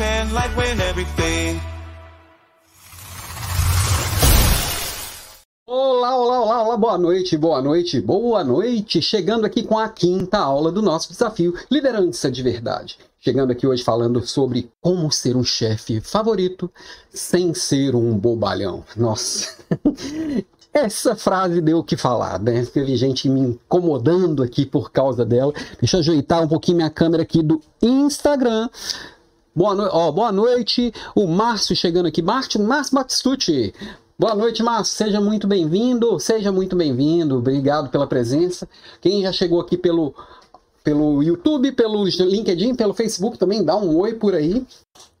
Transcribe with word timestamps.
everything. 0.00 1.60
Olá, 5.66 6.16
olá, 6.16 6.40
olá, 6.40 6.62
olá, 6.62 6.76
boa 6.76 6.98
noite, 6.98 7.36
boa 7.36 7.60
noite, 7.60 8.00
boa 8.00 8.44
noite. 8.44 9.02
Chegando 9.02 9.44
aqui 9.44 9.64
com 9.64 9.76
a 9.76 9.88
quinta 9.88 10.38
aula 10.38 10.70
do 10.70 10.80
nosso 10.80 11.10
desafio 11.10 11.54
Liderança 11.70 12.30
de 12.30 12.42
Verdade. 12.42 12.96
Chegando 13.18 13.50
aqui 13.50 13.66
hoje 13.66 13.82
falando 13.82 14.24
sobre 14.24 14.70
como 14.80 15.10
ser 15.10 15.36
um 15.36 15.42
chefe 15.42 16.00
favorito 16.00 16.70
sem 17.10 17.52
ser 17.52 17.96
um 17.96 18.16
bobalhão. 18.16 18.84
Nossa, 18.96 19.56
essa 20.72 21.16
frase 21.16 21.60
deu 21.60 21.78
o 21.78 21.84
que 21.84 21.96
falar, 21.96 22.38
né? 22.40 22.64
Teve 22.66 22.96
gente 22.96 23.28
me 23.28 23.40
incomodando 23.40 24.44
aqui 24.44 24.64
por 24.64 24.92
causa 24.92 25.26
dela. 25.26 25.52
Deixa 25.80 25.96
eu 25.96 26.00
ajeitar 26.00 26.42
um 26.42 26.48
pouquinho 26.48 26.76
minha 26.76 26.90
câmera 26.90 27.24
aqui 27.24 27.42
do 27.42 27.60
Instagram. 27.82 28.68
Boa, 29.58 29.74
no... 29.74 29.88
oh, 29.92 30.12
boa 30.12 30.30
noite, 30.30 30.92
o 31.16 31.26
Márcio 31.26 31.74
chegando 31.74 32.06
aqui. 32.06 32.22
Márcio, 32.22 32.62
Márcio 32.62 32.94
Batistucci. 32.94 33.74
Boa 34.16 34.32
noite, 34.32 34.62
Márcio. 34.62 34.94
Seja 34.94 35.20
muito 35.20 35.48
bem-vindo. 35.48 36.20
Seja 36.20 36.52
muito 36.52 36.76
bem-vindo. 36.76 37.38
Obrigado 37.38 37.90
pela 37.90 38.06
presença. 38.06 38.68
Quem 39.00 39.20
já 39.20 39.32
chegou 39.32 39.60
aqui 39.60 39.76
pelo, 39.76 40.14
pelo 40.84 41.24
YouTube, 41.24 41.72
pelo 41.72 42.04
LinkedIn, 42.04 42.76
pelo 42.76 42.94
Facebook 42.94 43.36
também, 43.36 43.64
dá 43.64 43.74
um 43.74 43.96
oi 43.96 44.14
por 44.14 44.32
aí. 44.32 44.64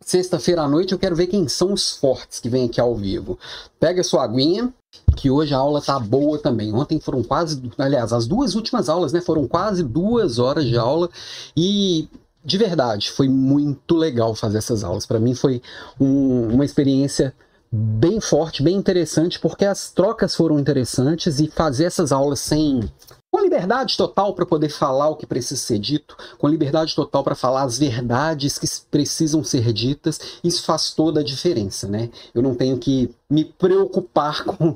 Sexta-feira 0.00 0.62
à 0.62 0.68
noite 0.68 0.92
eu 0.92 1.00
quero 1.00 1.16
ver 1.16 1.26
quem 1.26 1.48
são 1.48 1.72
os 1.72 1.96
fortes 1.96 2.38
que 2.38 2.48
vêm 2.48 2.66
aqui 2.66 2.80
ao 2.80 2.94
vivo. 2.94 3.36
Pega 3.80 4.04
sua 4.04 4.22
aguinha, 4.22 4.72
que 5.16 5.32
hoje 5.32 5.52
a 5.52 5.58
aula 5.58 5.82
tá 5.82 5.98
boa 5.98 6.38
também. 6.38 6.72
Ontem 6.72 7.00
foram 7.00 7.24
quase, 7.24 7.60
aliás, 7.76 8.12
as 8.12 8.28
duas 8.28 8.54
últimas 8.54 8.88
aulas, 8.88 9.12
né, 9.12 9.20
foram 9.20 9.48
quase 9.48 9.82
duas 9.82 10.38
horas 10.38 10.64
de 10.64 10.78
aula 10.78 11.10
e 11.56 12.08
de 12.48 12.56
verdade 12.56 13.10
foi 13.10 13.28
muito 13.28 13.94
legal 13.94 14.34
fazer 14.34 14.58
essas 14.58 14.82
aulas. 14.82 15.04
Para 15.04 15.20
mim 15.20 15.34
foi 15.34 15.60
um, 16.00 16.54
uma 16.54 16.64
experiência 16.64 17.34
bem 17.70 18.18
forte, 18.20 18.62
bem 18.62 18.74
interessante, 18.74 19.38
porque 19.38 19.66
as 19.66 19.90
trocas 19.90 20.34
foram 20.34 20.58
interessantes 20.58 21.38
e 21.38 21.48
fazer 21.48 21.84
essas 21.84 22.10
aulas 22.10 22.40
sem 22.40 22.90
com 23.30 23.42
liberdade 23.42 23.94
total 23.94 24.34
para 24.34 24.46
poder 24.46 24.70
falar 24.70 25.10
o 25.10 25.16
que 25.16 25.26
precisa 25.26 25.60
ser 25.60 25.78
dito, 25.78 26.16
com 26.38 26.48
liberdade 26.48 26.94
total 26.94 27.22
para 27.22 27.34
falar 27.34 27.64
as 27.64 27.78
verdades 27.78 28.58
que 28.58 28.66
precisam 28.90 29.44
ser 29.44 29.70
ditas, 29.70 30.18
isso 30.42 30.64
faz 30.64 30.94
toda 30.94 31.20
a 31.20 31.22
diferença, 31.22 31.86
né? 31.86 32.08
Eu 32.34 32.40
não 32.40 32.54
tenho 32.54 32.78
que 32.78 33.14
me 33.28 33.44
preocupar 33.44 34.44
com, 34.48 34.74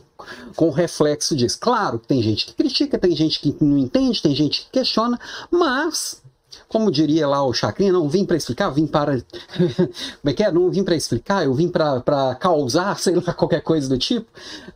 com 0.54 0.68
o 0.68 0.70
reflexo 0.70 1.34
disso. 1.34 1.58
Claro, 1.58 1.98
tem 1.98 2.22
gente 2.22 2.44
que 2.44 2.52
critica, 2.52 2.98
tem 2.98 3.16
gente 3.16 3.40
que 3.40 3.56
não 3.58 3.78
entende, 3.78 4.20
tem 4.20 4.34
gente 4.34 4.66
que 4.66 4.70
questiona, 4.70 5.18
mas 5.50 6.21
como 6.72 6.90
diria 6.90 7.28
lá 7.28 7.44
o 7.44 7.52
Chacrinha, 7.52 7.92
não 7.92 8.08
vim 8.08 8.24
para 8.24 8.34
explicar, 8.34 8.70
vim 8.70 8.86
para. 8.86 9.12
como 9.76 10.24
é 10.24 10.32
que 10.32 10.42
é? 10.42 10.50
Não 10.50 10.70
vim 10.70 10.82
para 10.82 10.96
explicar, 10.96 11.44
eu 11.44 11.52
vim 11.52 11.68
para 11.68 12.34
causar, 12.36 12.96
sei 12.98 13.14
lá, 13.14 13.34
qualquer 13.34 13.60
coisa 13.60 13.86
do 13.90 13.98
tipo. 13.98 14.26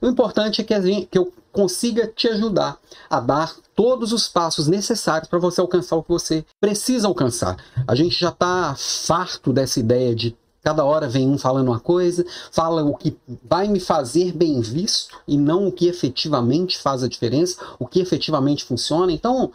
O 0.00 0.06
importante 0.06 0.60
é 0.60 0.64
que, 0.64 0.78
gente, 0.82 1.06
que 1.06 1.16
eu 1.16 1.32
consiga 1.50 2.06
te 2.06 2.28
ajudar 2.28 2.76
a 3.08 3.18
dar 3.18 3.54
todos 3.74 4.12
os 4.12 4.28
passos 4.28 4.68
necessários 4.68 5.26
para 5.26 5.38
você 5.38 5.58
alcançar 5.58 5.96
o 5.96 6.02
que 6.02 6.10
você 6.10 6.44
precisa 6.60 7.08
alcançar. 7.08 7.56
A 7.88 7.94
gente 7.94 8.20
já 8.20 8.28
está 8.28 8.74
farto 8.76 9.50
dessa 9.50 9.80
ideia 9.80 10.14
de 10.14 10.36
Cada 10.62 10.84
hora 10.84 11.08
vem 11.08 11.28
um 11.28 11.38
falando 11.38 11.68
uma 11.68 11.78
coisa, 11.78 12.26
fala 12.50 12.82
o 12.82 12.96
que 12.96 13.16
vai 13.48 13.68
me 13.68 13.78
fazer 13.78 14.32
bem 14.32 14.60
visto 14.60 15.16
e 15.24 15.38
não 15.38 15.68
o 15.68 15.70
que 15.70 15.86
efetivamente 15.86 16.76
faz 16.76 17.04
a 17.04 17.08
diferença, 17.08 17.56
o 17.78 17.86
que 17.86 18.00
efetivamente 18.00 18.64
funciona. 18.64 19.12
Então, 19.12 19.52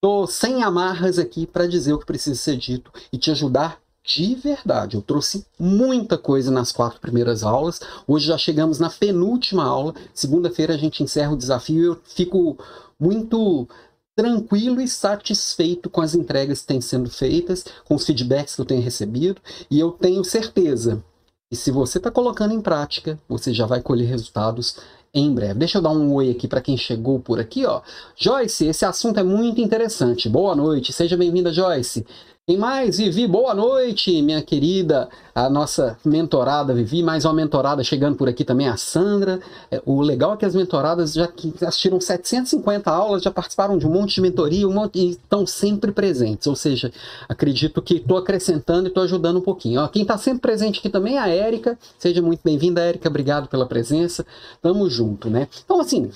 Tô 0.00 0.26
sem 0.26 0.62
amarras 0.62 1.18
aqui 1.18 1.46
para 1.46 1.66
dizer 1.66 1.92
o 1.92 1.98
que 1.98 2.06
precisa 2.06 2.36
ser 2.36 2.56
dito 2.56 2.92
e 3.12 3.18
te 3.18 3.30
ajudar 3.30 3.80
de 4.04 4.34
verdade. 4.36 4.96
Eu 4.96 5.02
trouxe 5.02 5.44
muita 5.58 6.16
coisa 6.16 6.50
nas 6.50 6.70
quatro 6.70 7.00
primeiras 7.00 7.42
aulas. 7.42 7.80
Hoje 8.06 8.26
já 8.26 8.38
chegamos 8.38 8.78
na 8.78 8.88
penúltima 8.88 9.64
aula. 9.64 9.94
Segunda-feira 10.14 10.74
a 10.74 10.76
gente 10.76 11.02
encerra 11.02 11.32
o 11.32 11.36
desafio 11.36 11.82
e 11.82 11.86
eu 11.86 12.00
fico 12.04 12.56
muito 13.00 13.68
tranquilo 14.14 14.80
e 14.80 14.88
satisfeito 14.88 15.90
com 15.90 16.00
as 16.00 16.14
entregas 16.14 16.60
que 16.60 16.68
têm 16.68 16.80
sendo 16.80 17.10
feitas, 17.10 17.64
com 17.84 17.94
os 17.94 18.06
feedbacks 18.06 18.54
que 18.54 18.60
eu 18.62 18.64
tenho 18.64 18.80
recebido, 18.80 19.42
e 19.70 19.78
eu 19.78 19.90
tenho 19.90 20.24
certeza 20.24 21.04
que 21.50 21.54
se 21.54 21.70
você 21.70 21.98
está 21.98 22.10
colocando 22.10 22.54
em 22.54 22.60
prática, 22.62 23.18
você 23.28 23.52
já 23.52 23.66
vai 23.66 23.82
colher 23.82 24.08
resultados 24.08 24.78
em 25.18 25.32
breve. 25.32 25.54
Deixa 25.54 25.78
eu 25.78 25.82
dar 25.82 25.90
um 25.90 26.12
oi 26.12 26.30
aqui 26.30 26.46
para 26.46 26.60
quem 26.60 26.76
chegou 26.76 27.18
por 27.18 27.40
aqui, 27.40 27.64
ó. 27.64 27.80
Joyce, 28.14 28.66
esse 28.66 28.84
assunto 28.84 29.18
é 29.18 29.22
muito 29.22 29.60
interessante. 29.60 30.28
Boa 30.28 30.54
noite, 30.54 30.92
seja 30.92 31.16
bem-vinda, 31.16 31.50
Joyce. 31.50 32.06
Tem 32.48 32.56
mais, 32.56 32.98
Vivi, 32.98 33.26
boa 33.26 33.52
noite, 33.52 34.22
minha 34.22 34.40
querida, 34.40 35.08
a 35.34 35.50
nossa 35.50 35.98
mentorada 36.04 36.72
Vivi, 36.72 37.02
mais 37.02 37.24
uma 37.24 37.34
mentorada 37.34 37.82
chegando 37.82 38.14
por 38.14 38.28
aqui 38.28 38.44
também, 38.44 38.68
a 38.68 38.76
Sandra. 38.76 39.40
É, 39.68 39.82
o 39.84 40.00
legal 40.00 40.34
é 40.34 40.36
que 40.36 40.44
as 40.44 40.54
mentoradas 40.54 41.14
já 41.14 41.28
assistiram 41.62 42.00
750 42.00 42.88
aulas, 42.88 43.24
já 43.24 43.32
participaram 43.32 43.76
de 43.76 43.84
um 43.84 43.90
monte 43.90 44.14
de 44.14 44.20
mentoria 44.20 44.68
um 44.68 44.72
monte, 44.72 44.96
e 44.96 45.10
estão 45.10 45.44
sempre 45.44 45.90
presentes. 45.90 46.46
Ou 46.46 46.54
seja, 46.54 46.92
acredito 47.28 47.82
que 47.82 47.94
estou 47.94 48.16
acrescentando 48.16 48.86
e 48.86 48.90
estou 48.90 49.02
ajudando 49.02 49.38
um 49.38 49.42
pouquinho. 49.42 49.80
Ó, 49.80 49.88
quem 49.88 50.02
está 50.02 50.16
sempre 50.16 50.42
presente 50.42 50.78
aqui 50.78 50.88
também 50.88 51.16
é 51.16 51.18
a 51.18 51.28
Érica. 51.28 51.76
Seja 51.98 52.22
muito 52.22 52.42
bem-vinda, 52.44 52.80
Érica, 52.80 53.08
obrigado 53.08 53.48
pela 53.48 53.66
presença. 53.66 54.24
Tamo 54.62 54.88
junto, 54.88 55.28
né? 55.28 55.48
Então, 55.64 55.80
assim, 55.80 56.12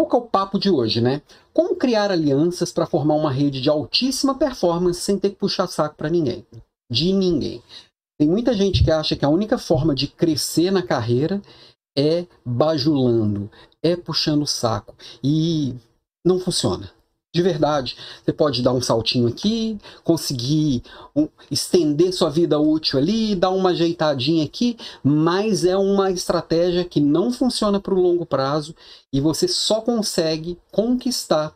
qual 0.00 0.08
que 0.08 0.16
é 0.16 0.18
o 0.18 0.22
papo 0.22 0.58
de 0.58 0.70
hoje, 0.70 1.00
né? 1.00 1.22
Como 1.52 1.76
criar 1.76 2.10
alianças 2.10 2.72
para 2.72 2.86
formar 2.86 3.14
uma 3.14 3.32
rede 3.32 3.60
de 3.60 3.68
altíssima 3.68 4.34
performance 4.34 5.00
sem 5.00 5.18
ter 5.18 5.30
que 5.30 5.36
puxar 5.36 5.66
saco 5.66 5.96
para 5.96 6.08
ninguém? 6.08 6.46
De 6.90 7.12
ninguém. 7.12 7.62
Tem 8.18 8.28
muita 8.28 8.54
gente 8.54 8.84
que 8.84 8.90
acha 8.90 9.16
que 9.16 9.24
a 9.24 9.28
única 9.28 9.58
forma 9.58 9.94
de 9.94 10.06
crescer 10.06 10.70
na 10.70 10.82
carreira 10.82 11.40
é 11.96 12.26
bajulando, 12.44 13.50
é 13.82 13.96
puxando 13.96 14.46
saco. 14.46 14.94
E 15.22 15.74
não 16.24 16.38
funciona 16.38 16.90
de 17.32 17.42
verdade. 17.42 17.96
Você 18.24 18.32
pode 18.32 18.62
dar 18.62 18.72
um 18.72 18.80
saltinho 18.80 19.28
aqui, 19.28 19.78
conseguir 20.02 20.82
um, 21.14 21.28
estender 21.50 22.12
sua 22.12 22.28
vida 22.28 22.58
útil 22.58 22.98
ali, 22.98 23.34
dar 23.34 23.50
uma 23.50 23.70
ajeitadinha 23.70 24.44
aqui, 24.44 24.76
mas 25.02 25.64
é 25.64 25.76
uma 25.76 26.10
estratégia 26.10 26.84
que 26.84 27.00
não 27.00 27.32
funciona 27.32 27.80
para 27.80 27.94
o 27.94 28.00
longo 28.00 28.26
prazo 28.26 28.74
e 29.12 29.20
você 29.20 29.46
só 29.46 29.80
consegue 29.80 30.58
conquistar 30.72 31.54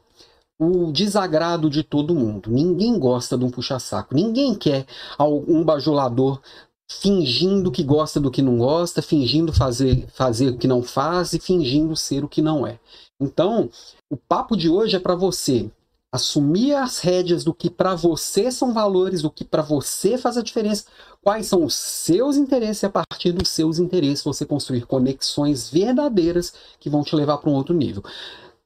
o 0.58 0.92
desagrado 0.92 1.68
de 1.68 1.82
todo 1.82 2.14
mundo. 2.14 2.50
Ninguém 2.50 2.96
gosta 2.98 3.36
de 3.36 3.44
um 3.44 3.50
puxa-saco, 3.50 4.14
ninguém 4.14 4.54
quer 4.54 4.86
um 5.18 5.64
bajulador 5.64 6.40
fingindo 6.88 7.72
que 7.72 7.82
gosta 7.82 8.20
do 8.20 8.30
que 8.30 8.42
não 8.42 8.58
gosta, 8.58 9.02
fingindo 9.02 9.52
fazer, 9.52 10.06
fazer 10.14 10.50
o 10.50 10.58
que 10.58 10.68
não 10.68 10.82
faz 10.82 11.32
e 11.32 11.40
fingindo 11.40 11.96
ser 11.96 12.22
o 12.22 12.28
que 12.28 12.42
não 12.42 12.66
é. 12.66 12.78
Então, 13.20 13.70
o 14.14 14.16
papo 14.16 14.56
de 14.56 14.68
hoje 14.68 14.94
é 14.94 15.00
para 15.00 15.16
você 15.16 15.68
assumir 16.12 16.72
as 16.72 17.00
rédeas 17.00 17.42
do 17.42 17.52
que 17.52 17.68
para 17.68 17.96
você 17.96 18.48
são 18.48 18.72
valores, 18.72 19.20
do 19.22 19.28
que 19.28 19.44
para 19.44 19.60
você 19.60 20.16
faz 20.16 20.36
a 20.36 20.42
diferença, 20.42 20.84
quais 21.20 21.48
são 21.48 21.64
os 21.64 21.74
seus 21.74 22.36
interesses 22.36 22.84
e 22.84 22.86
a 22.86 22.90
partir 22.90 23.32
dos 23.32 23.48
seus 23.48 23.80
interesses 23.80 24.22
você 24.22 24.46
construir 24.46 24.86
conexões 24.86 25.68
verdadeiras 25.68 26.54
que 26.78 26.88
vão 26.88 27.02
te 27.02 27.16
levar 27.16 27.38
para 27.38 27.50
um 27.50 27.54
outro 27.54 27.74
nível. 27.74 28.04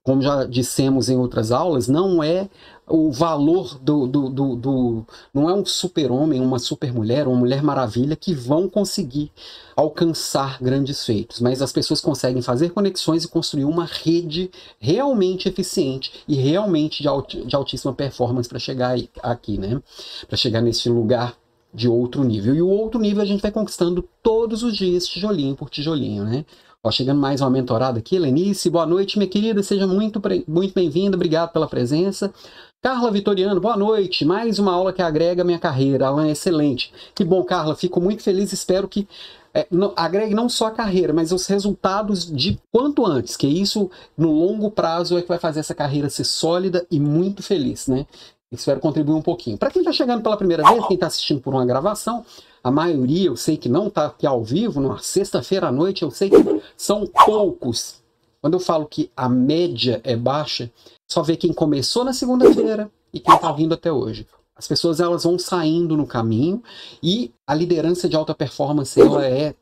Como 0.03 0.21
já 0.21 0.45
dissemos 0.45 1.09
em 1.09 1.17
outras 1.17 1.51
aulas, 1.51 1.89
não 1.89 2.23
é 2.23 2.51
o 2.89 3.11
valor 3.13 3.79
do. 3.79 4.07
do, 4.07 4.29
do, 4.29 4.57
do 4.57 5.07
não 5.33 5.49
é 5.49 5.55
um 5.55 5.65
super-homem, 5.65 6.41
uma 6.41 6.59
super-mulher, 6.59 7.27
uma 7.27 7.37
mulher 7.37 7.63
maravilha 7.63 8.17
que 8.17 8.35
vão 8.35 8.69
conseguir 8.69 9.31
alcançar 9.77 10.59
grandes 10.61 11.05
feitos, 11.05 11.41
mas 11.41 11.63
as 11.63 11.73
pessoas 11.73 12.01
conseguem 12.01 12.43
fazer 12.43 12.71
conexões 12.71 13.25
e 13.25 13.29
construir 13.29 13.65
uma 13.65 13.85
rede 13.85 14.51
realmente 14.79 15.49
eficiente 15.49 16.25
e 16.27 16.35
realmente 16.35 17.03
de, 17.03 17.09
alt, 17.09 17.35
de 17.35 17.55
altíssima 17.55 17.93
performance 17.93 18.49
para 18.49 18.59
chegar 18.59 18.99
aqui, 19.23 19.59
né? 19.59 19.81
Para 20.27 20.37
chegar 20.37 20.61
nesse 20.61 20.89
lugar 20.89 21.37
de 21.73 21.89
outro 21.89 22.25
nível. 22.25 22.55
E 22.55 22.63
o 22.63 22.69
outro 22.69 23.01
nível 23.01 23.23
a 23.23 23.27
gente 23.27 23.43
vai 23.43 23.51
conquistando 23.51 24.03
todos 24.23 24.63
os 24.63 24.77
dias, 24.77 25.07
tijolinho 25.07 25.55
por 25.55 25.71
tijolinho, 25.71 26.25
né? 26.25 26.45
Ó, 26.83 26.93
chegando 26.93 27.21
mais 27.21 27.41
uma 27.41 27.51
mentorada 27.51 27.99
aqui, 27.99 28.17
Lenice, 28.19 28.71
boa 28.71 28.87
noite, 28.87 29.19
minha 29.19 29.29
querida, 29.29 29.63
seja 29.65 29.85
muito, 29.85 30.23
muito 30.47 30.73
bem-vinda, 30.73 31.17
obrigado 31.17 31.53
pela 31.53 31.67
presença. 31.67 32.33
Carla 32.81 33.11
Vitoriano, 33.11 33.61
boa 33.61 33.77
noite, 33.77 34.25
mais 34.25 34.61
uma 34.61 34.73
aula 34.73 34.93
que 34.93 35.03
agrega 35.03 35.43
minha 35.43 35.59
carreira, 35.59 36.07
aula 36.07 36.29
é 36.29 36.31
excelente. 36.31 36.93
Que 37.13 37.25
bom, 37.25 37.43
Carla, 37.43 37.75
fico 37.75 38.01
muito 38.01 38.23
feliz, 38.23 38.53
espero 38.53 38.87
que 38.87 39.09
é, 39.53 39.67
não, 39.69 39.93
agregue 39.97 40.33
não 40.33 40.49
só 40.49 40.69
a 40.69 40.71
carreira, 40.71 41.13
mas 41.13 41.33
os 41.33 41.45
resultados 41.49 42.25
de 42.25 42.57
quanto 42.71 43.05
antes, 43.05 43.37
que 43.37 43.49
isso 43.49 43.91
no 44.17 44.31
longo 44.31 44.71
prazo 44.71 45.19
é 45.19 45.23
que 45.23 45.27
vai 45.27 45.41
fazer 45.41 45.59
essa 45.59 45.75
carreira 45.75 46.09
ser 46.09 46.23
sólida 46.23 46.87
e 46.89 47.01
muito 47.01 47.43
feliz, 47.43 47.89
né? 47.89 48.07
Espero 48.53 48.79
contribuir 48.79 49.17
um 49.17 49.23
pouquinho. 49.23 49.59
Para 49.59 49.73
quem 49.73 49.83
está 49.83 49.93
chegando 49.93 50.23
pela 50.23 50.37
primeira 50.37 50.63
vez, 50.63 50.87
quem 50.87 50.95
está 50.95 51.09
assistindo 51.09 51.41
por 51.41 51.53
uma 51.53 51.67
gravação, 51.67 52.25
a 52.63 52.71
maioria 52.71 53.27
eu 53.27 53.37
sei 53.37 53.57
que 53.57 53.69
não 53.69 53.89
está 53.89 54.07
aqui 54.07 54.25
ao 54.25 54.45
vivo, 54.45 54.81
numa 54.81 55.01
sexta-feira 55.01 55.67
à 55.67 55.73
noite, 55.73 56.05
eu 56.05 56.13
sei 56.13 56.31
que 56.31 56.63
são 56.77 57.09
poucos. 57.09 57.97
Quando 58.41 58.55
eu 58.55 58.61
falo 58.61 58.87
que 58.87 59.11
a 59.17 59.29
média 59.29 60.01
é 60.05 60.15
baixa, 60.15 60.71
só 61.09 61.23
vê 61.23 61.37
quem 61.37 61.53
começou 61.53 62.05
na 62.05 62.13
segunda-feira 62.13 62.91
e 63.13 63.19
quem 63.19 63.35
está 63.35 63.51
vindo 63.51 63.73
até 63.73 63.91
hoje. 63.91 64.27
As 64.55 64.69
pessoas 64.69 65.01
elas 65.01 65.25
vão 65.25 65.39
saindo 65.39 65.97
no 65.97 66.07
caminho 66.07 66.63
e 67.03 67.33
a 67.47 67.55
liderança 67.55 68.09
de 68.09 68.15
alta 68.15 68.35
performance 68.35 69.01
ela 69.01 69.25
é 69.25 69.55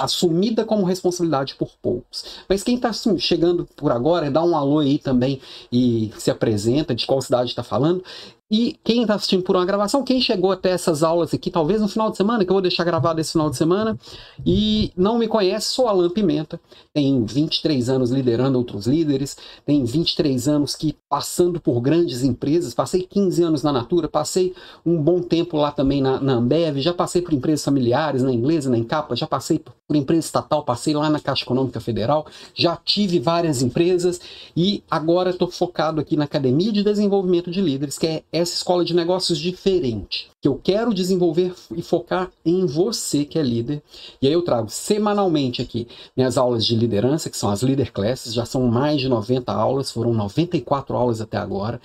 assumida 0.00 0.64
como 0.64 0.84
responsabilidade 0.84 1.56
por 1.56 1.70
poucos. 1.82 2.24
Mas 2.48 2.62
quem 2.62 2.76
está 2.76 2.92
chegando 3.18 3.68
por 3.76 3.92
agora, 3.92 4.30
dá 4.30 4.42
um 4.42 4.56
alô 4.56 4.78
aí 4.78 4.98
também 4.98 5.40
e 5.70 6.12
se 6.16 6.30
apresenta, 6.30 6.94
de 6.94 7.06
qual 7.06 7.20
cidade 7.20 7.50
está 7.50 7.62
falando. 7.62 8.02
E 8.56 8.78
quem 8.84 9.02
está 9.02 9.16
assistindo 9.16 9.42
por 9.42 9.56
uma 9.56 9.64
gravação, 9.64 10.04
quem 10.04 10.20
chegou 10.20 10.52
até 10.52 10.70
essas 10.70 11.02
aulas 11.02 11.34
aqui, 11.34 11.50
talvez 11.50 11.80
no 11.80 11.88
final 11.88 12.08
de 12.08 12.16
semana, 12.16 12.44
que 12.44 12.50
eu 12.52 12.54
vou 12.54 12.62
deixar 12.62 12.84
gravado 12.84 13.20
esse 13.20 13.32
final 13.32 13.50
de 13.50 13.56
semana, 13.56 13.98
e 14.46 14.92
não 14.96 15.18
me 15.18 15.26
conhece, 15.26 15.70
sou 15.70 15.88
Alan 15.88 16.08
Pimenta, 16.08 16.60
tenho 16.92 17.26
23 17.26 17.88
anos 17.88 18.12
liderando 18.12 18.56
outros 18.56 18.86
líderes, 18.86 19.36
tenho 19.66 19.84
23 19.84 20.46
anos 20.46 20.76
que 20.76 20.96
passando 21.08 21.60
por 21.60 21.80
grandes 21.80 22.22
empresas, 22.22 22.72
passei 22.72 23.02
15 23.02 23.42
anos 23.42 23.64
na 23.64 23.72
Natura, 23.72 24.06
passei 24.06 24.54
um 24.86 25.02
bom 25.02 25.20
tempo 25.20 25.56
lá 25.56 25.72
também 25.72 26.00
na, 26.00 26.20
na 26.20 26.34
Ambev, 26.34 26.78
já 26.78 26.94
passei 26.94 27.22
por 27.22 27.34
empresas 27.34 27.64
familiares, 27.64 28.22
na 28.22 28.32
Inglesa, 28.32 28.70
na 28.70 28.78
Encapa, 28.78 29.16
já 29.16 29.26
passei 29.26 29.58
por 29.58 29.96
empresa 29.96 30.26
estatal, 30.26 30.62
passei 30.62 30.94
lá 30.94 31.10
na 31.10 31.18
Caixa 31.18 31.42
Econômica 31.42 31.80
Federal, 31.80 32.24
já 32.54 32.76
tive 32.76 33.18
várias 33.18 33.62
empresas 33.62 34.20
e 34.56 34.84
agora 34.88 35.30
estou 35.30 35.50
focado 35.50 36.00
aqui 36.00 36.16
na 36.16 36.24
Academia 36.24 36.70
de 36.70 36.84
Desenvolvimento 36.84 37.50
de 37.50 37.60
Líderes, 37.60 37.98
que 37.98 38.06
é 38.06 38.22
essa 38.44 38.54
escola 38.54 38.84
de 38.84 38.94
negócios 38.94 39.38
diferente, 39.38 40.30
que 40.40 40.46
eu 40.46 40.60
quero 40.62 40.94
desenvolver 40.94 41.52
e 41.74 41.82
focar 41.82 42.30
em 42.44 42.64
você 42.64 43.24
que 43.24 43.38
é 43.38 43.42
líder. 43.42 43.82
E 44.22 44.28
aí 44.28 44.32
eu 44.32 44.42
trago 44.42 44.70
semanalmente 44.70 45.60
aqui 45.60 45.88
minhas 46.16 46.38
aulas 46.38 46.64
de 46.64 46.76
liderança, 46.76 47.28
que 47.28 47.36
são 47.36 47.50
as 47.50 47.62
Leader 47.62 47.92
Classes, 47.92 48.32
já 48.32 48.44
são 48.44 48.66
mais 48.68 49.00
de 49.00 49.08
90 49.08 49.52
aulas, 49.52 49.90
foram 49.90 50.14
94 50.14 50.96
aulas 50.96 51.20
até 51.20 51.36
agora. 51.36 51.80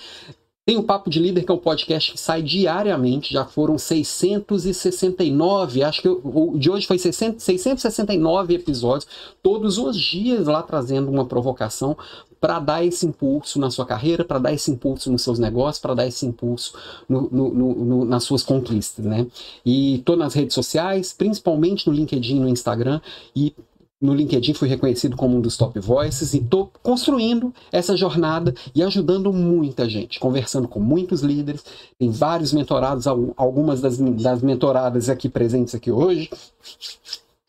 Tem 0.70 0.78
o 0.78 0.84
Papo 0.84 1.10
de 1.10 1.20
Líder, 1.20 1.44
que 1.44 1.52
é 1.52 1.56
um 1.56 1.58
podcast 1.58 2.12
que 2.12 2.20
sai 2.20 2.44
diariamente, 2.44 3.34
já 3.34 3.44
foram 3.44 3.76
669, 3.76 5.82
acho 5.82 6.00
que 6.00 6.08
o 6.08 6.56
de 6.60 6.70
hoje 6.70 6.86
foi 6.86 7.00
669 7.00 8.54
episódios, 8.54 9.08
todos 9.42 9.80
os 9.80 10.00
dias 10.00 10.46
lá 10.46 10.62
trazendo 10.62 11.10
uma 11.10 11.26
provocação 11.26 11.98
para 12.40 12.60
dar 12.60 12.86
esse 12.86 13.04
impulso 13.04 13.60
na 13.60 13.72
sua 13.72 13.84
carreira, 13.84 14.24
para 14.24 14.38
dar 14.38 14.54
esse 14.54 14.70
impulso 14.70 15.12
nos 15.12 15.24
seus 15.24 15.40
negócios, 15.40 15.82
para 15.82 15.96
dar 15.96 16.06
esse 16.06 16.28
impulso 16.28 16.76
no, 17.10 17.28
no, 17.32 17.52
no, 17.52 18.06
nas 18.06 18.24
suas 18.24 18.44
conquistas, 18.44 19.04
né? 19.04 19.26
E 19.66 19.96
estou 19.96 20.16
nas 20.16 20.36
redes 20.36 20.54
sociais, 20.54 21.12
principalmente 21.12 21.88
no 21.88 21.94
LinkedIn, 21.94 22.42
no 22.42 22.48
Instagram, 22.48 23.02
e 23.36 23.56
no 24.02 24.14
LinkedIn 24.14 24.54
fui 24.54 24.70
reconhecido 24.70 25.18
como 25.18 25.38
um 25.38 25.42
dos 25.42 25.58
top 25.58 25.78
voices 25.80 26.34
e 26.34 26.38
estou 26.38 26.72
construindo 26.82 27.54
essa 27.72 27.98
jornada 27.98 28.54
e 28.74 28.82
ajudando 28.82 29.34
muita 29.34 29.90
gente, 29.90 30.20
conversando 30.20 30.68
com 30.68 30.80
muitos 30.80 31.22
líderes, 31.22 31.64
tem 31.98 32.10
vários 32.10 32.54
mentorados, 32.54 33.08
algumas 33.08 33.82
das, 33.82 33.98
das 33.98 34.42
mentoradas 34.42 35.10
aqui 35.10 35.28
presentes 35.28 35.76
aqui 35.76 35.92
hoje, 35.92 36.30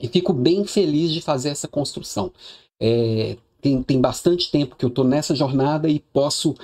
e 0.00 0.08
fico 0.08 0.32
bem 0.32 0.64
feliz 0.64 1.12
de 1.12 1.20
fazer 1.20 1.50
essa 1.50 1.68
construção. 1.68 2.32
É, 2.80 3.36
tem, 3.60 3.82
tem 3.82 4.00
bastante 4.00 4.50
tempo 4.50 4.74
que 4.74 4.84
eu 4.84 4.88
estou 4.88 5.04
nessa 5.04 5.34
jornada 5.34 5.88
e 5.88 6.00
posso 6.12 6.54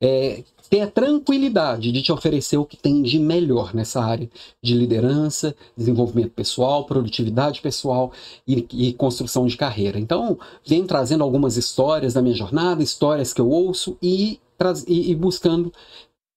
é, 0.00 0.44
ter 0.72 0.80
a 0.80 0.90
tranquilidade 0.90 1.92
de 1.92 2.00
te 2.00 2.10
oferecer 2.10 2.56
o 2.56 2.64
que 2.64 2.78
tem 2.78 3.02
de 3.02 3.18
melhor 3.18 3.74
nessa 3.74 4.02
área 4.02 4.26
de 4.62 4.72
liderança, 4.72 5.54
desenvolvimento 5.76 6.30
pessoal, 6.30 6.86
produtividade 6.86 7.60
pessoal 7.60 8.10
e, 8.48 8.66
e 8.72 8.94
construção 8.94 9.46
de 9.46 9.54
carreira. 9.54 10.00
Então, 10.00 10.38
venho 10.66 10.86
trazendo 10.86 11.22
algumas 11.22 11.58
histórias 11.58 12.14
da 12.14 12.22
minha 12.22 12.34
jornada, 12.34 12.82
histórias 12.82 13.34
que 13.34 13.40
eu 13.42 13.50
ouço 13.50 13.98
e, 14.00 14.40
e, 14.88 15.10
e 15.10 15.14
buscando 15.14 15.70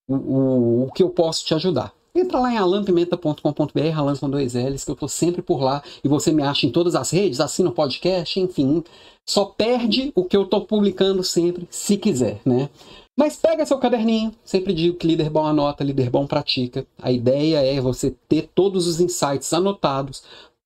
o, 0.06 0.16
o, 0.16 0.84
o 0.88 0.92
que 0.92 1.02
eu 1.02 1.12
posso 1.12 1.46
te 1.46 1.54
ajudar. 1.54 1.94
Entra 2.16 2.40
lá 2.40 2.54
em 2.54 2.58
alampimenta.com.br, 2.58 3.94
alan 3.94 4.16
com 4.16 4.30
dois 4.30 4.54
L's, 4.54 4.86
que 4.86 4.92
eu 4.92 4.94
estou 4.94 5.10
sempre 5.10 5.42
por 5.42 5.62
lá 5.62 5.84
e 6.02 6.08
você 6.08 6.32
me 6.32 6.42
acha 6.42 6.66
em 6.66 6.72
todas 6.72 6.96
as 6.96 7.12
redes, 7.12 7.42
assina 7.42 7.70
o 7.70 7.74
podcast, 7.74 8.40
enfim. 8.40 8.82
Só 9.26 9.44
perde 9.44 10.14
o 10.16 10.24
que 10.24 10.38
eu 10.38 10.44
estou 10.44 10.62
publicando 10.62 11.24
sempre, 11.26 11.68
se 11.70 11.98
quiser, 11.98 12.40
né? 12.46 12.70
Mas 13.18 13.36
pega 13.36 13.66
seu 13.66 13.78
caderninho, 13.80 14.34
sempre 14.44 14.74
digo 14.74 14.98
que 14.98 15.08
líder 15.08 15.30
bom 15.30 15.46
anota, 15.46 15.84
líder 15.84 16.10
bom 16.10 16.26
pratica. 16.26 16.86
A 17.02 17.12
ideia 17.12 17.58
é 17.60 17.82
você 17.82 18.16
ter 18.30 18.50
todos 18.54 18.88
os 18.88 19.02
insights 19.02 19.52
anotados 19.54 20.24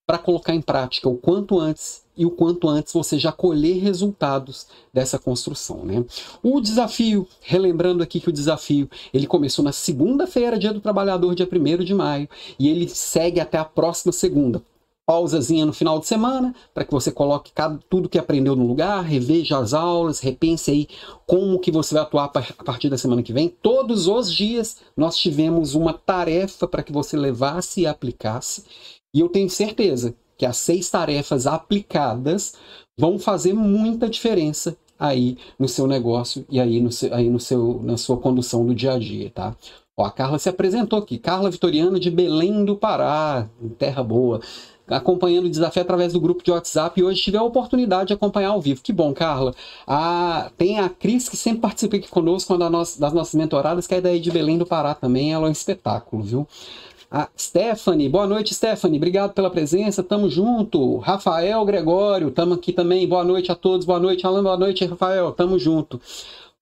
para 0.09 0.17
colocar 0.17 0.55
em 0.55 0.61
prática 0.61 1.07
o 1.07 1.15
quanto 1.15 1.59
antes 1.59 2.01
e 2.17 2.25
o 2.25 2.31
quanto 2.31 2.67
antes 2.67 2.91
você 2.91 3.19
já 3.19 3.31
colher 3.31 3.77
resultados 3.77 4.65
dessa 4.91 5.19
construção, 5.19 5.85
né? 5.85 6.03
O 6.41 6.59
desafio, 6.59 7.27
relembrando 7.41 8.01
aqui 8.01 8.19
que 8.19 8.27
o 8.27 8.33
desafio, 8.33 8.89
ele 9.13 9.27
começou 9.27 9.63
na 9.63 9.71
segunda-feira, 9.71 10.57
dia 10.57 10.73
do 10.73 10.81
trabalhador, 10.81 11.35
dia 11.35 11.47
1 11.47 11.83
de 11.83 11.93
maio, 11.93 12.27
e 12.57 12.67
ele 12.67 12.89
segue 12.89 13.39
até 13.39 13.59
a 13.59 13.63
próxima 13.63 14.11
segunda 14.11 14.63
pausazinha 15.05 15.65
no 15.65 15.73
final 15.73 15.99
de 15.99 16.05
semana, 16.05 16.53
para 16.71 16.85
que 16.85 16.91
você 16.91 17.11
coloque 17.11 17.51
cada, 17.51 17.79
tudo 17.89 18.07
que 18.07 18.19
aprendeu 18.19 18.55
no 18.55 18.67
lugar, 18.67 19.03
reveja 19.03 19.57
as 19.57 19.73
aulas, 19.73 20.19
repense 20.19 20.69
aí 20.69 20.87
como 21.25 21.57
que 21.57 21.71
você 21.71 21.95
vai 21.95 22.03
atuar 22.03 22.25
a 22.25 22.63
partir 22.63 22.89
da 22.89 22.97
semana 22.97 23.23
que 23.23 23.33
vem. 23.33 23.49
Todos 23.49 24.07
os 24.07 24.31
dias 24.31 24.77
nós 24.95 25.17
tivemos 25.17 25.73
uma 25.73 25.93
tarefa 25.93 26.67
para 26.67 26.83
que 26.83 26.93
você 26.93 27.17
levasse 27.17 27.81
e 27.81 27.87
aplicasse, 27.87 28.63
e 29.13 29.19
eu 29.19 29.29
tenho 29.29 29.49
certeza 29.49 30.15
que 30.37 30.45
as 30.45 30.57
seis 30.57 30.89
tarefas 30.89 31.45
aplicadas 31.45 32.53
vão 32.97 33.19
fazer 33.19 33.53
muita 33.53 34.09
diferença 34.09 34.77
aí 34.97 35.37
no 35.57 35.67
seu 35.67 35.87
negócio 35.87 36.45
e 36.49 36.59
aí, 36.59 36.81
no 36.81 36.91
seu, 36.91 37.13
aí 37.13 37.29
no 37.29 37.39
seu, 37.39 37.81
na 37.83 37.97
sua 37.97 38.17
condução 38.17 38.65
do 38.65 38.73
dia 38.73 38.93
a 38.93 38.99
dia, 38.99 39.29
tá? 39.29 39.55
Ó, 39.97 40.05
a 40.05 40.11
Carla 40.11 40.39
se 40.39 40.47
apresentou 40.47 40.99
aqui, 40.99 41.17
Carla 41.17 41.51
Vitoriana 41.51 41.99
de 41.99 42.09
Belém 42.09 42.63
do 42.63 42.75
Pará, 42.75 43.49
terra 43.77 44.03
boa 44.03 44.39
acompanhando 44.95 45.45
o 45.45 45.49
desafio 45.49 45.81
através 45.81 46.13
do 46.13 46.19
grupo 46.19 46.43
de 46.43 46.51
WhatsApp 46.51 46.99
e 46.99 47.03
hoje 47.03 47.21
tive 47.21 47.37
a 47.37 47.43
oportunidade 47.43 48.07
de 48.07 48.13
acompanhar 48.13 48.49
ao 48.49 48.61
vivo. 48.61 48.81
Que 48.81 48.91
bom, 48.91 49.13
Carla. 49.13 49.53
A, 49.85 50.51
tem 50.57 50.79
a 50.79 50.89
Cris, 50.89 51.29
que 51.29 51.37
sempre 51.37 51.61
participa 51.61 51.97
aqui 51.97 52.09
conosco 52.09 52.53
uma 52.53 52.69
das 52.69 53.13
nossas 53.13 53.35
mentoradas, 53.35 53.85
que 53.85 53.95
é 53.95 54.01
daí 54.01 54.19
de 54.19 54.31
Belém 54.31 54.57
do 54.57 54.65
Pará 54.65 54.93
também. 54.93 55.33
Ela 55.33 55.45
é 55.45 55.49
um 55.49 55.51
espetáculo, 55.51 56.23
viu? 56.23 56.47
A 57.11 57.27
Stephanie, 57.35 58.07
boa 58.07 58.27
noite, 58.27 58.53
Stephanie. 58.53 58.97
Obrigado 58.97 59.33
pela 59.33 59.49
presença. 59.49 60.03
Tamo 60.03 60.29
junto. 60.29 60.97
Rafael 60.97 61.65
Gregório, 61.65 62.29
tamo 62.29 62.53
aqui 62.53 62.71
também. 62.71 63.07
Boa 63.07 63.23
noite 63.23 63.51
a 63.51 63.55
todos. 63.55 63.83
Boa 63.83 63.99
noite, 63.99 64.27
Alan. 64.27 64.43
Boa 64.43 64.55
noite, 64.55 64.85
Rafael. 64.85 65.31
Tamo 65.31 65.57
junto. 65.57 65.99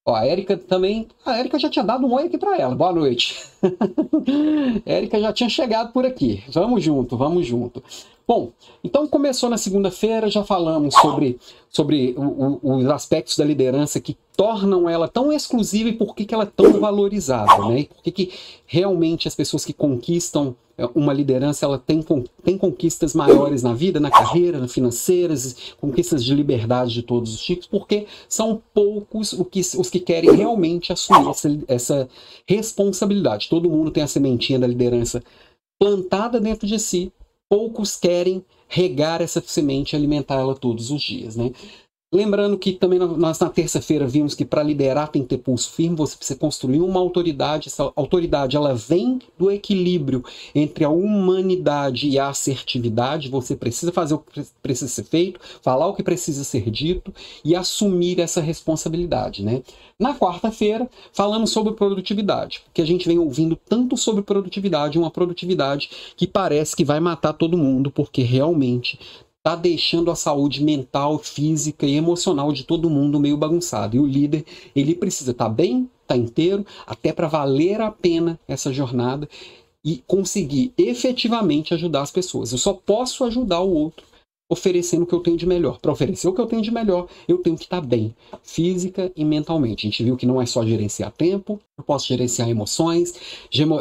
Ó, 0.08 0.16
a 0.16 0.26
Érica 0.26 0.56
também. 0.56 1.06
A 1.26 1.38
Érica 1.38 1.60
já 1.60 1.70
tinha 1.70 1.84
dado 1.84 2.08
um 2.08 2.14
oi 2.14 2.28
aqui 2.28 2.38
para 2.38 2.58
ela. 2.58 2.74
Boa 2.74 2.94
noite. 2.94 3.36
Érica 4.86 5.20
já 5.20 5.34
tinha 5.34 5.50
chegado 5.50 5.92
por 5.92 6.06
aqui. 6.06 6.46
Vamos 6.48 6.82
junto, 6.82 7.18
vamos 7.18 7.46
junto. 7.46 7.84
Bom, 8.26 8.52
então 8.82 9.06
começou 9.06 9.50
na 9.50 9.58
segunda-feira, 9.58 10.30
já 10.30 10.46
falamos 10.46 10.96
sobre, 10.96 11.38
sobre 11.70 12.16
o, 12.18 12.60
o, 12.64 12.78
os 12.78 12.86
aspectos 12.88 13.38
da 13.38 13.44
liderança 13.44 14.00
que 14.00 14.18
tornam 14.36 14.90
ela 14.90 15.10
tão 15.10 15.32
exclusiva 15.32 15.90
e 15.90 15.94
por 15.94 16.16
que, 16.16 16.26
que 16.26 16.34
ela 16.34 16.44
é 16.44 16.52
tão 16.56 16.80
valorizada, 16.80 17.66
né? 17.68 17.82
E 17.82 17.86
por 17.86 18.02
que, 18.02 18.12
que 18.12 18.34
realmente 18.66 19.28
as 19.28 19.36
pessoas 19.36 19.66
que 19.66 19.74
conquistam 19.74 20.56
uma 20.94 21.12
liderança 21.12 21.66
ela 21.66 21.80
tem, 21.80 22.06
tem 22.44 22.58
conquistas 22.58 23.16
maiores 23.16 23.64
na 23.64 23.74
vida, 23.74 24.00
na 24.00 24.12
carreira, 24.12 24.60
na 24.60 24.68
financeiras, 24.68 25.74
conquistas 25.80 26.24
de 26.24 26.36
liberdade 26.36 26.94
de 26.94 27.02
todos 27.02 27.34
os 27.34 27.42
tipos, 27.42 27.66
porque 27.66 28.06
são 28.30 28.62
poucos 28.74 29.34
os 29.34 29.48
que, 29.48 29.60
os 29.60 29.90
que 29.90 30.00
querem 30.00 30.36
realmente 30.36 30.94
assumir 30.94 31.28
essa, 31.30 31.60
essa 31.68 32.10
responsabilidade. 32.48 33.50
Todo 33.50 33.70
mundo 33.70 33.90
tem 33.90 34.04
a 34.04 34.08
sementinha 34.08 34.60
da 34.60 34.68
liderança 34.68 35.24
plantada 35.80 36.40
dentro 36.40 36.68
de 36.68 36.80
si 36.80 37.12
poucos 37.50 37.96
querem 37.96 38.44
regar 38.68 39.22
essa 39.22 39.42
semente 39.42 39.94
e 39.94 39.96
alimentá-la 39.96 40.54
todos 40.54 40.92
os 40.92 41.02
dias, 41.02 41.36
né? 41.36 41.52
Lembrando 42.10 42.58
que 42.58 42.72
também 42.72 42.98
nós 43.00 43.38
na 43.38 43.50
terça-feira 43.50 44.08
vimos 44.08 44.34
que 44.34 44.46
para 44.46 44.64
liderar 44.64 45.10
tem 45.10 45.24
que 45.24 45.28
ter 45.28 45.40
pulso 45.40 45.70
firme, 45.72 45.98
você 45.98 46.16
precisa 46.16 46.40
construir 46.40 46.80
uma 46.80 47.02
autoridade. 47.02 47.68
Essa 47.68 47.92
autoridade 47.98 48.56
ela 48.56 48.74
vem 48.74 49.20
do 49.38 49.52
equilíbrio 49.52 50.24
entre 50.56 50.86
a 50.86 50.90
humanidade 50.90 52.08
e 52.08 52.18
a 52.18 52.30
assertividade. 52.30 53.28
Você 53.28 53.58
precisa 53.58 53.92
fazer 53.92 54.14
o 54.14 54.20
que 54.20 54.42
precisa 54.64 54.90
ser 54.90 55.04
feito, 55.04 55.38
falar 55.62 55.86
o 55.88 55.94
que 55.94 56.02
precisa 56.02 56.46
ser 56.46 56.72
dito 56.72 57.14
e 57.44 57.54
assumir 57.54 58.22
essa 58.22 58.40
responsabilidade, 58.40 59.44
né? 59.44 59.62
Na 60.00 60.16
quarta-feira, 60.16 60.90
falamos 61.12 61.50
sobre 61.50 61.74
produtividade, 61.74 62.62
porque 62.64 62.82
a 62.82 62.86
gente 62.86 63.06
vem 63.06 63.20
ouvindo 63.20 63.58
tanto 63.58 63.98
sobre 63.98 64.22
produtividade, 64.22 64.98
uma 64.98 65.12
produtividade 65.12 65.90
que 66.16 66.26
parece 66.26 66.74
que 66.74 66.86
vai 66.86 67.02
matar 67.02 67.34
todo 67.34 67.58
mundo, 67.58 67.92
porque 67.92 68.22
realmente 68.22 68.98
está 69.48 69.56
deixando 69.56 70.12
a 70.12 70.16
saúde 70.16 70.62
mental, 70.62 71.18
física 71.20 71.86
e 71.86 71.96
emocional 71.96 72.52
de 72.52 72.66
todo 72.66 72.90
mundo 72.90 73.18
meio 73.18 73.38
bagunçado. 73.38 73.96
E 73.96 74.00
o 74.00 74.06
líder, 74.06 74.44
ele 74.76 74.94
precisa 74.94 75.32
estar 75.32 75.46
tá 75.46 75.50
bem, 75.50 75.90
tá 76.06 76.18
inteiro, 76.18 76.66
até 76.86 77.14
para 77.14 77.30
valer 77.30 77.80
a 77.80 77.90
pena 77.90 78.38
essa 78.46 78.74
jornada 78.74 79.30
e 79.86 80.04
conseguir 80.06 80.74
efetivamente 80.78 81.74
ajudar 81.74 82.02
as 82.02 82.12
pessoas. 82.12 82.52
Eu 82.52 82.58
só 82.58 82.74
posso 82.74 83.24
ajudar 83.24 83.62
o 83.62 83.74
outro 83.74 84.06
oferecendo 84.50 85.04
o 85.04 85.06
que 85.06 85.16
eu 85.16 85.22
tenho 85.22 85.38
de 85.38 85.46
melhor. 85.46 85.80
Para 85.80 85.94
oferecer 85.94 86.28
o 86.28 86.34
que 86.34 86.42
eu 86.42 86.46
tenho 86.46 86.62
de 86.62 86.72
melhor, 86.72 87.08
eu 87.26 87.38
tenho 87.38 87.56
que 87.56 87.64
estar 87.64 87.80
bem, 87.80 88.14
física 88.44 89.12
e 89.16 89.24
mentalmente. 89.24 89.88
A 89.88 89.90
gente 89.90 90.04
viu 90.04 90.18
que 90.18 90.26
não 90.26 90.42
é 90.42 90.46
só 90.46 90.66
gerenciar 90.66 91.12
tempo, 91.14 91.58
eu 91.78 91.84
posso 91.84 92.08
gerenciar 92.08 92.50
emoções, 92.50 93.14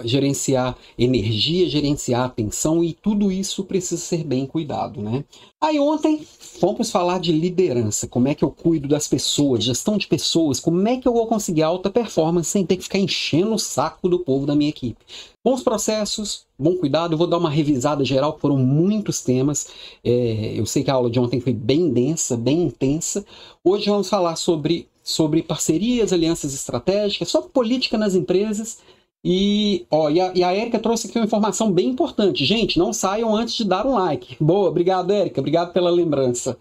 gerenciar 0.04 0.76
energia, 0.98 1.66
gerenciar 1.66 2.26
atenção 2.26 2.84
e 2.84 2.92
tudo 2.92 3.32
isso 3.32 3.64
precisa 3.64 4.00
ser 4.00 4.22
bem 4.22 4.44
cuidado, 4.46 5.00
né? 5.00 5.24
Aí 5.58 5.80
ontem 5.80 6.20
fomos 6.38 6.90
falar 6.90 7.18
de 7.18 7.32
liderança, 7.32 8.06
como 8.06 8.28
é 8.28 8.34
que 8.34 8.44
eu 8.44 8.50
cuido 8.50 8.86
das 8.86 9.08
pessoas, 9.08 9.64
gestão 9.64 9.96
de 9.96 10.06
pessoas, 10.06 10.60
como 10.60 10.86
é 10.86 10.98
que 10.98 11.08
eu 11.08 11.12
vou 11.14 11.26
conseguir 11.26 11.62
alta 11.62 11.88
performance 11.88 12.50
sem 12.50 12.66
ter 12.66 12.76
que 12.76 12.82
ficar 12.82 12.98
enchendo 12.98 13.54
o 13.54 13.58
saco 13.58 14.10
do 14.10 14.18
povo 14.18 14.44
da 14.44 14.54
minha 14.54 14.68
equipe. 14.68 15.02
Bons 15.42 15.62
processos, 15.62 16.44
bom 16.58 16.76
cuidado, 16.76 17.16
vou 17.16 17.26
dar 17.26 17.38
uma 17.38 17.48
revisada 17.48 18.04
geral, 18.04 18.36
foram 18.38 18.58
muitos 18.58 19.22
temas. 19.22 19.68
É, 20.04 20.52
eu 20.54 20.66
sei 20.66 20.84
que 20.84 20.90
a 20.90 20.94
aula 20.94 21.08
de 21.08 21.18
ontem 21.18 21.40
foi 21.40 21.54
bem 21.54 21.88
densa, 21.90 22.36
bem 22.36 22.64
intensa. 22.64 23.24
Hoje 23.64 23.88
vamos 23.88 24.10
falar 24.10 24.36
sobre, 24.36 24.86
sobre 25.06 25.40
parcerias, 25.40 26.12
alianças 26.12 26.52
estratégicas, 26.52 27.28
sobre 27.28 27.50
política 27.50 27.96
nas 27.96 28.16
empresas 28.16 28.78
e, 29.24 29.86
ó, 29.88 30.10
e 30.10 30.20
a, 30.20 30.32
e 30.34 30.42
a 30.42 30.52
Érica 30.52 30.80
trouxe 30.80 31.06
aqui 31.06 31.16
uma 31.16 31.24
informação 31.24 31.70
bem 31.70 31.88
importante. 31.88 32.44
Gente, 32.44 32.76
não 32.76 32.92
saiam 32.92 33.34
antes 33.34 33.54
de 33.54 33.64
dar 33.64 33.86
um 33.86 33.94
like. 33.94 34.36
Boa, 34.40 34.68
obrigado, 34.68 35.12
Érica. 35.12 35.40
Obrigado 35.40 35.72
pela 35.72 35.90
lembrança. 35.90 36.58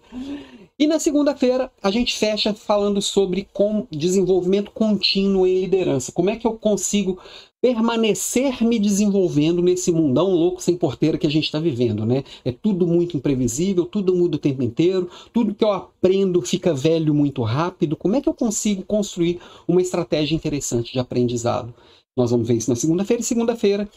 E 0.78 0.86
na 0.86 1.00
segunda-feira 1.00 1.72
a 1.82 1.90
gente 1.90 2.16
fecha 2.16 2.54
falando 2.54 3.02
sobre 3.02 3.48
com 3.52 3.84
desenvolvimento 3.90 4.70
contínuo 4.70 5.44
em 5.44 5.60
liderança. 5.62 6.12
Como 6.12 6.30
é 6.30 6.36
que 6.36 6.46
eu 6.46 6.52
consigo 6.52 7.18
permanecer 7.60 8.62
me 8.62 8.78
desenvolvendo 8.78 9.62
nesse 9.62 9.90
mundão 9.90 10.30
louco 10.30 10.62
sem 10.62 10.76
porteira 10.76 11.18
que 11.18 11.26
a 11.26 11.30
gente 11.30 11.44
está 11.44 11.58
vivendo, 11.58 12.04
né? 12.04 12.22
É 12.44 12.52
tudo 12.52 12.86
muito 12.86 13.16
imprevisível, 13.16 13.84
tudo 13.86 14.14
muda 14.14 14.36
o 14.36 14.40
tempo 14.40 14.62
inteiro, 14.62 15.10
tudo 15.32 15.54
que 15.54 15.64
eu 15.64 15.72
aprendo 15.72 16.42
fica 16.42 16.74
velho 16.74 17.14
muito 17.14 17.42
rápido. 17.42 17.96
Como 17.96 18.14
é 18.14 18.20
que 18.20 18.28
eu 18.28 18.34
consigo 18.34 18.82
construir 18.82 19.40
uma 19.66 19.80
estratégia 19.82 20.34
interessante 20.34 20.92
de 20.92 20.98
aprendizado? 20.98 21.74
Nós 22.16 22.30
vamos 22.30 22.46
ver 22.46 22.54
isso 22.54 22.70
na 22.70 22.76
segunda-feira. 22.76 23.20
E 23.20 23.24
segunda-feira 23.24 23.88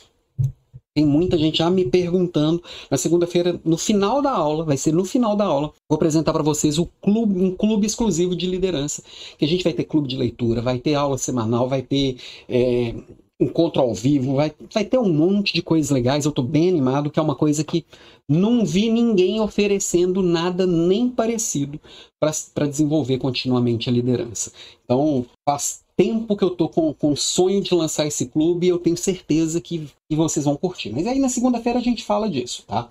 tem 0.95 1.05
muita 1.05 1.37
gente 1.37 1.59
já 1.59 1.69
me 1.69 1.85
perguntando. 1.85 2.61
Na 2.89 2.97
segunda-feira, 2.97 3.59
no 3.63 3.77
final 3.77 4.21
da 4.21 4.31
aula, 4.31 4.65
vai 4.65 4.77
ser 4.77 4.91
no 4.91 5.05
final 5.05 5.35
da 5.35 5.45
aula, 5.45 5.71
vou 5.89 5.95
apresentar 5.95 6.33
para 6.33 6.43
vocês 6.43 6.77
o 6.77 6.85
clube, 7.01 7.41
um 7.41 7.55
clube 7.55 7.85
exclusivo 7.85 8.35
de 8.35 8.47
liderança. 8.47 9.03
Que 9.37 9.45
a 9.45 9.47
gente 9.47 9.63
vai 9.63 9.73
ter 9.73 9.85
clube 9.85 10.07
de 10.07 10.17
leitura, 10.17 10.61
vai 10.61 10.79
ter 10.79 10.95
aula 10.95 11.17
semanal, 11.17 11.69
vai 11.69 11.81
ter 11.81 12.17
é, 12.49 12.95
encontro 13.39 13.81
ao 13.81 13.93
vivo, 13.93 14.35
vai, 14.35 14.53
vai 14.73 14.83
ter 14.83 14.97
um 14.97 15.11
monte 15.11 15.53
de 15.53 15.61
coisas 15.61 15.89
legais. 15.89 16.25
Eu 16.25 16.29
estou 16.29 16.43
bem 16.43 16.67
animado, 16.67 17.09
que 17.09 17.19
é 17.19 17.23
uma 17.23 17.35
coisa 17.35 17.63
que 17.63 17.85
não 18.27 18.65
vi 18.65 18.89
ninguém 18.89 19.39
oferecendo 19.39 20.21
nada 20.21 20.67
nem 20.67 21.09
parecido 21.09 21.79
para 22.19 22.67
desenvolver 22.67 23.17
continuamente 23.17 23.89
a 23.89 23.93
liderança. 23.93 24.51
Então, 24.83 25.25
faz 25.47 25.83
tempo 25.95 26.35
que 26.35 26.43
eu 26.43 26.51
tô 26.51 26.69
com, 26.69 26.93
com 26.93 27.11
o 27.13 27.17
sonho 27.17 27.61
de 27.61 27.73
lançar 27.73 28.05
esse 28.05 28.27
clube 28.27 28.65
e 28.65 28.69
eu 28.69 28.77
tenho 28.77 28.95
certeza 28.95 29.59
que, 29.59 29.89
que 30.09 30.15
vocês 30.15 30.45
vão 30.45 30.55
curtir. 30.55 30.91
Mas 30.91 31.07
aí 31.07 31.19
na 31.19 31.29
segunda-feira 31.29 31.79
a 31.79 31.81
gente 31.81 32.03
fala 32.03 32.29
disso, 32.29 32.63
tá? 32.67 32.87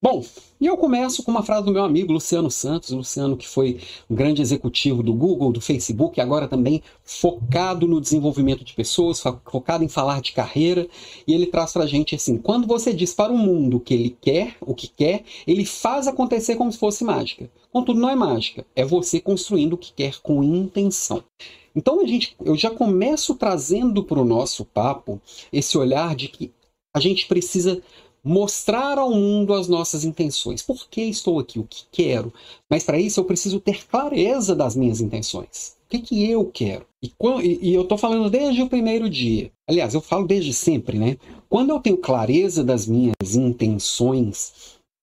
Bom, 0.00 0.22
e 0.60 0.66
eu 0.66 0.76
começo 0.76 1.22
com 1.22 1.30
uma 1.30 1.42
frase 1.42 1.64
do 1.64 1.72
meu 1.72 1.82
amigo 1.82 2.12
Luciano 2.12 2.50
Santos, 2.50 2.90
Luciano 2.90 3.34
que 3.34 3.48
foi 3.48 3.80
um 4.10 4.14
grande 4.14 4.42
executivo 4.42 5.02
do 5.02 5.14
Google, 5.14 5.50
do 5.50 5.60
Facebook, 5.60 6.20
agora 6.20 6.46
também 6.46 6.82
focado 7.02 7.88
no 7.88 7.98
desenvolvimento 7.98 8.62
de 8.62 8.74
pessoas, 8.74 9.20
focado 9.20 9.82
em 9.82 9.88
falar 9.88 10.20
de 10.20 10.32
carreira, 10.32 10.86
e 11.26 11.32
ele 11.32 11.46
traz 11.46 11.72
para 11.72 11.84
a 11.84 11.86
gente 11.86 12.14
assim: 12.14 12.36
quando 12.36 12.66
você 12.66 12.92
diz 12.92 13.14
para 13.14 13.32
o 13.32 13.38
mundo 13.38 13.78
o 13.78 13.80
que 13.80 13.94
ele 13.94 14.16
quer, 14.20 14.56
o 14.60 14.74
que 14.74 14.86
quer, 14.86 15.24
ele 15.46 15.64
faz 15.64 16.06
acontecer 16.06 16.56
como 16.56 16.70
se 16.70 16.78
fosse 16.78 17.02
mágica. 17.02 17.50
Contudo, 17.72 17.98
não 17.98 18.10
é 18.10 18.14
mágica, 18.14 18.66
é 18.76 18.84
você 18.84 19.18
construindo 19.18 19.72
o 19.72 19.78
que 19.78 19.94
quer 19.94 20.20
com 20.20 20.42
intenção. 20.42 21.24
Então 21.74 22.00
a 22.02 22.06
gente, 22.06 22.36
eu 22.44 22.54
já 22.54 22.70
começo 22.70 23.34
trazendo 23.34 24.04
para 24.04 24.20
o 24.20 24.24
nosso 24.24 24.62
papo 24.62 25.20
esse 25.50 25.76
olhar 25.78 26.14
de 26.14 26.28
que 26.28 26.52
a 26.94 27.00
gente 27.00 27.26
precisa 27.26 27.82
mostrar 28.26 28.98
ao 28.98 29.12
mundo 29.12 29.54
as 29.54 29.68
nossas 29.68 30.04
intenções. 30.04 30.60
Por 30.60 30.88
que 30.88 31.02
estou 31.02 31.38
aqui? 31.38 31.60
O 31.60 31.64
que 31.64 31.84
quero? 31.92 32.32
Mas 32.68 32.82
para 32.82 32.98
isso 32.98 33.20
eu 33.20 33.24
preciso 33.24 33.60
ter 33.60 33.86
clareza 33.86 34.56
das 34.56 34.74
minhas 34.74 35.00
intenções. 35.00 35.76
O 35.86 35.88
que, 35.88 36.00
que 36.00 36.28
eu 36.28 36.44
quero? 36.44 36.84
E, 37.00 37.12
e, 37.40 37.70
e 37.70 37.74
eu 37.74 37.82
estou 37.82 37.96
falando 37.96 38.28
desde 38.28 38.60
o 38.60 38.68
primeiro 38.68 39.08
dia. 39.08 39.52
Aliás, 39.68 39.94
eu 39.94 40.00
falo 40.00 40.26
desde 40.26 40.52
sempre, 40.52 40.98
né? 40.98 41.16
Quando 41.48 41.70
eu 41.70 41.78
tenho 41.78 41.96
clareza 41.96 42.64
das 42.64 42.88
minhas 42.88 43.36
intenções, 43.36 44.52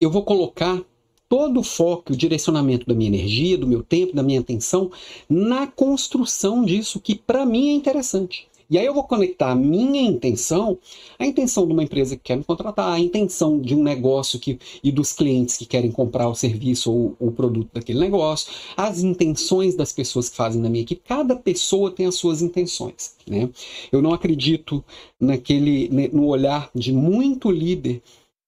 eu 0.02 0.12
vou 0.12 0.24
colocar 0.24 0.84
todo 1.30 1.62
o 1.62 1.64
foco, 1.64 2.12
o 2.12 2.18
direcionamento 2.18 2.86
da 2.86 2.94
minha 2.94 3.10
energia, 3.10 3.58
do 3.58 3.66
meu 3.66 3.82
tempo, 3.82 4.14
da 4.14 4.22
minha 4.22 4.42
atenção 4.42 4.92
na 5.30 5.66
construção 5.66 6.66
disso 6.66 7.00
que 7.00 7.16
para 7.16 7.46
mim 7.46 7.70
é 7.70 7.74
interessante. 7.74 8.50
E 8.70 8.78
aí 8.78 8.86
eu 8.86 8.94
vou 8.94 9.04
conectar 9.04 9.52
a 9.52 9.56
minha 9.56 10.02
intenção, 10.02 10.78
a 11.20 11.26
intenção 11.26 11.66
de 11.66 11.74
uma 11.74 11.84
empresa 11.84 12.16
que 12.16 12.24
quer 12.24 12.38
me 12.38 12.44
contratar, 12.44 12.94
a 12.94 13.00
intenção 13.00 13.60
de 13.60 13.76
um 13.76 13.84
negócio 13.84 14.40
que, 14.40 14.60
e 14.84 14.92
dos 14.92 15.14
clientes 15.14 15.58
que 15.58 15.66
querem 15.66 15.92
comprar 15.92 16.28
o 16.28 16.36
serviço 16.36 16.92
ou 16.92 17.16
o 17.20 17.32
produto 17.32 17.70
daquele 17.74 18.00
negócio, 18.00 18.52
as 18.76 19.04
intenções 19.04 19.76
das 19.76 19.92
pessoas 19.92 20.30
que 20.30 20.36
fazem 20.36 20.62
na 20.62 20.70
minha 20.70 20.84
equipe. 20.84 21.02
Cada 21.08 21.36
pessoa 21.36 21.92
tem 21.92 22.06
as 22.06 22.16
suas 22.16 22.42
intenções. 22.42 23.16
Né? 23.28 23.50
Eu 23.92 24.02
não 24.02 24.14
acredito 24.14 24.84
naquele 25.20 25.90
no 26.12 26.26
olhar 26.28 26.70
de 26.74 26.92
muito 26.92 27.52
líder 27.52 28.02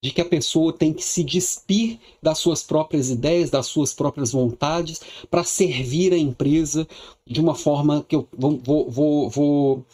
de 0.05 0.12
que 0.12 0.21
a 0.21 0.25
pessoa 0.25 0.71
tem 0.71 0.93
que 0.93 1.03
se 1.03 1.24
despir 1.24 1.97
das 2.21 2.38
suas 2.38 2.62
próprias 2.62 3.09
ideias, 3.09 3.50
das 3.50 3.65
suas 3.65 3.91
próprias 3.91 4.33
vontades, 4.33 5.01
para 5.31 5.43
servir 5.43 6.13
a 6.13 6.17
empresa 6.17 6.88
de 7.25 7.41
uma 7.41 7.55
forma 7.55 8.05
que 8.07 8.15
eu 8.15 8.27
vou, 8.38 8.62
vou, 8.63 8.91
vou, 8.91 9.29
vou 9.31 9.85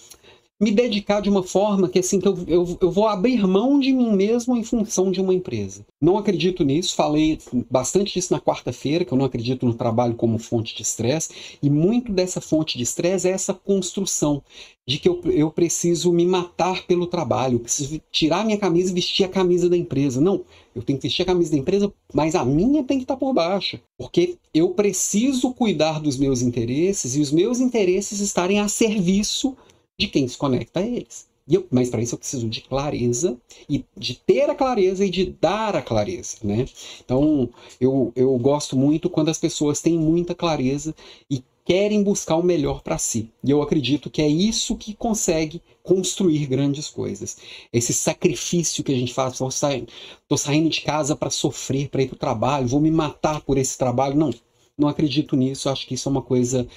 me 0.62 0.70
dedicar 0.70 1.22
de 1.22 1.30
uma 1.30 1.41
forma 1.41 1.89
que 1.89 1.98
assim 1.98 2.20
que 2.20 2.27
eu, 2.27 2.38
eu, 2.48 2.77
eu 2.80 2.91
vou 2.91 3.08
abrir 3.08 3.48
mão 3.48 3.80
de 3.80 3.91
mim 3.91 4.15
mesmo 4.15 4.56
em 4.56 4.63
função 4.63 5.12
de 5.12 5.20
uma 5.20 5.34
empresa. 5.34 5.84
Não 6.00 6.20
acredito 6.20 6.63
nisso, 6.63 6.96
falei 6.96 7.39
bastante 7.68 8.13
disso 8.13 8.32
na 8.32 8.39
quarta-feira, 8.39 9.03
que 9.03 9.12
eu 9.12 9.18
não 9.18 9.25
acredito 9.25 9.65
no 9.65 9.74
trabalho 9.74 10.13
como 10.13 10.38
fonte 10.38 10.75
de 10.75 10.84
estresse, 10.84 11.58
e 11.63 11.70
muito 11.70 12.12
dessa 12.12 12.39
fonte 12.39 12.77
de 12.77 12.84
estresse 12.84 13.27
é 13.27 13.32
essa 13.32 13.56
construção 13.56 14.44
de 14.88 15.00
que 15.00 15.10
eu, 15.10 15.20
eu 15.25 15.50
preciso 15.50 16.12
me 16.13 16.25
matar 16.27 16.86
pelo 16.86 17.08
trabalho, 17.08 17.56
eu 17.56 17.60
preciso 17.60 18.00
tirar 18.12 18.46
minha 18.46 18.58
camisa 18.58 18.91
e 18.91 18.94
vestir 18.94 19.24
a 19.24 19.30
camisa 19.30 19.68
da 19.68 19.77
empresa. 19.77 20.22
Não, 20.22 20.44
eu 20.75 20.84
tenho 20.84 21.00
que 21.00 21.08
vestir 21.08 21.24
a 21.24 21.25
camisa 21.25 21.51
da 21.51 21.58
empresa, 21.58 21.91
mas 22.13 22.36
a 22.36 22.46
minha 22.46 22.84
tem 22.84 22.98
que 22.98 23.03
estar 23.03 23.18
por 23.18 23.34
baixo, 23.34 23.80
porque 23.98 24.38
eu 24.53 24.70
preciso 24.70 25.53
cuidar 25.53 26.00
dos 26.00 26.18
meus 26.18 26.44
interesses 26.44 27.15
e 27.15 27.20
os 27.20 27.32
meus 27.32 27.60
interesses 27.60 28.20
estarem 28.20 28.60
a 28.60 28.68
serviço 28.68 29.56
de 30.01 30.08
quem 30.08 30.27
se 30.27 30.38
conecta 30.38 30.79
a 30.79 30.88
eles. 30.88 31.29
Eu, 31.48 31.67
mas 31.70 31.89
para 31.89 32.01
isso 32.01 32.15
eu 32.15 32.20
preciso 32.20 32.48
de 32.50 32.62
clareza 32.62 33.38
e 33.70 33.84
de 33.98 34.15
ter 34.15 34.50
a 34.50 34.55
clareza 34.55 35.05
e 35.05 35.10
de 35.10 35.25
dar 35.25 35.75
a 35.75 35.81
clareza, 35.81 36.38
né? 36.43 36.65
Então 37.03 37.50
eu, 37.79 38.12
eu 38.15 38.36
gosto 38.38 38.75
muito 38.75 39.10
quando 39.10 39.29
as 39.29 39.38
pessoas 39.38 39.81
têm 39.81 39.98
muita 39.98 40.34
clareza 40.34 40.96
e 41.29 41.43
querem 41.65 42.03
buscar 42.03 42.36
o 42.36 42.43
melhor 42.43 42.81
para 42.81 42.98
si. 42.98 43.29
E 43.43 43.51
eu 43.51 43.62
acredito 43.62 44.10
que 44.10 44.22
é 44.22 44.27
isso 44.27 44.75
que 44.75 44.93
consegue 44.93 45.62
construir 45.84 46.48
grandes 46.48 46.89
coisas. 46.89 47.38
Esse 47.72 47.93
sacrifício 47.93 48.84
que 48.84 48.91
a 48.91 48.98
gente 48.98 49.13
faz, 49.13 49.34
estou 49.34 49.51
saindo, 49.51 49.91
saindo 50.38 50.70
de 50.70 50.81
casa 50.81 51.15
para 51.15 51.29
sofrer, 51.29 51.89
para 51.89 52.01
ir 52.01 52.08
para 52.08 52.15
o 52.15 52.20
trabalho, 52.20 52.67
vou 52.67 52.79
me 52.79 52.91
matar 52.91 53.41
por 53.41 53.58
esse 53.58 53.77
trabalho. 53.77 54.15
Não, 54.15 54.34
não 54.77 54.88
acredito 54.88 55.36
nisso. 55.36 55.70
Acho 55.70 55.88
que 55.88 55.93
isso 55.93 56.10
é 56.10 56.12
uma 56.12 56.22
coisa 56.22 56.67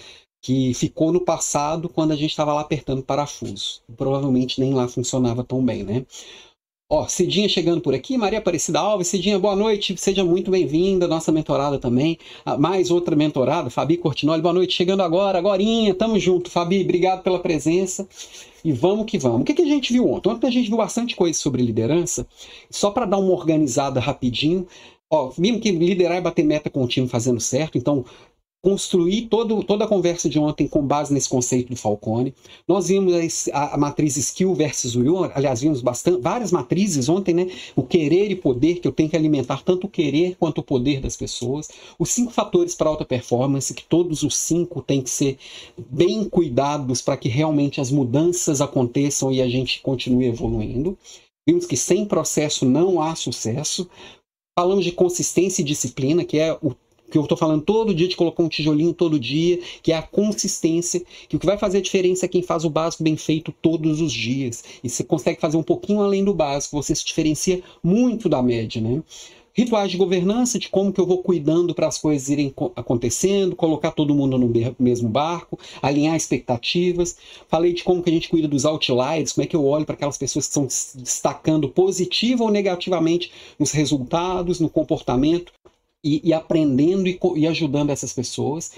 que 0.45 0.75
ficou 0.75 1.11
no 1.11 1.23
passado 1.23 1.89
quando 1.89 2.13
a 2.13 2.17
gente 2.17 2.29
estava 2.29 2.53
lá 2.53 2.61
apertando 2.61 3.03
parafuso. 3.03 3.81
Provavelmente 3.97 4.61
nem 4.61 4.75
lá 4.75 4.87
funcionava 4.87 5.43
tão 5.43 5.65
bem, 5.65 5.83
né? 5.83 6.05
Ó, 6.87 7.09
Cidinha 7.09 7.49
chegando 7.49 7.81
por 7.81 7.95
aqui, 7.95 8.19
Maria 8.19 8.41
Aparecida 8.41 8.79
Alves, 8.79 9.09
Cidinha, 9.09 9.39
boa 9.39 9.57
noite, 9.57 9.97
seja 9.97 10.23
muito 10.23 10.51
bem-vinda, 10.51 11.09
nossa 11.09 11.33
mentorada 11.33 11.79
também, 11.79 12.19
ah, 12.45 12.59
mais 12.59 12.91
outra 12.91 13.17
mentorada, 13.17 13.71
Fabi 13.71 13.97
Cortinoli, 13.97 14.43
boa 14.43 14.53
noite, 14.53 14.75
chegando 14.75 15.03
agora, 15.03 15.39
agorinha, 15.39 15.95
tamo 15.95 16.19
junto, 16.19 16.51
Fabi, 16.51 16.83
obrigado 16.83 17.23
pela 17.23 17.39
presença, 17.39 18.07
e 18.63 18.71
vamos 18.71 19.07
que 19.07 19.17
vamos. 19.17 19.41
O 19.41 19.45
que, 19.45 19.55
que 19.55 19.63
a 19.63 19.67
gente 19.67 19.95
viu 19.95 20.07
ontem? 20.11 20.29
Ontem 20.29 20.47
a 20.47 20.51
gente 20.51 20.69
viu 20.69 20.77
bastante 20.77 21.17
coisa 21.17 21.39
sobre 21.39 21.63
liderança, 21.63 22.27
só 22.71 22.91
para 22.91 23.07
dar 23.07 23.17
uma 23.17 23.33
organizada 23.33 23.99
rapidinho, 23.99 24.67
Ó, 25.11 25.31
vimos 25.39 25.61
que 25.61 25.71
liderar 25.71 26.19
e 26.19 26.21
bater 26.21 26.45
meta 26.45 26.69
contínuo 26.69 27.09
fazendo 27.09 27.39
certo, 27.39 27.79
então 27.79 28.05
construir 28.64 29.26
todo, 29.28 29.62
toda 29.62 29.85
a 29.85 29.87
conversa 29.87 30.26
de 30.26 30.38
ontem 30.38 30.66
com 30.66 30.80
base 30.80 31.12
nesse 31.12 31.28
conceito 31.28 31.68
do 31.68 31.76
Falcone. 31.76 32.35
Nós 32.66 32.88
vimos 32.88 33.47
a, 33.52 33.75
a 33.75 33.76
matriz 33.76 34.16
skill 34.16 34.54
versus 34.54 34.97
will, 34.97 35.25
aliás, 35.35 35.61
vimos 35.61 35.83
bastante, 35.83 36.23
várias 36.23 36.50
matrizes 36.50 37.11
ontem, 37.11 37.35
né? 37.35 37.50
O 37.76 37.83
querer 37.83 38.30
e 38.30 38.35
poder, 38.35 38.76
que 38.80 38.88
eu 38.88 38.92
tenho 38.92 39.11
que 39.11 39.16
alimentar 39.16 39.62
tanto 39.62 39.87
o 39.87 39.90
querer 39.90 40.35
quanto 40.40 40.62
o 40.62 40.62
poder 40.62 40.99
das 40.99 41.14
pessoas. 41.14 41.68
Os 41.99 42.11
cinco 42.11 42.33
fatores 42.33 42.75
para 42.75 42.88
alta 42.88 43.04
performance, 43.04 43.75
que 43.75 43.85
todos 43.85 44.23
os 44.23 44.35
cinco 44.35 44.80
têm 44.80 45.02
que 45.02 45.11
ser 45.11 45.37
bem 45.90 46.25
cuidados 46.25 47.02
para 47.02 47.18
que 47.18 47.28
realmente 47.28 47.83
as 47.83 47.90
mudanças 47.90 48.62
aconteçam 48.62 49.30
e 49.30 49.42
a 49.42 49.47
gente 49.47 49.83
continue 49.83 50.25
evoluindo. 50.25 50.97
Vimos 51.47 51.66
que 51.66 51.76
sem 51.76 52.06
processo 52.06 52.64
não 52.64 52.99
há 52.99 53.14
sucesso. 53.14 53.87
Falamos 54.59 54.85
de 54.85 54.92
consistência 54.92 55.61
e 55.61 55.64
disciplina, 55.64 56.25
que 56.25 56.38
é 56.38 56.56
o 56.62 56.75
que 57.14 57.18
eu 57.18 57.23
estou 57.23 57.38
falando 57.38 57.62
todo 57.62 57.94
dia 57.94 58.09
de 58.09 58.16
colocar 58.16 58.42
um 58.42 58.49
tijolinho 58.49 58.92
todo 58.92 59.21
dia, 59.21 59.61
que 59.80 59.92
é 59.92 59.97
a 59.97 60.02
consistência, 60.02 61.00
que 61.28 61.37
o 61.37 61.38
que 61.38 61.47
vai 61.47 61.56
fazer 61.56 61.78
a 61.78 61.80
diferença 61.80 62.26
é 62.26 62.28
quem 62.28 62.42
faz 62.42 62.64
o 62.64 62.71
básico 62.71 63.04
bem 63.04 63.16
feito 63.16 63.54
todos 63.62 64.00
os 64.00 64.12
dias. 64.12 64.64
E 64.83 64.90
você 64.90 65.04
consegue 65.04 65.40
fazer 65.40 65.56
um 65.56 65.62
pouquinho 65.62 66.02
além 66.02 66.25
do 66.25 66.35
básico, 66.35 66.75
você 66.75 66.92
se 66.92 67.04
diferencia 67.04 67.62
muito 67.85 68.28
da 68.28 68.42
média, 68.42 68.80
né? 68.80 69.00
Rituais 69.56 69.92
de 69.92 69.97
governança, 69.97 70.59
de 70.59 70.68
como 70.68 70.92
que 70.92 71.00
eu 71.00 71.06
vou 71.06 71.18
cuidando 71.18 71.73
para 71.73 71.87
as 71.87 71.99
coisas 71.99 72.28
irem 72.28 72.52
acontecendo, 72.75 73.54
colocar 73.54 73.92
todo 73.92 74.12
mundo 74.12 74.37
no 74.37 74.52
mesmo 74.76 75.09
barco, 75.09 75.56
alinhar 75.80 76.16
expectativas. 76.16 77.16
Falei 77.47 77.73
de 77.73 77.85
como 77.85 78.02
que 78.02 78.11
a 78.11 78.12
gente 78.12 78.28
cuida 78.28 78.49
dos 78.49 78.64
outliers, 78.64 79.30
como 79.30 79.44
é 79.44 79.47
que 79.47 79.54
eu 79.54 79.64
olho 79.64 79.87
para 79.87 79.94
aquelas 79.94 80.18
pessoas 80.18 80.47
que 80.47 80.50
estão 80.50 80.66
destacando 81.00 81.68
positiva 81.68 82.42
ou 82.42 82.50
negativamente 82.50 83.30
nos 83.56 83.71
resultados, 83.71 84.59
no 84.59 84.68
comportamento 84.68 85.52
e, 86.05 86.21
e 86.23 86.33
aprendendo 86.33 87.09
e, 87.09 87.19
e, 87.37 87.47
ajudando 87.47 87.91
essas 87.91 88.13
pessoas. 88.13 88.73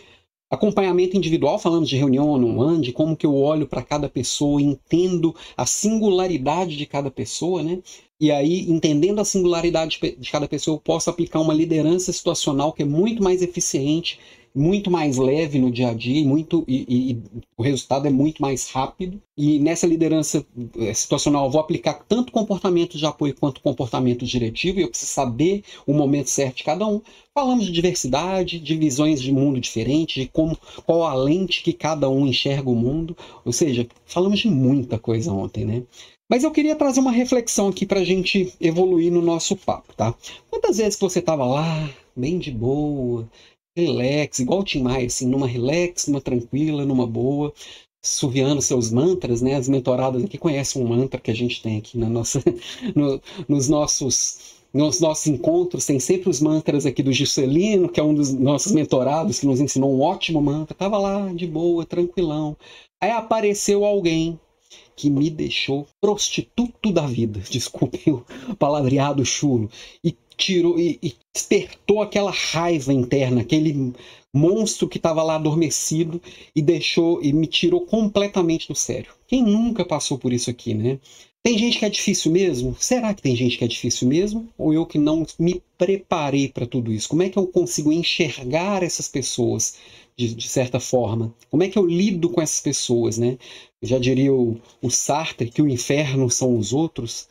Acompanhamento 0.49 1.17
individual, 1.17 1.59
falamos 1.59 1.89
de 1.89 1.97
reunião 1.97 2.31
one-on-one, 2.31 2.81
de 2.81 2.93
como 2.93 3.17
que 3.17 3.27
eu 3.27 3.35
olho 3.35 3.67
para 3.67 3.83
cada 3.83 4.09
pessoa, 4.09 4.63
entendo 4.63 5.35
a 5.57 5.67
singularidade 5.67 6.77
de 6.77 6.87
cada 6.87 7.11
pessoa, 7.11 7.65
né? 7.65 7.81
E 8.21 8.31
aí, 8.31 8.71
entendendo 8.71 9.21
a 9.21 9.25
singularidade 9.25 9.99
de 10.17 10.31
cada 10.31 10.47
pessoa, 10.47 10.77
eu 10.77 10.81
posso 10.81 11.11
aplicar 11.11 11.41
uma 11.41 11.53
liderança 11.53 12.13
situacional 12.13 12.73
que 12.73 12.83
é 12.83 12.87
muito 12.87 13.23
mais 13.23 13.43
eficiente 13.43 14.21
muito 14.57 14.91
mais 14.91 15.19
leve 15.19 15.59
no 15.59 15.71
dia 15.71 15.91
a 15.91 15.95
dia 15.95 16.27
muito, 16.27 16.65
e, 16.67 17.13
e, 17.13 17.23
o 17.57 17.63
resultado 17.63 18.07
é 18.07 18.11
muito 18.11 18.41
mais 18.41 18.71
rápido. 18.71 19.21
E 19.37 19.59
nessa 19.59 19.87
liderança 19.87 20.45
eh, 20.79 20.95
situacional, 20.95 21.45
eu 21.45 21.51
vou 21.51 21.61
aplicar 21.61 22.05
tanto 22.09 22.33
comportamento 22.33 22.97
de 22.97 23.05
apoio 23.05 23.35
quanto 23.39 23.61
comportamento 23.61 24.25
diretivo, 24.25 24.81
e 24.81 24.83
eu 24.83 24.89
preciso 24.89 25.13
saber 25.13 25.63
o 25.87 25.93
momento 25.93 26.31
certo 26.31 26.57
de 26.57 26.65
cada 26.65 26.87
um. 26.87 27.03
Falamos 27.35 27.67
de 27.67 27.73
diversidade, 27.73 28.59
de 28.59 28.77
visões 28.77 29.21
de 29.21 29.31
mundo 29.31 29.61
diferentes, 29.61 30.23
de 30.23 30.29
como, 30.29 30.57
qual 30.87 31.05
a 31.05 31.13
lente 31.13 31.63
que 31.63 31.75
cada 31.75 32.09
um 32.09 32.27
enxerga 32.27 32.71
o 32.71 32.75
mundo. 32.75 33.15
Ou 33.45 33.53
seja, 33.53 33.87
falamos 34.07 34.41
de 34.41 34.49
muita 34.49 34.99
coisa 34.99 35.31
ontem, 35.31 35.67
né? 35.67 35.83
Mas 36.31 36.43
eu 36.43 36.51
queria 36.51 36.75
trazer 36.75 37.01
uma 37.01 37.13
reflexão 37.13 37.69
aqui 37.69 37.85
para 37.85 38.01
a 38.01 38.05
gente 38.05 38.53
evoluir 38.61 39.13
no 39.13 39.21
nosso 39.21 39.55
papo, 39.55 39.93
tá? 39.95 40.15
Quantas 40.51 40.79
vezes 40.79 40.97
que 40.97 41.03
você 41.03 41.21
estava 41.21 41.45
lá, 41.45 41.89
bem 42.17 42.39
de 42.39 42.51
boa, 42.51 43.29
relax, 43.77 44.39
igual 44.39 44.61
o 44.61 44.65
Tim 44.65 44.83
Maia, 44.83 45.07
assim, 45.07 45.27
numa 45.29 45.47
relax, 45.47 46.07
numa 46.07 46.21
tranquila, 46.21 46.85
numa 46.85 47.07
boa, 47.07 47.53
suviando 48.03 48.63
seus 48.63 48.91
mantras, 48.91 49.43
né? 49.43 49.55
As 49.55 49.69
mentoradas 49.69 50.25
aqui 50.25 50.39
conhecem 50.39 50.83
um 50.83 50.89
mantra 50.89 51.21
que 51.21 51.31
a 51.31 51.35
gente 51.35 51.63
tem 51.63 51.77
aqui 51.79 51.99
na 51.99 52.09
nossa, 52.09 52.43
no, 52.95 53.21
nos 53.49 53.69
nossos 53.69 54.57
nos 54.75 55.01
nossos 55.01 55.27
encontros 55.27 55.87
tem 55.87 55.99
sempre 55.99 56.29
os 56.29 56.39
mantras 56.39 56.85
aqui 56.85 57.03
do 57.03 57.13
Juscelino, 57.13 57.89
que 57.89 57.99
é 57.99 58.03
um 58.03 58.15
dos 58.15 58.35
nossos 58.35 58.73
mentorados, 58.73 59.41
que 59.41 59.47
nos 59.47 59.59
ensinou 59.59 59.95
um 59.95 60.03
ótimo 60.03 60.41
mantra. 60.43 60.77
Tava 60.77 60.99
lá, 60.99 61.33
de 61.33 61.47
boa, 61.47 61.87
tranquilão. 61.87 62.55
Aí 63.01 63.11
apareceu 63.11 63.87
alguém 63.87 64.39
que 64.95 65.09
me 65.09 65.31
deixou 65.31 65.87
prostituto 66.01 66.93
da 66.93 67.07
vida, 67.07 67.41
desculpem 67.49 68.03
o 68.13 68.25
palavreado 68.57 69.25
chulo, 69.25 69.71
e 70.05 70.15
tirou 70.37 70.79
e, 70.79 70.99
e 71.03 71.15
despertou 71.35 72.03
aquela 72.03 72.31
raiva 72.31 72.93
interna, 72.93 73.41
aquele 73.41 73.93
monstro 74.35 74.89
que 74.89 74.99
estava 74.99 75.23
lá 75.23 75.37
adormecido 75.37 76.21
e 76.55 76.61
deixou 76.61 77.23
e 77.23 77.33
me 77.33 77.47
tirou 77.47 77.81
completamente 77.81 78.69
do 78.69 78.75
sério. 78.75 79.13
Quem 79.27 79.43
nunca 79.43 79.85
passou 79.85 80.19
por 80.19 80.33
isso 80.33 80.51
aqui, 80.51 80.75
né? 80.75 80.99
Tem 81.43 81.57
gente 81.57 81.79
que 81.79 81.85
é 81.85 81.89
difícil 81.89 82.33
mesmo? 82.33 82.77
Será 82.79 83.15
que 83.15 83.23
tem 83.23 83.37
gente 83.37 83.57
que 83.57 83.65
é 83.65 83.69
difícil 83.69 84.09
mesmo? 84.09 84.49
Ou 84.59 84.75
eu 84.75 84.85
que 84.85 84.99
não 84.99 85.25
me 85.39 85.63
preparei 85.79 86.49
para 86.49 86.67
tudo 86.67 86.93
isso? 86.93 87.09
Como 87.09 87.23
é 87.23 87.29
que 87.31 87.39
eu 87.39 87.47
consigo 87.47 87.93
enxergar 87.93 88.83
essas 88.83 89.07
pessoas 89.07 89.77
de, 90.19 90.35
de, 90.35 90.49
certa 90.49 90.81
forma? 90.81 91.33
Como 91.49 91.63
é 91.63 91.69
que 91.69 91.79
eu 91.79 91.87
lido 91.87 92.31
com 92.31 92.43
essas 92.43 92.61
pessoas, 92.61 93.17
né? 93.17 93.39
Já 93.81 93.97
diria 93.97 94.33
o, 94.33 94.61
o 94.83 94.91
Sartre 94.91 95.49
que 95.49 95.63
o 95.63 95.69
inferno 95.69 96.29
são 96.29 96.59
os 96.59 96.73
outros. 96.73 97.29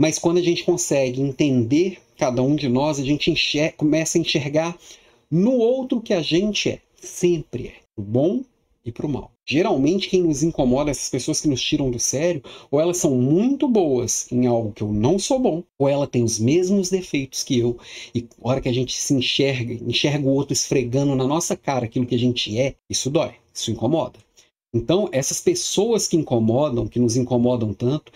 Mas 0.00 0.18
quando 0.18 0.38
a 0.38 0.42
gente 0.42 0.64
consegue 0.64 1.20
entender 1.20 1.98
cada 2.20 2.42
um 2.42 2.54
de 2.54 2.68
nós, 2.68 3.00
a 3.00 3.02
gente 3.02 3.30
enxerga, 3.30 3.78
começa 3.78 4.18
a 4.18 4.20
enxergar 4.20 4.76
no 5.30 5.52
outro 5.52 6.02
que 6.02 6.12
a 6.12 6.20
gente 6.20 6.68
é. 6.68 6.78
Sempre 7.00 7.68
é. 7.68 7.72
O 7.96 8.02
bom 8.02 8.42
e 8.84 8.92
para 8.92 9.06
o 9.06 9.08
mal. 9.08 9.32
Geralmente, 9.46 10.10
quem 10.10 10.22
nos 10.22 10.42
incomoda, 10.42 10.90
essas 10.90 11.08
pessoas 11.08 11.40
que 11.40 11.48
nos 11.48 11.62
tiram 11.62 11.90
do 11.90 11.98
sério, 11.98 12.42
ou 12.70 12.78
elas 12.78 12.98
são 12.98 13.14
muito 13.14 13.66
boas 13.66 14.30
em 14.30 14.46
algo 14.46 14.70
que 14.70 14.82
eu 14.82 14.92
não 14.92 15.18
sou 15.18 15.38
bom, 15.38 15.64
ou 15.78 15.88
ela 15.88 16.06
tem 16.06 16.22
os 16.22 16.38
mesmos 16.38 16.90
defeitos 16.90 17.42
que 17.42 17.58
eu. 17.58 17.78
E 18.14 18.28
a 18.42 18.48
hora 18.50 18.60
que 18.60 18.68
a 18.68 18.72
gente 18.72 18.94
se 18.94 19.14
enxerga, 19.14 19.72
enxerga 19.72 20.28
o 20.28 20.34
outro 20.34 20.52
esfregando 20.52 21.14
na 21.14 21.26
nossa 21.26 21.56
cara 21.56 21.86
aquilo 21.86 22.04
que 22.04 22.14
a 22.14 22.18
gente 22.18 22.58
é, 22.58 22.74
isso 22.88 23.08
dói, 23.08 23.32
isso 23.52 23.70
incomoda. 23.70 24.18
Então, 24.74 25.08
essas 25.10 25.40
pessoas 25.40 26.06
que 26.06 26.18
incomodam, 26.18 26.86
que 26.86 27.00
nos 27.00 27.16
incomodam 27.16 27.72
tanto, 27.72 28.12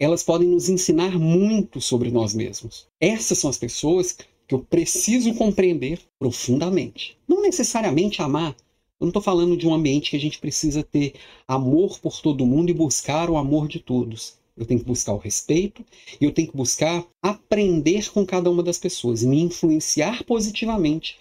elas 0.00 0.22
podem 0.22 0.48
nos 0.48 0.70
ensinar 0.70 1.18
muito 1.18 1.78
sobre 1.78 2.10
nós 2.10 2.34
mesmos. 2.34 2.88
Essas 2.98 3.38
são 3.38 3.50
as 3.50 3.58
pessoas 3.58 4.16
que 4.48 4.54
eu 4.54 4.60
preciso 4.60 5.34
compreender 5.34 6.00
profundamente. 6.18 7.18
Não 7.28 7.42
necessariamente 7.42 8.22
amar. 8.22 8.56
Eu 8.98 9.04
não 9.04 9.08
estou 9.08 9.22
falando 9.22 9.58
de 9.58 9.68
um 9.68 9.74
ambiente 9.74 10.10
que 10.10 10.16
a 10.16 10.20
gente 10.20 10.38
precisa 10.38 10.82
ter 10.82 11.14
amor 11.46 12.00
por 12.00 12.20
todo 12.22 12.46
mundo 12.46 12.70
e 12.70 12.74
buscar 12.74 13.28
o 13.28 13.36
amor 13.36 13.68
de 13.68 13.78
todos. 13.78 14.39
Eu 14.60 14.66
tenho 14.66 14.80
que 14.80 14.86
buscar 14.86 15.14
o 15.14 15.18
respeito 15.18 15.82
e 16.20 16.24
eu 16.26 16.32
tenho 16.32 16.48
que 16.48 16.56
buscar 16.56 17.02
aprender 17.22 18.10
com 18.12 18.26
cada 18.26 18.50
uma 18.50 18.62
das 18.62 18.76
pessoas 18.76 19.24
me 19.24 19.40
influenciar 19.40 20.22
positivamente 20.24 21.16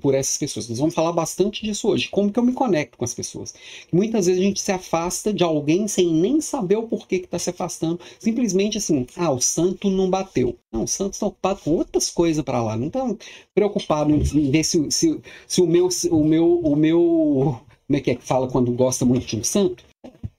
por 0.00 0.14
essas 0.14 0.38
pessoas. 0.38 0.68
Nós 0.68 0.78
vamos 0.78 0.94
falar 0.94 1.12
bastante 1.12 1.62
disso 1.64 1.88
hoje, 1.88 2.08
como 2.08 2.32
que 2.32 2.38
eu 2.38 2.42
me 2.42 2.52
conecto 2.52 2.98
com 2.98 3.04
as 3.04 3.14
pessoas. 3.14 3.54
Muitas 3.92 4.26
vezes 4.26 4.40
a 4.40 4.44
gente 4.44 4.60
se 4.60 4.72
afasta 4.72 5.32
de 5.32 5.44
alguém 5.44 5.86
sem 5.86 6.12
nem 6.12 6.40
saber 6.40 6.76
o 6.76 6.84
porquê 6.84 7.18
que 7.18 7.26
está 7.26 7.38
se 7.38 7.50
afastando, 7.50 8.00
simplesmente 8.18 8.78
assim, 8.78 9.06
ah, 9.16 9.30
o 9.30 9.40
santo 9.40 9.90
não 9.90 10.08
bateu. 10.08 10.56
Não, 10.72 10.84
o 10.84 10.88
santo 10.88 11.12
está 11.12 11.26
ocupado 11.26 11.60
com 11.60 11.72
outras 11.72 12.10
coisas 12.10 12.42
para 12.42 12.62
lá, 12.62 12.76
não 12.76 12.88
está 12.88 13.06
preocupado 13.54 14.10
em 14.10 14.50
ver 14.50 14.64
se, 14.64 14.90
se, 14.90 15.20
se 15.46 15.60
o 15.60 15.66
meu, 15.66 15.88
o 16.10 16.24
meu, 16.24 16.58
o 16.60 16.74
meu, 16.74 17.60
como 17.86 17.96
é 17.96 18.00
que 18.00 18.10
é 18.12 18.14
que 18.14 18.24
fala 18.24 18.48
quando 18.48 18.72
gosta 18.72 19.04
muito 19.04 19.26
de 19.26 19.36
um 19.36 19.44
santo? 19.44 19.84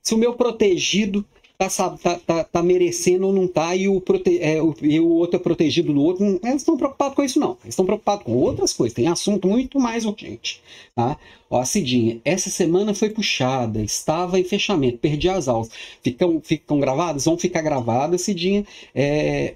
Se 0.01 0.13
o 0.13 0.17
meu 0.17 0.34
protegido 0.36 1.25
tá, 1.58 1.70
tá, 1.98 2.20
tá, 2.20 2.43
tá 2.43 2.63
merecendo 2.63 3.28
ou 3.28 3.34
não 3.34 3.48
tá, 3.48 3.76
e 3.76 3.88
o, 3.88 4.00
prote, 4.00 4.38
é, 4.39 4.62
o, 4.62 4.76
e 4.82 5.00
o 5.00 5.10
outro 5.10 5.38
é 5.38 5.39
protegido 5.39 5.91
do 5.91 6.02
outro. 6.02 6.39
Eles 6.43 6.58
estão 6.58 6.78
preocupados 6.78 7.15
com 7.15 7.24
isso, 7.24 7.39
não. 7.39 7.58
Eles 7.63 7.70
estão 7.70 7.86
preocupados 7.86 8.24
com 8.24 8.34
outras 8.34 8.72
coisas. 8.74 8.96
Tem 8.96 9.08
assunto 9.08 9.48
muito 9.48 9.80
mais 9.80 10.06
urgente. 10.06 10.62
Tá? 10.96 11.17
Ó, 11.50 11.63
Cidinha, 11.65 12.22
essa 12.24 12.50
semana 12.50 12.93
foi 12.93 13.10
puxada, 13.10 13.82
estava 13.82 14.39
em 14.39 14.43
fechamento, 14.43 15.00
perdi 15.00 15.30
as 15.30 15.48
aulas. 15.48 15.70
Ficam, 16.04 16.39
ficam 16.43 16.80
gravadas? 16.80 17.26
Vão 17.26 17.38
ficar 17.38 17.62
gravadas, 17.62 18.22
Cidinha. 18.22 18.63
É, 18.93 19.56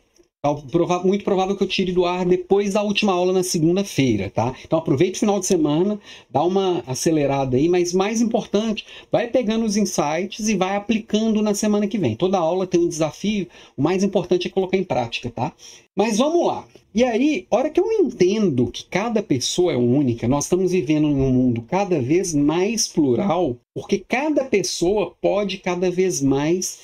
muito 1.04 1.24
provável 1.24 1.56
que 1.56 1.62
eu 1.62 1.68
tire 1.68 1.92
do 1.92 2.04
ar 2.04 2.26
depois 2.26 2.74
da 2.74 2.82
última 2.82 3.14
aula 3.14 3.32
na 3.32 3.44
segunda-feira, 3.44 4.32
tá? 4.32 4.56
Então 4.66 4.80
aproveite 4.80 5.18
o 5.18 5.20
final 5.20 5.40
de 5.40 5.46
semana, 5.46 6.00
dá 6.32 6.44
uma 6.44 6.84
acelerada 6.88 7.58
aí, 7.58 7.70
mas 7.70 7.94
mais 7.94 8.22
importante, 8.22 8.84
vai 9.12 9.28
pegando 9.28 9.66
os 9.66 9.78
insights 9.78 10.50
e 10.50 10.56
vai 10.56 10.76
aplicando 10.76 11.44
na 11.44 11.54
semana 11.54 11.86
que 11.86 12.00
vem. 12.00 12.16
Toda 12.16 12.40
aula 12.40 12.66
tem 12.66 12.82
um 12.82 12.88
desafio, 12.88 13.48
o 13.78 13.84
mais 13.84 14.04
importante 14.04 14.48
é 14.48 14.50
colocar 14.50 14.78
em 14.78 14.84
prática, 14.84 15.30
tá? 15.30 15.54
Mas 15.96 16.18
vamos 16.18 16.48
lá. 16.48 16.66
E 16.96 17.04
aí, 17.04 17.46
hora 17.52 17.70
que 17.70 17.80
eu 17.80 17.92
entendo 17.92 18.66
que 18.72 18.84
cada 18.86 19.22
pessoa 19.22 19.74
é 19.74 19.78
única, 19.78 20.28
nós 20.28 20.46
estamos 20.46 20.72
vivendo 20.72 21.08
em 21.08 21.14
um 21.14 21.32
mundo 21.32 21.62
cada 21.70 22.02
vez 22.02 22.34
mais 22.34 22.88
plural, 22.88 23.58
porque 23.76 24.00
cada 24.00 24.44
pessoa 24.46 25.16
pode 25.22 25.60
cada 25.60 25.92
vez 25.92 26.20
mais 26.20 26.80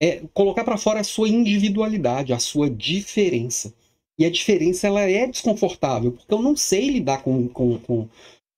é 0.00 0.22
colocar 0.34 0.64
para 0.64 0.76
fora 0.76 1.00
a 1.00 1.04
sua 1.04 1.28
individualidade, 1.28 2.32
a 2.32 2.38
sua 2.38 2.68
diferença. 2.68 3.72
E 4.18 4.24
a 4.24 4.30
diferença 4.30 4.86
ela 4.86 5.02
é 5.02 5.26
desconfortável, 5.26 6.12
porque 6.12 6.32
eu 6.32 6.40
não 6.40 6.56
sei 6.56 6.88
lidar 6.88 7.22
com, 7.22 7.48
com, 7.48 7.78
com, 7.78 8.08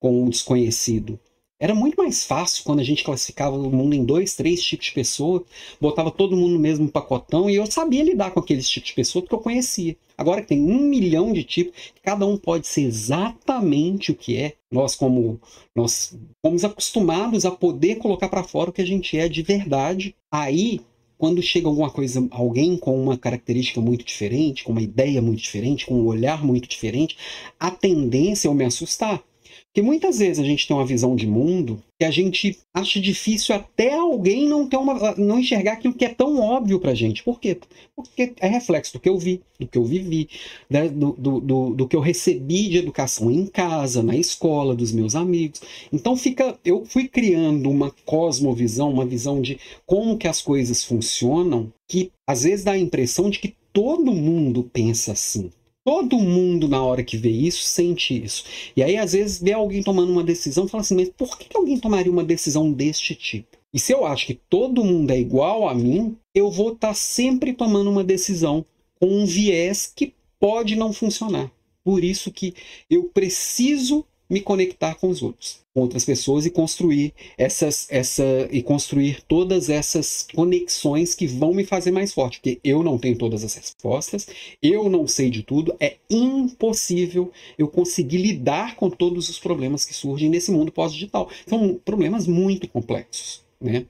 com 0.01 0.25
o 0.25 0.31
desconhecido. 0.31 1.19
Era 1.61 1.75
muito 1.75 1.97
mais 1.97 2.25
fácil 2.25 2.63
quando 2.63 2.79
a 2.79 2.85
gente 2.85 3.03
classificava 3.03 3.57
o 3.57 3.71
mundo 3.71 3.93
em 3.93 4.05
dois, 4.05 4.37
três 4.37 4.63
tipos 4.63 4.87
de 4.87 4.93
pessoa, 4.93 5.45
botava 5.81 6.09
todo 6.09 6.37
mundo 6.37 6.53
no 6.53 6.61
mesmo 6.61 6.89
pacotão 6.89 7.51
e 7.51 7.57
eu 7.57 7.67
sabia 7.67 8.05
lidar 8.05 8.31
com 8.31 8.39
aqueles 8.39 8.69
tipos 8.71 8.91
de 8.91 8.95
pessoa 8.95 9.23
porque 9.23 9.35
eu 9.35 9.41
conhecia. 9.41 9.97
Agora 10.17 10.41
que 10.41 10.49
tem 10.49 10.61
um 10.61 10.79
milhão 10.79 11.33
de 11.33 11.43
tipos, 11.43 11.93
cada 12.01 12.25
um 12.25 12.37
pode 12.37 12.69
ser 12.69 12.83
exatamente 12.83 14.13
o 14.13 14.15
que 14.15 14.37
é. 14.37 14.55
Nós 14.71 14.95
como 14.95 15.41
nós 15.75 16.17
fomos 16.41 16.65
acostumados 16.65 17.45
a 17.45 17.51
poder 17.51 17.97
colocar 17.97 18.29
para 18.29 18.45
fora 18.45 18.71
o 18.71 18.73
que 18.73 18.83
a 18.83 18.87
gente 18.87 19.19
é 19.19 19.29
de 19.29 19.43
verdade. 19.43 20.15
Aí 20.31 20.81
quando 21.19 21.43
chega 21.43 21.67
alguma 21.67 21.91
coisa, 21.91 22.27
alguém 22.31 22.77
com 22.77 23.03
uma 23.03 23.19
característica 23.19 23.81
muito 23.81 24.05
diferente, 24.05 24.63
com 24.63 24.73
uma 24.73 24.81
ideia 24.81 25.21
muito 25.21 25.43
diferente, 25.43 25.85
com 25.85 25.95
um 25.95 26.07
olhar 26.07 26.45
muito 26.45 26.69
diferente, 26.69 27.17
a 27.59 27.71
tendência 27.71 28.47
é 28.47 28.49
eu 28.49 28.55
me 28.55 28.65
assustar. 28.65 29.23
Porque 29.69 29.83
muitas 29.83 30.19
vezes 30.19 30.39
a 30.43 30.47
gente 30.47 30.67
tem 30.67 30.75
uma 30.75 30.87
visão 30.87 31.15
de 31.15 31.27
mundo 31.27 31.81
que 31.99 32.05
a 32.05 32.11
gente 32.11 32.59
acha 32.75 32.99
difícil 33.01 33.55
até 33.55 33.95
alguém 33.95 34.49
não 34.49 34.67
ter 34.67 34.77
uma 34.77 35.15
não 35.17 35.39
enxergar 35.39 35.75
aquilo 35.75 35.95
que 35.95 36.05
é 36.05 36.09
tão 36.09 36.41
óbvio 36.41 36.81
pra 36.81 36.95
gente. 36.95 37.23
Por 37.23 37.39
quê? 37.39 37.59
Porque 37.95 38.33
é 38.41 38.49
reflexo 38.49 38.95
do 38.95 39.01
que 39.01 39.09
eu 39.09 39.19
vi, 39.19 39.43
do 39.61 39.67
que 39.67 39.77
eu 39.77 39.85
vivi, 39.85 40.29
né? 40.71 40.89
do, 40.89 41.13
do, 41.13 41.41
do, 41.41 41.71
do, 41.75 41.89
que 41.89 41.95
eu 41.95 42.01
recebi 42.01 42.69
de 42.69 42.79
educação 42.79 43.31
em 43.31 43.47
casa, 43.47 44.03
na 44.03 44.17
escola, 44.17 44.75
dos 44.75 44.91
meus 44.91 45.15
amigos. 45.15 45.61
Então 45.93 46.17
fica. 46.17 46.59
Eu 46.65 46.85
fui 46.87 47.07
criando 47.07 47.69
uma 47.69 47.93
cosmovisão, 48.07 48.91
uma 48.91 49.07
visão 49.07 49.41
de 49.43 49.61
como 49.85 50.17
que 50.17 50.27
as 50.27 50.41
coisas 50.41 50.83
funcionam, 50.83 51.71
que 51.87 52.11
às 52.27 52.43
vezes 52.43 52.65
dá 52.65 52.73
a 52.73 52.79
impressão 52.79 53.29
de 53.29 53.39
que 53.39 53.55
todo 53.73 54.13
mundo 54.13 54.69
pensa 54.73 55.13
assim. 55.13 55.51
Todo 55.85 56.19
mundo, 56.19 56.69
na 56.69 56.83
hora 56.83 57.03
que 57.03 57.17
vê 57.17 57.31
isso, 57.31 57.63
sente 57.63 58.23
isso. 58.23 58.45
E 58.77 58.83
aí, 58.83 58.97
às 58.97 59.13
vezes, 59.13 59.41
vê 59.41 59.53
alguém 59.53 59.83
tomando 59.83 60.13
uma 60.13 60.25
decisão 60.25 60.67
e 60.67 60.69
fala 60.69 60.83
assim: 60.83 60.97
mas 60.97 61.09
por 61.11 61.39
que 61.39 61.57
alguém 61.57 61.79
tomaria 61.79 62.13
uma 62.13 62.25
decisão 62.25 62.71
deste 62.73 63.15
tipo? 63.15 63.57
E 63.73 63.79
se 63.79 63.93
eu 63.93 64.05
acho 64.07 64.27
que 64.27 64.35
todo 64.35 64.85
mundo 64.85 65.11
é 65.11 65.19
igual 65.19 65.69
a 65.69 65.75
mim, 65.75 66.17
eu 66.35 66.51
vou 66.51 66.73
estar 66.73 66.89
tá 66.89 66.95
sempre 66.95 67.53
tomando 67.53 67.91
uma 67.91 68.05
decisão 68.05 68.65
com 68.99 69.07
um 69.07 69.27
viés 69.27 69.93
que 69.95 70.15
pode 70.39 70.77
não 70.77 70.93
funcionar. 70.93 71.51
Por 71.85 72.05
isso 72.05 72.31
que 72.31 72.55
eu 72.91 73.05
preciso 73.05 74.05
me 74.31 74.41
conectar 74.41 74.95
com 74.97 75.09
os 75.09 75.23
outros, 75.23 75.61
com 75.75 75.81
outras 75.81 76.05
pessoas 76.05 76.45
e 76.45 76.51
construir 76.51 77.15
essas 77.37 77.87
essa 77.91 78.25
e 78.51 78.63
construir 78.63 79.23
todas 79.23 79.69
essas 79.69 80.27
conexões 80.35 81.15
que 81.15 81.27
vão 81.27 81.55
me 81.55 81.65
fazer 81.65 81.91
mais 81.91 82.13
forte, 82.13 82.39
porque 82.39 82.61
eu 82.63 82.83
não 82.83 82.99
tenho 82.99 83.17
todas 83.17 83.43
as 83.43 83.55
respostas, 83.55 84.27
eu 84.63 84.89
não 84.91 85.07
sei 85.07 85.31
de 85.31 85.43
tudo, 85.43 85.75
é 85.81 85.97
impossível 86.11 87.33
eu 87.57 87.69
conseguir 87.69 88.19
lidar 88.19 88.77
com 88.77 88.91
todos 88.91 89.29
os 89.29 89.39
problemas 89.39 89.85
que 89.85 89.95
surgem 89.95 90.29
nesse 90.29 90.51
mundo 90.51 90.73
pós-digital. 90.73 91.31
São 91.47 91.75
problemas 91.85 92.27
muito 92.27 92.69
complexos, 92.69 93.43
né? 93.61 93.87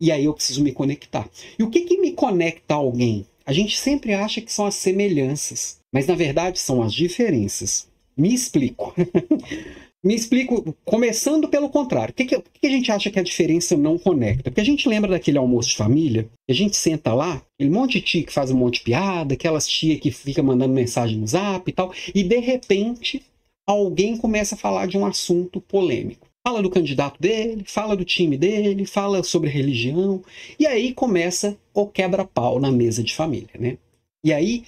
E 0.00 0.10
aí 0.10 0.24
eu 0.24 0.32
preciso 0.32 0.62
me 0.62 0.72
conectar. 0.72 1.28
E 1.58 1.62
o 1.62 1.70
que 1.70 1.82
que 1.82 1.98
me 1.98 2.12
conecta 2.12 2.74
a 2.74 2.78
alguém? 2.78 3.26
A 3.44 3.52
gente 3.52 3.78
sempre 3.78 4.14
acha 4.14 4.40
que 4.40 4.52
são 4.52 4.64
as 4.64 4.74
semelhanças, 4.76 5.78
mas 5.92 6.06
na 6.06 6.14
verdade 6.14 6.58
são 6.58 6.82
as 6.82 6.94
diferenças. 6.94 7.89
Me 8.20 8.34
explico. 8.34 8.94
Me 10.04 10.14
explico, 10.14 10.76
começando 10.84 11.48
pelo 11.48 11.70
contrário. 11.70 12.12
O 12.12 12.14
que, 12.14 12.26
que, 12.26 12.38
que, 12.38 12.66
a 12.66 12.70
gente 12.70 12.92
acha 12.92 13.10
que 13.10 13.18
a 13.18 13.22
diferença 13.22 13.76
não 13.78 13.98
conecta? 13.98 14.50
Porque 14.50 14.60
a 14.60 14.64
gente 14.64 14.86
lembra 14.86 15.10
daquele 15.10 15.38
almoço 15.38 15.70
de 15.70 15.76
família, 15.76 16.28
a 16.48 16.52
gente 16.52 16.76
senta 16.76 17.14
lá, 17.14 17.42
aquele 17.54 17.70
monte 17.70 17.92
de 17.92 18.02
tia 18.02 18.22
que 18.22 18.32
faz 18.32 18.50
um 18.50 18.56
monte 18.56 18.78
de 18.78 18.84
piada, 18.84 19.34
aquelas 19.34 19.66
tia 19.66 19.98
que 19.98 20.10
fica 20.10 20.42
mandando 20.42 20.72
mensagem 20.72 21.16
no 21.16 21.26
zap 21.26 21.68
e 21.68 21.72
tal, 21.72 21.92
e 22.14 22.22
de 22.22 22.38
repente 22.38 23.22
alguém 23.66 24.16
começa 24.16 24.54
a 24.54 24.58
falar 24.58 24.86
de 24.86 24.98
um 24.98 25.06
assunto 25.06 25.60
polêmico. 25.60 26.28
Fala 26.46 26.62
do 26.62 26.70
candidato 26.70 27.20
dele, 27.20 27.64
fala 27.66 27.96
do 27.96 28.04
time 28.04 28.36
dele, 28.36 28.86
fala 28.86 29.22
sobre 29.22 29.48
religião, 29.50 30.22
e 30.58 30.66
aí 30.66 30.92
começa 30.92 31.58
o 31.72 31.86
quebra-pau 31.86 32.58
na 32.58 32.70
mesa 32.70 33.02
de 33.02 33.14
família, 33.14 33.54
né? 33.58 33.78
E 34.24 34.32
aí 34.32 34.64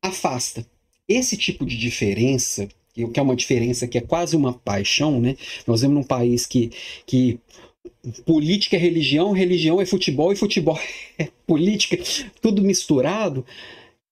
afasta. 0.00 0.64
Esse 1.08 1.36
tipo 1.36 1.66
de 1.66 1.76
diferença 1.76 2.68
que 2.92 3.18
é 3.18 3.22
uma 3.22 3.36
diferença 3.36 3.86
que 3.86 3.98
é 3.98 4.00
quase 4.00 4.36
uma 4.36 4.52
paixão, 4.52 5.20
né? 5.20 5.36
Nós 5.66 5.80
vemos 5.80 5.96
num 5.96 6.02
país 6.02 6.46
que, 6.46 6.70
que 7.06 7.40
política 8.24 8.76
é 8.76 8.78
religião, 8.78 9.32
religião 9.32 9.80
é 9.80 9.86
futebol 9.86 10.32
e 10.32 10.36
futebol 10.36 10.78
é 11.18 11.28
política, 11.46 11.98
tudo 12.40 12.62
misturado. 12.62 13.44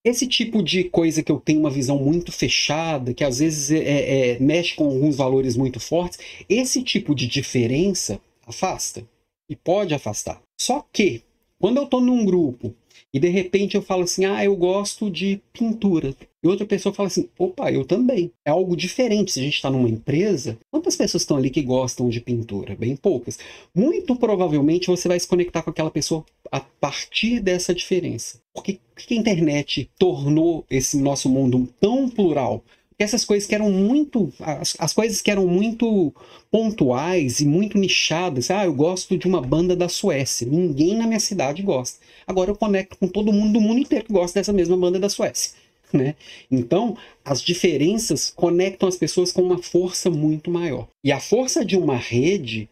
Esse 0.03 0.27
tipo 0.27 0.63
de 0.63 0.85
coisa 0.85 1.23
que 1.23 1.31
eu 1.31 1.39
tenho 1.39 1.61
uma 1.61 1.71
visão 1.71 1.99
muito 1.99 2.33
fechada, 2.33 3.13
que 3.13 3.23
às 3.23 3.39
vezes 3.39 3.71
é, 3.71 3.79
é, 3.79 4.31
é 4.31 4.39
mexe 4.39 4.75
com 4.75 4.85
alguns 4.85 5.17
valores 5.17 5.57
muito 5.57 5.79
fortes, 5.79 6.19
esse 6.49 6.83
tipo 6.83 7.15
de 7.15 7.27
diferença 7.27 8.19
afasta 8.47 9.07
e 9.47 9.55
pode 9.55 9.93
afastar. 9.93 10.41
Só 10.59 10.87
que 10.91 11.23
quando 11.59 11.77
eu 11.77 11.85
estou 11.85 12.01
num 12.01 12.25
grupo 12.25 12.75
e 13.13 13.19
de 13.19 13.29
repente 13.29 13.75
eu 13.75 13.83
falo 13.83 14.05
assim, 14.05 14.25
ah, 14.25 14.45
eu 14.45 14.55
gosto 14.57 15.11
de 15.11 15.41
pintura. 15.53 16.15
E 16.43 16.49
outra 16.49 16.65
pessoa 16.65 16.95
fala 16.95 17.09
assim, 17.09 17.29
opa, 17.39 17.71
eu 17.71 17.85
também. 17.85 18.33
É 18.47 18.51
algo 18.51 18.77
diferente. 18.77 19.33
Se 19.33 19.41
a 19.41 19.43
gente 19.43 19.57
está 19.57 19.71
numa 19.71 19.89
empresa, 19.89 20.59
quantas 20.71 20.97
pessoas 20.97 21.23
estão 21.23 21.37
ali 21.37 21.51
que 21.51 21.61
gostam 21.61 22.09
de 22.09 22.21
pintura? 22.21 22.75
Bem 22.77 22.97
poucas. 22.97 23.39
Muito 23.75 24.17
provavelmente 24.17 24.87
você 24.87 25.07
vai 25.07 25.21
se 25.21 25.29
conectar 25.29 25.63
com 25.63 25.71
aquela 25.71 25.91
pessoa 25.91 26.25
a 26.51 26.61
partir 26.61 27.41
dessa 27.41 27.75
diferença. 27.75 28.41
Porque 28.55 28.79
que 28.97 29.15
a 29.15 29.17
internet 29.17 29.91
tornou 29.99 30.65
esse 30.71 30.97
nosso 30.97 31.29
mundo 31.29 31.69
tão 31.81 32.09
plural? 32.09 32.65
Essas 33.03 33.25
coisas 33.25 33.49
que 33.49 33.55
eram 33.55 33.71
muito. 33.71 34.33
As, 34.41 34.77
as, 34.79 34.93
coisas 34.93 35.21
que 35.23 35.31
eram 35.31 35.47
muito 35.47 36.15
pontuais 36.51 37.41
e 37.41 37.47
muito 37.47 37.79
nichadas. 37.79 38.51
Ah, 38.51 38.65
eu 38.65 38.75
gosto 38.75 39.17
de 39.17 39.27
uma 39.27 39.41
banda 39.41 39.75
da 39.75 39.89
Suécia. 39.89 40.47
Ninguém 40.47 40.97
na 40.97 41.07
minha 41.07 41.21
cidade 41.21 41.63
gosta. 41.63 41.99
Agora 42.27 42.51
eu 42.51 42.57
conecto 42.57 42.97
com 42.99 43.09
todo 43.09 43.33
mundo 43.33 43.55
do 43.55 43.61
mundo 43.61 43.81
inteiro 43.81 44.05
que 44.05 44.13
gosta 44.13 44.39
dessa 44.39 44.53
mesma 44.53 44.77
banda 44.77 44.99
da 44.99 45.09
Suécia. 45.09 45.53
Né? 45.93 46.15
Então, 46.51 46.97
as 47.25 47.43
diferenças 47.43 48.31
conectam 48.31 48.89
as 48.89 48.97
pessoas 48.97 49.33
com 49.33 49.43
uma 49.43 49.59
força 49.59 50.09
muito 50.09 50.51
maior. 50.51 50.87
E 51.05 51.11
a 51.11 51.19
força 51.19 51.65
de 51.65 51.77
uma 51.77 51.97
rede 51.97 52.69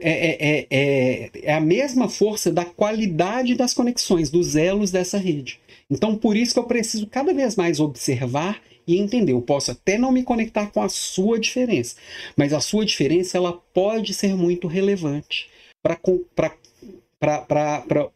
é, 0.00 0.66
é, 0.68 0.68
é, 0.70 1.30
é, 1.42 1.52
a 1.52 1.60
mesma 1.60 2.08
força 2.08 2.52
da 2.52 2.64
qualidade 2.64 3.54
das 3.54 3.74
conexões, 3.74 4.30
dos 4.30 4.54
elos 4.54 4.90
dessa 4.90 5.18
rede. 5.18 5.58
Então, 5.90 6.16
por 6.16 6.36
isso 6.36 6.54
que 6.54 6.60
eu 6.60 6.64
preciso 6.64 7.06
cada 7.06 7.34
vez 7.34 7.56
mais 7.56 7.80
observar 7.80 8.60
e 8.86 8.98
entender. 8.98 9.32
Eu 9.32 9.42
posso 9.42 9.70
até 9.70 9.98
não 9.98 10.12
me 10.12 10.22
conectar 10.22 10.66
com 10.70 10.82
a 10.82 10.88
sua 10.88 11.38
diferença, 11.38 11.96
mas 12.36 12.52
a 12.52 12.60
sua 12.60 12.84
diferença 12.84 13.36
ela 13.36 13.52
pode 13.52 14.14
ser 14.14 14.34
muito 14.34 14.66
relevante 14.66 15.48
para 15.82 15.98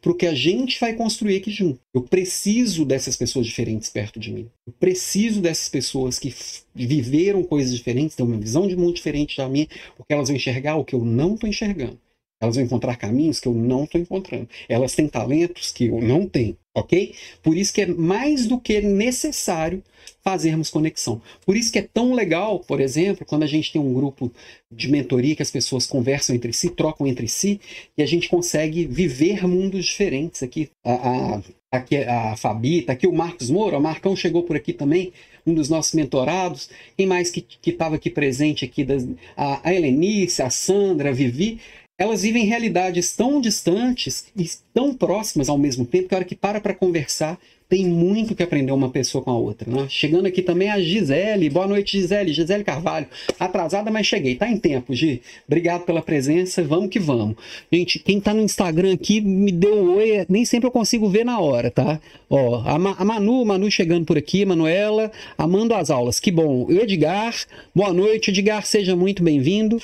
o 0.07 0.14
que 0.14 0.27
a 0.27 0.35
gente 0.35 0.81
vai 0.81 0.94
construir 0.94 1.37
aqui 1.37 1.50
junto. 1.50 1.81
Eu 1.92 2.03
preciso 2.03 2.85
dessas 2.85 3.16
pessoas 3.16 3.46
diferentes 3.46 3.90
perto 3.90 4.18
de 4.18 4.33
mim. 4.33 4.50
Eu 4.66 4.72
preciso 4.72 5.40
dessas 5.40 5.68
pessoas 5.68 6.18
que 6.18 6.35
viveram 6.74 7.42
coisas 7.42 7.74
diferentes, 7.74 8.16
têm 8.16 8.24
uma 8.24 8.38
visão 8.38 8.66
de 8.66 8.77
mundo 8.77 8.94
diferente 8.94 9.37
da 9.37 9.48
minha, 9.48 9.68
porque 9.96 10.12
elas 10.12 10.29
vão 10.29 10.37
enxergar 10.37 10.77
o 10.77 10.85
que 10.85 10.94
eu 10.94 11.05
não 11.05 11.35
estou 11.35 11.48
enxergando. 11.48 11.98
Elas 12.44 12.57
vão 12.57 12.64
encontrar 12.64 12.96
caminhos 12.96 13.40
que 13.40 13.48
eu 13.48 13.54
não 13.54 13.85
estou 13.85 14.00
encontrando. 14.00 14.48
Elas 14.68 14.94
têm 14.94 15.09
talentos 15.09 15.72
que 15.72 15.87
eu 15.87 16.00
não 16.00 16.26
tenho, 16.26 16.57
ok? 16.74 17.14
Por 17.42 17.57
isso 17.57 17.72
que 17.72 17.83
é 17.83 17.87
mais 17.87 18.46
do 18.46 18.61
que 18.61 18.80
necessário 18.80 19.83
fazermos 20.22 20.70
conexão. 20.70 21.20
Por 21.44 21.57
isso 21.57 21.70
que 21.70 21.78
é 21.78 21.83
tão 21.83 22.14
legal, 22.14 22.61
por 22.61 22.80
exemplo, 22.80 23.26
quando 23.26 23.42
a 23.42 23.46
gente 23.46 23.72
tem 23.72 23.80
um 23.80 23.92
grupo 23.92 24.33
de 24.70 24.90
mentoria 24.90 25.37
que 25.37 25.42
as 25.42 25.50
pessoas 25.50 25.87
conversam 25.87 26.35
entre 26.35 26.52
si, 26.52 26.70
trocam 26.70 27.07
entre 27.07 27.28
si, 27.28 27.61
e 27.96 28.02
a 28.02 28.07
gente 28.07 28.28
consegue 28.28 28.87
viver 28.87 29.46
mundos 29.46 29.85
diferentes. 29.85 30.42
Aqui 30.42 30.70
a, 30.85 30.92
a, 30.92 31.42
aqui 31.70 31.96
a 31.98 32.37
Fabi, 32.37 32.83
tá 32.83 32.94
aqui 32.94 33.07
o 33.07 33.12
Marcos 33.12 33.50
Moura, 33.50 33.78
o 33.78 33.83
Marcão 33.83 34.16
chegou 34.16 34.42
por 34.42 34.57
aqui 34.57 34.72
também, 34.72 35.12
um 35.46 35.52
dos 35.52 35.68
nossos 35.68 35.92
mentorados. 35.92 36.70
Quem 36.96 37.07
mais 37.07 37.30
que 37.30 37.46
estava 37.66 37.96
aqui 37.96 38.09
presente 38.09 38.64
aqui? 38.64 38.83
Das, 38.83 39.07
a, 39.37 39.68
a 39.68 39.74
Helenice, 39.74 40.42
a 40.42 40.48
Sandra, 40.48 41.11
a 41.11 41.12
Vivi 41.12 41.61
elas 41.96 42.22
vivem 42.22 42.44
realidades 42.44 43.14
tão 43.14 43.40
distantes 43.40 44.26
e 44.37 44.48
tão 44.72 44.92
próximas 44.94 45.48
ao 45.48 45.57
mesmo 45.57 45.87
tempo 45.87 46.09
que 46.09 46.14
a 46.14 46.18
hora 46.18 46.24
que 46.24 46.35
para 46.35 46.61
para 46.61 46.74
conversar 46.74 47.38
tem 47.68 47.87
muito 47.87 48.35
que 48.35 48.42
aprender 48.42 48.72
uma 48.72 48.90
pessoa 48.90 49.24
com 49.24 49.30
a 49.30 49.38
outra. 49.38 49.70
Né? 49.70 49.87
Chegando 49.88 50.26
aqui 50.26 50.42
também 50.42 50.70
a 50.70 50.78
Gisele. 50.78 51.48
Boa 51.48 51.66
noite, 51.66 51.98
Gisele. 51.98 52.33
Gisele 52.33 52.62
Carvalho. 52.62 53.07
Atrasada, 53.40 53.90
mas 53.90 54.07
cheguei. 54.07 54.37
Tá 54.37 54.48
em 54.48 54.59
tempo, 54.59 54.94
Gi. 54.94 55.22
Obrigado 55.46 55.83
pela 55.85 56.02
presença. 56.02 56.62
Vamos 56.62 56.90
que 56.90 56.98
vamos. 56.98 57.37
Gente, 57.72 57.98
quem 57.98 58.20
tá 58.20 58.35
no 58.35 58.42
Instagram 58.42 58.92
aqui 58.92 59.20
me 59.20 59.50
deu 59.50 59.74
um 59.76 59.96
oi. 59.96 60.26
Nem 60.28 60.44
sempre 60.44 60.68
eu 60.68 60.70
consigo 60.70 61.09
ver 61.09 61.24
na 61.24 61.40
hora, 61.40 61.70
tá? 61.70 62.00
Ó, 62.28 62.62
a, 62.66 62.78
Ma 62.78 62.94
a 62.98 63.04
Manu, 63.04 63.44
Manu 63.44 63.70
chegando 63.70 64.04
por 64.04 64.18
aqui, 64.18 64.44
Manuela, 64.44 65.11
amando 65.38 65.74
as 65.74 65.90
aulas. 65.90 66.20
Que 66.20 66.30
bom. 66.30 66.70
Edgar, 66.70 67.35
boa 67.74 67.92
noite, 67.92 68.30
Edgar. 68.30 68.64
Seja 68.66 68.94
muito 68.94 69.22
bem-vindo. 69.22 69.80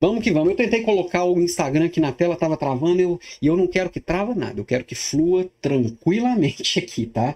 Vamos 0.00 0.22
que 0.22 0.30
vamos. 0.30 0.50
Eu 0.50 0.56
tentei 0.56 0.82
colocar 0.82 1.24
o 1.24 1.40
Instagram 1.40 1.86
aqui 1.86 2.00
na 2.00 2.12
tela, 2.12 2.34
estava 2.34 2.56
travando, 2.56 3.00
eu, 3.00 3.20
e 3.40 3.46
eu 3.46 3.56
não 3.56 3.66
quero 3.66 3.90
que 3.90 4.00
trava 4.00 4.34
nada, 4.34 4.60
eu 4.60 4.64
quero 4.64 4.84
que 4.84 4.94
flua 4.94 5.48
tranquilamente 5.60 6.78
aqui, 6.80 7.06
tá? 7.06 7.34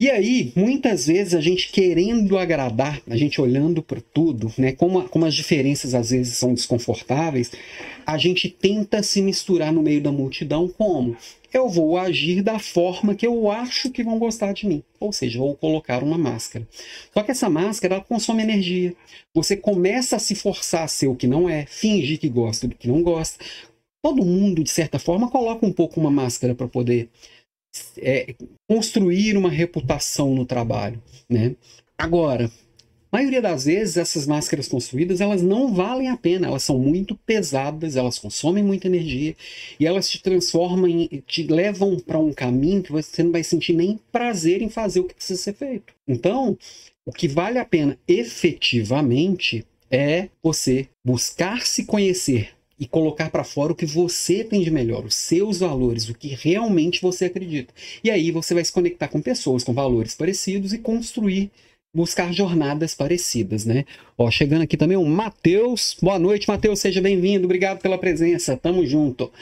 E 0.00 0.08
aí, 0.08 0.52
muitas 0.54 1.08
vezes 1.08 1.34
a 1.34 1.40
gente 1.40 1.72
querendo 1.72 2.38
agradar, 2.38 3.02
a 3.08 3.16
gente 3.16 3.40
olhando 3.40 3.82
para 3.82 4.00
tudo, 4.00 4.52
né? 4.56 4.70
Como, 4.70 5.08
como 5.08 5.24
as 5.24 5.34
diferenças 5.34 5.92
às 5.92 6.10
vezes 6.10 6.36
são 6.36 6.54
desconfortáveis, 6.54 7.50
a 8.06 8.16
gente 8.16 8.48
tenta 8.48 9.02
se 9.02 9.20
misturar 9.20 9.72
no 9.72 9.82
meio 9.82 10.00
da 10.00 10.12
multidão 10.12 10.68
como? 10.68 11.16
Eu 11.52 11.68
vou 11.68 11.96
agir 11.96 12.42
da 12.42 12.58
forma 12.58 13.14
que 13.14 13.26
eu 13.26 13.50
acho 13.50 13.90
que 13.90 14.02
vão 14.04 14.18
gostar 14.18 14.52
de 14.52 14.66
mim. 14.66 14.82
Ou 15.00 15.12
seja, 15.12 15.38
vou 15.38 15.56
colocar 15.56 16.02
uma 16.02 16.18
máscara. 16.18 16.66
Só 17.12 17.22
que 17.22 17.30
essa 17.30 17.48
máscara 17.48 17.94
ela 17.94 18.04
consome 18.04 18.42
energia. 18.42 18.94
Você 19.34 19.56
começa 19.56 20.16
a 20.16 20.18
se 20.18 20.34
forçar 20.34 20.84
a 20.84 20.88
ser 20.88 21.06
o 21.06 21.16
que 21.16 21.26
não 21.26 21.48
é, 21.48 21.66
fingir 21.66 22.18
que 22.18 22.28
gosta 22.28 22.68
do 22.68 22.74
que 22.74 22.88
não 22.88 23.02
gosta. 23.02 23.42
Todo 24.02 24.24
mundo, 24.24 24.62
de 24.62 24.70
certa 24.70 24.98
forma, 24.98 25.30
coloca 25.30 25.66
um 25.66 25.72
pouco 25.72 26.00
uma 26.00 26.10
máscara 26.10 26.54
para 26.54 26.68
poder 26.68 27.08
é, 27.98 28.34
construir 28.68 29.36
uma 29.36 29.50
reputação 29.50 30.34
no 30.34 30.44
trabalho. 30.44 31.02
Né? 31.28 31.56
Agora, 31.96 32.50
maioria 33.10 33.40
das 33.40 33.64
vezes 33.64 33.96
essas 33.96 34.26
máscaras 34.26 34.68
construídas 34.68 35.20
elas 35.20 35.42
não 35.42 35.72
valem 35.74 36.08
a 36.08 36.16
pena, 36.16 36.46
elas 36.46 36.62
são 36.62 36.78
muito 36.78 37.14
pesadas, 37.14 37.96
elas 37.96 38.18
consomem 38.18 38.62
muita 38.62 38.86
energia 38.86 39.34
e 39.78 39.86
elas 39.86 40.10
te 40.10 40.22
transformam, 40.22 40.88
em, 40.88 41.22
te 41.26 41.44
levam 41.44 41.98
para 41.98 42.18
um 42.18 42.32
caminho 42.32 42.82
que 42.82 42.92
você 42.92 43.22
não 43.22 43.32
vai 43.32 43.42
sentir 43.42 43.72
nem 43.72 43.98
prazer 44.12 44.62
em 44.62 44.68
fazer 44.68 45.00
o 45.00 45.04
que 45.04 45.14
precisa 45.14 45.40
ser 45.40 45.54
feito. 45.54 45.92
Então, 46.06 46.56
o 47.06 47.12
que 47.12 47.26
vale 47.26 47.58
a 47.58 47.64
pena 47.64 47.98
efetivamente 48.06 49.64
é 49.90 50.28
você 50.42 50.88
buscar 51.04 51.62
se 51.62 51.84
conhecer 51.84 52.50
e 52.78 52.86
colocar 52.86 53.30
para 53.30 53.42
fora 53.42 53.72
o 53.72 53.76
que 53.76 53.86
você 53.86 54.44
tem 54.44 54.62
de 54.62 54.70
melhor, 54.70 55.04
os 55.04 55.14
seus 55.14 55.58
valores, 55.58 56.08
o 56.08 56.14
que 56.14 56.28
realmente 56.28 57.02
você 57.02 57.24
acredita. 57.24 57.74
E 58.04 58.10
aí 58.10 58.30
você 58.30 58.54
vai 58.54 58.64
se 58.64 58.72
conectar 58.72 59.08
com 59.08 59.20
pessoas 59.20 59.64
com 59.64 59.72
valores 59.72 60.14
parecidos 60.14 60.72
e 60.72 60.78
construir 60.78 61.50
buscar 61.94 62.32
jornadas 62.32 62.94
parecidas, 62.94 63.64
né? 63.64 63.84
Ó, 64.16 64.30
chegando 64.30 64.62
aqui 64.62 64.76
também 64.76 64.96
o 64.96 65.04
Matheus. 65.04 65.96
Boa 66.00 66.18
noite, 66.18 66.48
Matheus, 66.48 66.80
seja 66.80 67.00
bem-vindo. 67.00 67.44
Obrigado 67.44 67.80
pela 67.80 67.98
presença. 67.98 68.56
Tamo 68.56 68.86
junto. 68.86 69.32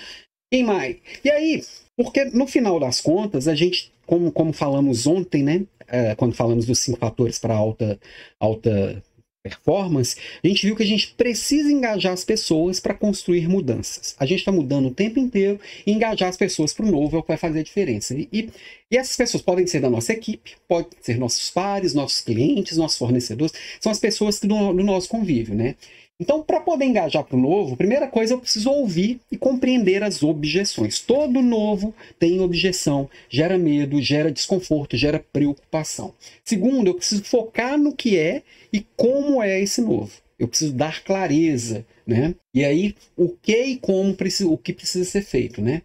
Quem 0.53 0.65
mais? 0.65 0.97
E 1.25 1.31
aí, 1.31 1.63
porque 1.97 2.25
no 2.27 2.47
final 2.47 2.79
das 2.79 3.01
contas, 3.01 3.49
a 3.49 3.55
gente, 3.55 3.93
como, 4.07 4.31
como 4.31 4.53
falamos 4.53 5.07
ontem, 5.07 5.43
né? 5.43 5.67
É, 5.89 6.15
quando 6.15 6.35
falamos 6.35 6.67
dos 6.67 6.79
cinco 6.79 6.99
fatores 6.99 7.39
para 7.39 7.55
alta, 7.55 7.99
alta 8.41 9.03
performance, 9.49 10.17
a 10.43 10.49
gente 10.49 10.67
viu 10.67 10.75
que 10.75 10.83
a 10.83 10.87
gente 10.87 11.15
precisa 11.17 11.71
engajar 11.71 12.13
as 12.13 12.25
pessoas 12.25 12.81
para 12.81 12.95
construir 12.95 13.49
mudanças. 13.49 14.15
A 14.19 14.27
gente 14.27 14.41
está 14.41 14.53
mudando 14.53 14.89
o 14.89 14.95
tempo 14.95 15.19
inteiro 15.19 15.61
e 15.87 15.93
engajar 15.93 16.29
as 16.29 16.37
pessoas 16.37 16.73
para 16.73 16.85
o 16.85 16.91
novo 16.91 17.17
é 17.17 17.19
o 17.21 17.23
que 17.23 17.29
vai 17.29 17.37
fazer 17.37 17.61
a 17.61 17.63
diferença. 17.63 18.15
E, 18.15 18.29
e, 18.33 18.51
essas 18.91 19.17
pessoas 19.17 19.43
podem 19.43 19.67
ser 19.67 19.81
da 19.81 19.91
nossa 19.91 20.13
equipe, 20.13 20.53
podem 20.69 20.91
ser 21.01 21.19
nossos 21.19 21.51
pares, 21.51 21.95
nossos 21.95 22.21
clientes, 22.21 22.77
nossos 22.77 22.99
fornecedores, 22.99 23.53
são 23.81 23.91
as 23.91 23.99
pessoas 23.99 24.41
do, 24.41 24.73
do 24.73 24.85
nosso 24.85 25.09
convívio, 25.09 25.55
né? 25.55 25.75
Então, 26.19 26.43
para 26.43 26.61
poder 26.61 26.87
engajar 26.87 27.23
para 27.25 27.37
o 27.37 27.41
novo, 27.41 27.77
primeira 27.77 28.09
coisa 28.09 28.33
eu 28.33 28.41
preciso 28.41 28.71
ouvir 28.71 29.21
e 29.31 29.37
compreender 29.37 30.03
as 30.03 30.23
objeções. 30.23 30.99
Todo 30.99 31.43
novo 31.43 31.95
tem 32.19 32.41
objeção, 32.41 33.09
gera 33.29 33.59
medo, 33.59 34.01
gera 34.01 34.33
desconforto, 34.33 34.97
gera 34.97 35.23
preocupação. 35.33 36.15
Segundo, 36.43 36.89
eu 36.89 36.95
preciso 36.95 37.23
focar 37.23 37.79
no 37.79 37.95
que 37.95 38.17
é 38.17 38.43
e 38.73 38.85
como 38.97 39.43
é 39.43 39.61
esse 39.61 39.83
novo. 39.83 40.13
Eu 40.39 40.49
preciso 40.49 40.73
dar 40.73 41.03
clareza, 41.05 41.85
né? 42.07 42.35
E 42.55 42.65
aí, 42.65 42.95
o 43.17 43.29
que 43.29 43.63
e 43.65 43.77
como 43.77 44.17
o 44.45 44.59
que 44.59 44.73
precisa 44.73 45.05
ser 45.05 45.23
feito, 45.23 45.61
né? 45.61 45.83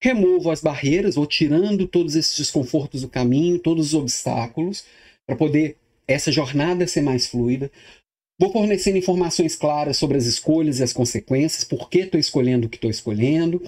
Removo 0.00 0.50
as 0.50 0.60
barreiras, 0.60 1.14
vou 1.16 1.26
tirando 1.26 1.86
todos 1.86 2.14
esses 2.14 2.36
desconfortos 2.36 3.02
do 3.02 3.08
caminho, 3.08 3.58
todos 3.58 3.88
os 3.88 3.94
obstáculos, 3.94 4.84
para 5.26 5.36
poder 5.36 5.76
essa 6.06 6.32
jornada 6.32 6.86
ser 6.86 7.00
mais 7.00 7.26
fluida. 7.26 7.70
Vou 8.38 8.50
fornecendo 8.50 8.98
informações 8.98 9.54
claras 9.54 9.96
sobre 9.96 10.16
as 10.16 10.26
escolhas 10.26 10.80
e 10.80 10.82
as 10.82 10.92
consequências, 10.92 11.64
por 11.64 11.88
que 11.88 12.00
estou 12.00 12.18
escolhendo 12.18 12.66
o 12.66 12.70
que 12.70 12.76
estou 12.76 12.90
escolhendo. 12.90 13.62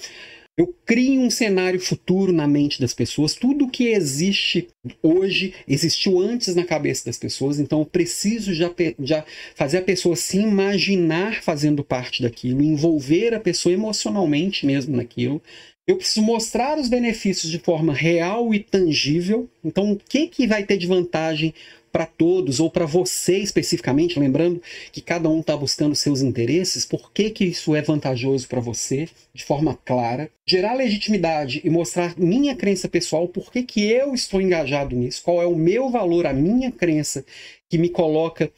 Eu 0.56 0.72
crio 0.86 1.20
um 1.20 1.30
cenário 1.30 1.80
futuro 1.80 2.32
na 2.32 2.46
mente 2.46 2.80
das 2.80 2.94
pessoas. 2.94 3.34
Tudo 3.34 3.68
que 3.68 3.88
existe 3.88 4.68
hoje 5.02 5.52
existiu 5.66 6.20
antes 6.20 6.54
na 6.54 6.64
cabeça 6.64 7.06
das 7.06 7.18
pessoas, 7.18 7.58
então 7.58 7.80
eu 7.80 7.86
preciso 7.86 8.54
já, 8.54 8.72
já 9.00 9.24
fazer 9.56 9.78
a 9.78 9.82
pessoa 9.82 10.14
se 10.14 10.38
imaginar 10.38 11.42
fazendo 11.42 11.82
parte 11.82 12.22
daquilo, 12.22 12.62
envolver 12.62 13.34
a 13.34 13.40
pessoa 13.40 13.72
emocionalmente 13.72 14.64
mesmo 14.64 14.96
naquilo. 14.96 15.42
Eu 15.88 15.96
preciso 15.96 16.22
mostrar 16.22 16.78
os 16.78 16.88
benefícios 16.88 17.50
de 17.50 17.58
forma 17.58 17.92
real 17.92 18.54
e 18.54 18.60
tangível. 18.60 19.50
Então, 19.62 19.92
o 19.92 19.96
que, 19.96 20.28
que 20.28 20.46
vai 20.46 20.64
ter 20.64 20.76
de 20.76 20.86
vantagem 20.86 21.52
para 21.94 22.06
todos 22.06 22.58
ou 22.58 22.68
para 22.68 22.86
você 22.86 23.38
especificamente, 23.38 24.18
lembrando 24.18 24.60
que 24.90 25.00
cada 25.00 25.28
um 25.28 25.38
está 25.38 25.56
buscando 25.56 25.94
seus 25.94 26.22
interesses, 26.22 26.84
por 26.84 27.12
que, 27.12 27.30
que 27.30 27.44
isso 27.44 27.72
é 27.72 27.80
vantajoso 27.80 28.48
para 28.48 28.58
você, 28.58 29.08
de 29.32 29.44
forma 29.44 29.78
clara, 29.84 30.28
gerar 30.44 30.74
legitimidade 30.74 31.60
e 31.62 31.70
mostrar 31.70 32.18
minha 32.18 32.56
crença 32.56 32.88
pessoal, 32.88 33.28
por 33.28 33.52
que, 33.52 33.62
que 33.62 33.88
eu 33.88 34.12
estou 34.12 34.40
engajado 34.40 34.96
nisso, 34.96 35.22
qual 35.22 35.40
é 35.40 35.46
o 35.46 35.54
meu 35.54 35.88
valor, 35.88 36.26
a 36.26 36.32
minha 36.32 36.72
crença 36.72 37.24
que 37.70 37.78
me 37.78 37.88
coloca 37.88 38.50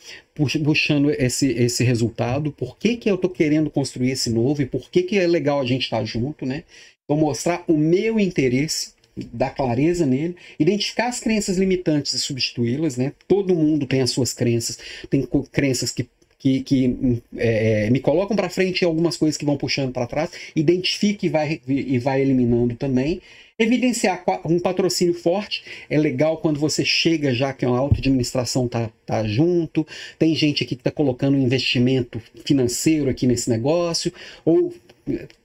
puxando 0.64 1.11
esse, 1.11 1.53
esse 1.53 1.85
resultado, 1.85 2.51
por 2.51 2.79
que, 2.79 2.96
que 2.96 3.11
eu 3.11 3.16
estou 3.16 3.29
querendo 3.29 3.68
construir 3.68 4.12
esse 4.12 4.31
novo 4.31 4.62
e 4.62 4.66
por 4.66 4.90
que, 4.90 5.03
que 5.03 5.18
é 5.18 5.27
legal 5.27 5.61
a 5.61 5.66
gente 5.66 5.83
estar 5.83 5.99
tá 5.99 6.05
junto, 6.07 6.46
né? 6.46 6.64
Vou 7.07 7.18
mostrar 7.18 7.62
o 7.68 7.77
meu 7.77 8.18
interesse 8.18 8.95
dar 9.33 9.50
clareza 9.50 10.05
nele, 10.05 10.37
identificar 10.59 11.09
as 11.09 11.20
crenças 11.20 11.57
limitantes 11.57 12.12
e 12.12 12.18
substituí-las, 12.18 12.96
né? 12.96 13.12
Todo 13.26 13.55
mundo 13.55 13.87
tem 13.87 14.00
as 14.02 14.11
suas 14.11 14.33
crenças, 14.35 14.79
tem 15.09 15.26
crenças 15.50 15.90
que 15.90 16.07
que, 16.38 16.61
que 16.61 17.22
é, 17.37 17.90
me 17.90 17.98
colocam 17.98 18.37
para 18.37 18.48
frente 18.48 18.83
e 18.83 18.85
algumas 18.85 19.16
coisas 19.16 19.37
que 19.37 19.44
vão 19.44 19.57
puxando 19.57 19.92
para 19.92 20.07
trás, 20.07 20.31
identifique 20.55 21.26
e 21.26 21.29
vai, 21.29 21.61
e 21.66 21.98
vai 21.98 22.20
eliminando 22.20 22.76
também. 22.76 23.20
Evidenciar 23.59 24.22
um 24.44 24.61
patrocínio 24.61 25.14
forte 25.14 25.64
é 25.88 25.96
legal 25.96 26.37
quando 26.37 26.61
você 26.61 26.85
chega 26.85 27.33
já 27.33 27.55
que 27.55 27.64
a 27.64 27.68
auto-administração 27.70 28.68
tá, 28.68 28.90
tá 29.07 29.26
junto, 29.26 29.87
tem 30.18 30.35
gente 30.35 30.62
aqui 30.62 30.76
que 30.76 30.81
está 30.83 30.90
colocando 30.90 31.38
um 31.38 31.40
investimento 31.40 32.20
financeiro 32.44 33.09
aqui 33.09 33.26
nesse 33.26 33.48
negócio, 33.48 34.12
ou 34.44 34.74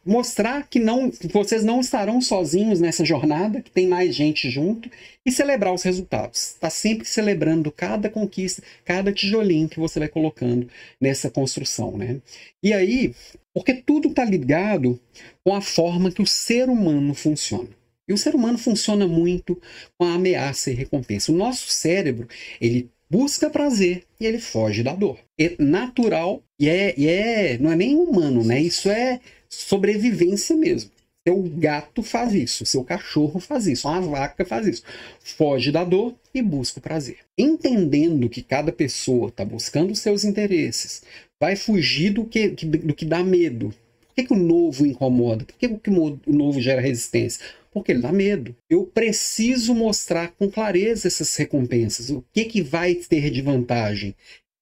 mostrar 0.06 0.68
que 0.68 0.80
não, 0.80 1.12
vocês 1.32 1.64
não 1.64 1.80
estarão 1.80 2.20
sozinhos 2.20 2.80
nessa 2.80 3.06
jornada, 3.06 3.62
que 3.62 3.70
tem 3.70 3.88
mais 3.88 4.16
gente 4.16 4.50
junto 4.50 4.90
e 5.26 5.32
celebrar 5.32 5.74
os 5.74 5.84
resultados. 5.84 6.54
Está 6.54 6.70
sempre 6.70 7.08
celebrando 7.08 7.72
cada 7.72 8.10
conquista, 8.10 8.64
cada 8.84 9.12
tijolinho 9.12 9.70
que 9.70 9.80
você 9.80 10.00
vai 10.00 10.08
colocando 10.08 10.68
nessa 11.00 11.30
construção, 11.30 11.96
né? 11.98 12.20
E 12.64 12.74
aí, 12.74 13.14
porque 13.54 13.74
tudo 13.74 14.10
está 14.10 14.26
ligado 14.26 15.00
com 15.44 15.54
a 15.54 15.62
forma 15.62 16.12
que 16.12 16.22
o 16.22 16.28
ser 16.28 16.70
humano 16.70 17.14
funciona. 17.14 17.70
E 18.08 18.14
o 18.14 18.18
ser 18.18 18.36
humano 18.36 18.58
funciona 18.58 19.08
muito 19.08 19.62
com 19.98 20.06
a 20.06 20.16
ameaça 20.16 20.72
e 20.72 20.74
recompensa. 20.74 21.32
O 21.32 21.36
nosso 21.36 21.72
cérebro, 21.72 22.28
ele 22.60 22.90
busca 23.10 23.50
prazer 23.50 24.04
e 24.20 24.26
ele 24.26 24.40
foge 24.40 24.82
da 24.82 24.96
dor. 24.96 25.20
É 25.40 25.56
natural 25.60 26.42
e 26.60 26.68
é, 26.68 26.94
e 26.98 27.08
é 27.08 27.58
não 27.58 27.72
é 27.72 27.76
nem 27.76 27.96
humano, 27.96 28.44
né? 28.44 28.60
Isso 28.60 28.90
é 28.90 29.20
sobrevivência 29.52 30.56
mesmo. 30.56 30.92
Seu 31.28 31.40
gato 31.40 32.02
faz 32.02 32.34
isso, 32.34 32.66
seu 32.66 32.84
cachorro 32.84 33.40
faz 33.40 33.68
isso, 33.68 33.88
uma 33.88 34.02
vaca 34.02 34.44
faz 34.44 34.66
isso. 34.66 34.84
Foge 35.20 35.72
da 35.72 35.84
dor 35.84 36.16
e 36.34 36.42
busca 36.42 36.80
o 36.80 36.82
prazer. 36.82 37.20
Entendendo 37.38 38.28
que 38.28 38.42
cada 38.42 38.72
pessoa 38.72 39.28
está 39.28 39.46
buscando 39.46 39.94
seus 39.94 40.24
interesses, 40.24 41.04
vai 41.40 41.56
fugir 41.56 42.12
do 42.12 42.26
que, 42.26 42.50
do 42.50 42.96
que 42.96 43.06
dá 43.06 43.24
medo. 43.24 43.72
Por 44.08 44.16
que, 44.16 44.24
que 44.24 44.34
o 44.34 44.38
novo 44.38 44.86
incomoda? 44.86 45.46
Por 45.46 45.56
que, 45.56 45.70
que 45.70 45.90
o 45.92 46.20
novo 46.26 46.60
gera 46.60 46.82
resistência? 46.82 47.46
Porque 47.72 47.92
ele 47.92 48.02
dá 48.02 48.12
medo. 48.12 48.56
Eu 48.70 48.84
preciso 48.84 49.76
mostrar 49.76 50.32
com 50.32 50.50
clareza 50.50 51.08
essas 51.08 51.34
recompensas. 51.36 52.10
O 52.10 52.24
que, 52.34 52.46
que 52.46 52.62
vai 52.62 52.96
ter 52.96 53.30
de 53.30 53.42
vantagem? 53.42 54.16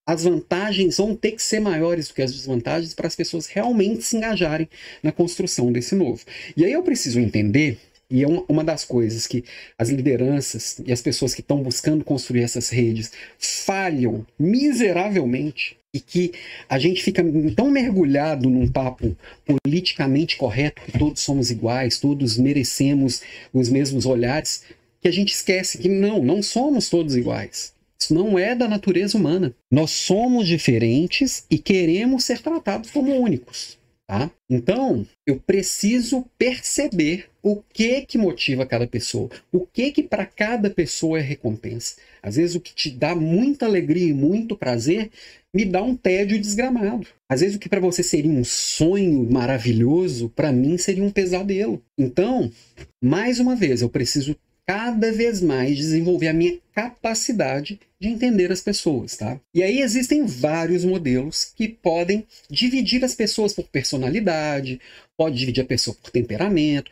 As 0.10 0.24
vantagens 0.24 0.98
vão 0.98 1.16
ter 1.16 1.34
que 1.34 1.44
ser 1.44 1.60
maiores 1.60 2.08
do 2.08 2.16
que 2.16 2.24
as 2.24 2.32
desvantagens 2.32 2.96
para 2.96 3.06
as 3.06 3.16
pessoas 3.16 3.46
realmente 3.46 4.02
se 4.02 4.18
engajarem 4.18 4.68
na 5.04 5.12
construção 5.12 5.72
desse 5.72 5.94
novo. 5.94 6.22
E 6.58 6.66
aí 6.66 6.72
eu 6.72 6.82
preciso 6.82 7.20
entender, 7.20 7.78
e 8.10 8.24
é 8.24 8.28
uma 8.28 8.64
das 8.64 8.84
coisas 8.84 9.28
que 9.28 9.44
as 9.78 9.90
lideranças 9.90 10.82
e 10.84 10.92
as 10.92 11.00
pessoas 11.00 11.36
que 11.36 11.42
estão 11.42 11.62
buscando 11.62 12.04
construir 12.04 12.42
essas 12.42 12.70
redes 12.70 13.12
falham 13.38 14.26
miseravelmente, 14.40 15.78
e 15.94 16.00
que 16.00 16.32
a 16.68 16.80
gente 16.80 17.04
fica 17.04 17.24
tão 17.56 17.70
mergulhado 17.70 18.50
num 18.50 18.68
papo 18.68 19.16
politicamente 19.64 20.38
correto, 20.38 20.82
que 20.82 20.98
todos 20.98 21.22
somos 21.22 21.52
iguais, 21.52 22.00
todos 22.00 22.36
merecemos 22.36 23.22
os 23.54 23.70
mesmos 23.70 24.08
olhares, 24.08 24.64
que 25.02 25.08
a 25.08 25.12
gente 25.12 25.34
esquece 25.34 25.78
que 25.78 25.88
não, 25.88 26.24
não 26.24 26.42
somos 26.42 26.90
todos 26.90 27.16
iguais. 27.16 27.78
Isso 28.02 28.14
não 28.14 28.40
é 28.40 28.56
da 28.56 28.68
natureza 28.68 29.18
humana. 29.18 29.54
Nós 29.70 29.92
somos 29.92 30.48
diferentes 30.48 31.46
e 31.50 31.58
queremos 31.58 32.24
ser 32.24 32.42
tratados 32.42 32.92
como 32.92 33.14
únicos. 33.14 33.78
Tá? 34.08 34.32
Então, 34.50 35.06
eu 35.24 35.40
preciso 35.40 36.26
perceber 36.36 37.30
o 37.44 37.62
que 37.72 38.02
que 38.02 38.18
motiva 38.18 38.66
cada 38.66 38.88
pessoa, 38.88 39.30
o 39.52 39.68
que 39.68 39.92
que 39.92 40.02
para 40.02 40.26
cada 40.26 40.68
pessoa 40.68 41.20
é 41.20 41.22
recompensa. 41.22 41.98
Às 42.24 42.36
vezes 42.36 42.56
o 42.56 42.60
que 42.60 42.74
te 42.74 42.90
dá 42.90 43.14
muita 43.14 43.68
alegria 43.68 44.08
e 44.08 44.14
muito 44.14 44.58
prazer 44.58 45.12
me 45.54 45.64
dá 45.64 45.84
um 45.84 45.96
tédio 45.96 46.42
desgramado. 46.42 47.06
Às 47.30 47.42
vezes 47.42 47.56
o 47.56 47.60
que 47.60 47.70
para 47.70 47.80
você 47.80 48.02
seria 48.02 48.32
um 48.32 48.44
sonho 48.44 49.32
maravilhoso, 49.32 50.30
para 50.30 50.52
mim 50.52 50.76
seria 50.80 51.04
um 51.04 51.12
pesadelo. 51.12 51.80
Então, 51.96 52.52
mais 53.00 53.40
uma 53.40 53.56
vez, 53.56 53.84
eu 53.84 53.90
preciso 53.90 54.36
cada 54.70 55.12
vez 55.12 55.42
mais 55.42 55.76
desenvolver 55.76 56.28
a 56.28 56.34
minha 56.34 56.60
capacidade 56.76 57.80
de 58.00 58.08
entender 58.08 58.52
as 58.52 58.62
pessoas, 58.62 59.18
tá? 59.18 59.42
E 59.52 59.64
aí 59.64 59.80
existem 59.82 60.28
vários 60.28 60.86
modelos 60.86 61.52
que 61.56 61.68
podem 61.68 62.24
dividir 62.48 63.04
as 63.04 63.16
pessoas 63.16 63.52
por 63.52 63.64
personalidade, 63.64 64.80
pode 65.18 65.40
dividir 65.40 65.64
a 65.64 65.66
pessoa 65.66 65.98
por 66.00 66.12
temperamento, 66.12 66.92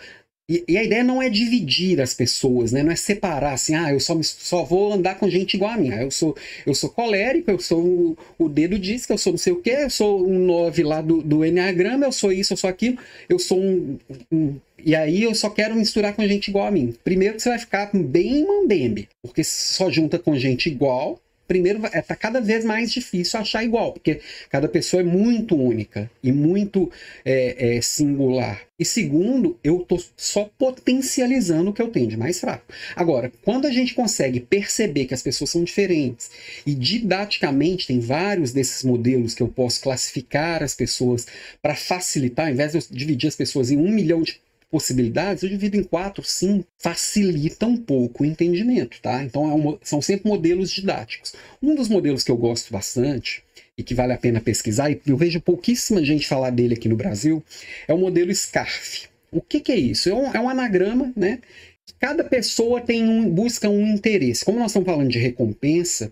e, 0.50 0.64
e, 0.68 0.76
a 0.76 0.84
ideia 0.84 1.04
não 1.04 1.22
é 1.22 1.30
dividir 1.30 2.02
as 2.02 2.16
pessoas, 2.16 2.72
né? 2.72 2.82
Não 2.82 2.92
é 2.92 2.96
separar 2.96 3.54
assim, 3.54 3.76
ah, 3.76 3.92
eu 3.92 4.00
só, 4.00 4.16
me, 4.16 4.24
só 4.24 4.64
vou 4.64 4.94
andar 4.94 5.20
com 5.20 5.30
gente 5.30 5.56
igual 5.56 5.72
a 5.72 5.78
mim. 5.78 5.90
Eu 5.90 6.10
sou, 6.10 6.36
eu 6.66 6.74
sou 6.74 6.90
colérico, 6.90 7.52
eu 7.52 7.60
sou 7.60 7.84
o, 7.86 8.18
o 8.40 8.50
dedo 8.50 8.80
diz 8.80 9.06
que 9.06 9.12
eu 9.12 9.18
sou 9.18 9.34
não 9.34 9.38
sei 9.38 9.54
o 9.54 9.62
quê, 9.62 9.76
eu 9.82 9.90
sou 9.90 10.26
um 10.28 10.40
9 10.40 10.84
lá 10.84 11.02
do, 11.02 11.22
do 11.22 11.46
Enneagrama, 11.46 12.06
eu 12.06 12.12
sou 12.14 12.32
isso, 12.32 12.54
eu 12.54 12.58
sou 12.58 12.70
aquilo, 12.70 12.98
eu 13.30 13.38
sou 13.38 13.62
um, 13.62 14.00
um 14.32 14.56
e 14.88 14.96
aí 14.96 15.24
eu 15.24 15.36
só 15.36 15.50
quero 15.50 15.76
misturar 15.76 16.16
com 16.16 16.26
gente 16.26 16.48
igual 16.48 16.66
a 16.66 16.72
mim. 16.72 16.96
Primeiro 17.04 17.36
que 17.36 17.42
você 17.42 17.50
vai 17.50 17.60
ficar 17.60 17.92
bem 17.94 18.48
mambembe, 18.48 19.10
porque 19.22 19.44
só 19.44 19.92
junta 19.92 20.18
com 20.18 20.34
gente 20.40 20.70
igual, 20.70 21.22
primeiro 21.46 21.82
é, 21.92 22.02
cada 22.16 22.40
vez 22.40 22.64
mais 22.64 22.90
difícil 22.90 23.38
achar 23.38 23.66
igual, 23.66 23.92
porque 23.92 24.22
cada 24.50 24.70
pessoa 24.70 25.02
é 25.02 25.04
muito 25.04 25.58
única 25.58 26.10
e 26.24 26.32
muito 26.32 26.90
é, 27.26 27.76
é, 27.76 27.82
singular. 27.82 28.62
E 28.80 28.86
segundo, 28.86 29.60
eu 29.62 29.82
estou 29.82 30.02
só 30.16 30.50
potencializando 30.58 31.72
o 31.72 31.74
que 31.74 31.82
eu 31.82 31.90
tenho 31.90 32.08
de 32.08 32.16
mais 32.16 32.40
fraco. 32.40 32.72
Agora, 32.96 33.30
quando 33.42 33.66
a 33.66 33.72
gente 33.72 33.94
consegue 33.94 34.40
perceber 34.40 35.04
que 35.04 35.14
as 35.14 35.22
pessoas 35.22 35.50
são 35.50 35.66
diferentes 35.66 36.32
e 36.66 36.74
didaticamente 36.74 37.88
tem 37.88 38.00
vários 38.00 38.54
desses 38.54 38.86
modelos 38.86 39.36
que 39.36 39.44
eu 39.44 39.50
posso 39.50 39.82
classificar 39.82 40.64
as 40.64 40.74
pessoas 40.74 41.28
para 41.62 41.76
facilitar, 41.76 42.46
ao 42.46 42.54
invés 42.54 42.72
de 42.72 42.78
eu 42.78 42.84
dividir 42.90 43.28
as 43.28 43.36
pessoas 43.36 43.70
em 43.70 43.78
um 43.78 43.92
milhão 43.92 44.22
de 44.22 44.40
possibilidades, 44.70 45.44
eu 45.44 45.50
divido 45.50 45.78
em 45.78 45.84
quatro, 45.84 46.24
cinco, 46.24 46.68
facilita 46.78 47.66
um 47.66 47.78
pouco 47.78 48.24
o 48.24 48.26
entendimento, 48.26 49.02
tá? 49.02 49.24
Então 49.24 49.74
é 49.74 49.78
são 49.82 50.02
sempre 50.02 50.30
modelos 50.30 50.72
didáticos. 50.72 51.34
Um 51.62 51.76
dos 51.76 51.88
modelos 51.88 52.24
que 52.24 52.32
eu 52.32 52.38
gosto 52.38 52.72
bastante 52.72 53.44
e 53.78 53.84
que 53.84 53.94
vale 53.94 54.14
a 54.14 54.18
pena 54.18 54.42
pesquisar, 54.42 54.90
e 54.90 55.00
eu 55.06 55.16
vejo 55.16 55.40
pouquíssima 55.40 56.04
gente 56.04 56.28
falar 56.28 56.50
dele 56.50 56.74
aqui 56.74 56.90
no 56.90 56.96
Brasil, 56.96 57.44
é 57.88 57.94
o 57.94 57.98
modelo 57.98 58.34
SCARF. 58.34 59.08
O 59.32 59.42
que, 59.42 59.60
que 59.60 59.72
é 59.72 59.78
isso? 59.78 60.10
É 60.10 60.14
um, 60.14 60.34
é 60.34 60.40
um 60.40 60.50
anagrama, 60.50 61.14
né? 61.16 61.40
Cada 62.00 62.24
pessoa 62.24 62.82
tem 62.82 63.04
um, 63.04 63.30
busca 63.30 63.70
um 63.70 63.88
interesse. 63.88 64.44
Como 64.44 64.60
nós 64.60 64.72
estamos 64.72 64.88
falando 64.88 65.10
de 65.10 65.20
recompensa, 65.20 66.12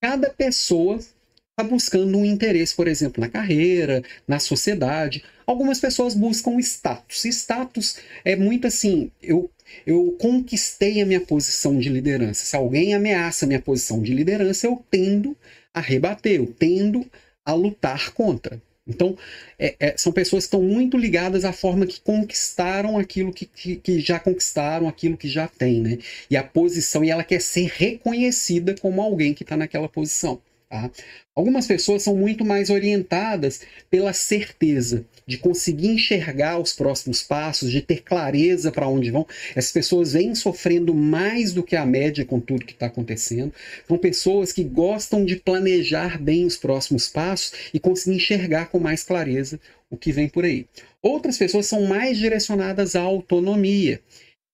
cada 0.00 0.30
pessoa 0.30 0.96
está 0.96 1.68
buscando 1.68 2.18
um 2.18 2.24
interesse, 2.24 2.74
por 2.74 2.88
exemplo, 2.88 3.20
na 3.20 3.28
carreira, 3.28 4.02
na 4.26 4.38
sociedade. 4.38 5.24
Algumas 5.46 5.80
pessoas 5.80 6.14
buscam 6.14 6.58
status. 6.58 7.24
Status 7.24 7.96
é 8.24 8.34
muito 8.36 8.66
assim, 8.66 9.10
eu, 9.22 9.50
eu 9.86 10.16
conquistei 10.18 11.00
a 11.00 11.06
minha 11.06 11.20
posição 11.20 11.78
de 11.78 11.88
liderança. 11.88 12.44
Se 12.44 12.56
alguém 12.56 12.94
ameaça 12.94 13.44
a 13.44 13.48
minha 13.48 13.60
posição 13.60 14.02
de 14.02 14.14
liderança, 14.14 14.66
eu 14.66 14.82
tendo 14.90 15.36
a 15.72 15.80
rebater, 15.80 16.36
eu 16.36 16.46
tendo 16.46 17.04
a 17.44 17.52
lutar 17.52 18.12
contra. 18.12 18.60
Então, 18.86 19.16
é, 19.58 19.74
é, 19.80 19.96
são 19.96 20.12
pessoas 20.12 20.44
que 20.44 20.48
estão 20.48 20.62
muito 20.62 20.98
ligadas 20.98 21.44
à 21.44 21.52
forma 21.52 21.86
que 21.86 22.00
conquistaram 22.00 22.98
aquilo 22.98 23.32
que, 23.32 23.46
que, 23.46 23.76
que, 23.76 24.00
já 24.00 24.20
conquistaram, 24.20 24.86
aquilo 24.86 25.16
que 25.16 25.28
já 25.28 25.48
tem, 25.48 25.80
né? 25.80 25.98
E 26.30 26.36
a 26.36 26.44
posição, 26.44 27.02
e 27.02 27.10
ela 27.10 27.24
quer 27.24 27.40
ser 27.40 27.70
reconhecida 27.74 28.74
como 28.78 29.00
alguém 29.00 29.32
que 29.32 29.42
está 29.42 29.56
naquela 29.56 29.88
posição. 29.88 30.40
Tá? 30.74 30.90
Algumas 31.36 31.68
pessoas 31.68 32.02
são 32.02 32.16
muito 32.16 32.44
mais 32.44 32.68
orientadas 32.68 33.60
pela 33.88 34.12
certeza 34.12 35.06
de 35.24 35.38
conseguir 35.38 35.86
enxergar 35.86 36.58
os 36.58 36.72
próximos 36.72 37.22
passos, 37.22 37.70
de 37.70 37.80
ter 37.80 38.02
clareza 38.02 38.72
para 38.72 38.88
onde 38.88 39.08
vão. 39.08 39.24
Essas 39.54 39.70
pessoas 39.70 40.14
vêm 40.14 40.34
sofrendo 40.34 40.92
mais 40.92 41.52
do 41.52 41.62
que 41.62 41.76
a 41.76 41.86
média 41.86 42.24
com 42.24 42.40
tudo 42.40 42.64
que 42.64 42.72
está 42.72 42.86
acontecendo. 42.86 43.54
São 43.86 43.96
pessoas 43.96 44.52
que 44.52 44.64
gostam 44.64 45.24
de 45.24 45.36
planejar 45.36 46.20
bem 46.20 46.44
os 46.44 46.56
próximos 46.56 47.08
passos 47.08 47.52
e 47.72 47.78
conseguir 47.78 48.16
enxergar 48.16 48.66
com 48.66 48.80
mais 48.80 49.04
clareza 49.04 49.60
o 49.88 49.96
que 49.96 50.10
vem 50.10 50.28
por 50.28 50.44
aí. 50.44 50.66
Outras 51.00 51.38
pessoas 51.38 51.66
são 51.66 51.84
mais 51.84 52.18
direcionadas 52.18 52.96
à 52.96 53.00
autonomia 53.00 54.00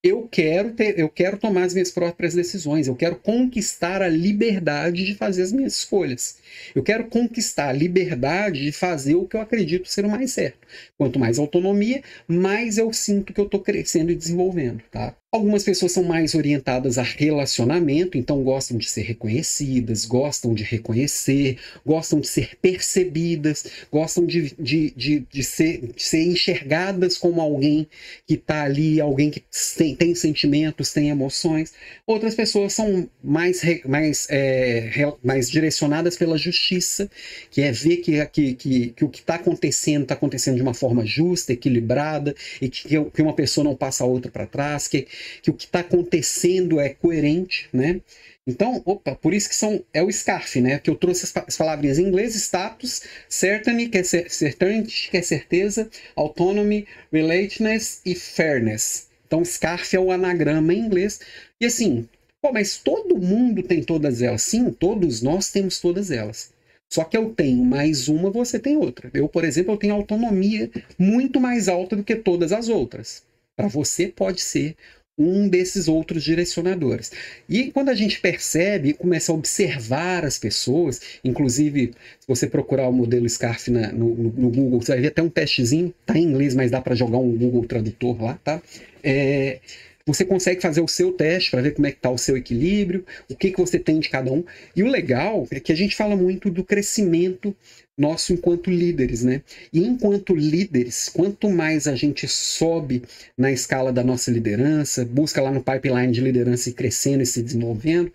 eu 0.03 0.27
quero 0.27 0.71
ter, 0.71 0.97
eu 0.97 1.07
quero 1.07 1.37
tomar 1.37 1.63
as 1.63 1.73
minhas 1.73 1.91
próprias 1.91 2.33
decisões, 2.33 2.87
eu 2.87 2.95
quero 2.95 3.17
conquistar 3.17 4.01
a 4.01 4.07
liberdade 4.07 5.05
de 5.05 5.13
fazer 5.13 5.43
as 5.43 5.51
minhas 5.51 5.73
escolhas. 5.75 6.37
Eu 6.73 6.81
quero 6.81 7.05
conquistar 7.05 7.69
a 7.69 7.73
liberdade 7.73 8.63
de 8.63 8.71
fazer 8.71 9.15
o 9.15 9.27
que 9.27 9.35
eu 9.35 9.41
acredito 9.41 9.87
ser 9.87 10.03
o 10.05 10.09
mais 10.09 10.31
certo. 10.31 10.67
Quanto 10.97 11.19
mais 11.19 11.37
autonomia, 11.37 12.01
mais 12.27 12.77
eu 12.79 12.91
sinto 12.91 13.31
que 13.31 13.39
eu 13.39 13.45
estou 13.45 13.59
crescendo 13.59 14.11
e 14.11 14.15
desenvolvendo, 14.15 14.81
tá? 14.89 15.15
Algumas 15.33 15.63
pessoas 15.63 15.93
são 15.93 16.03
mais 16.03 16.35
orientadas 16.35 16.97
a 16.97 17.03
relacionamento, 17.03 18.17
então 18.17 18.43
gostam 18.43 18.77
de 18.77 18.89
ser 18.89 19.03
reconhecidas, 19.03 20.03
gostam 20.05 20.53
de 20.53 20.61
reconhecer, 20.63 21.57
gostam 21.85 22.19
de 22.19 22.27
ser 22.27 22.57
percebidas, 22.61 23.65
gostam 23.89 24.25
de, 24.25 24.53
de, 24.59 24.91
de, 24.91 25.19
de 25.31 25.43
ser, 25.43 25.93
de 25.95 26.03
ser 26.03 26.23
enxergadas 26.23 27.17
como 27.17 27.39
alguém 27.39 27.87
que 28.27 28.33
está 28.33 28.63
ali, 28.63 28.99
alguém 28.99 29.31
que 29.31 29.41
tem, 29.77 29.90
tem 29.95 30.15
sentimentos, 30.15 30.93
tem 30.93 31.09
emoções. 31.09 31.73
Outras 32.07 32.35
pessoas 32.35 32.73
são 32.73 33.09
mais, 33.23 33.61
mais, 33.85 34.27
é, 34.29 34.89
mais 35.23 35.49
direcionadas 35.49 36.17
pela 36.17 36.37
justiça, 36.37 37.09
que 37.49 37.61
é 37.61 37.71
ver 37.71 37.97
que, 37.97 38.25
que, 38.27 38.53
que, 38.53 38.87
que 38.89 39.05
o 39.05 39.09
que 39.09 39.19
está 39.19 39.35
acontecendo 39.35 40.03
está 40.03 40.13
acontecendo 40.13 40.55
de 40.55 40.61
uma 40.61 40.73
forma 40.73 41.05
justa, 41.05 41.53
equilibrada, 41.53 42.35
e 42.61 42.69
que, 42.69 42.87
que 42.87 43.21
uma 43.21 43.33
pessoa 43.33 43.63
não 43.63 43.75
passa 43.75 44.03
a 44.03 44.07
outra 44.07 44.31
para 44.31 44.45
trás, 44.45 44.87
que 44.87 45.07
que 45.41 45.49
o 45.49 45.53
que 45.53 45.65
está 45.65 45.79
acontecendo 45.79 46.79
é 46.79 46.89
coerente, 46.89 47.69
né? 47.73 48.01
Então, 48.45 48.81
opa, 48.85 49.15
por 49.15 49.33
isso 49.33 49.49
que 49.49 49.55
são 49.55 49.83
é 49.93 50.01
o 50.01 50.11
SCARF, 50.11 50.59
né? 50.61 50.79
Que 50.79 50.89
eu 50.89 50.95
trouxe 50.95 51.25
as, 51.25 51.33
as 51.47 51.57
palavrinhas 51.57 51.99
em 51.99 52.07
inglês, 52.07 52.35
status, 52.35 53.03
certainty, 53.29 53.87
que 53.89 53.97
é 53.99 54.03
certainty, 54.03 55.09
que 55.11 55.17
é 55.17 55.21
certeza, 55.21 55.89
autonomy, 56.15 56.87
relatedness 57.11 58.01
e 58.05 58.15
fairness. 58.15 59.10
Então, 59.31 59.45
SCARF 59.45 59.95
é 59.95 59.99
o 59.99 60.11
anagrama 60.11 60.73
em 60.73 60.79
inglês. 60.79 61.21
E 61.61 61.65
assim, 61.65 62.05
pô, 62.41 62.51
mas 62.51 62.75
todo 62.75 63.17
mundo 63.17 63.63
tem 63.63 63.81
todas 63.81 64.21
elas. 64.21 64.41
Sim, 64.41 64.69
todos 64.71 65.21
nós 65.21 65.49
temos 65.49 65.79
todas 65.79 66.11
elas. 66.11 66.51
Só 66.91 67.05
que 67.05 67.15
eu 67.15 67.29
tenho 67.33 67.63
mais 67.63 68.09
uma, 68.09 68.29
você 68.29 68.59
tem 68.59 68.75
outra. 68.75 69.09
Eu, 69.13 69.29
por 69.29 69.45
exemplo, 69.45 69.73
eu 69.73 69.77
tenho 69.77 69.93
autonomia 69.93 70.69
muito 70.99 71.39
mais 71.39 71.69
alta 71.69 71.95
do 71.95 72.03
que 72.03 72.13
todas 72.13 72.51
as 72.51 72.67
outras. 72.67 73.23
Para 73.55 73.69
você 73.69 74.09
pode 74.09 74.41
ser 74.41 74.75
um 75.17 75.47
desses 75.47 75.87
outros 75.87 76.23
direcionadores. 76.25 77.11
E 77.47 77.71
quando 77.71 77.87
a 77.87 77.93
gente 77.93 78.19
percebe, 78.19 78.93
começa 78.93 79.31
a 79.31 79.35
observar 79.35 80.25
as 80.25 80.37
pessoas, 80.37 80.99
inclusive, 81.23 81.93
se 82.19 82.27
você 82.27 82.47
procurar 82.47 82.89
o 82.89 82.93
modelo 82.93 83.29
SCARF 83.29 83.71
na, 83.71 83.93
no, 83.93 84.13
no, 84.13 84.49
Google, 84.49 84.81
você 84.81 84.93
vai 84.93 85.01
ver 85.01 85.07
até 85.07 85.21
um 85.21 85.29
testezinho, 85.29 85.93
tá 86.05 86.17
em 86.17 86.23
inglês, 86.23 86.53
mas 86.53 86.71
dá 86.71 86.81
para 86.81 86.95
jogar 86.95 87.19
um 87.19 87.37
Google 87.37 87.65
Tradutor 87.65 88.21
lá, 88.21 88.39
tá? 88.43 88.61
É, 89.03 89.59
você 90.05 90.25
consegue 90.25 90.61
fazer 90.61 90.81
o 90.81 90.87
seu 90.87 91.11
teste 91.11 91.51
para 91.51 91.61
ver 91.61 91.71
como 91.73 91.87
é 91.87 91.91
que 91.91 91.97
está 91.97 92.09
o 92.09 92.17
seu 92.17 92.35
equilíbrio, 92.35 93.05
o 93.29 93.35
que, 93.35 93.51
que 93.51 93.59
você 93.59 93.77
tem 93.77 93.99
de 93.99 94.09
cada 94.09 94.31
um. 94.31 94.43
E 94.75 94.83
o 94.83 94.87
legal 94.87 95.47
é 95.51 95.59
que 95.59 95.71
a 95.71 95.75
gente 95.75 95.95
fala 95.95 96.15
muito 96.15 96.49
do 96.49 96.63
crescimento 96.63 97.55
nosso 97.97 98.33
enquanto 98.33 98.71
líderes, 98.71 99.23
né? 99.23 99.43
E 99.71 99.79
enquanto 99.85 100.35
líderes, 100.35 101.07
quanto 101.07 101.49
mais 101.49 101.87
a 101.87 101.95
gente 101.95 102.27
sobe 102.27 103.03
na 103.37 103.51
escala 103.51 103.91
da 103.91 104.03
nossa 104.03 104.31
liderança, 104.31 105.05
busca 105.05 105.41
lá 105.41 105.51
no 105.51 105.63
pipeline 105.63 106.11
de 106.11 106.21
liderança 106.21 106.69
e 106.69 106.73
crescendo 106.73 107.21
e 107.21 107.25
se 107.25 107.43
desenvolvendo, 107.43 108.11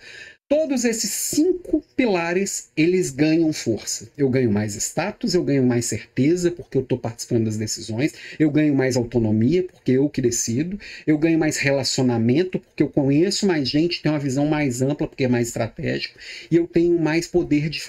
Todos 0.49 0.85
esses 0.85 1.11
cinco 1.11 1.83
pilares, 1.97 2.71
eles 2.77 3.11
ganham 3.11 3.53
força. 3.53 4.09
Eu 4.17 4.31
ganho 4.31 4.53
mais 4.53 4.77
status, 4.77 5.35
eu 5.35 5.43
ganho 5.43 5.65
mais 5.67 5.87
certeza, 5.87 6.53
porque 6.53 6.79
eu 6.79 6.83
estou 6.83 6.97
participando 6.97 7.47
das 7.47 7.57
decisões, 7.57 8.15
eu 8.39 8.49
ganho 8.49 8.73
mais 8.73 8.97
autonomia, 8.97 9.65
porque 9.65 9.91
eu 9.91 10.09
que 10.09 10.23
decido, 10.23 10.79
eu 11.05 11.19
ganho 11.19 11.37
mais 11.37 11.57
relacionamento, 11.57 12.61
porque 12.61 12.85
eu 12.85 12.89
conheço 12.89 13.45
mais 13.45 13.69
gente, 13.69 14.01
tenho 14.01 14.15
uma 14.15 14.21
visão 14.21 14.47
mais 14.47 14.83
ampla, 14.83 15.09
porque 15.09 15.25
é 15.25 15.29
mais 15.29 15.49
estratégico, 15.49 16.17
e 16.49 16.55
eu 16.55 16.69
tenho 16.69 16.97
mais 16.97 17.27
poder 17.27 17.69
de, 17.69 17.83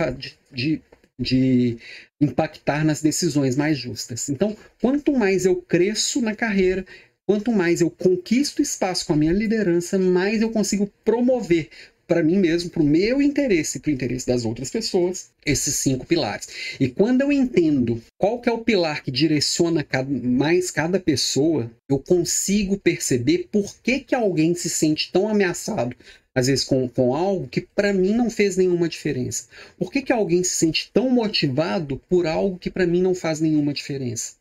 de, 0.52 0.82
de 1.20 1.78
impactar 2.20 2.84
nas 2.84 3.04
decisões 3.04 3.56
mais 3.56 3.78
justas. 3.78 4.30
Então, 4.30 4.58
quanto 4.82 5.14
mais 5.14 5.46
eu 5.46 5.58
cresço 5.58 6.22
na 6.22 6.34
carreira, 6.34 6.84
quanto 7.24 7.52
mais 7.52 7.82
eu 7.82 7.92
conquisto 7.92 8.64
espaço 8.64 9.06
com 9.06 9.14
a 9.14 9.18
minha 9.18 9.34
liderança, 9.34 10.00
mais 10.00 10.42
eu 10.42 10.50
consigo 10.50 10.92
promover 11.06 11.70
para 12.08 12.24
mim 12.24 12.38
mesmo, 12.38 12.70
para 12.70 12.82
o 12.82 12.86
meu 12.86 13.22
interesse 13.22 13.78
e 13.78 13.82
para 13.82 13.90
o 13.90 13.94
interesse 13.94 14.26
das 14.26 14.46
outras 14.46 14.70
pessoas, 14.70 15.30
esses 15.46 15.76
cinco 15.76 16.06
pilares. 16.06 16.48
E 16.80 16.88
quando 16.88 17.22
eu 17.22 17.32
entendo 17.32 18.02
qual 18.18 18.40
que 18.40 18.50
é 18.50 18.52
o 18.52 18.64
pilar 18.64 19.04
que 19.04 19.12
direciona 19.12 19.84
cada, 19.84 20.10
mais 20.10 20.72
cada 20.72 21.00
pessoa, 21.00 21.70
eu 21.90 22.00
consigo 22.00 22.78
perceber 22.78 23.50
por 23.52 23.76
que, 23.84 24.00
que 24.00 24.16
alguém 24.16 24.56
se 24.56 24.70
sente 24.70 25.12
tão 25.12 25.28
ameaçado 25.28 25.96
às 26.38 26.46
vezes 26.46 26.64
com, 26.64 26.88
com 26.88 27.16
algo 27.16 27.48
que 27.48 27.62
para 27.62 27.92
mim 27.92 28.14
não 28.14 28.30
fez 28.30 28.56
nenhuma 28.56 28.88
diferença? 28.88 29.48
Por 29.76 29.92
que, 29.92 30.04
que 30.04 30.14
alguém 30.14 30.44
se 30.44 30.52
sente 30.52 30.92
tão 30.94 31.10
motivado 31.10 32.00
por 32.08 32.28
algo 32.28 32.60
que 32.60 32.70
para 32.70 32.86
mim 32.86 33.02
não 33.02 33.16
faz 33.16 33.42
nenhuma 33.42 33.74
diferença? 33.74 34.34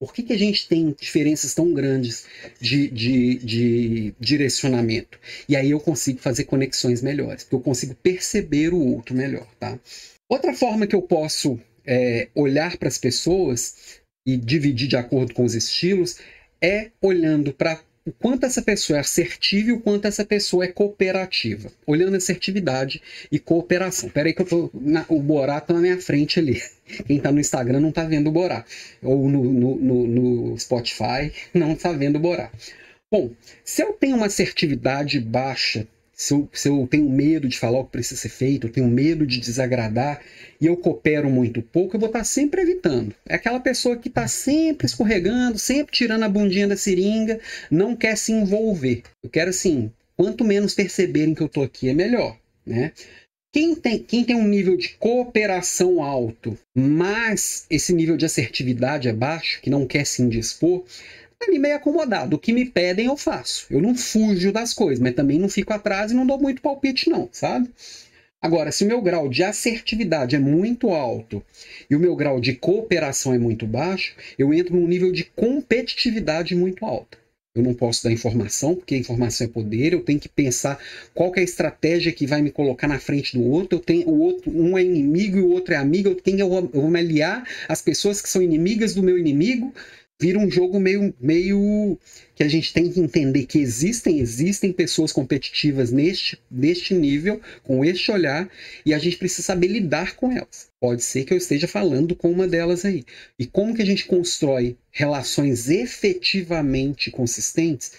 Por 0.00 0.12
que, 0.12 0.22
que 0.22 0.32
a 0.32 0.38
gente 0.38 0.68
tem 0.68 0.94
diferenças 0.98 1.54
tão 1.54 1.72
grandes 1.74 2.24
de, 2.60 2.88
de, 2.88 3.34
de 3.38 4.14
direcionamento? 4.20 5.18
E 5.48 5.56
aí 5.56 5.70
eu 5.70 5.80
consigo 5.80 6.20
fazer 6.20 6.44
conexões 6.44 7.02
melhores, 7.02 7.42
porque 7.42 7.56
eu 7.56 7.60
consigo 7.60 7.94
perceber 7.96 8.72
o 8.72 8.78
outro 8.78 9.14
melhor, 9.14 9.48
tá? 9.58 9.78
Outra 10.28 10.54
forma 10.54 10.86
que 10.86 10.94
eu 10.94 11.02
posso 11.02 11.58
é, 11.84 12.28
olhar 12.34 12.76
para 12.76 12.88
as 12.88 12.98
pessoas 12.98 14.00
e 14.26 14.36
dividir 14.36 14.86
de 14.86 14.96
acordo 14.96 15.34
com 15.34 15.44
os 15.44 15.54
estilos 15.54 16.18
é 16.62 16.90
olhando 17.00 17.52
para 17.52 17.80
o 18.08 18.12
quanto 18.12 18.46
essa 18.46 18.62
pessoa 18.62 18.96
é 18.96 19.00
assertiva 19.00 19.68
e 19.68 19.72
o 19.72 19.80
quanto 19.80 20.06
essa 20.06 20.24
pessoa 20.24 20.64
é 20.64 20.68
cooperativa. 20.68 21.70
Olhando 21.86 22.16
assertividade 22.16 23.02
e 23.30 23.38
cooperação. 23.38 24.08
Peraí 24.08 24.32
que 24.32 24.40
eu 24.40 24.46
tô. 24.46 24.70
Na, 24.72 25.04
o 25.08 25.20
Borá 25.20 25.60
tá 25.60 25.74
na 25.74 25.80
minha 25.80 26.00
frente 26.00 26.38
ali. 26.38 26.62
Quem 27.06 27.20
tá 27.20 27.30
no 27.30 27.38
Instagram 27.38 27.80
não 27.80 27.92
tá 27.92 28.04
vendo 28.04 28.28
o 28.28 28.32
Borá. 28.32 28.64
Ou 29.02 29.28
no, 29.28 29.44
no, 29.44 29.76
no, 29.76 30.06
no 30.06 30.58
Spotify 30.58 31.30
não 31.52 31.74
tá 31.74 31.92
vendo 31.92 32.16
o 32.16 32.20
Borá. 32.20 32.50
Bom, 33.10 33.30
se 33.62 33.82
eu 33.82 33.92
tenho 33.92 34.16
uma 34.16 34.26
assertividade 34.26 35.20
baixa 35.20 35.86
se 36.20 36.34
eu, 36.34 36.48
se 36.52 36.68
eu 36.68 36.84
tenho 36.90 37.08
medo 37.08 37.46
de 37.46 37.56
falar 37.56 37.78
o 37.78 37.84
que 37.84 37.92
precisa 37.92 38.20
ser 38.20 38.28
feito, 38.28 38.66
eu 38.66 38.72
tenho 38.72 38.88
medo 38.88 39.24
de 39.24 39.38
desagradar 39.38 40.20
e 40.60 40.66
eu 40.66 40.76
coopero 40.76 41.30
muito 41.30 41.62
pouco, 41.62 41.94
eu 41.94 42.00
vou 42.00 42.08
estar 42.08 42.24
sempre 42.24 42.60
evitando. 42.60 43.14
É 43.24 43.36
aquela 43.36 43.60
pessoa 43.60 43.96
que 43.96 44.08
está 44.08 44.26
sempre 44.26 44.88
escorregando, 44.88 45.56
sempre 45.60 45.94
tirando 45.94 46.24
a 46.24 46.28
bundinha 46.28 46.66
da 46.66 46.76
seringa, 46.76 47.38
não 47.70 47.94
quer 47.94 48.18
se 48.18 48.32
envolver. 48.32 49.04
Eu 49.22 49.30
quero 49.30 49.50
assim, 49.50 49.92
quanto 50.16 50.44
menos 50.44 50.74
perceberem 50.74 51.36
que 51.36 51.40
eu 51.40 51.46
estou 51.46 51.62
aqui 51.62 51.88
é 51.88 51.94
melhor, 51.94 52.36
né? 52.66 52.90
Quem 53.52 53.76
tem, 53.76 53.98
quem 54.00 54.24
tem 54.24 54.36
um 54.36 54.46
nível 54.46 54.76
de 54.76 54.90
cooperação 54.98 56.02
alto, 56.02 56.58
mas 56.74 57.64
esse 57.70 57.94
nível 57.94 58.16
de 58.16 58.26
assertividade 58.26 59.08
é 59.08 59.12
baixo, 59.12 59.60
que 59.62 59.70
não 59.70 59.86
quer 59.86 60.04
se 60.04 60.20
indispor, 60.20 60.84
ali 61.42 61.58
meio 61.58 61.76
acomodado. 61.76 62.36
O 62.36 62.38
que 62.38 62.52
me 62.52 62.64
pedem 62.64 63.06
eu 63.06 63.16
faço. 63.16 63.66
Eu 63.70 63.80
não 63.80 63.94
fujo 63.94 64.52
das 64.52 64.74
coisas, 64.74 65.00
mas 65.00 65.14
também 65.14 65.38
não 65.38 65.48
fico 65.48 65.72
atrás 65.72 66.10
e 66.10 66.14
não 66.14 66.26
dou 66.26 66.38
muito 66.38 66.62
palpite, 66.62 67.08
não, 67.08 67.28
sabe? 67.32 67.68
Agora, 68.40 68.70
se 68.70 68.84
o 68.84 68.86
meu 68.86 69.02
grau 69.02 69.28
de 69.28 69.42
assertividade 69.42 70.36
é 70.36 70.38
muito 70.38 70.90
alto 70.90 71.42
e 71.90 71.96
o 71.96 71.98
meu 71.98 72.14
grau 72.14 72.40
de 72.40 72.54
cooperação 72.54 73.34
é 73.34 73.38
muito 73.38 73.66
baixo, 73.66 74.14
eu 74.38 74.54
entro 74.54 74.76
num 74.76 74.86
nível 74.86 75.10
de 75.10 75.24
competitividade 75.24 76.54
muito 76.54 76.84
alta. 76.84 77.18
Eu 77.52 77.64
não 77.64 77.74
posso 77.74 78.04
dar 78.04 78.12
informação, 78.12 78.76
porque 78.76 78.96
informação 78.96 79.44
é 79.44 79.50
poder, 79.50 79.92
eu 79.92 80.04
tenho 80.04 80.20
que 80.20 80.28
pensar 80.28 80.78
qual 81.12 81.32
que 81.32 81.40
é 81.40 81.42
a 81.42 81.44
estratégia 81.44 82.12
que 82.12 82.28
vai 82.28 82.40
me 82.40 82.52
colocar 82.52 82.86
na 82.86 83.00
frente 83.00 83.36
do 83.36 83.44
outro. 83.44 83.76
Eu 83.76 83.82
tenho 83.82 84.08
o 84.08 84.20
outro, 84.20 84.52
um 84.56 84.78
é 84.78 84.84
inimigo 84.84 85.38
e 85.38 85.40
o 85.40 85.50
outro 85.50 85.74
é 85.74 85.76
amigo, 85.76 86.08
eu 86.08 86.14
tenho 86.14 86.38
eu 86.38 86.70
vou 86.72 86.90
me 86.90 87.00
aliar 87.00 87.44
às 87.68 87.82
pessoas 87.82 88.22
que 88.22 88.28
são 88.28 88.40
inimigas 88.40 88.94
do 88.94 89.02
meu 89.02 89.18
inimigo 89.18 89.74
vira 90.20 90.38
um 90.38 90.50
jogo 90.50 90.80
meio, 90.80 91.14
meio 91.20 91.98
que 92.34 92.42
a 92.42 92.48
gente 92.48 92.72
tem 92.72 92.90
que 92.90 93.00
entender 93.00 93.46
que 93.46 93.58
existem, 93.58 94.18
existem 94.18 94.72
pessoas 94.72 95.12
competitivas 95.12 95.92
neste, 95.92 96.38
neste 96.50 96.92
nível, 96.94 97.40
com 97.62 97.84
este 97.84 98.10
olhar, 98.10 98.50
e 98.84 98.92
a 98.92 98.98
gente 98.98 99.16
precisa 99.16 99.42
saber 99.42 99.68
lidar 99.68 100.16
com 100.16 100.32
elas. 100.32 100.68
Pode 100.80 101.02
ser 101.02 101.24
que 101.24 101.32
eu 101.32 101.38
esteja 101.38 101.68
falando 101.68 102.16
com 102.16 102.30
uma 102.30 102.48
delas 102.48 102.84
aí. 102.84 103.04
E 103.38 103.46
como 103.46 103.74
que 103.74 103.82
a 103.82 103.86
gente 103.86 104.06
constrói 104.06 104.76
relações 104.90 105.68
efetivamente 105.68 107.10
consistentes 107.10 107.92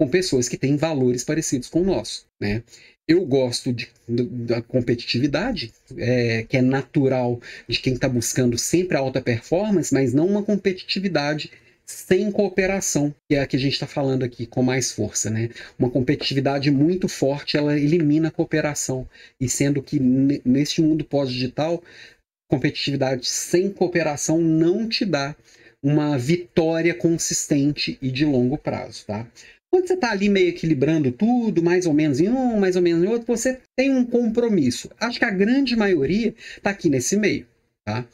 com 0.00 0.08
pessoas 0.08 0.48
que 0.48 0.56
têm 0.56 0.76
valores 0.76 1.22
parecidos 1.22 1.68
com 1.68 1.82
o 1.82 1.84
nosso, 1.84 2.26
né? 2.40 2.62
Eu 3.10 3.26
gosto 3.26 3.72
de, 3.72 3.88
da 4.08 4.62
competitividade, 4.62 5.72
é, 5.98 6.44
que 6.44 6.56
é 6.56 6.62
natural 6.62 7.40
de 7.68 7.80
quem 7.80 7.94
está 7.94 8.08
buscando 8.08 8.56
sempre 8.56 8.96
alta 8.96 9.20
performance, 9.20 9.92
mas 9.92 10.14
não 10.14 10.28
uma 10.28 10.44
competitividade 10.44 11.50
sem 11.84 12.30
cooperação, 12.30 13.12
que 13.28 13.34
é 13.34 13.40
a 13.40 13.48
que 13.48 13.56
a 13.56 13.58
gente 13.58 13.72
está 13.72 13.86
falando 13.88 14.22
aqui 14.22 14.46
com 14.46 14.62
mais 14.62 14.92
força, 14.92 15.28
né? 15.28 15.50
Uma 15.76 15.90
competitividade 15.90 16.70
muito 16.70 17.08
forte, 17.08 17.56
ela 17.56 17.76
elimina 17.76 18.28
a 18.28 18.30
cooperação. 18.30 19.08
E 19.40 19.48
sendo 19.48 19.82
que 19.82 19.98
neste 19.98 20.80
mundo 20.80 21.04
pós-digital, 21.04 21.82
competitividade 22.48 23.28
sem 23.28 23.72
cooperação 23.72 24.40
não 24.40 24.88
te 24.88 25.04
dá 25.04 25.34
uma 25.82 26.16
vitória 26.16 26.94
consistente 26.94 27.98
e 28.00 28.08
de 28.08 28.24
longo 28.24 28.56
prazo, 28.56 29.04
tá? 29.04 29.26
Quando 29.72 29.86
você 29.86 29.94
está 29.94 30.10
ali 30.10 30.28
meio 30.28 30.48
equilibrando 30.48 31.12
tudo, 31.12 31.62
mais 31.62 31.86
ou 31.86 31.94
menos 31.94 32.20
em 32.20 32.28
um, 32.28 32.58
mais 32.58 32.74
ou 32.74 32.82
menos 32.82 33.04
em 33.04 33.06
outro, 33.06 33.26
você 33.26 33.60
tem 33.76 33.94
um 33.94 34.04
compromisso. 34.04 34.90
Acho 34.98 35.18
que 35.18 35.24
a 35.24 35.30
grande 35.30 35.76
maioria 35.76 36.34
está 36.56 36.70
aqui 36.70 36.88
nesse 36.90 37.16
meio. 37.16 37.46
Tá? 37.84 38.04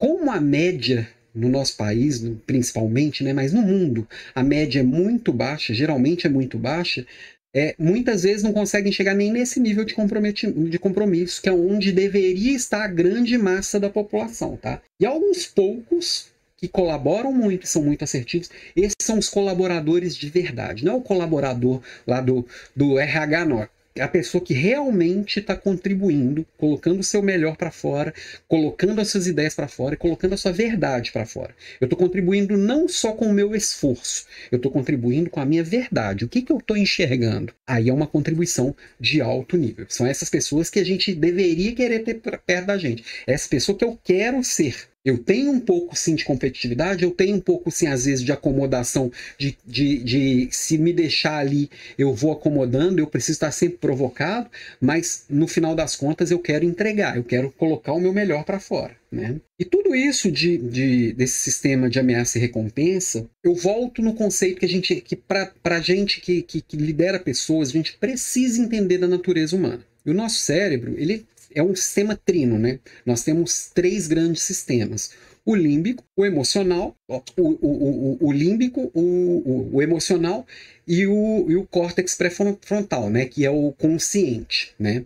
Como 0.00 0.30
a 0.30 0.40
média 0.40 1.08
no 1.34 1.48
nosso 1.48 1.76
país, 1.76 2.22
principalmente, 2.46 3.22
né, 3.22 3.32
mas 3.32 3.52
no 3.52 3.62
mundo, 3.62 4.08
a 4.34 4.42
média 4.42 4.80
é 4.80 4.82
muito 4.82 5.32
baixa, 5.32 5.74
geralmente 5.74 6.26
é 6.26 6.30
muito 6.30 6.58
baixa, 6.58 7.06
é, 7.54 7.74
muitas 7.78 8.22
vezes 8.22 8.42
não 8.42 8.52
conseguem 8.52 8.92
chegar 8.92 9.14
nem 9.14 9.32
nesse 9.32 9.60
nível 9.60 9.84
de, 9.84 9.94
de 9.94 10.78
compromisso, 10.78 11.40
que 11.40 11.48
é 11.48 11.52
onde 11.52 11.92
deveria 11.92 12.54
estar 12.54 12.84
a 12.84 12.88
grande 12.88 13.38
massa 13.38 13.78
da 13.78 13.90
população. 13.90 14.56
Tá? 14.56 14.82
E 15.00 15.06
alguns 15.06 15.46
poucos 15.46 16.30
que 16.58 16.68
colaboram 16.68 17.32
muito 17.32 17.64
e 17.64 17.68
são 17.68 17.82
muito 17.82 18.02
assertivos, 18.02 18.50
esses 18.74 18.96
são 19.00 19.18
os 19.18 19.28
colaboradores 19.28 20.16
de 20.16 20.28
verdade. 20.28 20.84
Não 20.84 20.94
é 20.94 20.96
o 20.96 21.00
colaborador 21.00 21.80
lá 22.06 22.20
do, 22.20 22.44
do 22.74 22.98
RH, 22.98 23.44
não. 23.44 23.68
É 23.98 24.02
a 24.02 24.08
pessoa 24.08 24.42
que 24.42 24.54
realmente 24.54 25.40
está 25.40 25.56
contribuindo, 25.56 26.46
colocando 26.56 27.00
o 27.00 27.04
seu 27.04 27.20
melhor 27.20 27.56
para 27.56 27.70
fora, 27.70 28.14
colocando 28.46 29.00
as 29.00 29.08
suas 29.08 29.26
ideias 29.26 29.56
para 29.56 29.66
fora 29.66 29.94
e 29.94 29.98
colocando 29.98 30.34
a 30.34 30.36
sua 30.36 30.52
verdade 30.52 31.10
para 31.10 31.26
fora. 31.26 31.54
Eu 31.80 31.86
estou 31.86 31.98
contribuindo 31.98 32.56
não 32.56 32.88
só 32.88 33.12
com 33.12 33.26
o 33.26 33.32
meu 33.32 33.56
esforço, 33.56 34.26
eu 34.52 34.56
estou 34.56 34.70
contribuindo 34.70 35.28
com 35.28 35.40
a 35.40 35.44
minha 35.44 35.64
verdade. 35.64 36.24
O 36.24 36.28
que, 36.28 36.42
que 36.42 36.52
eu 36.52 36.58
estou 36.58 36.76
enxergando? 36.76 37.52
Aí 37.66 37.88
é 37.88 37.92
uma 37.92 38.06
contribuição 38.06 38.74
de 39.00 39.20
alto 39.20 39.56
nível. 39.56 39.86
São 39.88 40.06
essas 40.06 40.30
pessoas 40.30 40.70
que 40.70 40.78
a 40.78 40.84
gente 40.84 41.12
deveria 41.12 41.74
querer 41.74 42.00
ter 42.00 42.20
perto 42.20 42.66
da 42.66 42.78
gente. 42.78 43.04
É 43.26 43.32
essa 43.32 43.48
pessoa 43.48 43.76
que 43.76 43.84
eu 43.84 43.98
quero 44.04 44.44
ser. 44.44 44.88
Eu 45.08 45.16
tenho 45.16 45.50
um 45.50 45.58
pouco 45.58 45.96
sim 45.96 46.14
de 46.14 46.22
competitividade, 46.22 47.02
eu 47.02 47.10
tenho 47.10 47.36
um 47.36 47.40
pouco 47.40 47.70
sim, 47.70 47.86
às 47.86 48.04
vezes, 48.04 48.22
de 48.22 48.30
acomodação, 48.30 49.10
de, 49.38 49.56
de, 49.64 50.04
de 50.04 50.48
se 50.50 50.76
me 50.76 50.92
deixar 50.92 51.38
ali, 51.38 51.70
eu 51.96 52.12
vou 52.14 52.30
acomodando, 52.30 53.00
eu 53.00 53.06
preciso 53.06 53.36
estar 53.36 53.50
sempre 53.50 53.78
provocado, 53.78 54.50
mas 54.78 55.24
no 55.30 55.48
final 55.48 55.74
das 55.74 55.96
contas 55.96 56.30
eu 56.30 56.38
quero 56.38 56.62
entregar, 56.62 57.16
eu 57.16 57.24
quero 57.24 57.50
colocar 57.52 57.94
o 57.94 58.00
meu 58.00 58.12
melhor 58.12 58.44
para 58.44 58.60
fora. 58.60 58.98
Né? 59.10 59.36
E 59.58 59.64
tudo 59.64 59.94
isso 59.94 60.30
de, 60.30 60.58
de, 60.58 61.14
desse 61.14 61.38
sistema 61.38 61.88
de 61.88 61.98
ameaça 61.98 62.36
e 62.36 62.40
recompensa, 62.42 63.26
eu 63.42 63.54
volto 63.54 64.02
no 64.02 64.12
conceito 64.12 64.60
que 64.60 64.66
a 64.66 64.68
gente, 64.68 64.96
que 65.00 65.16
para 65.16 65.50
a 65.64 65.80
gente 65.80 66.20
que, 66.20 66.42
que, 66.42 66.60
que 66.60 66.76
lidera 66.76 67.18
pessoas, 67.18 67.70
a 67.70 67.72
gente 67.72 67.96
precisa 67.96 68.60
entender 68.60 68.98
da 68.98 69.08
natureza 69.08 69.56
humana. 69.56 69.80
E 70.04 70.10
o 70.10 70.14
nosso 70.14 70.40
cérebro, 70.40 70.94
ele 70.98 71.24
é 71.54 71.62
um 71.62 71.74
sistema 71.74 72.16
trino, 72.16 72.58
né? 72.58 72.78
Nós 73.04 73.22
temos 73.22 73.70
três 73.74 74.06
grandes 74.06 74.42
sistemas. 74.42 75.10
O 75.44 75.54
límbico, 75.54 76.04
o 76.14 76.26
emocional, 76.26 76.94
o, 77.08 77.22
o, 77.36 77.48
o, 77.62 78.18
o 78.20 78.32
límbico, 78.32 78.90
o, 78.92 79.70
o, 79.72 79.82
emocional 79.82 80.46
e 80.86 81.06
o, 81.06 81.46
e 81.48 81.56
o 81.56 81.66
córtex 81.66 82.14
pré-frontal, 82.14 83.08
né? 83.08 83.24
Que 83.24 83.46
é 83.46 83.50
o 83.50 83.72
consciente, 83.72 84.74
né? 84.78 85.04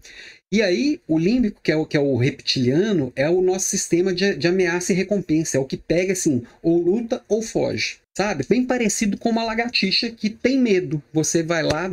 E 0.50 0.60
aí, 0.60 1.00
o 1.06 1.18
límbico, 1.18 1.60
que 1.62 1.70
é 1.70 1.76
o, 1.76 1.86
que 1.86 1.96
é 1.96 2.00
o 2.00 2.16
reptiliano, 2.16 3.12
é 3.14 3.28
o 3.28 3.40
nosso 3.40 3.66
sistema 3.66 4.12
de, 4.12 4.34
de 4.34 4.48
ameaça 4.48 4.92
e 4.92 4.96
recompensa. 4.96 5.56
É 5.56 5.60
o 5.60 5.64
que 5.64 5.76
pega 5.76 6.12
assim, 6.12 6.42
ou 6.62 6.80
luta 6.80 7.22
ou 7.28 7.40
foge 7.40 8.02
sabe? 8.14 8.44
Bem 8.46 8.66
parecido 8.66 9.16
com 9.16 9.30
uma 9.30 9.42
lagartixa 9.42 10.10
que 10.10 10.28
tem 10.28 10.58
medo. 10.58 11.02
Você 11.14 11.42
vai 11.42 11.62
lá, 11.62 11.90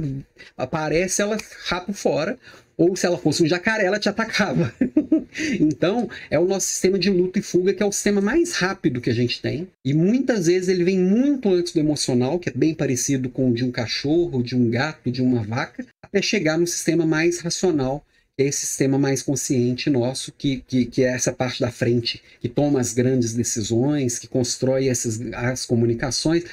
aparece, 0.57 1.21
ela 1.21 1.37
rapa 1.65 1.93
fora 1.93 2.37
ou 2.79 2.95
se 2.95 3.05
ela 3.05 3.17
fosse 3.17 3.43
um 3.43 3.45
jacaré, 3.45 3.83
ela 3.83 3.99
te 3.99 4.07
atacava. 4.07 4.73
então, 5.59 6.09
é 6.31 6.39
o 6.39 6.45
nosso 6.45 6.67
sistema 6.67 6.97
de 6.97 7.09
luta 7.09 7.37
e 7.37 7.41
fuga, 7.41 7.73
que 7.73 7.83
é 7.83 7.85
o 7.85 7.91
sistema 7.91 8.21
mais 8.21 8.53
rápido 8.53 9.01
que 9.01 9.09
a 9.09 9.13
gente 9.13 9.41
tem. 9.41 9.67
E 9.83 9.93
muitas 9.93 10.45
vezes 10.45 10.69
ele 10.69 10.85
vem 10.85 10.97
muito 10.97 11.49
antes 11.49 11.73
do 11.73 11.79
emocional, 11.81 12.39
que 12.39 12.47
é 12.47 12.53
bem 12.55 12.73
parecido 12.73 13.29
com 13.29 13.51
o 13.51 13.53
de 13.53 13.65
um 13.65 13.71
cachorro, 13.71 14.41
de 14.41 14.55
um 14.55 14.69
gato, 14.69 15.11
de 15.11 15.21
uma 15.21 15.43
vaca, 15.43 15.85
até 16.01 16.21
chegar 16.21 16.57
no 16.57 16.65
sistema 16.65 17.05
mais 17.05 17.41
racional, 17.41 18.01
que 18.37 18.43
é 18.43 18.47
esse 18.47 18.65
sistema 18.65 18.97
mais 18.97 19.21
consciente 19.21 19.89
nosso, 19.89 20.31
que, 20.31 20.63
que, 20.65 20.85
que, 20.85 21.03
é 21.03 21.09
essa 21.09 21.33
parte 21.33 21.59
da 21.59 21.69
frente, 21.69 22.23
que 22.39 22.47
toma 22.47 22.79
as 22.79 22.93
grandes 22.93 23.33
decisões, 23.33 24.17
que 24.17 24.27
constrói 24.27 24.87
essas, 24.87 25.19
as 25.33 25.65
comunicações, 25.65 26.45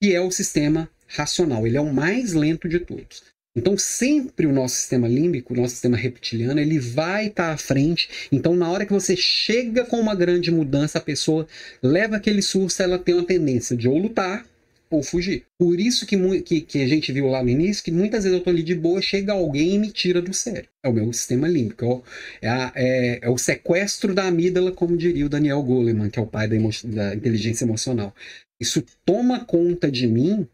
que 0.00 0.14
é 0.14 0.20
o 0.20 0.30
sistema 0.30 0.88
racional. 1.08 1.66
Ele 1.66 1.76
é 1.76 1.80
o 1.80 1.92
mais 1.92 2.34
lento 2.34 2.68
de 2.68 2.78
todos. 2.78 3.31
Então, 3.54 3.76
sempre 3.76 4.46
o 4.46 4.52
nosso 4.52 4.76
sistema 4.76 5.06
límbico, 5.06 5.52
o 5.52 5.56
nosso 5.56 5.72
sistema 5.72 5.96
reptiliano, 5.96 6.58
ele 6.58 6.78
vai 6.78 7.26
estar 7.26 7.48
tá 7.48 7.52
à 7.52 7.56
frente. 7.58 8.08
Então, 8.32 8.56
na 8.56 8.70
hora 8.70 8.86
que 8.86 8.92
você 8.92 9.14
chega 9.14 9.84
com 9.84 10.00
uma 10.00 10.14
grande 10.14 10.50
mudança, 10.50 10.98
a 10.98 11.02
pessoa 11.02 11.46
leva 11.82 12.16
aquele 12.16 12.40
susto, 12.40 12.82
ela 12.82 12.98
tem 12.98 13.14
uma 13.14 13.26
tendência 13.26 13.76
de 13.76 13.88
ou 13.88 13.98
lutar 13.98 14.46
ou 14.90 15.02
fugir. 15.02 15.44
Por 15.58 15.80
isso 15.80 16.06
que, 16.06 16.42
que, 16.42 16.60
que 16.60 16.82
a 16.82 16.86
gente 16.86 17.12
viu 17.12 17.26
lá 17.26 17.42
no 17.42 17.48
início 17.48 17.82
que 17.82 17.90
muitas 17.90 18.24
vezes 18.24 18.34
eu 18.34 18.38
estou 18.38 18.52
ali 18.52 18.62
de 18.62 18.74
boa, 18.74 19.00
chega 19.00 19.32
alguém 19.32 19.74
e 19.74 19.78
me 19.78 19.90
tira 19.90 20.20
do 20.20 20.32
sério. 20.34 20.68
É 20.82 20.88
o 20.88 20.92
meu 20.92 21.12
sistema 21.12 21.48
límbico. 21.48 22.04
É, 22.40 22.48
a, 22.48 22.72
é, 22.74 23.18
é, 23.22 23.30
o 23.30 23.38
sequestro 23.38 24.14
da 24.14 24.24
amígdala, 24.24 24.72
como 24.72 24.96
diria 24.96 25.26
o 25.26 25.28
Daniel 25.28 25.62
Goleman, 25.62 26.10
que 26.10 26.18
é 26.18 26.22
o 26.22 26.26
pai 26.26 26.46
da, 26.46 26.56
emo 26.56 26.70
da 26.84 27.14
inteligência 27.14 27.64
emocional. 27.64 28.14
Isso 28.60 28.84
toma 29.04 29.44
conta 29.44 29.90
de 29.90 30.06
mim 30.06 30.46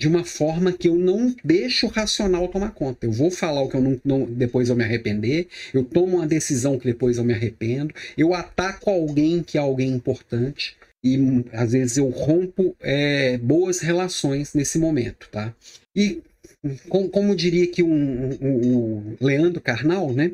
de 0.00 0.08
uma 0.08 0.24
forma 0.24 0.72
que 0.72 0.88
eu 0.88 0.94
não 0.96 1.34
deixo 1.42 1.86
o 1.86 1.90
racional 1.90 2.48
tomar 2.48 2.72
conta. 2.72 3.06
Eu 3.06 3.12
vou 3.12 3.30
falar 3.30 3.62
o 3.62 3.68
que 3.68 3.76
eu 3.76 3.80
não, 3.80 4.00
não, 4.04 4.24
depois 4.26 4.68
eu 4.68 4.76
me 4.76 4.84
arrepender, 4.84 5.48
eu 5.72 5.84
tomo 5.84 6.18
uma 6.18 6.26
decisão 6.26 6.78
que 6.78 6.86
depois 6.86 7.16
eu 7.16 7.24
me 7.24 7.32
arrependo, 7.32 7.94
eu 8.16 8.34
ataco 8.34 8.90
alguém 8.90 9.42
que 9.42 9.56
é 9.56 9.60
alguém 9.60 9.90
importante. 9.90 10.76
e 11.02 11.18
às 11.52 11.72
vezes 11.72 11.96
eu 11.96 12.08
rompo 12.10 12.76
é, 12.80 13.38
boas 13.38 13.80
relações 13.80 14.54
nesse 14.54 14.78
momento, 14.78 15.28
tá? 15.30 15.54
E 15.94 16.22
com, 16.88 17.08
como 17.08 17.36
diria 17.36 17.66
que 17.66 17.82
o 17.82 17.86
um, 17.86 18.30
um, 18.40 18.76
um 18.76 19.16
Leandro 19.20 19.60
Carnal, 19.60 20.12
né? 20.12 20.32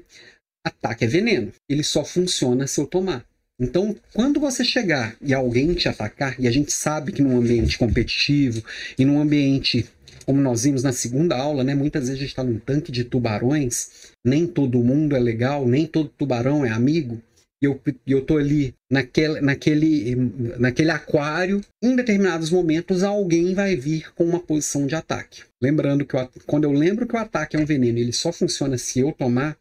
Ataque 0.64 1.04
é 1.04 1.08
veneno. 1.08 1.52
Ele 1.68 1.82
só 1.82 2.04
funciona 2.04 2.66
se 2.66 2.80
eu 2.80 2.86
tomar. 2.86 3.24
Então, 3.62 3.94
quando 4.12 4.40
você 4.40 4.64
chegar 4.64 5.14
e 5.22 5.32
alguém 5.32 5.72
te 5.72 5.88
atacar, 5.88 6.34
e 6.36 6.48
a 6.48 6.50
gente 6.50 6.72
sabe 6.72 7.12
que 7.12 7.22
num 7.22 7.36
ambiente 7.36 7.78
competitivo 7.78 8.60
e 8.98 9.04
num 9.04 9.20
ambiente, 9.20 9.86
como 10.26 10.40
nós 10.40 10.64
vimos 10.64 10.82
na 10.82 10.92
segunda 10.92 11.36
aula, 11.36 11.62
né, 11.62 11.72
muitas 11.72 12.08
vezes 12.08 12.16
a 12.16 12.20
gente 12.20 12.30
está 12.30 12.42
num 12.42 12.58
tanque 12.58 12.90
de 12.90 13.04
tubarões, 13.04 14.12
nem 14.24 14.48
todo 14.48 14.82
mundo 14.82 15.14
é 15.14 15.20
legal, 15.20 15.64
nem 15.64 15.86
todo 15.86 16.08
tubarão 16.08 16.66
é 16.66 16.70
amigo, 16.70 17.22
e 17.62 17.66
eu, 17.66 17.80
eu 18.04 18.20
tô 18.22 18.36
ali 18.36 18.74
naquele, 18.90 19.40
naquele, 19.40 20.16
naquele 20.58 20.90
aquário, 20.90 21.60
em 21.80 21.94
determinados 21.94 22.50
momentos 22.50 23.04
alguém 23.04 23.54
vai 23.54 23.76
vir 23.76 24.12
com 24.14 24.24
uma 24.24 24.40
posição 24.40 24.84
de 24.84 24.96
ataque. 24.96 25.44
Lembrando 25.62 26.04
que 26.04 26.16
eu, 26.16 26.28
quando 26.44 26.64
eu 26.64 26.72
lembro 26.72 27.06
que 27.06 27.14
o 27.14 27.18
ataque 27.18 27.56
é 27.56 27.60
um 27.60 27.64
veneno 27.64 27.98
ele 27.98 28.12
só 28.12 28.32
funciona 28.32 28.76
se 28.76 28.98
eu 28.98 29.12
tomar, 29.12 29.56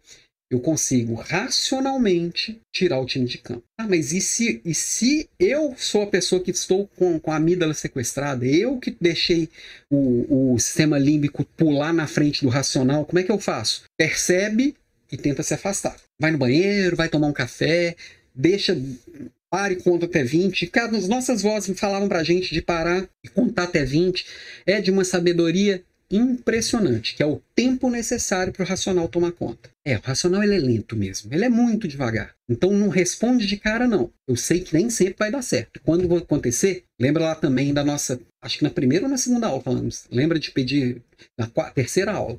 eu 0.51 0.59
consigo 0.59 1.13
racionalmente 1.13 2.59
tirar 2.73 2.99
o 2.99 3.05
time 3.05 3.25
de 3.25 3.37
campo. 3.37 3.63
Ah, 3.79 3.87
mas 3.87 4.11
e 4.11 4.19
se, 4.19 4.61
e 4.65 4.73
se 4.73 5.29
eu 5.39 5.73
sou 5.77 6.01
a 6.01 6.07
pessoa 6.07 6.43
que 6.43 6.51
estou 6.51 6.89
com, 6.97 7.17
com 7.17 7.31
a 7.31 7.37
amígdala 7.37 7.73
sequestrada, 7.73 8.45
eu 8.45 8.77
que 8.77 8.95
deixei 8.99 9.49
o, 9.89 10.53
o 10.53 10.59
sistema 10.59 10.99
límbico 10.99 11.45
pular 11.55 11.93
na 11.93 12.05
frente 12.05 12.43
do 12.43 12.49
racional, 12.49 13.05
como 13.05 13.19
é 13.19 13.23
que 13.23 13.31
eu 13.31 13.39
faço? 13.39 13.83
Percebe 13.97 14.75
e 15.09 15.15
tenta 15.15 15.41
se 15.41 15.53
afastar. 15.53 15.95
Vai 16.19 16.31
no 16.31 16.37
banheiro, 16.37 16.97
vai 16.97 17.07
tomar 17.07 17.27
um 17.27 17.33
café, 17.33 17.95
deixa 18.35 18.77
pare 19.49 19.75
e 19.75 19.81
conta 19.81 20.05
até 20.05 20.23
20. 20.23 20.67
Cara, 20.67 20.97
as 20.97 21.07
nossas 21.07 21.41
vozes 21.41 21.77
falavam 21.79 22.09
pra 22.09 22.23
gente 22.23 22.53
de 22.53 22.61
parar 22.61 23.07
e 23.23 23.29
contar 23.29 23.63
até 23.63 23.85
20. 23.85 24.25
É 24.65 24.81
de 24.81 24.91
uma 24.91 25.05
sabedoria 25.05 25.83
impressionante, 26.12 27.16
que 27.16 27.24
é 27.24 27.26
o 27.26 27.41
tempo 27.55 27.89
necessário 27.89 28.51
para 28.51 28.64
o 28.64 28.68
racional 28.68 29.07
tomar 29.07 29.32
conta. 29.32 29.70
É, 29.86 29.97
o 29.97 30.01
racional 30.01 30.43
ele 30.43 30.55
é 30.55 30.59
lento 30.59 30.95
mesmo, 30.95 31.34
ele 31.34 31.45
é 31.45 31.49
muito 31.49 31.88
devagar. 31.88 32.36
Então 32.49 32.72
não 32.72 32.89
responde 32.89 33.47
de 33.47 33.57
cara 33.57 33.88
não. 33.88 34.12
Eu 34.28 34.36
sei 34.36 34.59
que 34.59 34.74
nem 34.74 34.89
sempre 34.89 35.16
vai 35.18 35.32
dar 35.32 35.41
certo. 35.41 35.80
Quando 35.84 36.16
acontecer, 36.16 36.84
lembra 36.99 37.24
lá 37.24 37.36
também 37.36 37.74
da 37.74 37.84
nossa, 37.84 38.20
acho 38.41 38.57
que 38.57 38.64
na 38.64 38.70
primeira 38.70 39.05
ou 39.05 39.12
na 39.12 39.18
segunda 39.18 39.47
aula 39.47 39.62
falamos, 39.62 40.05
lembra 40.12 40.38
de 40.38 40.51
pedir 40.51 41.01
na 41.38 41.47
quarta, 41.47 41.74
terceira 41.74 42.12
aula. 42.12 42.38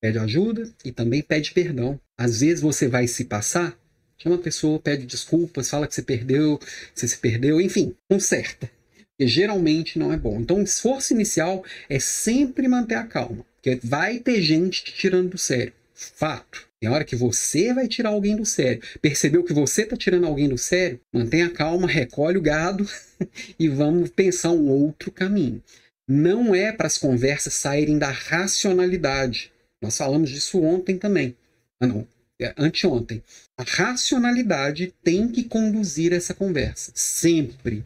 Pede 0.00 0.18
ajuda 0.18 0.70
e 0.84 0.92
também 0.92 1.22
pede 1.22 1.52
perdão. 1.52 2.00
Às 2.18 2.40
vezes 2.40 2.60
você 2.60 2.88
vai 2.88 3.06
se 3.06 3.24
passar, 3.24 3.78
chama 4.18 4.36
a 4.36 4.38
pessoa, 4.38 4.78
pede 4.78 5.06
desculpas, 5.06 5.70
fala 5.70 5.86
que 5.86 5.94
você 5.94 6.02
perdeu, 6.02 6.58
você 6.94 7.08
se 7.08 7.18
perdeu, 7.18 7.60
enfim, 7.60 7.94
conserta 8.10 8.70
que 9.18 9.26
geralmente 9.26 9.98
não 9.98 10.12
é 10.12 10.16
bom. 10.16 10.40
Então, 10.40 10.58
o 10.58 10.64
esforço 10.64 11.12
inicial 11.12 11.64
é 11.88 11.98
sempre 11.98 12.68
manter 12.68 12.96
a 12.96 13.04
calma, 13.04 13.44
porque 13.54 13.78
vai 13.82 14.18
ter 14.18 14.40
gente 14.42 14.84
te 14.84 14.94
tirando 14.94 15.30
do 15.30 15.38
sério. 15.38 15.72
Fato. 15.94 16.68
Tem 16.80 16.90
hora 16.90 17.04
que 17.04 17.16
você 17.16 17.72
vai 17.72 17.88
tirar 17.88 18.10
alguém 18.10 18.36
do 18.36 18.44
sério. 18.44 18.82
Percebeu 19.00 19.44
que 19.44 19.54
você 19.54 19.82
está 19.82 19.96
tirando 19.96 20.26
alguém 20.26 20.48
do 20.48 20.58
sério? 20.58 21.00
Mantenha 21.12 21.46
a 21.46 21.50
calma, 21.50 21.86
recolhe 21.86 22.36
o 22.36 22.42
gado 22.42 22.86
e 23.58 23.68
vamos 23.68 24.10
pensar 24.10 24.50
um 24.50 24.68
outro 24.68 25.10
caminho. 25.10 25.62
Não 26.06 26.54
é 26.54 26.72
para 26.72 26.86
as 26.86 26.98
conversas 26.98 27.54
saírem 27.54 27.98
da 27.98 28.10
racionalidade. 28.10 29.50
Nós 29.80 29.96
falamos 29.96 30.28
disso 30.28 30.60
ontem 30.60 30.98
também. 30.98 31.34
Ah, 31.80 31.86
não. 31.86 32.06
É, 32.40 32.52
anteontem. 32.58 33.22
A 33.56 33.62
racionalidade 33.62 34.92
tem 35.02 35.28
que 35.28 35.44
conduzir 35.44 36.12
essa 36.12 36.34
conversa. 36.34 36.92
Sempre 36.94 37.84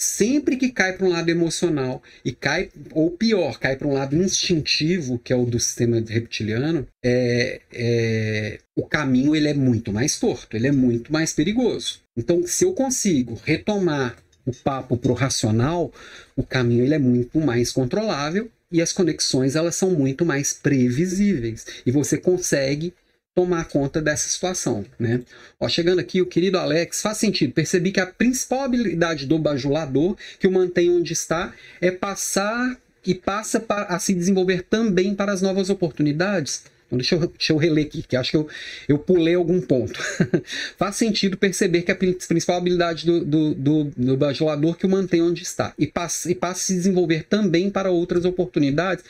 sempre 0.00 0.56
que 0.56 0.72
cai 0.72 0.94
para 0.94 1.06
um 1.06 1.10
lado 1.10 1.28
emocional 1.28 2.02
e 2.24 2.32
cai, 2.32 2.70
ou 2.90 3.10
pior, 3.10 3.58
cai 3.58 3.76
para 3.76 3.86
um 3.86 3.92
lado 3.92 4.16
instintivo, 4.16 5.18
que 5.18 5.30
é 5.30 5.36
o 5.36 5.44
do 5.44 5.60
sistema 5.60 6.02
reptiliano, 6.08 6.88
é, 7.04 7.60
é, 7.70 8.58
o 8.74 8.86
caminho 8.86 9.36
ele 9.36 9.48
é 9.48 9.52
muito 9.52 9.92
mais 9.92 10.18
torto, 10.18 10.56
ele 10.56 10.66
é 10.66 10.72
muito 10.72 11.12
mais 11.12 11.34
perigoso. 11.34 12.00
Então, 12.16 12.46
se 12.46 12.64
eu 12.64 12.72
consigo 12.72 13.38
retomar 13.44 14.16
o 14.46 14.54
papo 14.54 14.96
para 14.96 15.12
o 15.12 15.14
racional, 15.14 15.92
o 16.34 16.42
caminho 16.42 16.82
ele 16.82 16.94
é 16.94 16.98
muito 16.98 17.38
mais 17.38 17.70
controlável 17.70 18.50
e 18.72 18.80
as 18.80 18.94
conexões 18.94 19.54
elas 19.54 19.76
são 19.76 19.90
muito 19.90 20.24
mais 20.24 20.54
previsíveis 20.54 21.66
e 21.84 21.90
você 21.90 22.16
consegue 22.16 22.94
tomar 23.34 23.64
conta 23.68 24.00
dessa 24.02 24.28
situação, 24.28 24.84
né? 24.98 25.22
Ó, 25.58 25.68
chegando 25.68 26.00
aqui, 26.00 26.20
o 26.20 26.26
querido 26.26 26.58
Alex, 26.58 27.00
faz 27.00 27.18
sentido. 27.18 27.52
Percebi 27.52 27.92
que 27.92 28.00
a 28.00 28.06
principal 28.06 28.62
habilidade 28.62 29.26
do 29.26 29.38
bajulador 29.38 30.16
que 30.38 30.46
o 30.46 30.52
mantém 30.52 30.90
onde 30.90 31.12
está 31.12 31.52
é 31.80 31.90
passar 31.90 32.76
e 33.06 33.14
passa 33.14 33.64
a 33.68 33.98
se 33.98 34.12
desenvolver 34.12 34.62
também 34.62 35.14
para 35.14 35.32
as 35.32 35.40
novas 35.40 35.70
oportunidades. 35.70 36.64
Então, 36.90 36.98
deixa 36.98 37.14
eu, 37.14 37.20
deixa 37.28 37.52
eu 37.52 37.56
reler 37.56 37.86
aqui, 37.86 38.02
que 38.02 38.16
acho 38.16 38.32
que 38.32 38.36
eu, 38.36 38.48
eu 38.88 38.98
pulei 38.98 39.36
algum 39.36 39.60
ponto. 39.60 39.96
Faz 40.76 40.96
sentido 40.96 41.36
perceber 41.36 41.82
que 41.82 41.92
a 41.92 41.94
principal 41.94 42.56
habilidade 42.56 43.06
do, 43.06 43.24
do, 43.24 43.54
do, 43.54 43.84
do 43.96 44.16
bajulador 44.16 44.76
que 44.76 44.86
o 44.86 44.90
mantém 44.90 45.22
onde 45.22 45.44
está 45.44 45.72
e 45.78 45.86
passa, 45.86 46.28
e 46.30 46.34
passa 46.34 46.60
a 46.60 46.64
se 46.64 46.74
desenvolver 46.74 47.24
também 47.24 47.70
para 47.70 47.92
outras 47.92 48.24
oportunidades. 48.24 49.04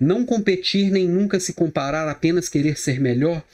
Não 0.00 0.24
competir 0.24 0.90
nem 0.90 1.06
nunca 1.06 1.38
se 1.38 1.52
comparar, 1.52 2.08
apenas 2.08 2.48
querer 2.48 2.78
ser 2.78 2.98
melhor. 2.98 3.44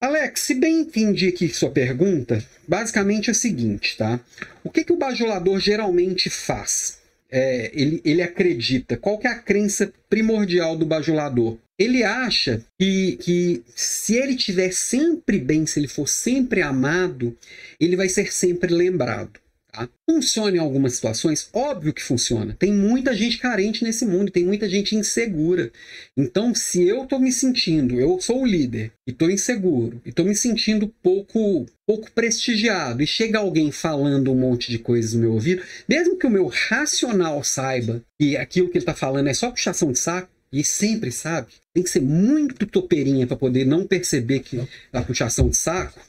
Alex, 0.00 0.40
se 0.42 0.54
bem 0.54 0.82
entendi 0.82 1.28
aqui 1.28 1.48
sua 1.48 1.70
pergunta, 1.70 2.44
basicamente 2.68 3.30
é 3.30 3.32
o 3.32 3.34
seguinte, 3.34 3.96
tá? 3.96 4.20
O 4.62 4.70
que, 4.70 4.84
que 4.84 4.92
o 4.92 4.98
bajulador 4.98 5.58
geralmente 5.58 6.30
faz? 6.30 6.98
É, 7.30 7.72
ele, 7.74 8.00
ele 8.04 8.22
acredita? 8.22 8.96
Qual 8.96 9.18
que 9.18 9.26
é 9.26 9.30
a 9.30 9.38
crença 9.38 9.92
primordial 10.08 10.76
do 10.76 10.86
bajulador? 10.86 11.58
Ele 11.78 12.04
acha 12.04 12.64
que, 12.78 13.16
que 13.16 13.64
se 13.74 14.14
ele 14.14 14.34
estiver 14.34 14.72
sempre 14.72 15.38
bem, 15.38 15.66
se 15.66 15.80
ele 15.80 15.88
for 15.88 16.08
sempre 16.08 16.62
amado, 16.62 17.36
ele 17.80 17.96
vai 17.96 18.08
ser 18.08 18.32
sempre 18.32 18.72
lembrado. 18.72 19.40
Tá? 19.74 19.88
Funciona 20.08 20.56
em 20.56 20.60
algumas 20.60 20.94
situações? 20.94 21.48
Óbvio 21.52 21.92
que 21.92 22.00
funciona. 22.00 22.54
Tem 22.56 22.72
muita 22.72 23.12
gente 23.12 23.38
carente 23.38 23.82
nesse 23.82 24.06
mundo, 24.06 24.30
tem 24.30 24.44
muita 24.44 24.68
gente 24.68 24.94
insegura. 24.94 25.72
Então, 26.16 26.54
se 26.54 26.86
eu 26.86 27.02
estou 27.02 27.18
me 27.18 27.32
sentindo, 27.32 27.98
eu 27.98 28.20
sou 28.20 28.42
o 28.42 28.46
líder 28.46 28.92
e 29.04 29.10
estou 29.10 29.28
inseguro, 29.28 30.00
e 30.04 30.10
estou 30.10 30.24
me 30.24 30.36
sentindo 30.36 30.86
pouco, 31.02 31.66
pouco 31.84 32.08
prestigiado, 32.12 33.02
e 33.02 33.06
chega 33.06 33.40
alguém 33.40 33.72
falando 33.72 34.30
um 34.30 34.36
monte 34.36 34.70
de 34.70 34.78
coisas 34.78 35.12
no 35.12 35.20
meu 35.22 35.32
ouvido, 35.32 35.64
mesmo 35.88 36.16
que 36.16 36.26
o 36.26 36.30
meu 36.30 36.46
racional 36.46 37.42
saiba 37.42 38.00
que 38.16 38.36
aquilo 38.36 38.68
que 38.68 38.78
ele 38.78 38.82
está 38.82 38.94
falando 38.94 39.26
é 39.26 39.34
só 39.34 39.50
puxação 39.50 39.90
de 39.90 39.98
saco, 39.98 40.28
e 40.60 40.64
sempre 40.64 41.10
sabe, 41.10 41.48
tem 41.72 41.82
que 41.82 41.90
ser 41.90 42.00
muito 42.00 42.66
topeirinha 42.66 43.26
para 43.26 43.36
poder 43.36 43.64
não 43.64 43.86
perceber 43.86 44.40
que 44.40 44.62
a 44.92 45.02
puxação 45.02 45.48
de 45.48 45.56
saco. 45.56 46.00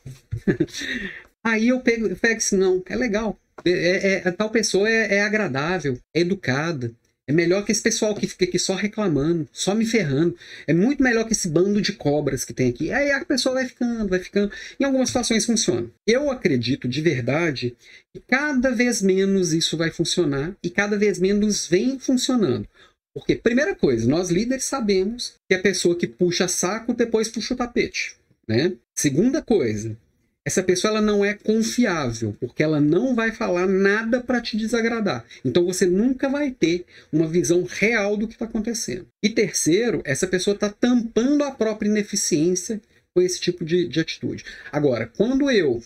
Aí 1.43 1.69
eu 1.69 1.79
pego, 1.79 2.07
eu 2.07 2.15
pego 2.15 2.37
assim, 2.37 2.57
não, 2.57 2.83
é 2.87 2.95
legal. 2.95 3.39
É, 3.65 3.71
é, 3.71 4.21
é, 4.25 4.31
tal 4.31 4.49
pessoa 4.49 4.89
é, 4.89 5.15
é 5.15 5.21
agradável, 5.21 5.97
é 6.13 6.21
educada. 6.21 6.91
É 7.27 7.33
melhor 7.33 7.65
que 7.65 7.71
esse 7.71 7.81
pessoal 7.81 8.13
que 8.13 8.27
fica 8.27 8.45
aqui 8.45 8.59
só 8.59 8.75
reclamando, 8.75 9.49
só 9.51 9.73
me 9.73 9.83
ferrando. 9.85 10.37
É 10.67 10.73
muito 10.73 11.01
melhor 11.01 11.25
que 11.25 11.33
esse 11.33 11.49
bando 11.49 11.81
de 11.81 11.93
cobras 11.93 12.45
que 12.45 12.53
tem 12.53 12.69
aqui. 12.69 12.91
Aí 12.91 13.11
a 13.11 13.25
pessoa 13.25 13.55
vai 13.55 13.65
ficando, 13.65 14.07
vai 14.07 14.19
ficando. 14.19 14.51
Em 14.79 14.83
algumas 14.83 15.09
situações 15.09 15.45
funciona. 15.45 15.89
Eu 16.05 16.29
acredito 16.29 16.87
de 16.87 17.01
verdade 17.01 17.75
que 18.13 18.21
cada 18.27 18.69
vez 18.69 19.01
menos 19.01 19.53
isso 19.53 19.75
vai 19.75 19.89
funcionar 19.89 20.55
e 20.61 20.69
cada 20.69 20.97
vez 20.97 21.17
menos 21.17 21.67
vem 21.67 21.97
funcionando. 21.97 22.67
Porque, 23.15 23.33
primeira 23.33 23.73
coisa, 23.73 24.05
nós 24.09 24.29
líderes 24.29 24.65
sabemos 24.65 25.35
que 25.47 25.55
a 25.55 25.61
pessoa 25.61 25.95
que 25.95 26.05
puxa 26.05 26.49
saco 26.49 26.93
depois 26.93 27.29
puxa 27.29 27.53
o 27.53 27.57
tapete. 27.57 28.17
Né? 28.45 28.73
Segunda 28.93 29.41
coisa, 29.41 29.97
essa 30.43 30.61
pessoa 30.61 30.91
ela 30.91 31.01
não 31.01 31.23
é 31.23 31.33
confiável, 31.33 32.35
porque 32.41 32.61
ela 32.61 32.81
não 32.81 33.15
vai 33.15 33.31
falar 33.31 33.67
nada 33.67 34.21
para 34.21 34.41
te 34.41 34.57
desagradar. 34.57 35.25
Então 35.45 35.65
você 35.65 35.85
nunca 35.85 36.27
vai 36.27 36.51
ter 36.51 36.85
uma 37.09 37.25
visão 37.25 37.63
real 37.63 38.17
do 38.17 38.27
que 38.27 38.33
está 38.33 38.43
acontecendo. 38.43 39.07
E 39.23 39.29
terceiro, 39.29 40.01
essa 40.03 40.27
pessoa 40.27 40.53
está 40.53 40.69
tampando 40.69 41.41
a 41.45 41.51
própria 41.51 41.87
ineficiência 41.87 42.81
com 43.13 43.21
esse 43.21 43.39
tipo 43.39 43.63
de, 43.63 43.87
de 43.87 43.99
atitude. 44.01 44.43
Agora, 44.73 45.09
quando 45.15 45.49
eu 45.49 45.81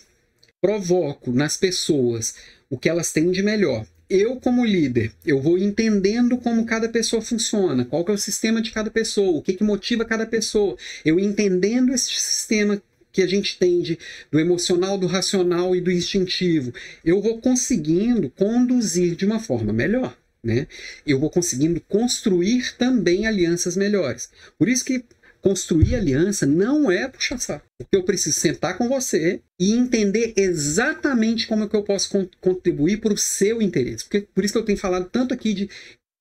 provoco 0.59 1.31
nas 1.31 1.55
pessoas 1.55 2.33
o 2.71 2.77
que 2.77 2.89
elas 2.89 3.13
têm 3.13 3.31
de 3.31 3.43
melhor 3.43 3.85
eu 4.09 4.37
como 4.37 4.65
líder, 4.65 5.11
eu 5.25 5.39
vou 5.39 5.57
entendendo 5.57 6.37
como 6.37 6.65
cada 6.65 6.89
pessoa 6.89 7.21
funciona, 7.21 7.85
qual 7.85 8.03
que 8.03 8.11
é 8.11 8.13
o 8.13 8.17
sistema 8.17 8.61
de 8.61 8.71
cada 8.71 8.89
pessoa, 8.89 9.37
o 9.37 9.41
que, 9.41 9.53
que 9.53 9.63
motiva 9.63 10.03
cada 10.03 10.25
pessoa. 10.25 10.75
Eu 11.05 11.19
entendendo 11.19 11.93
esse 11.93 12.09
sistema 12.09 12.81
que 13.11 13.21
a 13.21 13.27
gente 13.27 13.57
tem 13.57 13.81
de, 13.81 13.99
do 14.31 14.39
emocional, 14.39 14.97
do 14.97 15.07
racional 15.07 15.75
e 15.75 15.81
do 15.81 15.91
instintivo, 15.91 16.73
eu 17.03 17.21
vou 17.21 17.39
conseguindo 17.39 18.29
conduzir 18.29 19.15
de 19.15 19.25
uma 19.25 19.39
forma 19.39 19.73
melhor. 19.73 20.17
Né? 20.41 20.67
Eu 21.05 21.19
vou 21.19 21.29
conseguindo 21.29 21.81
construir 21.81 22.75
também 22.77 23.27
alianças 23.27 23.75
melhores. 23.75 24.29
Por 24.57 24.69
isso 24.69 24.85
que 24.85 25.03
construir 25.41 25.95
aliança 25.95 26.45
não 26.45 26.91
é 26.91 27.07
puxar 27.07 27.39
saco. 27.39 27.65
Eu 27.91 28.03
preciso 28.03 28.39
sentar 28.39 28.77
com 28.77 28.87
você 28.87 29.41
e 29.59 29.73
entender 29.73 30.33
exatamente 30.35 31.47
como 31.47 31.63
é 31.63 31.67
que 31.67 31.75
eu 31.75 31.83
posso 31.83 32.09
con 32.09 32.27
contribuir 32.41 32.99
para 32.99 33.13
o 33.13 33.17
seu 33.17 33.61
interesse. 33.61 34.03
Porque, 34.03 34.21
por 34.21 34.43
isso 34.43 34.53
que 34.53 34.59
eu 34.59 34.65
tenho 34.65 34.77
falado 34.77 35.09
tanto 35.09 35.33
aqui 35.33 35.53
de 35.53 35.69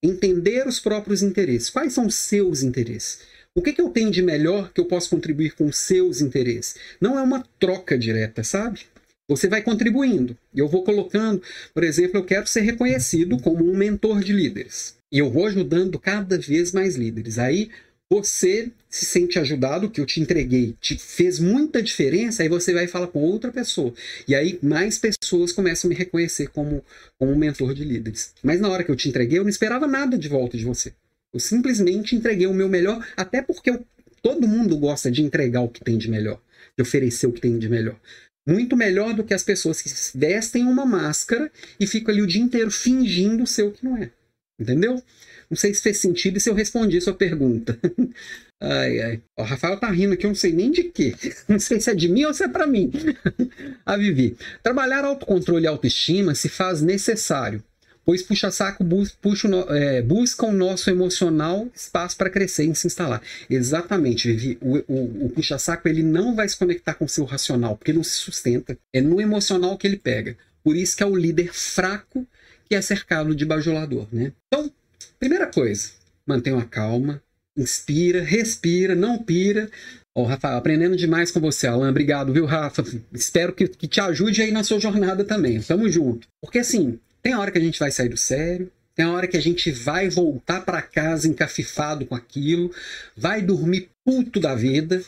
entender 0.03 0.66
os 0.66 0.81
próprios 0.81 1.23
interesses. 1.23 1.71
Quais 1.71 1.93
são 1.93 2.07
os 2.07 2.14
seus 2.14 2.62
interesses? 2.62 3.21
O 3.55 3.62
que, 3.62 3.73
que 3.73 3.81
eu 3.81 3.91
tenho 3.91 4.11
de 4.11 4.23
melhor 4.23 4.73
que 4.73 4.81
eu 4.81 4.85
posso 4.85 5.11
contribuir 5.11 5.55
com 5.55 5.66
os 5.66 5.79
seus 5.79 6.21
interesses? 6.21 6.77
Não 7.01 7.19
é 7.19 7.23
uma 7.23 7.45
troca 7.59 7.99
direta, 7.99 8.45
sabe? 8.45 8.83
Você 9.29 9.49
vai 9.49 9.62
contribuindo. 9.62 10.37
Eu 10.55 10.69
vou 10.69 10.85
colocando, 10.85 11.43
por 11.75 11.83
exemplo, 11.83 12.19
eu 12.19 12.25
quero 12.25 12.47
ser 12.47 12.61
reconhecido 12.61 13.37
como 13.41 13.69
um 13.69 13.77
mentor 13.77 14.21
de 14.21 14.33
líderes. 14.33 14.97
E 15.12 15.19
eu 15.19 15.31
vou 15.31 15.47
ajudando 15.47 15.99
cada 15.99 16.39
vez 16.39 16.73
mais 16.73 16.97
líderes. 16.97 17.39
Aí 17.39 17.71
você 18.11 18.71
se 18.89 19.05
sente 19.05 19.39
ajudado, 19.39 19.91
que 19.91 20.01
eu 20.01 20.07
te 20.07 20.21
entreguei, 20.21 20.75
te 20.81 20.97
fez 20.97 21.39
muita 21.39 21.83
diferença, 21.83 22.43
aí 22.43 22.49
você 22.49 22.73
vai 22.73 22.87
falar 22.87 23.09
com 23.09 23.21
outra 23.21 23.53
pessoa. 23.53 23.93
E 24.27 24.35
aí 24.35 24.59
mais 24.63 24.99
pessoas 24.99 25.53
começam 25.53 25.89
a 25.89 25.91
me 25.91 25.95
reconhecer 25.95 26.49
como, 26.49 26.83
como 27.19 27.33
um 27.33 27.39
mentor 27.39 27.75
de 27.75 27.85
líderes. 27.85 28.33
Mas 28.43 28.61
na 28.61 28.69
hora 28.69 28.83
que 28.83 28.91
eu 28.91 28.97
te 28.97 29.09
entreguei, 29.09 29.39
eu 29.39 29.43
não 29.43 29.51
esperava 29.51 29.87
nada 29.87 30.17
de 30.17 30.29
volta 30.29 30.57
de 30.57 30.65
você. 30.65 30.95
Eu 31.33 31.41
simplesmente 31.41 32.17
entreguei 32.17 32.47
o 32.47 32.55
meu 32.55 32.69
melhor, 32.69 33.07
até 33.15 33.43
porque 33.43 33.69
eu, 33.69 33.85
todo 34.23 34.49
mundo 34.49 34.79
gosta 34.79 35.11
de 35.11 35.23
entregar 35.23 35.61
o 35.61 35.69
que 35.69 35.85
tem 35.85 35.99
de 35.99 36.11
melhor, 36.11 36.41
de 36.77 36.83
oferecer 36.83 37.27
o 37.27 37.33
que 37.33 37.43
tem 37.43 37.59
de 37.59 37.69
melhor. 37.69 38.01
Muito 38.49 38.75
melhor 38.75 39.13
do 39.13 39.23
que 39.23 39.35
as 39.35 39.43
pessoas 39.43 39.83
que 39.83 39.91
vestem 40.19 40.65
uma 40.65 40.87
máscara 40.87 41.53
e 41.79 41.87
ficam 41.87 42.15
ali 42.15 42.23
o 42.23 42.27
dia 42.27 42.41
inteiro 42.41 42.71
fingindo 42.71 43.47
ser 43.47 43.65
o 43.65 43.73
que 43.73 43.85
não 43.85 43.99
é. 43.99 44.11
Entendeu? 44.59 45.03
Não 45.51 45.57
sei 45.57 45.72
se 45.72 45.82
fez 45.82 45.99
sentido 45.99 46.36
e 46.36 46.40
se 46.40 46.51
eu 46.51 46.55
respondi 46.55 47.01
sua 47.01 47.14
pergunta. 47.14 47.78
ai, 48.61 49.01
ai. 49.01 49.22
O 49.36 49.42
Rafael 49.42 49.78
tá 49.78 49.90
rindo 49.90 50.14
aqui, 50.14 50.26
eu 50.26 50.28
não 50.28 50.34
sei 50.34 50.53
nem 50.53 50.70
de 50.70 50.84
quê. 50.84 51.14
Não 51.49 51.59
sei 51.59 51.80
se 51.80 51.90
é 51.90 51.94
de 51.94 52.09
mim 52.09 52.24
ou 52.24 52.34
se 52.34 52.44
é 52.44 52.49
para 52.49 52.66
mim. 52.66 52.90
a 53.86 53.96
Vivi. 53.96 54.36
Trabalhar 54.62 55.05
autocontrole 55.05 55.64
e 55.64 55.66
autoestima 55.66 56.34
se 56.34 56.49
faz 56.49 56.82
necessário 56.82 57.62
pois 58.09 58.22
puxa-saco 58.22 58.82
bus, 58.82 59.12
puxa, 59.20 59.46
é, 59.68 60.01
busca 60.01 60.46
o 60.46 60.51
nosso 60.51 60.88
emocional 60.88 61.68
espaço 61.74 62.16
para 62.16 62.30
crescer 62.30 62.64
e 62.64 62.74
se 62.74 62.86
instalar. 62.86 63.20
Exatamente, 63.51 64.32
Vivi. 64.32 64.57
O, 64.62 64.78
o, 64.88 65.26
o 65.26 65.28
puxa-saco 65.28 65.86
ele 65.86 66.03
não 66.03 66.34
vai 66.34 66.49
se 66.49 66.57
conectar 66.57 66.94
com 66.94 67.05
o 67.05 67.09
seu 67.09 67.26
racional, 67.26 67.76
porque 67.76 67.92
não 67.92 68.03
se 68.03 68.12
sustenta. 68.12 68.78
É 68.94 69.03
no 69.03 69.20
emocional 69.20 69.76
que 69.76 69.86
ele 69.86 69.99
pega. 69.99 70.38
Por 70.64 70.74
isso 70.74 70.96
que 70.96 71.03
é 71.03 71.07
o 71.07 71.14
líder 71.14 71.53
fraco 71.53 72.26
que 72.66 72.74
é 72.74 72.80
cercado 72.80 73.34
de 73.34 73.44
bajulador, 73.44 74.09
né? 74.11 74.32
Então, 74.46 74.72
primeira 75.19 75.47
coisa, 75.47 75.91
mantenha 76.27 76.59
a 76.59 76.64
calma, 76.64 77.23
inspira, 77.57 78.23
respira, 78.23 78.95
não 78.95 79.23
pira. 79.23 79.71
Ó, 80.14 80.23
oh, 80.23 80.25
Rafael, 80.25 80.57
aprendendo 80.57 80.97
demais 80.97 81.31
com 81.31 81.41
você, 81.41 81.66
Alan. 81.66 81.91
Obrigado, 81.91 82.33
viu, 82.33 82.47
Rafa? 82.47 82.85
Espero 83.12 83.53
que, 83.53 83.69
que 83.69 83.87
te 83.87 84.01
ajude 84.01 84.43
aí 84.43 84.51
na 84.51 84.64
sua 84.64 84.81
jornada 84.81 85.25
também. 85.25 85.61
Tamo 85.61 85.89
junto. 85.89 86.27
Porque 86.41 86.59
assim, 86.59 86.99
tem 87.23 87.35
hora 87.35 87.51
que 87.51 87.59
a 87.59 87.61
gente 87.61 87.79
vai 87.79 87.91
sair 87.91 88.09
do 88.09 88.16
sério, 88.16 88.71
tem 88.95 89.07
hora 89.07 89.29
que 89.29 89.37
a 89.37 89.41
gente 89.41 89.71
vai 89.71 90.09
voltar 90.09 90.62
para 90.62 90.83
casa 90.83 91.29
encafifado 91.29 92.05
com 92.05 92.14
aquilo, 92.14 92.75
vai 93.16 93.41
dormir 93.43 93.91
puto 94.05 94.41
da 94.41 94.55
vida, 94.55 95.03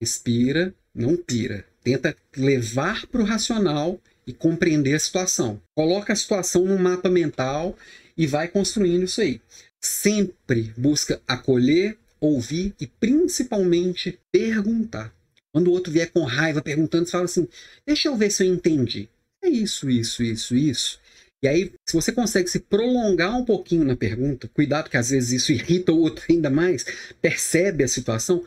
respira, 0.00 0.72
não 0.94 1.16
pira. 1.16 1.64
Tenta 1.82 2.16
levar 2.36 3.06
para 3.06 3.20
o 3.20 3.24
racional 3.24 4.00
e 4.26 4.32
compreender 4.32 4.94
a 4.94 4.98
situação. 4.98 5.60
Coloca 5.76 6.12
a 6.12 6.16
situação 6.16 6.64
no 6.64 6.78
mapa 6.78 7.08
mental 7.08 7.76
e 8.16 8.26
vai 8.26 8.48
construindo 8.48 9.04
isso 9.04 9.20
aí. 9.20 9.40
Sempre 9.82 10.72
busca 10.76 11.20
acolher, 11.26 11.98
ouvir 12.20 12.74
e 12.80 12.86
principalmente 12.86 14.18
perguntar. 14.32 15.12
Quando 15.52 15.68
o 15.68 15.72
outro 15.72 15.92
vier 15.92 16.10
com 16.10 16.24
raiva 16.24 16.62
perguntando, 16.62 17.06
você 17.06 17.12
fala 17.12 17.24
assim: 17.24 17.48
deixa 17.86 18.08
eu 18.08 18.16
ver 18.16 18.30
se 18.30 18.44
eu 18.44 18.52
entendi. 18.52 19.08
É 19.42 19.48
isso, 19.48 19.88
isso, 19.90 20.22
isso, 20.22 20.54
isso. 20.54 20.98
E 21.44 21.46
aí, 21.46 21.72
se 21.86 21.94
você 21.94 22.10
consegue 22.10 22.48
se 22.48 22.58
prolongar 22.58 23.36
um 23.36 23.44
pouquinho 23.44 23.84
na 23.84 23.94
pergunta, 23.94 24.48
cuidado 24.48 24.88
que 24.88 24.96
às 24.96 25.10
vezes 25.10 25.42
isso 25.42 25.52
irrita 25.52 25.92
o 25.92 26.00
outro 26.00 26.24
ainda 26.32 26.48
mais, 26.48 26.86
percebe 27.20 27.84
a 27.84 27.88
situação, 27.88 28.42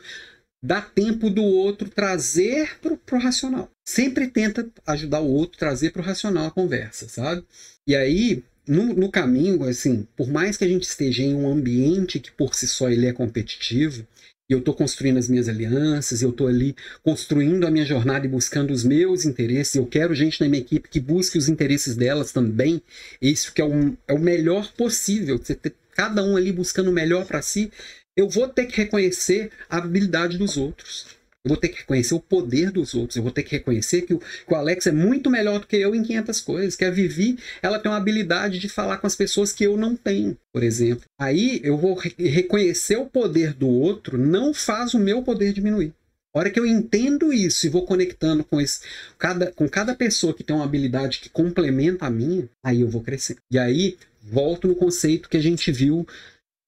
dá 0.62 0.80
tempo 0.80 1.30
do 1.30 1.42
outro 1.42 1.88
trazer 1.88 2.78
para 2.80 3.16
o 3.16 3.20
racional. 3.20 3.70
Sempre 3.86 4.28
tenta 4.28 4.68
ajudar 4.86 5.20
o 5.20 5.30
outro, 5.30 5.58
trazer 5.58 5.90
para 5.90 6.02
o 6.02 6.04
racional 6.04 6.46
a 6.46 6.50
conversa, 6.50 7.08
sabe? 7.08 7.44
E 7.86 7.94
aí, 7.94 8.42
no, 8.66 8.92
no, 8.94 9.10
caminho, 9.10 9.64
assim, 9.64 10.06
por 10.16 10.28
mais 10.28 10.56
que 10.56 10.64
a 10.64 10.68
gente 10.68 10.82
esteja 10.82 11.22
em 11.22 11.34
um 11.34 11.50
ambiente 11.50 12.20
que 12.20 12.30
por 12.30 12.54
si 12.54 12.66
só 12.66 12.90
ele 12.90 13.06
é 13.06 13.12
competitivo, 13.12 14.06
e 14.50 14.54
eu 14.54 14.60
estou 14.60 14.74
construindo 14.74 15.18
as 15.18 15.28
minhas 15.28 15.46
alianças, 15.46 16.22
eu 16.22 16.30
estou 16.30 16.48
ali 16.48 16.74
construindo 17.02 17.66
a 17.66 17.70
minha 17.70 17.84
jornada 17.84 18.24
e 18.24 18.30
buscando 18.30 18.72
os 18.72 18.82
meus 18.82 19.26
interesses. 19.26 19.74
Eu 19.74 19.84
quero 19.84 20.14
gente 20.14 20.40
na 20.40 20.48
minha 20.48 20.62
equipe 20.62 20.88
que 20.88 20.98
busque 20.98 21.36
os 21.36 21.50
interesses 21.50 21.94
delas 21.94 22.32
também. 22.32 22.80
Isso 23.20 23.52
que 23.52 23.60
é 23.60 23.64
o, 23.64 23.94
é 24.08 24.14
o 24.14 24.18
melhor 24.18 24.72
possível. 24.72 25.36
Você 25.36 25.54
ter 25.54 25.74
cada 25.94 26.24
um 26.24 26.34
ali 26.34 26.50
buscando 26.50 26.88
o 26.88 26.94
melhor 26.94 27.26
para 27.26 27.42
si. 27.42 27.70
Eu 28.18 28.28
vou 28.28 28.48
ter 28.48 28.66
que 28.66 28.76
reconhecer 28.76 29.48
a 29.70 29.76
habilidade 29.76 30.38
dos 30.38 30.56
outros. 30.56 31.06
Eu 31.44 31.50
vou 31.50 31.56
ter 31.56 31.68
que 31.68 31.78
reconhecer 31.78 32.14
o 32.14 32.20
poder 32.20 32.72
dos 32.72 32.92
outros. 32.92 33.16
Eu 33.16 33.22
vou 33.22 33.30
ter 33.30 33.44
que 33.44 33.52
reconhecer 33.52 34.02
que 34.02 34.12
o, 34.12 34.18
que 34.18 34.52
o 34.52 34.56
Alex 34.56 34.88
é 34.88 34.90
muito 34.90 35.30
melhor 35.30 35.60
do 35.60 35.68
que 35.68 35.76
eu 35.76 35.94
em 35.94 36.02
500 36.02 36.40
coisas. 36.40 36.74
Que 36.74 36.84
a 36.84 36.90
Vivi, 36.90 37.38
ela 37.62 37.78
tem 37.78 37.88
uma 37.88 37.96
habilidade 37.96 38.58
de 38.58 38.68
falar 38.68 38.98
com 38.98 39.06
as 39.06 39.14
pessoas 39.14 39.52
que 39.52 39.62
eu 39.62 39.76
não 39.76 39.94
tenho, 39.94 40.36
por 40.52 40.64
exemplo. 40.64 41.04
Aí 41.16 41.60
eu 41.62 41.78
vou 41.78 41.94
re 41.94 42.12
reconhecer 42.18 42.96
o 42.96 43.06
poder 43.06 43.54
do 43.54 43.68
outro, 43.68 44.18
não 44.18 44.52
faz 44.52 44.94
o 44.94 44.98
meu 44.98 45.22
poder 45.22 45.52
diminuir. 45.52 45.94
A 46.34 46.40
hora 46.40 46.50
que 46.50 46.58
eu 46.58 46.66
entendo 46.66 47.32
isso 47.32 47.66
e 47.66 47.70
vou 47.70 47.86
conectando 47.86 48.42
com, 48.42 48.60
esse, 48.60 48.80
cada, 49.16 49.52
com 49.52 49.68
cada 49.68 49.94
pessoa 49.94 50.34
que 50.34 50.42
tem 50.42 50.56
uma 50.56 50.64
habilidade 50.64 51.20
que 51.20 51.28
complementa 51.28 52.06
a 52.06 52.10
minha, 52.10 52.48
aí 52.64 52.80
eu 52.80 52.88
vou 52.88 53.00
crescer. 53.00 53.36
E 53.48 53.56
aí 53.56 53.96
volto 54.20 54.66
no 54.66 54.74
conceito 54.74 55.28
que 55.28 55.36
a 55.36 55.42
gente 55.42 55.70
viu 55.70 56.04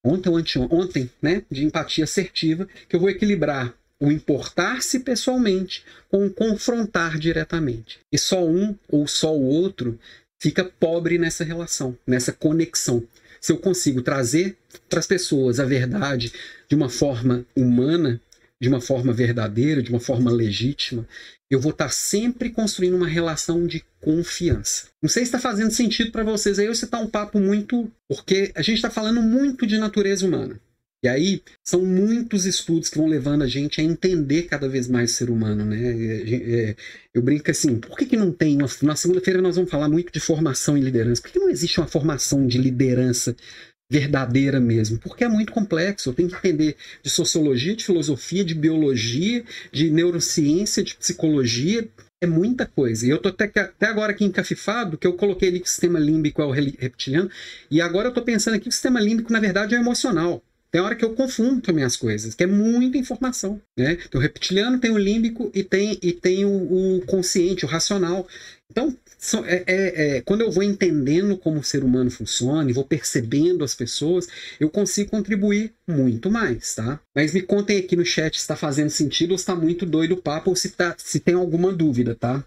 ontem, 0.05 0.30
ontem, 0.30 0.68
ontem 0.70 1.11
né, 1.20 1.42
de 1.51 1.64
empatia 1.64 2.05
assertiva, 2.05 2.68
que 2.88 2.96
eu 2.96 3.01
vou 3.01 3.11
equilibrar 3.11 3.74
o 4.01 4.11
importar-se 4.11 5.01
pessoalmente 5.01 5.84
com 6.09 6.26
o 6.26 6.30
confrontar 6.30 7.18
diretamente. 7.18 8.01
E 8.11 8.16
só 8.16 8.44
um 8.44 8.74
ou 8.88 9.07
só 9.07 9.36
o 9.36 9.44
outro 9.44 9.98
fica 10.38 10.64
pobre 10.64 11.18
nessa 11.18 11.44
relação, 11.44 11.96
nessa 12.07 12.32
conexão. 12.32 13.05
Se 13.40 13.53
eu 13.53 13.59
consigo 13.59 14.01
trazer 14.01 14.57
para 14.88 14.98
as 14.98 15.07
pessoas 15.07 15.61
a 15.61 15.64
verdade 15.64 16.32
de 16.68 16.74
uma 16.74 16.88
forma 16.88 17.44
humana, 17.55 18.20
de 18.61 18.68
uma 18.68 18.80
forma 18.80 19.12
verdadeira, 19.12 19.82
de 19.82 19.90
uma 19.90 20.00
forma 20.00 20.30
legítima, 20.30 21.06
eu 21.50 21.58
vou 21.58 21.72
estar 21.72 21.88
sempre 21.88 22.50
construindo 22.50 22.96
uma 22.96 23.08
relação 23.08 23.66
de 23.66 23.82
confiança. 24.00 24.88
Não 25.02 25.08
sei 25.08 25.24
se 25.24 25.28
está 25.28 25.38
fazendo 25.38 25.72
sentido 25.72 26.12
para 26.12 26.22
vocês 26.22 26.58
aí 26.58 26.68
ou 26.68 26.74
se 26.74 26.84
está 26.84 26.98
um 26.98 27.08
papo 27.08 27.40
muito. 27.40 27.90
Porque 28.08 28.52
a 28.54 28.62
gente 28.62 28.76
está 28.76 28.90
falando 28.90 29.20
muito 29.22 29.66
de 29.66 29.78
natureza 29.78 30.26
humana. 30.26 30.61
E 31.02 31.08
aí 31.08 31.42
são 31.64 31.82
muitos 31.82 32.44
estudos 32.44 32.90
que 32.90 32.98
vão 32.98 33.06
levando 33.06 33.42
a 33.42 33.46
gente 33.46 33.80
a 33.80 33.84
entender 33.84 34.42
cada 34.42 34.68
vez 34.68 34.86
mais 34.86 35.12
o 35.12 35.14
ser 35.14 35.30
humano, 35.30 35.64
né? 35.64 35.78
É, 35.80 36.76
eu 37.14 37.22
brinco 37.22 37.50
assim, 37.50 37.78
por 37.78 37.96
que, 37.96 38.04
que 38.04 38.18
não 38.18 38.30
tem 38.30 38.56
uma, 38.56 38.68
na 38.82 38.94
segunda-feira 38.94 39.40
nós 39.40 39.56
vamos 39.56 39.70
falar 39.70 39.88
muito 39.88 40.12
de 40.12 40.20
formação 40.20 40.76
em 40.76 40.82
liderança. 40.82 41.22
Por 41.22 41.28
que, 41.28 41.38
que 41.38 41.44
não 41.44 41.48
existe 41.48 41.80
uma 41.80 41.86
formação 41.86 42.46
de 42.46 42.58
liderança 42.58 43.34
verdadeira 43.91 44.61
mesmo? 44.61 44.99
Porque 44.99 45.24
é 45.24 45.28
muito 45.28 45.53
complexo. 45.53 46.09
Eu 46.09 46.14
tenho 46.14 46.28
que 46.28 46.36
entender 46.36 46.76
de 47.03 47.11
sociologia, 47.11 47.74
de 47.74 47.84
filosofia, 47.84 48.45
de 48.45 48.55
biologia, 48.55 49.45
de 49.72 49.91
neurociência, 49.91 50.82
de 50.82 50.95
psicologia. 50.95 51.88
É 52.22 52.26
muita 52.26 52.66
coisa. 52.66 53.07
E 53.07 53.11
eu 53.11 53.18
tô 53.18 53.30
até, 53.30 53.45
até 53.45 53.86
agora 53.86 54.12
aqui 54.12 54.24
encafifado, 54.24 54.97
que 54.97 55.07
eu 55.07 55.14
coloquei 55.14 55.49
ali 55.49 55.59
que 55.59 55.66
o 55.66 55.70
sistema 55.70 55.99
límbico 55.99 56.41
é 56.41 56.45
o 56.45 56.51
reptiliano, 56.51 57.30
e 57.70 57.80
agora 57.80 58.09
eu 58.09 58.12
tô 58.12 58.22
pensando 58.22 58.55
aqui 58.55 58.64
que 58.64 58.68
o 58.68 58.72
sistema 58.72 59.01
límbico, 59.01 59.32
na 59.32 59.41
verdade, 59.41 59.74
é 59.74 59.78
emocional. 59.78 60.43
Tem 60.70 60.80
hora 60.80 60.95
que 60.95 61.05
eu 61.05 61.14
confundo 61.14 61.61
também 61.61 61.82
as 61.82 61.97
coisas, 61.97 62.34
que 62.34 62.45
é 62.45 62.47
muita 62.47 62.97
informação. 62.97 63.61
Né? 63.76 63.97
Tem 63.97 64.20
o 64.20 64.22
reptiliano, 64.22 64.78
tem 64.78 64.91
o 64.91 64.99
límbico 64.99 65.51
e 65.53 65.64
tem, 65.64 65.99
e 66.01 66.12
tem 66.12 66.45
o, 66.45 66.99
o 66.99 67.07
consciente, 67.07 67.64
o 67.64 67.68
racional. 67.68 68.28
Então, 68.70 68.97
são, 69.20 69.44
é, 69.44 69.62
é, 69.66 70.16
é, 70.16 70.20
quando 70.22 70.40
eu 70.40 70.50
vou 70.50 70.62
entendendo 70.62 71.36
como 71.36 71.60
o 71.60 71.62
ser 71.64 71.84
humano 71.84 72.10
funciona 72.10 72.70
e 72.70 72.72
vou 72.72 72.84
percebendo 72.84 73.62
as 73.62 73.74
pessoas, 73.74 74.26
eu 74.58 74.70
consigo 74.70 75.10
contribuir 75.10 75.74
muito 75.86 76.30
mais, 76.30 76.74
tá? 76.74 76.98
Mas 77.14 77.34
me 77.34 77.42
contem 77.42 77.76
aqui 77.76 77.94
no 77.94 78.04
chat 78.04 78.34
se 78.34 78.40
está 78.40 78.56
fazendo 78.56 78.88
sentido 78.88 79.32
ou 79.32 79.38
se 79.38 79.42
está 79.42 79.54
muito 79.54 79.84
doido 79.84 80.12
o 80.12 80.22
papo 80.22 80.48
ou 80.48 80.56
se, 80.56 80.70
tá, 80.70 80.94
se 80.96 81.20
tem 81.20 81.34
alguma 81.34 81.70
dúvida, 81.70 82.14
tá? 82.14 82.42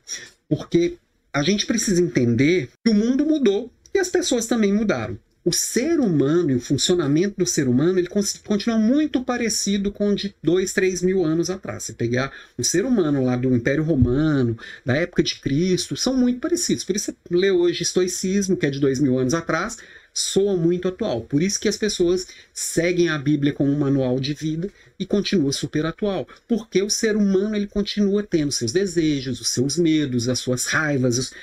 Porque 0.50 0.98
a 1.32 1.44
gente 1.44 1.68
precisa 1.68 2.02
entender 2.02 2.70
que 2.84 2.92
o 2.92 2.96
mundo 2.96 3.24
mudou 3.24 3.72
e 3.94 4.00
as 4.00 4.10
pessoas 4.10 4.48
também 4.48 4.74
mudaram 4.74 5.18
o 5.46 5.52
ser 5.52 6.00
humano 6.00 6.52
e 6.52 6.56
o 6.56 6.60
funcionamento 6.60 7.36
do 7.38 7.46
ser 7.46 7.68
humano 7.68 8.00
ele 8.00 8.08
continua 8.08 8.78
muito 8.78 9.24
parecido 9.24 9.92
com 9.92 10.10
o 10.10 10.16
de 10.16 10.34
dois, 10.42 10.74
três 10.74 11.02
mil 11.02 11.24
anos 11.24 11.50
atrás. 11.50 11.84
Se 11.84 11.94
pegar 11.94 12.32
o 12.58 12.64
ser 12.64 12.86
humano 12.86 13.24
lá 13.24 13.36
do 13.36 13.54
Império 13.54 13.84
Romano, 13.84 14.58
da 14.86 14.96
época 14.96 15.22
de 15.22 15.40
Cristo, 15.42 15.98
são 15.98 16.16
muito 16.16 16.40
parecidos. 16.40 16.84
Por 16.84 16.96
isso 16.96 17.12
você 17.12 17.36
lê 17.36 17.52
hoje 17.52 17.84
estoicismo, 17.84 18.56
que 18.56 18.66
é 18.66 18.70
de 18.70 18.80
dois 18.80 19.00
mil 19.00 19.20
anos 19.20 19.34
atrás, 19.34 19.78
soa 20.14 20.56
muito 20.56 20.88
atual. 20.88 21.22
Por 21.22 21.42
isso 21.42 21.60
que 21.60 21.68
as 21.68 21.76
pessoas 21.76 22.28
seguem 22.54 23.10
a 23.10 23.18
Bíblia 23.18 23.52
como 23.52 23.72
um 23.72 23.80
manual 23.80 24.20
de 24.20 24.34
vida 24.34 24.70
e 24.98 25.06
continua 25.06 25.52
super 25.52 25.86
atual. 25.86 26.28
Porque 26.48 26.82
o 26.82 26.90
ser 26.90 27.18
humano 27.18 27.56
ele 27.56 27.68
continua 27.68 28.24
tendo 28.24 28.52
seus 28.52 28.72
desejos, 28.72 29.42
os 29.42 29.50
seus 29.50 29.78
medos, 29.78 30.30
as 30.30 30.40
suas 30.40 30.68
raivas. 30.68 31.18
Os... 31.18 31.34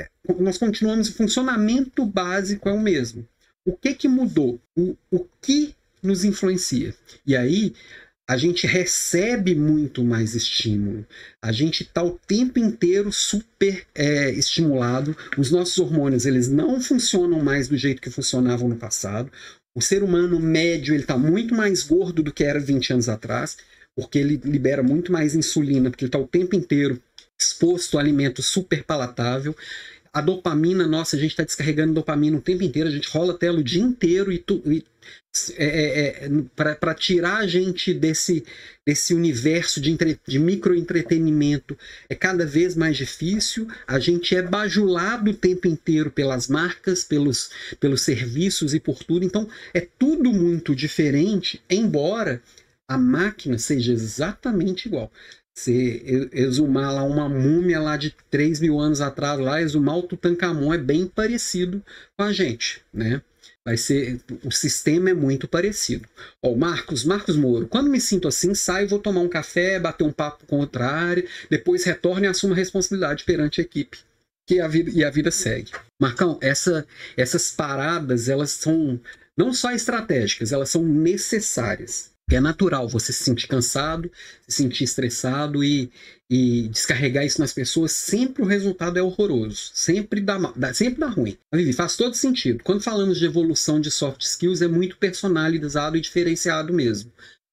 É, 0.00 0.08
nós 0.38 0.56
continuamos, 0.56 1.08
o 1.08 1.14
funcionamento 1.14 2.04
básico 2.04 2.68
é 2.68 2.72
o 2.72 2.80
mesmo. 2.80 3.26
O 3.64 3.76
que, 3.76 3.94
que 3.94 4.08
mudou? 4.08 4.60
O, 4.76 4.96
o 5.10 5.26
que 5.40 5.74
nos 6.02 6.24
influencia? 6.24 6.94
E 7.26 7.36
aí 7.36 7.74
a 8.30 8.36
gente 8.36 8.64
recebe 8.66 9.56
muito 9.56 10.04
mais 10.04 10.36
estímulo. 10.36 11.04
A 11.42 11.50
gente 11.50 11.82
está 11.82 12.02
o 12.02 12.18
tempo 12.28 12.60
inteiro 12.60 13.12
super 13.12 13.84
é, 13.92 14.30
estimulado. 14.30 15.16
Os 15.36 15.50
nossos 15.50 15.76
hormônios 15.78 16.26
eles 16.26 16.48
não 16.48 16.80
funcionam 16.80 17.42
mais 17.42 17.66
do 17.66 17.76
jeito 17.76 18.00
que 18.00 18.08
funcionavam 18.08 18.68
no 18.68 18.76
passado. 18.76 19.30
O 19.74 19.82
ser 19.82 20.02
humano 20.02 20.38
médio 20.38 20.94
ele 20.94 21.02
está 21.02 21.18
muito 21.18 21.54
mais 21.54 21.82
gordo 21.82 22.22
do 22.22 22.32
que 22.32 22.44
era 22.44 22.60
20 22.60 22.92
anos 22.92 23.08
atrás, 23.08 23.56
porque 23.96 24.18
ele 24.18 24.40
libera 24.44 24.82
muito 24.82 25.10
mais 25.10 25.34
insulina, 25.34 25.90
porque 25.90 26.04
ele 26.04 26.08
está 26.08 26.18
o 26.18 26.28
tempo 26.28 26.54
inteiro 26.54 27.02
exposto 27.36 27.98
a 27.98 28.00
alimento 28.00 28.42
super 28.42 28.84
palatável 28.84 29.56
a 30.12 30.20
dopamina, 30.20 30.86
nossa, 30.86 31.16
a 31.16 31.18
gente 31.18 31.30
está 31.30 31.44
descarregando 31.44 31.94
dopamina 31.94 32.36
o 32.36 32.40
tempo 32.40 32.64
inteiro, 32.64 32.88
a 32.88 32.92
gente 32.92 33.08
rola 33.08 33.32
a 33.32 33.36
tela 33.38 33.60
o 33.60 33.64
dia 33.64 33.82
inteiro 33.82 34.32
e, 34.32 34.44
e 34.66 34.84
é, 35.56 35.64
é, 35.64 36.26
é 36.26 36.74
para 36.76 36.94
tirar 36.94 37.38
a 37.38 37.46
gente 37.46 37.94
desse, 37.94 38.44
desse 38.84 39.14
universo 39.14 39.80
de, 39.80 39.92
entre, 39.92 40.20
de 40.26 40.38
microentretenimento 40.38 41.78
é 42.08 42.14
cada 42.16 42.44
vez 42.44 42.74
mais 42.74 42.96
difícil. 42.96 43.68
A 43.86 44.00
gente 44.00 44.34
é 44.34 44.42
bajulado 44.42 45.30
o 45.30 45.34
tempo 45.34 45.68
inteiro 45.68 46.10
pelas 46.10 46.48
marcas, 46.48 47.04
pelos, 47.04 47.50
pelos 47.78 48.02
serviços 48.02 48.74
e 48.74 48.80
por 48.80 49.04
tudo. 49.04 49.24
Então 49.24 49.48
é 49.72 49.80
tudo 49.80 50.32
muito 50.32 50.74
diferente, 50.74 51.62
embora 51.70 52.42
a 52.88 52.98
máquina 52.98 53.56
seja 53.56 53.92
exatamente 53.92 54.86
igual. 54.86 55.12
Você 55.56 56.28
exumar 56.32 56.92
lá 56.94 57.02
uma 57.02 57.28
múmia 57.28 57.80
lá 57.80 57.96
de 57.96 58.14
3 58.30 58.60
mil 58.60 58.78
anos 58.78 59.00
atrás, 59.00 59.38
lá, 59.38 59.60
exumar 59.60 59.98
o 59.98 60.02
Tutankhamon 60.02 60.72
é 60.72 60.78
bem 60.78 61.06
parecido 61.06 61.82
com 62.16 62.24
a 62.24 62.32
gente, 62.32 62.82
né? 62.92 63.20
Vai 63.64 63.76
ser, 63.76 64.20
o 64.42 64.50
sistema 64.50 65.10
é 65.10 65.14
muito 65.14 65.46
parecido. 65.46 66.08
Ó, 66.42 66.56
Marcos, 66.56 67.04
Marcos 67.04 67.36
Moro, 67.36 67.68
quando 67.68 67.90
me 67.90 68.00
sinto 68.00 68.26
assim, 68.26 68.54
saio, 68.54 68.88
vou 68.88 68.98
tomar 68.98 69.20
um 69.20 69.28
café, 69.28 69.78
bater 69.78 70.04
um 70.04 70.12
papo 70.12 70.46
com 70.46 70.58
outra 70.58 70.86
área, 70.86 71.26
depois 71.50 71.84
retorno 71.84 72.24
e 72.24 72.28
assumo 72.28 72.54
a 72.54 72.56
responsabilidade 72.56 73.24
perante 73.24 73.60
a 73.60 73.64
equipe. 73.64 73.98
Que 74.48 74.60
a 74.60 74.66
vida, 74.66 74.90
e 74.90 75.04
a 75.04 75.10
vida 75.10 75.30
segue. 75.30 75.72
Marcão, 76.00 76.38
essa, 76.40 76.86
essas 77.16 77.50
paradas, 77.50 78.28
elas 78.28 78.50
são 78.50 78.98
não 79.36 79.52
só 79.52 79.70
estratégicas, 79.72 80.52
elas 80.52 80.70
são 80.70 80.82
necessárias. 80.82 82.10
É 82.30 82.40
natural 82.40 82.88
você 82.88 83.12
se 83.12 83.24
sentir 83.24 83.48
cansado, 83.48 84.10
se 84.46 84.56
sentir 84.56 84.84
estressado 84.84 85.64
e, 85.64 85.90
e 86.30 86.68
descarregar 86.68 87.24
isso 87.24 87.40
nas 87.40 87.52
pessoas. 87.52 87.92
Sempre 87.92 88.42
o 88.42 88.46
resultado 88.46 88.98
é 88.98 89.02
horroroso. 89.02 89.70
Sempre 89.74 90.20
dá, 90.20 90.38
dá, 90.54 90.72
sempre 90.72 91.00
dá 91.00 91.08
ruim. 91.08 91.36
Vivi, 91.52 91.72
faz 91.72 91.96
todo 91.96 92.14
sentido. 92.14 92.62
Quando 92.62 92.82
falamos 92.82 93.18
de 93.18 93.26
evolução 93.26 93.80
de 93.80 93.90
soft 93.90 94.22
skills, 94.22 94.62
é 94.62 94.68
muito 94.68 94.96
personalizado 94.96 95.96
e 95.96 96.00
diferenciado 96.00 96.72
mesmo. 96.72 97.10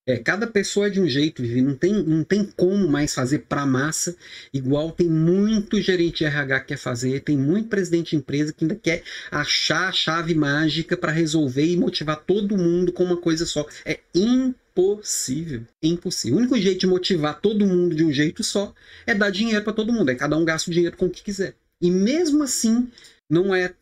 É, 0.07 0.15
cada 0.17 0.47
pessoa 0.47 0.87
é 0.87 0.89
de 0.89 1.01
um 1.01 1.09
jeito, 1.09 1.41
Vivi. 1.41 1.61
Não 1.61 1.75
tem, 1.75 1.91
não 1.91 2.23
tem 2.23 2.45
como 2.55 2.87
mais 2.87 3.13
fazer 3.13 3.39
para 3.39 3.65
massa, 3.65 4.15
igual 4.53 4.89
tem 4.89 5.09
muito 5.09 5.81
gerente 5.81 6.19
de 6.19 6.25
RH 6.25 6.61
que 6.61 6.67
quer 6.67 6.77
fazer, 6.77 7.19
tem 7.19 7.37
muito 7.37 7.67
presidente 7.67 8.11
de 8.11 8.15
empresa 8.15 8.53
que 8.53 8.63
ainda 8.63 8.75
quer 8.75 9.03
achar 9.29 9.89
a 9.89 9.91
chave 9.91 10.33
mágica 10.33 10.95
para 10.95 11.11
resolver 11.11 11.65
e 11.65 11.75
motivar 11.75 12.23
todo 12.25 12.57
mundo 12.57 12.93
com 12.93 13.03
uma 13.03 13.17
coisa 13.17 13.45
só. 13.45 13.67
É 13.83 13.99
impossível. 14.15 14.66
Impossível. 15.81 16.37
O 16.37 16.39
único 16.41 16.57
jeito 16.57 16.81
de 16.81 16.87
motivar 16.87 17.39
todo 17.41 17.65
mundo 17.65 17.95
de 17.95 18.03
um 18.03 18.11
jeito 18.11 18.43
só 18.43 18.73
é 19.05 19.13
dar 19.13 19.29
dinheiro 19.29 19.63
para 19.63 19.73
todo 19.73 19.91
mundo. 19.91 20.09
É 20.09 20.15
cada 20.15 20.37
um 20.37 20.45
gasta 20.45 20.69
o 20.69 20.73
dinheiro 20.73 20.95
com 20.95 21.05
o 21.05 21.09
que 21.09 21.23
quiser. 21.23 21.55
E 21.81 21.89
mesmo 21.89 22.43
assim, 22.43 22.87
não 23.29 23.53
é 23.53 23.73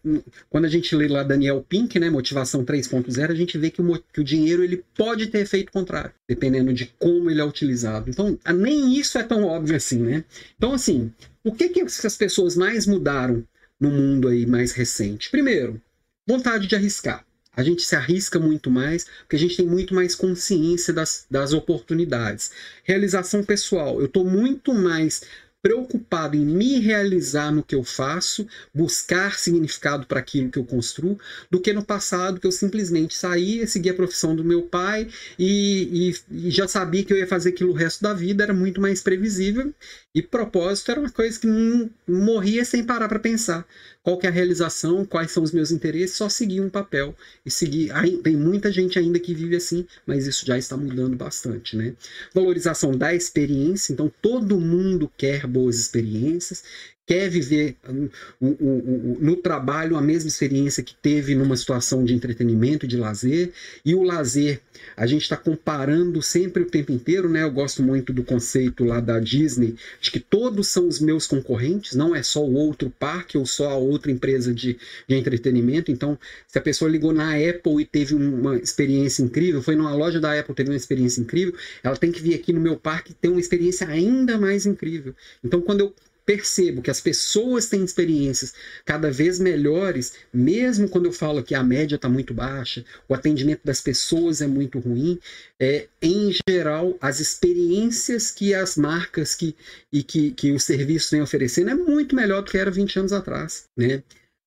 quando 0.50 0.66
a 0.66 0.70
gente 0.70 0.96
lê 0.96 1.08
lá 1.08 1.24
Daniel 1.24 1.64
Pink, 1.68 2.00
né, 2.00 2.10
motivação 2.10 2.66
3.0, 2.66 3.32
a 3.32 3.36
gente 3.36 3.58
vê 3.58 3.70
que 3.70 3.82
o, 3.82 4.04
que 4.12 4.22
o 4.22 4.24
dinheiro 4.24 4.64
ele 4.64 4.84
pode 4.96 5.28
ter 5.28 5.40
efeito 5.40 5.72
contrário, 5.72 6.12
dependendo 6.28 6.74
de 6.74 6.88
como 7.00 7.30
ele 7.30 7.42
é 7.42 7.46
utilizado. 7.46 8.10
Então, 8.10 8.38
nem 8.56 8.98
isso 8.98 9.18
é 9.18 9.24
tão 9.24 9.44
óbvio 9.44 9.76
assim, 9.76 10.00
né? 10.00 10.24
Então, 10.58 10.74
assim, 10.74 11.12
o 11.44 11.52
que 11.52 11.70
que 11.70 11.82
as 11.82 12.18
pessoas 12.18 12.56
mais 12.56 12.88
mudaram 12.88 13.44
no 13.80 13.92
mundo 13.92 14.28
aí 14.28 14.46
mais 14.46 14.72
recente? 14.72 15.30
Primeiro, 15.30 15.82
vontade 16.28 16.68
de 16.68 16.76
arriscar. 16.76 17.25
A 17.56 17.64
gente 17.64 17.82
se 17.84 17.96
arrisca 17.96 18.40
muito 18.40 18.70
mais, 18.70 19.06
porque 19.20 19.36
a 19.36 19.40
gente 19.40 19.58
tem 19.58 19.66
muito 19.66 19.94
mais 19.94 20.16
consciência 20.16 20.94
das, 20.94 21.26
das 21.30 21.54
oportunidades. 21.54 22.52
Realização 22.84 23.44
pessoal. 23.44 24.00
Eu 24.00 24.06
estou 24.06 24.26
muito 24.26 24.74
mais 24.74 25.22
preocupado 25.66 26.38
em 26.38 26.46
me 26.46 26.80
realizar 26.80 27.52
no 27.52 27.64
que 27.64 27.74
eu 27.74 27.84
faço, 27.84 28.46
buscar 28.72 29.40
significado 29.40 30.06
para 30.06 30.20
aquilo 30.20 30.52
que 30.52 30.60
eu 30.60 30.64
construo, 30.64 31.18
do 31.50 31.60
que 31.60 31.74
no 31.74 31.84
passado 31.84 32.40
que 32.40 32.46
eu 32.46 32.52
simplesmente 32.52 33.16
saía, 33.16 33.66
seguia 33.66 33.92
a 33.92 33.96
profissão 33.96 34.36
do 34.36 34.44
meu 34.44 34.62
pai 34.62 35.08
e, 35.40 36.14
e, 36.30 36.48
e, 36.48 36.52
já 36.52 36.68
sabia 36.68 37.04
que 37.04 37.12
eu 37.12 37.18
ia 37.18 37.26
fazer 37.26 37.50
aquilo 37.50 37.72
o 37.72 37.74
resto 37.74 38.04
da 38.04 38.14
vida, 38.14 38.44
era 38.44 38.54
muito 38.54 38.80
mais 38.80 39.02
previsível 39.02 39.74
e 40.14 40.22
propósito 40.22 40.92
era 40.92 41.00
uma 41.00 41.10
coisa 41.10 41.40
que 41.40 41.48
não 41.48 41.90
morria 42.08 42.64
sem 42.64 42.84
parar 42.84 43.08
para 43.08 43.18
pensar 43.18 43.66
qual 44.06 44.20
que 44.20 44.28
é 44.28 44.30
a 44.30 44.32
realização, 44.32 45.04
quais 45.04 45.32
são 45.32 45.42
os 45.42 45.52
meus 45.52 45.72
interesses, 45.72 46.16
só 46.16 46.30
seguir 46.30 46.62
um 46.62 46.70
papel 46.70 47.16
e 47.44 47.50
seguir. 47.50 47.92
Tem 48.22 48.36
muita 48.36 48.72
gente 48.72 49.00
ainda 49.00 49.20
que 49.20 49.34
vive 49.34 49.56
assim, 49.56 49.88
mas 50.06 50.28
isso 50.28 50.46
já 50.46 50.60
está 50.60 50.78
mudando 50.78 51.18
bastante, 51.18 51.76
né? 51.76 51.96
Valorização 52.32 52.96
da 52.96 53.16
experiência, 53.16 53.92
então 53.92 54.14
todo 54.22 54.60
mundo 54.60 55.12
quer 55.18 55.48
boas 55.56 55.80
experiências, 55.80 56.64
quer 57.06 57.30
viver 57.30 57.76
hum, 57.88 58.10
o, 58.40 58.48
o, 58.48 59.14
o, 59.14 59.18
no 59.20 59.36
trabalho 59.36 59.96
a 59.96 60.02
mesma 60.02 60.28
experiência 60.28 60.84
que 60.84 60.96
teve 60.96 61.36
numa 61.36 61.56
situação 61.56 62.04
de 62.04 62.14
entretenimento, 62.14 62.88
de 62.88 62.98
lazer. 62.98 63.52
E 63.84 63.94
o 63.94 64.02
lazer, 64.02 64.60
a 64.98 65.06
gente 65.06 65.22
está 65.22 65.38
comparando 65.38 66.22
sempre 66.22 66.64
o 66.64 66.70
tempo 66.70 66.92
inteiro, 66.92 67.30
né? 67.30 67.44
Eu 67.44 67.52
gosto 67.52 67.84
muito 67.84 68.12
do 68.12 68.24
conceito 68.24 68.84
lá 68.84 69.00
da 69.00 69.20
Disney, 69.20 69.76
de 70.02 70.10
que 70.10 70.20
todos 70.20 70.68
são 70.68 70.88
os 70.88 71.00
meus 71.00 71.28
concorrentes, 71.28 71.96
não 71.96 72.16
é 72.16 72.24
só 72.24 72.44
o 72.44 72.54
outro 72.54 72.90
parque 72.90 73.38
ou 73.38 73.46
só 73.46 73.70
a 73.70 73.76
outra 73.76 74.12
empresa 74.12 74.54
de, 74.54 74.78
de 75.08 75.16
entretenimento. 75.16 75.92
Então, 75.92 76.18
se 76.48 76.58
a 76.58 76.62
pessoa 76.62 76.90
ligou 76.90 77.14
na 77.14 77.36
Apple 77.36 77.82
e 77.82 77.86
teve 77.86 78.16
uma 78.16 78.58
experiência 78.58 79.22
incrível, 79.22 79.62
foi 79.62 79.76
numa 79.76 79.94
loja 79.94 80.20
da 80.20 80.38
Apple 80.38 80.56
teve 80.56 80.70
uma 80.70 80.76
experiência 80.76 81.22
incrível, 81.22 81.54
ela 81.84 81.98
tem 81.98 82.12
que 82.12 82.22
vir 82.22 82.34
aqui 82.34 82.52
no 82.52 82.60
meu 82.60 82.78
parque 82.78 83.12
e 83.12 83.16
ter 83.16 83.28
uma 83.28 83.40
experiência 83.40 83.88
ainda 83.88 84.38
mais 84.38 84.66
incrível. 84.66 85.14
Então, 85.44 85.62
quando 85.62 85.82
eu 85.82 85.94
percebo 86.26 86.82
que 86.82 86.90
as 86.90 87.00
pessoas 87.00 87.68
têm 87.68 87.84
experiências 87.84 88.54
cada 88.84 89.12
vez 89.12 89.40
melhores, 89.40 90.14
mesmo 90.34 90.90
quando 90.90 91.06
eu 91.06 91.14
falo 91.14 91.44
que 91.44 91.54
a 91.54 91.64
média 91.64 91.96
está 91.96 92.10
muito 92.10 92.34
baixa, 92.34 92.84
o 93.08 93.14
atendimento 93.14 93.62
das 93.64 93.82
pessoas 93.82 94.42
é 94.42 94.48
muito 94.48 94.80
ruim, 94.80 95.20
é, 95.60 95.88
em 96.02 96.32
geral, 96.50 96.98
as 97.00 97.20
experiências 97.20 98.32
que 98.32 98.54
as 98.54 98.76
marcas 98.76 99.36
que, 99.36 99.56
e 99.92 100.04
que, 100.04 100.32
que 100.32 100.52
os 100.52 100.64
serviços 100.64 101.12
vêm 101.12 101.22
oferecendo 101.22 101.70
é 101.70 101.76
muito 101.76 102.16
melhor 102.16 102.42
do 102.42 102.52
que 102.52 102.58
era 102.58 102.72
20 102.72 103.00
anos 103.00 103.14
atrás. 103.14 103.66
Né? 103.78 104.04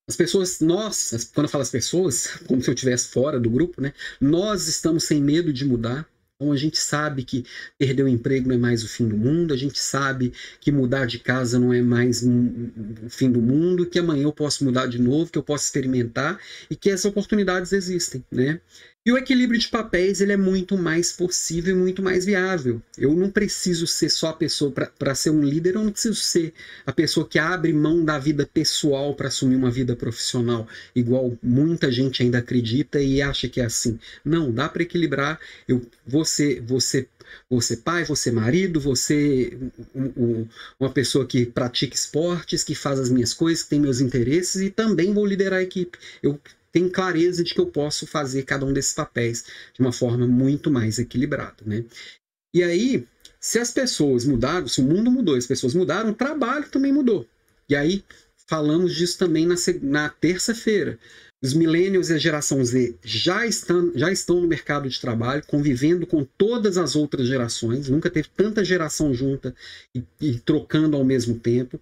As 0.08 0.16
pessoas, 0.16 0.60
nós, 0.60 1.30
quando 1.34 1.44
eu 1.44 1.50
falo 1.50 1.62
as 1.62 1.70
pessoas, 1.70 2.26
como 2.48 2.62
se 2.62 2.70
eu 2.70 2.74
estivesse 2.74 3.08
fora 3.08 3.38
do 3.38 3.50
grupo, 3.50 3.80
né? 3.80 3.92
nós 4.20 4.66
estamos 4.66 5.04
sem 5.04 5.22
medo 5.22 5.52
de 5.52 5.64
mudar, 5.64 6.08
a 6.40 6.56
gente 6.56 6.78
sabe 6.78 7.24
que 7.24 7.44
perder 7.76 8.04
o 8.04 8.08
emprego 8.08 8.48
não 8.48 8.54
é 8.54 8.58
mais 8.58 8.84
o 8.84 8.88
fim 8.88 9.08
do 9.08 9.16
mundo, 9.16 9.52
a 9.52 9.56
gente 9.56 9.78
sabe 9.78 10.32
que 10.60 10.70
mudar 10.70 11.04
de 11.04 11.18
casa 11.18 11.58
não 11.58 11.72
é 11.72 11.82
mais 11.82 12.22
o 12.22 13.10
fim 13.10 13.28
do 13.30 13.42
mundo, 13.42 13.84
que 13.84 13.98
amanhã 13.98 14.22
eu 14.22 14.32
posso 14.32 14.64
mudar 14.64 14.86
de 14.86 15.00
novo, 15.00 15.32
que 15.32 15.38
eu 15.38 15.42
posso 15.42 15.64
experimentar 15.64 16.38
e 16.70 16.76
que 16.76 16.90
as 16.90 17.04
oportunidades 17.04 17.72
existem, 17.72 18.24
né? 18.30 18.60
E 19.08 19.10
o 19.10 19.16
equilíbrio 19.16 19.58
de 19.58 19.68
papéis 19.68 20.20
ele 20.20 20.32
é 20.32 20.36
muito 20.36 20.76
mais 20.76 21.10
possível 21.10 21.74
e 21.74 21.78
muito 21.78 22.02
mais 22.02 22.26
viável. 22.26 22.82
Eu 22.98 23.16
não 23.16 23.30
preciso 23.30 23.86
ser 23.86 24.10
só 24.10 24.28
a 24.28 24.32
pessoa 24.34 24.70
para 24.70 25.14
ser 25.14 25.30
um 25.30 25.42
líder, 25.42 25.76
eu 25.76 25.82
não 25.82 25.90
preciso 25.90 26.16
ser 26.16 26.52
a 26.84 26.92
pessoa 26.92 27.26
que 27.26 27.38
abre 27.38 27.72
mão 27.72 28.04
da 28.04 28.18
vida 28.18 28.44
pessoal 28.44 29.14
para 29.14 29.28
assumir 29.28 29.56
uma 29.56 29.70
vida 29.70 29.96
profissional, 29.96 30.68
igual 30.94 31.38
muita 31.42 31.90
gente 31.90 32.22
ainda 32.22 32.36
acredita 32.36 33.00
e 33.00 33.22
acha 33.22 33.48
que 33.48 33.62
é 33.62 33.64
assim. 33.64 33.98
Não, 34.22 34.52
dá 34.52 34.68
para 34.68 34.82
equilibrar. 34.82 35.40
Eu 35.66 35.80
você 36.06 36.60
você 36.60 37.08
você 37.48 37.78
pai, 37.78 38.04
você 38.04 38.30
marido, 38.30 38.78
você 38.78 39.56
um, 39.94 40.12
um, 40.16 40.48
uma 40.78 40.90
pessoa 40.90 41.26
que 41.26 41.46
pratica 41.46 41.94
esportes, 41.94 42.62
que 42.62 42.74
faz 42.74 43.00
as 43.00 43.08
minhas 43.08 43.32
coisas, 43.32 43.62
que 43.62 43.70
tem 43.70 43.80
meus 43.80 44.02
interesses 44.02 44.60
e 44.60 44.68
também 44.68 45.14
vou 45.14 45.24
liderar 45.24 45.60
a 45.60 45.62
equipe. 45.62 45.98
Eu 46.22 46.38
tem 46.72 46.88
clareza 46.88 47.42
de 47.42 47.54
que 47.54 47.60
eu 47.60 47.66
posso 47.66 48.06
fazer 48.06 48.44
cada 48.44 48.64
um 48.64 48.72
desses 48.72 48.92
papéis 48.92 49.44
de 49.74 49.80
uma 49.80 49.92
forma 49.92 50.26
muito 50.26 50.70
mais 50.70 50.98
equilibrada, 50.98 51.64
né? 51.64 51.84
E 52.54 52.62
aí, 52.62 53.06
se 53.40 53.58
as 53.58 53.70
pessoas 53.70 54.24
mudaram, 54.24 54.66
se 54.66 54.80
o 54.80 54.84
mundo 54.84 55.10
mudou, 55.10 55.36
as 55.36 55.46
pessoas 55.46 55.74
mudaram, 55.74 56.10
o 56.10 56.14
trabalho 56.14 56.68
também 56.68 56.92
mudou. 56.92 57.26
E 57.68 57.76
aí 57.76 58.02
falamos 58.48 58.94
disso 58.94 59.18
também 59.18 59.46
na, 59.46 59.54
na 59.82 60.08
terça-feira. 60.08 60.98
Os 61.40 61.54
millennials 61.54 62.10
e 62.10 62.14
a 62.14 62.18
geração 62.18 62.64
Z 62.64 62.96
já 63.04 63.46
estão, 63.46 63.92
já 63.94 64.10
estão 64.10 64.40
no 64.40 64.48
mercado 64.48 64.88
de 64.88 65.00
trabalho, 65.00 65.44
convivendo 65.46 66.04
com 66.04 66.24
todas 66.24 66.76
as 66.76 66.96
outras 66.96 67.28
gerações. 67.28 67.88
Nunca 67.88 68.10
teve 68.10 68.28
tanta 68.36 68.64
geração 68.64 69.14
junta 69.14 69.54
e, 69.94 70.02
e 70.20 70.40
trocando 70.40 70.96
ao 70.96 71.04
mesmo 71.04 71.38
tempo. 71.38 71.80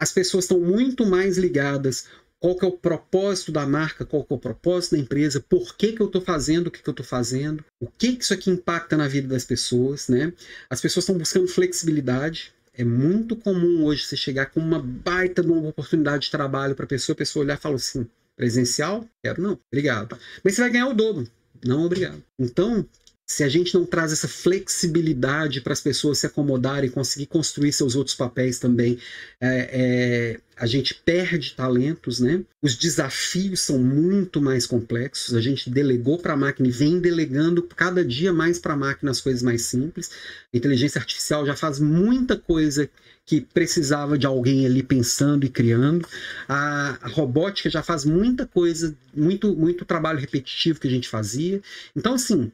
As 0.00 0.10
pessoas 0.10 0.44
estão 0.44 0.58
muito 0.58 1.06
mais 1.06 1.38
ligadas 1.38 2.06
qual 2.40 2.56
que 2.56 2.64
é 2.64 2.68
o 2.68 2.72
propósito 2.72 3.52
da 3.52 3.66
marca, 3.66 4.04
qual 4.04 4.24
que 4.24 4.32
é 4.32 4.36
o 4.36 4.40
propósito 4.40 4.96
da 4.96 5.02
empresa, 5.02 5.44
por 5.46 5.76
que, 5.76 5.92
que 5.92 6.00
eu 6.00 6.06
estou 6.06 6.22
fazendo 6.22 6.68
o 6.68 6.70
que, 6.70 6.82
que 6.82 6.88
eu 6.88 6.92
estou 6.92 7.04
fazendo, 7.04 7.62
o 7.78 7.86
que, 7.86 8.16
que 8.16 8.24
isso 8.24 8.32
aqui 8.32 8.50
impacta 8.50 8.96
na 8.96 9.06
vida 9.06 9.28
das 9.28 9.44
pessoas, 9.44 10.08
né? 10.08 10.32
As 10.68 10.80
pessoas 10.80 11.04
estão 11.04 11.18
buscando 11.18 11.46
flexibilidade. 11.46 12.52
É 12.72 12.82
muito 12.82 13.36
comum 13.36 13.84
hoje 13.84 14.04
você 14.04 14.16
chegar 14.16 14.46
com 14.46 14.58
uma 14.58 14.80
baita 14.80 15.42
de 15.42 15.50
uma 15.50 15.68
oportunidade 15.68 16.24
de 16.24 16.30
trabalho 16.30 16.74
para 16.74 16.86
a 16.86 16.88
pessoa, 16.88 17.14
a 17.14 17.18
pessoa 17.18 17.44
olhar 17.44 17.58
e 17.58 17.60
falar 17.60 17.74
assim, 17.74 18.08
presencial? 18.34 19.06
Quero 19.22 19.42
não, 19.42 19.58
obrigado. 19.70 20.16
Mas 20.42 20.54
você 20.54 20.62
vai 20.62 20.70
ganhar 20.70 20.88
o 20.88 20.94
dobro. 20.94 21.28
Não, 21.62 21.84
obrigado. 21.84 22.22
Então, 22.38 22.86
se 23.30 23.44
a 23.44 23.48
gente 23.48 23.72
não 23.74 23.86
traz 23.86 24.10
essa 24.12 24.26
flexibilidade 24.26 25.60
para 25.60 25.72
as 25.72 25.80
pessoas 25.80 26.18
se 26.18 26.26
acomodarem, 26.26 26.90
conseguir 26.90 27.26
construir 27.26 27.72
seus 27.72 27.94
outros 27.94 28.16
papéis 28.16 28.58
também, 28.58 28.98
é, 29.40 29.70
é, 29.72 30.40
a 30.56 30.66
gente 30.66 30.96
perde 30.96 31.54
talentos, 31.54 32.18
né? 32.18 32.42
Os 32.60 32.74
desafios 32.74 33.60
são 33.60 33.78
muito 33.78 34.42
mais 34.42 34.66
complexos. 34.66 35.36
A 35.36 35.40
gente 35.40 35.70
delegou 35.70 36.18
para 36.18 36.32
a 36.32 36.36
máquina 36.36 36.66
e 36.66 36.72
vem 36.72 36.98
delegando 36.98 37.62
cada 37.62 38.04
dia 38.04 38.32
mais 38.32 38.58
para 38.58 38.74
a 38.74 38.76
máquina 38.76 39.12
as 39.12 39.20
coisas 39.20 39.44
mais 39.44 39.62
simples. 39.62 40.10
A 40.52 40.56
inteligência 40.56 40.98
artificial 40.98 41.46
já 41.46 41.54
faz 41.54 41.78
muita 41.78 42.36
coisa 42.36 42.90
que 43.24 43.40
precisava 43.40 44.18
de 44.18 44.26
alguém 44.26 44.66
ali 44.66 44.82
pensando 44.82 45.46
e 45.46 45.48
criando. 45.48 46.04
A, 46.48 46.98
a 47.00 47.08
robótica 47.08 47.70
já 47.70 47.80
faz 47.80 48.04
muita 48.04 48.44
coisa, 48.44 48.92
muito, 49.14 49.54
muito 49.54 49.84
trabalho 49.84 50.18
repetitivo 50.18 50.80
que 50.80 50.88
a 50.88 50.90
gente 50.90 51.08
fazia. 51.08 51.62
Então, 51.94 52.14
assim, 52.14 52.50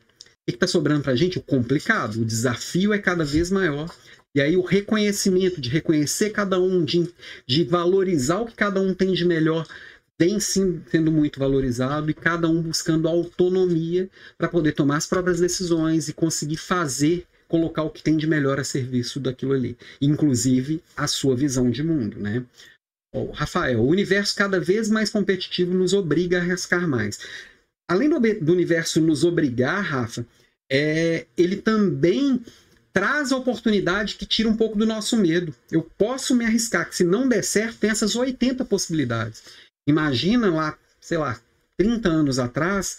que 0.53 0.57
está 0.57 0.66
sobrando 0.66 1.03
para 1.03 1.12
a 1.12 1.16
gente? 1.16 1.38
O 1.38 1.42
complicado. 1.42 2.20
O 2.20 2.24
desafio 2.24 2.92
é 2.92 2.99
cada 2.99 3.24
vez 3.24 3.51
maior. 3.51 3.92
E 4.34 4.40
aí 4.40 4.57
o 4.57 4.62
reconhecimento, 4.62 5.61
de 5.61 5.68
reconhecer 5.68 6.30
cada 6.30 6.61
um, 6.61 6.84
de, 6.84 7.09
de 7.47 7.64
valorizar 7.64 8.40
o 8.40 8.47
que 8.47 8.55
cada 8.55 8.80
um 8.80 8.94
tem 8.94 9.12
de 9.12 9.24
melhor, 9.24 9.66
vem 10.18 10.38
sim 10.38 10.82
sendo 10.90 11.11
muito 11.11 11.38
valorizado 11.38 12.11
e 12.11 12.14
cada 12.14 12.49
um 12.49 12.62
buscando 12.62 13.09
autonomia 13.09 14.09
para 14.36 14.49
poder 14.49 14.72
tomar 14.72 14.99
as 14.99 15.07
próprias 15.07 15.40
decisões 15.40 16.09
e 16.09 16.12
conseguir 16.12 16.59
fazer, 16.59 17.26
colocar 17.49 17.82
o 17.82 17.90
que 17.90 18.03
tem 18.03 18.16
de 18.16 18.26
melhor 18.26 18.61
a 18.61 18.64
serviço 18.64 19.18
daquilo 19.18 19.53
ali. 19.53 19.76
Inclusive 20.01 20.82
a 20.94 21.07
sua 21.07 21.34
visão 21.34 21.70
de 21.70 21.82
mundo, 21.82 22.20
né? 22.20 22.44
Oh, 23.14 23.30
Rafael, 23.30 23.80
o 23.80 23.88
universo 23.88 24.36
cada 24.36 24.61
vez 24.61 24.90
mais 24.90 25.09
competitivo 25.09 25.72
nos 25.72 25.94
obriga 25.94 26.38
a 26.38 26.42
arriscar 26.42 26.86
mais 26.86 27.18
além 27.89 28.09
do, 28.09 28.18
do 28.18 28.53
universo 28.53 29.01
nos 29.01 29.24
obrigar, 29.24 29.82
Rafa, 29.82 30.26
é, 30.70 31.26
ele 31.37 31.57
também 31.57 32.43
traz 32.93 33.30
a 33.30 33.37
oportunidade 33.37 34.14
que 34.14 34.24
tira 34.24 34.49
um 34.49 34.57
pouco 34.57 34.76
do 34.76 34.87
nosso 34.87 35.16
medo. 35.16 35.55
Eu 35.70 35.82
posso 35.99 36.34
me 36.34 36.45
arriscar, 36.45 36.89
que 36.89 36.97
se 36.97 37.05
não 37.05 37.28
der 37.28 37.45
certo, 37.45 37.78
tem 37.78 37.91
essas 37.91 38.16
80 38.16 38.64
possibilidades. 38.64 39.43
Imagina 39.87 40.51
lá, 40.51 40.78
sei 41.01 41.18
lá, 41.18 41.39
30 41.76 42.09
anos 42.09 42.39
atrás, 42.39 42.99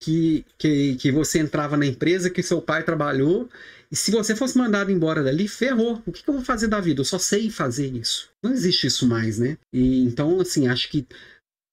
que, 0.00 0.44
que, 0.58 0.96
que 0.96 1.12
você 1.12 1.38
entrava 1.38 1.76
na 1.76 1.86
empresa 1.86 2.30
que 2.30 2.42
seu 2.42 2.60
pai 2.60 2.82
trabalhou, 2.82 3.48
e 3.90 3.96
se 3.96 4.10
você 4.10 4.34
fosse 4.34 4.58
mandado 4.58 4.90
embora 4.90 5.22
dali, 5.22 5.46
ferrou. 5.46 6.02
O 6.04 6.10
que, 6.10 6.24
que 6.24 6.28
eu 6.28 6.34
vou 6.34 6.42
fazer 6.42 6.66
da 6.66 6.80
vida? 6.80 7.00
Eu 7.00 7.04
só 7.04 7.18
sei 7.18 7.48
fazer 7.48 7.94
isso. 7.94 8.28
Não 8.42 8.50
existe 8.50 8.86
isso 8.86 9.06
mais, 9.06 9.38
né? 9.38 9.56
E, 9.72 10.02
então, 10.04 10.40
assim, 10.40 10.66
acho 10.66 10.90
que 10.90 11.06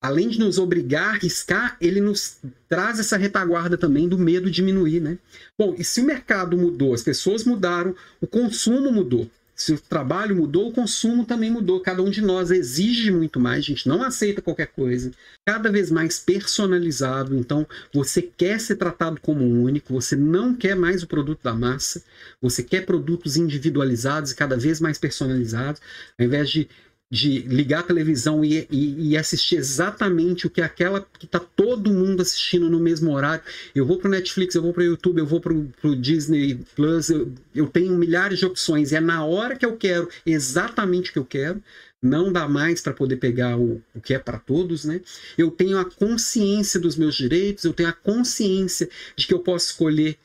além 0.01 0.27
de 0.29 0.39
nos 0.39 0.57
obrigar 0.57 1.09
a 1.09 1.11
arriscar, 1.11 1.77
ele 1.79 2.01
nos 2.01 2.37
traz 2.67 2.99
essa 2.99 3.17
retaguarda 3.17 3.77
também 3.77 4.09
do 4.09 4.17
medo 4.17 4.49
diminuir, 4.49 4.99
né? 4.99 5.17
Bom, 5.57 5.75
e 5.77 5.83
se 5.83 6.01
o 6.01 6.05
mercado 6.05 6.57
mudou, 6.57 6.93
as 6.93 7.03
pessoas 7.03 7.43
mudaram, 7.43 7.95
o 8.19 8.25
consumo 8.25 8.91
mudou. 8.91 9.29
Se 9.61 9.73
o 9.73 9.79
trabalho 9.79 10.35
mudou, 10.35 10.69
o 10.69 10.73
consumo 10.73 11.23
também 11.23 11.51
mudou. 11.51 11.81
Cada 11.81 12.01
um 12.01 12.09
de 12.09 12.19
nós 12.19 12.49
exige 12.49 13.11
muito 13.11 13.39
mais, 13.39 13.59
a 13.59 13.67
gente 13.67 13.87
não 13.87 14.01
aceita 14.01 14.41
qualquer 14.41 14.65
coisa. 14.65 15.11
Cada 15.45 15.71
vez 15.71 15.91
mais 15.91 16.17
personalizado. 16.17 17.37
Então, 17.37 17.67
você 17.93 18.23
quer 18.23 18.59
ser 18.59 18.77
tratado 18.77 19.21
como 19.21 19.45
único, 19.45 19.93
você 19.93 20.15
não 20.15 20.55
quer 20.55 20.75
mais 20.75 21.03
o 21.03 21.07
produto 21.07 21.43
da 21.43 21.53
massa, 21.53 22.03
você 22.41 22.63
quer 22.63 22.87
produtos 22.87 23.37
individualizados 23.37 24.31
e 24.31 24.35
cada 24.35 24.57
vez 24.57 24.81
mais 24.81 24.97
personalizados, 24.97 25.79
ao 26.17 26.25
invés 26.25 26.49
de 26.49 26.67
de 27.11 27.39
ligar 27.39 27.81
a 27.81 27.83
televisão 27.83 28.43
e, 28.45 28.65
e, 28.71 29.09
e, 29.09 29.17
assistir 29.17 29.57
exatamente 29.57 30.47
o 30.47 30.49
que 30.49 30.61
aquela 30.61 31.05
que 31.19 31.25
está 31.25 31.39
todo 31.39 31.91
mundo 31.91 32.21
assistindo 32.21 32.69
no 32.69 32.79
mesmo 32.79 33.11
horário. 33.11 33.43
Eu 33.75 33.85
vou 33.85 33.97
para 33.97 34.07
o 34.07 34.11
Netflix, 34.11 34.55
eu 34.55 34.61
vou 34.61 34.71
para 34.71 34.81
o 34.81 34.85
YouTube, 34.85 35.19
eu 35.19 35.25
vou 35.25 35.41
para 35.41 35.53
o 35.53 35.95
Disney 35.97 36.57
Plus, 36.73 37.09
eu, 37.09 37.33
eu 37.53 37.67
tenho 37.67 37.97
milhares 37.97 38.39
de 38.39 38.45
opções. 38.45 38.93
É 38.93 39.01
na 39.01 39.25
hora 39.25 39.57
que 39.57 39.65
eu 39.65 39.75
quero, 39.75 40.07
exatamente 40.25 41.09
o 41.09 41.13
que 41.13 41.19
eu 41.19 41.25
quero. 41.25 41.61
Não 42.01 42.31
dá 42.31 42.47
mais 42.47 42.81
para 42.81 42.93
poder 42.93 43.17
pegar 43.17 43.59
o, 43.59 43.81
o 43.93 43.99
que 44.01 44.13
é 44.13 44.17
para 44.17 44.39
todos, 44.39 44.85
né? 44.85 45.01
Eu 45.37 45.51
tenho 45.51 45.77
a 45.77 45.85
consciência 45.85 46.79
dos 46.79 46.95
meus 46.95 47.13
direitos, 47.13 47.65
eu 47.65 47.73
tenho 47.73 47.89
a 47.89 47.93
consciência 47.93 48.89
de 49.15 49.27
que 49.27 49.33
eu 49.33 49.39
posso 49.39 49.67
escolher 49.67 50.17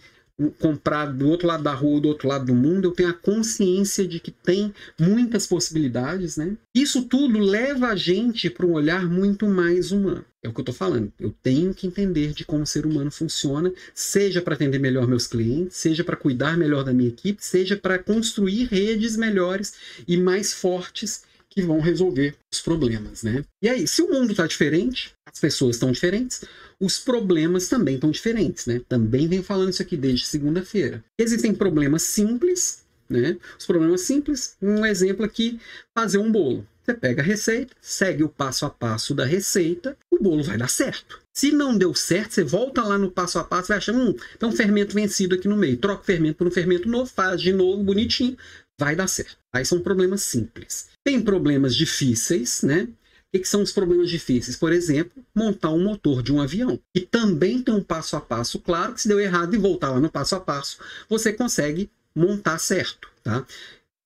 comprar 0.59 1.07
do 1.07 1.29
outro 1.29 1.47
lado 1.47 1.63
da 1.63 1.73
rua, 1.73 2.01
do 2.01 2.09
outro 2.09 2.29
lado 2.29 2.45
do 2.47 2.55
mundo, 2.55 2.89
eu 2.89 2.93
tenho 2.93 3.09
a 3.09 3.15
consciência 3.15 4.07
de 4.07 4.21
que 4.21 4.31
tem 4.31 4.73
muitas 4.99 5.47
possibilidades, 5.47 6.37
né? 6.37 6.57
Isso 6.75 7.05
tudo 7.05 7.39
leva 7.39 7.89
a 7.89 7.97
gente 7.97 8.51
para 8.51 8.67
um 8.67 8.73
olhar 8.73 9.07
muito 9.07 9.47
mais 9.47 9.93
humano. 9.93 10.25
É 10.43 10.49
o 10.49 10.53
que 10.53 10.61
eu 10.61 10.63
estou 10.63 10.75
falando. 10.75 11.13
Eu 11.19 11.35
tenho 11.43 11.75
que 11.75 11.87
entender 11.87 12.33
de 12.33 12.45
como 12.45 12.63
o 12.63 12.67
ser 12.67 12.87
humano 12.87 13.11
funciona, 13.11 13.73
seja 13.95 14.43
para 14.43 14.55
atender 14.55 14.79
melhor 14.79 15.09
meus 15.09 15.27
clientes, 15.27 15.77
seja 15.77 16.05
para 16.05 16.17
cuidar 16.17 16.57
melhor 16.57 16.85
da 16.85 16.93
minha 16.93 17.09
equipe, 17.09 17.45
seja 17.45 17.77
para 17.77 17.99
construir 17.99 18.65
redes 18.67 19.17
melhores 19.17 19.75
e 20.07 20.17
mais 20.17 20.53
fortes 20.53 21.25
que 21.57 21.63
vão 21.63 21.81
resolver 21.81 22.35
os 22.53 22.61
problemas, 22.61 23.23
né? 23.23 23.43
E 23.63 23.69
aí, 23.69 23.89
se 23.89 24.03
o 24.03 24.13
mundo 24.13 24.33
está 24.33 24.47
diferente, 24.47 25.15
as 25.27 25.41
pessoas 25.41 25.77
estão 25.77 25.91
diferentes, 25.91 26.45
os 26.79 26.99
problemas 26.99 27.67
também 27.67 27.95
estão 27.95 28.11
diferentes, 28.11 28.67
né? 28.67 28.83
Também 28.87 29.27
venho 29.27 29.43
falando 29.43 29.71
isso 29.71 29.81
aqui 29.81 29.97
desde 29.97 30.27
segunda-feira. 30.27 31.03
Existem 31.19 31.55
problemas 31.55 32.03
simples, 32.03 32.85
né? 33.09 33.39
Os 33.59 33.65
problemas 33.65 34.03
simples, 34.03 34.55
um 34.61 34.85
exemplo 34.85 35.25
aqui, 35.25 35.59
fazer 35.97 36.19
um 36.19 36.31
bolo. 36.31 36.67
Você 36.85 36.93
pega 36.93 37.23
a 37.23 37.25
receita, 37.25 37.75
segue 37.81 38.23
o 38.23 38.29
passo 38.29 38.67
a 38.67 38.71
passo 38.71 39.15
da 39.15 39.25
receita, 39.25 39.97
o 40.11 40.23
bolo 40.23 40.45
vai 40.45 40.59
dar 40.59 40.69
certo. 40.69 41.21
Se 41.35 41.53
não 41.53 41.77
deu 41.77 41.95
certo, 41.95 42.35
você 42.35 42.45
volta 42.45 42.83
lá 42.85 42.99
no 42.99 43.11
passo 43.11 43.39
a 43.39 43.45
passo 43.45 43.69
vai 43.69 43.79
achar, 43.79 43.95
hum, 43.95 44.15
tem 44.39 44.49
um 44.49 44.53
fermento 44.53 44.95
vencido 44.95 45.35
aqui 45.35 45.49
no 45.49 45.57
meio. 45.57 45.79
Troca 45.79 46.03
o 46.03 46.05
fermento 46.05 46.37
por 46.37 46.47
um 46.47 46.51
fermento 46.51 46.87
novo, 46.87 47.11
faz 47.11 47.41
de 47.41 47.53
novo, 47.53 47.83
bonitinho, 47.83 48.37
vai 48.79 48.95
dar 48.95 49.09
certo. 49.09 49.39
Aí 49.55 49.65
são 49.65 49.81
problemas 49.81 50.23
simples. 50.23 50.95
Tem 51.07 51.23
problemas 51.23 51.77
difíceis, 51.77 52.63
né? 52.63 52.89
O 53.33 53.39
que 53.39 53.45
são 53.45 53.63
os 53.63 53.71
problemas 53.71 54.11
difíceis? 54.11 54.57
Por 54.57 54.73
exemplo, 54.73 55.25
montar 55.33 55.71
um 55.71 55.85
motor 55.85 56.21
de 56.21 56.33
um 56.33 56.41
avião. 56.41 56.81
E 56.93 57.01
também 57.01 57.63
tem 57.63 57.73
um 57.73 57.81
passo 57.81 58.17
a 58.17 58.21
passo 58.21 58.59
claro 58.59 58.93
que 58.93 59.03
se 59.03 59.07
deu 59.07 59.21
errado 59.21 59.55
e 59.55 59.59
voltar 59.59 59.91
lá 59.91 60.01
no 60.01 60.11
passo 60.11 60.35
a 60.35 60.41
passo, 60.41 60.79
você 61.09 61.33
consegue 61.33 61.89
montar 62.13 62.59
certo, 62.59 63.09
tá? 63.23 63.47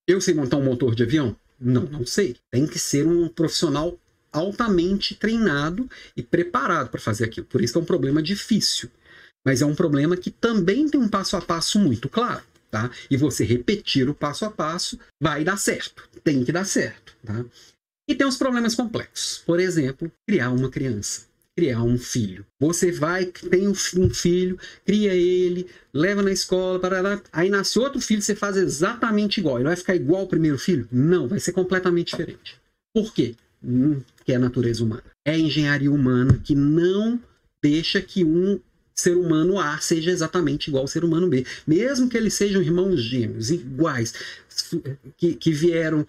Eu 0.07 0.21
sei 0.21 0.35
montar 0.35 0.57
um 0.57 0.63
motor 0.63 0.93
de 0.93 1.01
avião? 1.01 1.35
Não, 1.59 1.85
não 1.85 2.05
sei. 2.05 2.35
Tem 2.51 2.67
que 2.67 2.77
ser 2.77 3.07
um 3.07 3.27
profissional 3.27 3.97
altamente 4.31 5.15
treinado 5.15 5.89
e 6.15 6.21
preparado 6.21 6.89
para 6.91 7.01
fazer 7.01 7.25
aquilo. 7.25 7.47
Por 7.47 7.63
isso 7.63 7.79
é 7.79 7.81
um 7.81 7.85
problema 7.85 8.21
difícil. 8.21 8.91
Mas 9.43 9.63
é 9.63 9.65
um 9.65 9.73
problema 9.73 10.15
que 10.15 10.29
também 10.29 10.87
tem 10.87 11.01
um 11.01 11.09
passo 11.09 11.35
a 11.35 11.41
passo 11.41 11.79
muito 11.79 12.07
claro 12.07 12.43
tá? 12.71 12.89
E 13.09 13.17
você 13.17 13.43
repetir 13.43 14.09
o 14.09 14.15
passo 14.15 14.45
a 14.45 14.49
passo, 14.49 14.97
vai 15.21 15.43
dar 15.43 15.57
certo. 15.57 16.09
Tem 16.23 16.43
que 16.43 16.51
dar 16.51 16.65
certo, 16.65 17.15
tá? 17.23 17.45
E 18.09 18.15
tem 18.15 18.25
os 18.25 18.37
problemas 18.37 18.73
complexos. 18.73 19.43
Por 19.45 19.59
exemplo, 19.59 20.11
criar 20.27 20.49
uma 20.49 20.69
criança, 20.69 21.27
criar 21.55 21.83
um 21.83 21.97
filho. 21.97 22.45
Você 22.59 22.91
vai, 22.91 23.25
tem 23.25 23.67
um 23.67 23.75
filho, 23.75 24.57
cria 24.85 25.13
ele, 25.13 25.67
leva 25.93 26.21
na 26.21 26.31
escola, 26.31 26.79
parará, 26.79 27.21
aí 27.31 27.49
nasce 27.49 27.77
outro 27.77 27.99
filho, 27.99 28.21
você 28.21 28.35
faz 28.35 28.55
exatamente 28.57 29.39
igual. 29.39 29.57
Ele 29.57 29.65
vai 29.65 29.75
ficar 29.75 29.95
igual 29.95 30.21
ao 30.21 30.27
primeiro 30.27 30.57
filho? 30.57 30.87
Não, 30.91 31.27
vai 31.27 31.39
ser 31.39 31.51
completamente 31.51 32.11
diferente. 32.11 32.59
Por 32.93 33.13
quê? 33.13 33.35
Hum, 33.63 34.01
que 34.25 34.31
é 34.31 34.35
a 34.35 34.39
natureza 34.39 34.83
humana. 34.83 35.03
É 35.25 35.31
a 35.31 35.37
engenharia 35.37 35.91
humana 35.91 36.39
que 36.43 36.55
não 36.55 37.21
deixa 37.61 38.01
que 38.01 38.25
um 38.25 38.59
ser 39.01 39.17
humano 39.17 39.59
A 39.59 39.79
seja 39.79 40.11
exatamente 40.11 40.67
igual 40.67 40.83
ao 40.83 40.87
ser 40.87 41.03
humano 41.03 41.27
B. 41.27 41.45
Mesmo 41.65 42.07
que 42.07 42.17
eles 42.17 42.33
sejam 42.33 42.61
irmãos 42.61 43.01
gêmeos, 43.01 43.49
iguais, 43.49 44.13
que, 45.17 45.33
que 45.33 45.51
vieram 45.51 46.05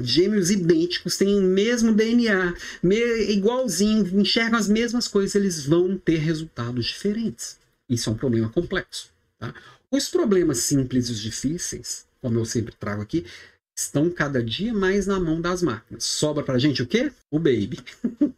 gêmeos 0.00 0.50
idênticos, 0.50 1.16
têm 1.16 1.38
o 1.38 1.42
mesmo 1.42 1.92
DNA, 1.92 2.54
me, 2.82 2.96
igualzinho, 3.30 4.06
enxergam 4.20 4.58
as 4.58 4.68
mesmas 4.68 5.08
coisas, 5.08 5.34
eles 5.34 5.66
vão 5.66 5.96
ter 5.96 6.18
resultados 6.18 6.86
diferentes. 6.86 7.58
Isso 7.88 8.10
é 8.10 8.12
um 8.12 8.16
problema 8.16 8.48
complexo. 8.48 9.10
Tá? 9.38 9.54
Os 9.90 10.08
problemas 10.08 10.58
simples 10.58 11.08
e 11.08 11.12
os 11.12 11.20
difíceis, 11.20 12.06
como 12.20 12.38
eu 12.38 12.44
sempre 12.44 12.74
trago 12.78 13.02
aqui, 13.02 13.24
estão 13.78 14.10
cada 14.10 14.42
dia 14.42 14.72
mais 14.72 15.06
na 15.06 15.20
mão 15.20 15.40
das 15.40 15.62
máquinas. 15.62 16.04
Sobra 16.04 16.42
pra 16.42 16.58
gente 16.58 16.82
o 16.82 16.86
quê? 16.86 17.12
O 17.30 17.38
baby. 17.38 17.78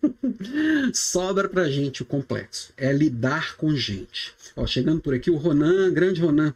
Sobra 0.95 1.49
pra 1.49 1.69
gente 1.69 2.03
o 2.03 2.07
complexo. 2.07 2.73
É 2.77 2.93
lidar 2.93 3.57
com 3.57 3.75
gente. 3.75 4.35
Ó, 4.57 4.67
chegando 4.67 5.01
por 5.01 5.15
aqui 5.15 5.31
o 5.31 5.37
Ronan, 5.37 5.93
grande 5.93 6.21
Ronan. 6.21 6.55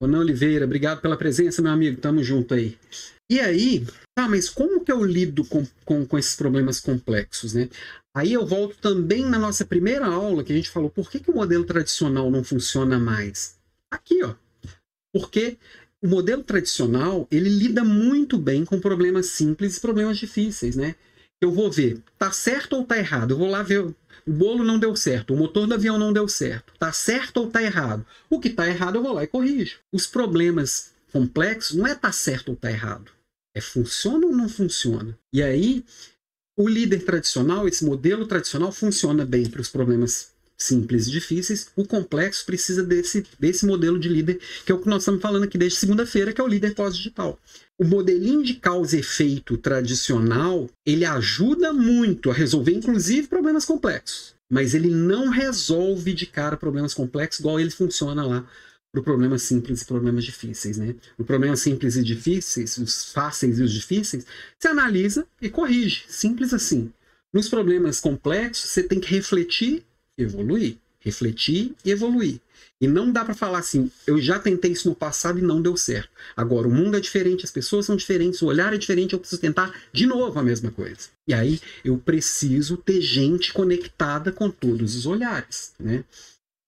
Ronan 0.00 0.20
Oliveira, 0.20 0.64
obrigado 0.64 1.00
pela 1.00 1.16
presença, 1.16 1.62
meu 1.62 1.72
amigo. 1.72 2.00
Tamo 2.00 2.22
junto 2.22 2.54
aí. 2.54 2.76
E 3.28 3.40
aí, 3.40 3.84
tá, 4.16 4.28
mas 4.28 4.48
como 4.48 4.84
que 4.84 4.92
eu 4.92 5.04
lido 5.04 5.44
com, 5.44 5.66
com, 5.84 6.06
com 6.06 6.18
esses 6.18 6.36
problemas 6.36 6.78
complexos, 6.78 7.54
né? 7.54 7.68
Aí 8.16 8.32
eu 8.32 8.46
volto 8.46 8.78
também 8.78 9.24
na 9.24 9.38
nossa 9.38 9.64
primeira 9.64 10.06
aula 10.06 10.44
que 10.44 10.52
a 10.52 10.56
gente 10.56 10.70
falou 10.70 10.88
por 10.88 11.10
que, 11.10 11.18
que 11.18 11.30
o 11.30 11.34
modelo 11.34 11.64
tradicional 11.64 12.30
não 12.30 12.44
funciona 12.44 12.98
mais. 12.98 13.58
Aqui, 13.90 14.22
ó. 14.22 14.34
Porque 15.12 15.58
o 16.02 16.08
modelo 16.08 16.44
tradicional, 16.44 17.26
ele 17.30 17.48
lida 17.48 17.82
muito 17.82 18.38
bem 18.38 18.64
com 18.64 18.78
problemas 18.78 19.26
simples 19.26 19.76
e 19.76 19.80
problemas 19.80 20.18
difíceis, 20.18 20.76
né? 20.76 20.94
Eu 21.40 21.52
vou 21.52 21.70
ver, 21.70 22.02
tá 22.18 22.32
certo 22.32 22.76
ou 22.76 22.84
tá 22.84 22.96
errado? 22.96 23.32
Eu 23.32 23.38
vou 23.38 23.48
lá 23.48 23.62
ver, 23.62 23.80
o 23.80 23.94
bolo 24.26 24.64
não 24.64 24.78
deu 24.78 24.96
certo, 24.96 25.34
o 25.34 25.36
motor 25.36 25.66
do 25.66 25.74
avião 25.74 25.98
não 25.98 26.12
deu 26.12 26.26
certo. 26.26 26.72
Tá 26.78 26.92
certo 26.92 27.38
ou 27.38 27.50
tá 27.50 27.62
errado? 27.62 28.06
O 28.30 28.40
que 28.40 28.50
tá 28.50 28.66
errado 28.66 28.96
eu 28.96 29.02
vou 29.02 29.12
lá 29.12 29.24
e 29.24 29.26
corrijo. 29.26 29.78
Os 29.92 30.06
problemas 30.06 30.92
complexos 31.12 31.76
não 31.76 31.86
é 31.86 31.94
tá 31.94 32.10
certo 32.10 32.50
ou 32.50 32.56
tá 32.56 32.70
errado. 32.70 33.10
É 33.54 33.60
funciona 33.60 34.26
ou 34.26 34.32
não 34.32 34.48
funciona. 34.48 35.18
E 35.32 35.42
aí, 35.42 35.84
o 36.56 36.68
líder 36.68 37.04
tradicional, 37.04 37.68
esse 37.68 37.84
modelo 37.84 38.26
tradicional 38.26 38.72
funciona 38.72 39.24
bem 39.24 39.48
para 39.48 39.60
os 39.60 39.68
problemas 39.68 40.34
simples 40.58 41.06
e 41.06 41.10
difíceis, 41.10 41.68
o 41.76 41.84
complexo 41.84 42.44
precisa 42.46 42.82
desse, 42.82 43.24
desse 43.38 43.66
modelo 43.66 43.98
de 43.98 44.08
líder, 44.08 44.40
que 44.64 44.72
é 44.72 44.74
o 44.74 44.78
que 44.78 44.88
nós 44.88 45.02
estamos 45.02 45.20
falando 45.20 45.44
aqui 45.44 45.58
desde 45.58 45.78
segunda-feira, 45.78 46.32
que 46.32 46.40
é 46.40 46.44
o 46.44 46.48
líder 46.48 46.74
pós-digital. 46.74 47.38
O 47.78 47.84
modelinho 47.84 48.42
de 48.42 48.54
causa 48.54 48.96
e 48.96 49.00
efeito 49.00 49.58
tradicional, 49.58 50.68
ele 50.84 51.04
ajuda 51.04 51.72
muito 51.72 52.30
a 52.30 52.34
resolver, 52.34 52.72
inclusive, 52.72 53.28
problemas 53.28 53.64
complexos. 53.64 54.34
Mas 54.50 54.74
ele 54.74 54.88
não 54.88 55.28
resolve 55.28 56.14
de 56.14 56.24
cara 56.24 56.56
problemas 56.56 56.94
complexos 56.94 57.40
igual 57.40 57.60
ele 57.60 57.70
funciona 57.70 58.24
lá 58.24 58.48
para 58.92 59.02
problemas 59.02 59.42
simples 59.42 59.82
e 59.82 59.86
problemas 59.86 60.24
difíceis. 60.24 60.78
Né? 60.78 60.94
O 61.18 61.24
problema 61.24 61.56
simples 61.56 61.96
e 61.96 62.02
difíceis, 62.02 62.78
os 62.78 63.12
fáceis 63.12 63.58
e 63.58 63.62
os 63.62 63.72
difíceis, 63.72 64.24
você 64.58 64.68
analisa 64.68 65.26
e 65.42 65.50
corrige. 65.50 66.04
Simples 66.08 66.54
assim. 66.54 66.90
Nos 67.30 67.48
problemas 67.48 68.00
complexos, 68.00 68.70
você 68.70 68.82
tem 68.82 68.98
que 68.98 69.10
refletir 69.10 69.84
evoluir. 70.16 70.78
Refletir 70.98 71.74
e 71.84 71.90
evoluir. 71.90 72.40
E 72.80 72.86
não 72.86 73.10
dá 73.10 73.24
para 73.24 73.34
falar 73.34 73.58
assim, 73.58 73.90
eu 74.06 74.20
já 74.20 74.38
tentei 74.38 74.72
isso 74.72 74.88
no 74.88 74.94
passado 74.94 75.38
e 75.38 75.42
não 75.42 75.62
deu 75.62 75.76
certo. 75.76 76.10
Agora, 76.36 76.68
o 76.68 76.70
mundo 76.70 76.96
é 76.96 77.00
diferente, 77.00 77.44
as 77.44 77.50
pessoas 77.50 77.86
são 77.86 77.96
diferentes, 77.96 78.42
o 78.42 78.46
olhar 78.46 78.74
é 78.74 78.78
diferente, 78.78 79.14
eu 79.14 79.18
preciso 79.18 79.40
tentar 79.40 79.74
de 79.92 80.06
novo 80.06 80.38
a 80.38 80.42
mesma 80.42 80.70
coisa. 80.70 81.08
E 81.26 81.32
aí 81.32 81.58
eu 81.82 81.96
preciso 81.96 82.76
ter 82.76 83.00
gente 83.00 83.52
conectada 83.52 84.30
com 84.30 84.50
todos 84.50 84.94
os 84.94 85.06
olhares, 85.06 85.72
né? 85.80 86.04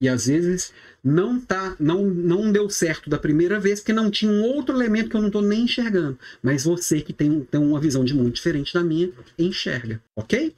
E 0.00 0.08
às 0.08 0.26
vezes 0.26 0.72
não 1.02 1.40
tá, 1.40 1.76
não, 1.78 2.04
não 2.04 2.52
deu 2.52 2.70
certo 2.70 3.10
da 3.10 3.18
primeira 3.18 3.58
vez 3.58 3.80
porque 3.80 3.92
não 3.92 4.10
tinha 4.10 4.30
um 4.30 4.42
outro 4.42 4.76
elemento 4.76 5.10
que 5.10 5.16
eu 5.16 5.20
não 5.20 5.28
estou 5.28 5.42
nem 5.42 5.62
enxergando. 5.62 6.18
Mas 6.42 6.64
você 6.64 7.00
que 7.00 7.12
tem, 7.12 7.40
tem 7.40 7.60
uma 7.60 7.80
visão 7.80 8.04
de 8.04 8.14
mundo 8.14 8.30
diferente 8.30 8.72
da 8.72 8.82
minha, 8.82 9.10
enxerga, 9.38 10.00
ok? 10.16 10.54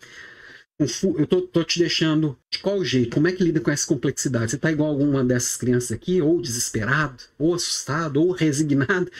Eu 1.18 1.26
tô, 1.26 1.42
tô, 1.42 1.62
te 1.62 1.78
deixando 1.78 2.38
de 2.50 2.58
qual 2.58 2.82
jeito? 2.82 3.14
Como 3.14 3.28
é 3.28 3.32
que 3.32 3.44
lida 3.44 3.60
com 3.60 3.70
essa 3.70 3.86
complexidade? 3.86 4.52
Você 4.52 4.58
tá 4.58 4.72
igual 4.72 4.88
alguma 4.88 5.22
dessas 5.22 5.56
crianças 5.56 5.92
aqui, 5.92 6.22
ou 6.22 6.40
desesperado, 6.40 7.22
ou 7.38 7.54
assustado, 7.54 8.16
ou 8.16 8.32
resignado. 8.32 9.10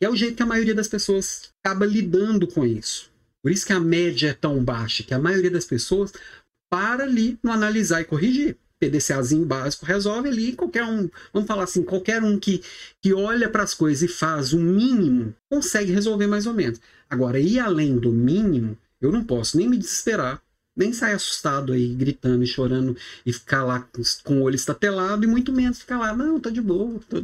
E 0.00 0.04
é 0.04 0.08
o 0.08 0.14
jeito 0.14 0.36
que 0.36 0.42
a 0.42 0.46
maioria 0.46 0.74
das 0.74 0.86
pessoas 0.86 1.52
acaba 1.64 1.84
lidando 1.84 2.46
com 2.46 2.64
isso. 2.64 3.10
Por 3.42 3.50
isso 3.50 3.66
que 3.66 3.72
a 3.72 3.80
média 3.80 4.30
é 4.30 4.34
tão 4.34 4.62
baixa, 4.62 5.02
que 5.02 5.12
a 5.12 5.18
maioria 5.18 5.50
das 5.50 5.64
pessoas 5.64 6.12
para 6.70 7.02
ali 7.02 7.36
no 7.42 7.50
analisar 7.50 8.00
e 8.00 8.04
corrigir. 8.04 8.56
PDCAzinho 8.78 9.44
básico 9.44 9.84
resolve 9.84 10.28
ali, 10.28 10.52
qualquer 10.54 10.84
um, 10.84 11.10
vamos 11.34 11.46
falar 11.46 11.64
assim, 11.64 11.82
qualquer 11.82 12.22
um 12.22 12.38
que, 12.38 12.62
que 13.02 13.12
olha 13.12 13.46
para 13.50 13.62
as 13.62 13.74
coisas 13.74 14.02
e 14.02 14.08
faz 14.08 14.54
o 14.54 14.58
mínimo, 14.58 15.34
consegue 15.50 15.92
resolver 15.92 16.26
mais 16.26 16.46
ou 16.46 16.54
menos. 16.54 16.80
Agora, 17.08 17.38
ir 17.38 17.58
além 17.58 17.98
do 17.98 18.10
mínimo, 18.10 18.78
eu 18.98 19.12
não 19.12 19.22
posso 19.22 19.58
nem 19.58 19.68
me 19.68 19.76
desesperar, 19.76 20.42
nem 20.80 20.92
sair 20.92 21.12
assustado 21.12 21.72
aí, 21.72 21.94
gritando 21.94 22.42
e 22.42 22.46
chorando 22.46 22.96
e 23.24 23.32
ficar 23.32 23.62
lá 23.62 23.86
com 24.24 24.38
o 24.38 24.42
olho 24.42 24.56
estatelado 24.56 25.24
e 25.24 25.28
muito 25.28 25.52
menos 25.52 25.80
ficar 25.80 25.98
lá, 25.98 26.16
não, 26.16 26.40
tá 26.40 26.48
de 26.50 26.60
boa. 26.60 26.98
Tô, 27.08 27.20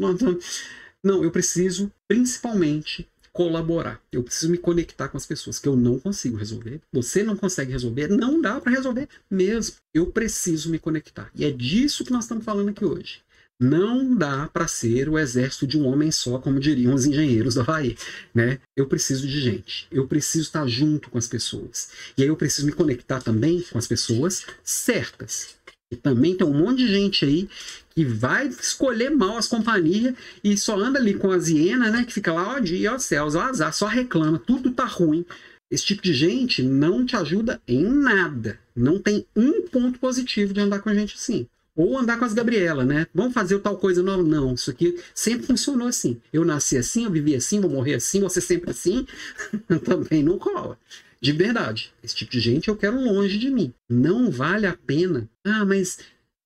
não, 1.03 1.25
eu 1.25 1.31
preciso 1.31 1.91
principalmente 2.07 3.09
colaborar. 3.33 4.01
Eu 4.11 4.23
preciso 4.23 4.51
me 4.51 4.59
conectar 4.59 5.09
com 5.09 5.17
as 5.17 5.27
pessoas 5.27 5.59
que 5.59 5.69
eu 5.69 5.77
não 5.77 5.99
consigo 5.99 6.37
resolver. 6.37 6.81
Você 6.93 7.23
não 7.23 7.37
consegue 7.37 7.71
resolver, 7.71 8.09
não 8.09 8.41
dá 8.41 8.61
para 8.61 8.73
resolver 8.73 9.09
mesmo. 9.31 9.77
Eu 9.93 10.07
preciso 10.07 10.71
me 10.71 10.79
conectar. 10.79 11.31
E 11.35 11.45
é 11.45 11.51
disso 11.51 12.05
que 12.05 12.13
nós 12.13 12.25
estamos 12.25 12.45
falando 12.45 12.71
aqui 12.71 12.85
hoje. 12.85 13.21
Não 13.59 14.15
dá 14.15 14.49
para 14.53 14.69
ser 14.69 15.09
o 15.09 15.19
exército 15.19 15.67
de 15.67 15.79
um 15.79 15.87
homem 15.87 16.11
só, 16.11 16.39
como 16.39 16.61
diriam 16.61 16.93
os 16.93 17.07
engenheiros 17.07 17.55
do 17.55 17.63
Havaí. 17.63 17.97
Né? 18.35 18.59
Eu 18.77 18.87
preciso 18.87 19.27
de 19.27 19.41
gente. 19.41 19.87
Eu 19.91 20.07
preciso 20.07 20.45
estar 20.45 20.67
junto 20.67 21.09
com 21.09 21.17
as 21.17 21.27
pessoas. 21.27 21.89
E 22.19 22.23
aí 22.23 22.29
eu 22.29 22.37
preciso 22.37 22.67
me 22.67 22.73
conectar 22.73 23.21
também 23.21 23.65
com 23.71 23.79
as 23.79 23.87
pessoas 23.87 24.45
certas. 24.63 25.57
E 25.91 25.97
também 25.97 26.37
tem 26.37 26.47
um 26.47 26.53
monte 26.53 26.79
de 26.79 26.89
gente 26.89 27.25
aí 27.25 27.49
que 27.95 28.05
vai 28.05 28.49
escolher 28.49 29.09
mal 29.09 29.39
as 29.39 29.49
companhias 29.49 30.15
e 30.43 30.57
só 30.59 30.77
anda 30.79 30.99
ali 30.99 31.15
com 31.15 31.31
as 31.31 31.49
hienas, 31.49 31.93
né? 31.93 32.05
Que 32.05 32.13
fica 32.13 32.33
lá, 32.33 32.57
ó 32.57 32.59
dia, 32.59 32.93
ó 32.93 32.99
céus, 32.99 33.35
ó 33.35 33.43
azar, 33.43 33.73
só 33.73 33.87
reclama, 33.87 34.39
tudo 34.39 34.73
tá 34.73 34.85
ruim. 34.85 35.25
Esse 35.71 35.87
tipo 35.87 36.03
de 36.03 36.13
gente 36.13 36.63
não 36.63 37.07
te 37.07 37.17
ajuda 37.17 37.61
em 37.67 37.85
nada. 37.85 38.59
Não 38.75 38.99
tem 38.99 39.27
um 39.35 39.63
ponto 39.63 39.99
positivo 39.99 40.53
de 40.53 40.61
andar 40.61 40.81
com 40.81 40.93
gente 40.93 41.15
assim. 41.15 41.47
Ou 41.77 41.99
andar 41.99 42.19
com 42.19 42.25
as 42.25 42.33
Gabriela, 42.33 42.85
né? 42.85 43.07
Vamos 43.15 43.35
fazer 43.35 43.59
tal 43.61 43.77
coisa 43.77 44.03
nova? 44.03 44.23
Não, 44.23 44.55
isso 44.55 44.71
aqui 44.71 44.99
sempre 45.15 45.47
funcionou 45.47 45.87
assim. 45.87 46.21
Eu 46.33 46.45
nasci 46.45 46.79
assim, 46.79 47.05
eu 47.05 47.11
vivi 47.11 47.35
assim, 47.37 47.61
vou 47.61 47.71
morrer 47.71 47.95
assim, 47.95 48.21
você 48.21 48.41
sempre 48.41 48.71
assim. 48.71 49.07
Também 49.85 50.23
não 50.23 50.39
cola. 50.39 50.79
De 51.21 51.33
verdade. 51.33 51.93
Esse 52.03 52.17
tipo 52.17 52.33
de 52.33 52.41
gente 52.41 52.69
eu 52.69 52.77
quero 52.77 52.99
longe 52.99 53.39
de 53.39 53.51
mim. 53.51 53.75
Não 53.89 54.31
vale 54.31 54.67
a 54.67 54.75
pena. 54.75 55.29
Ah, 55.45 55.65
mas 55.65 55.99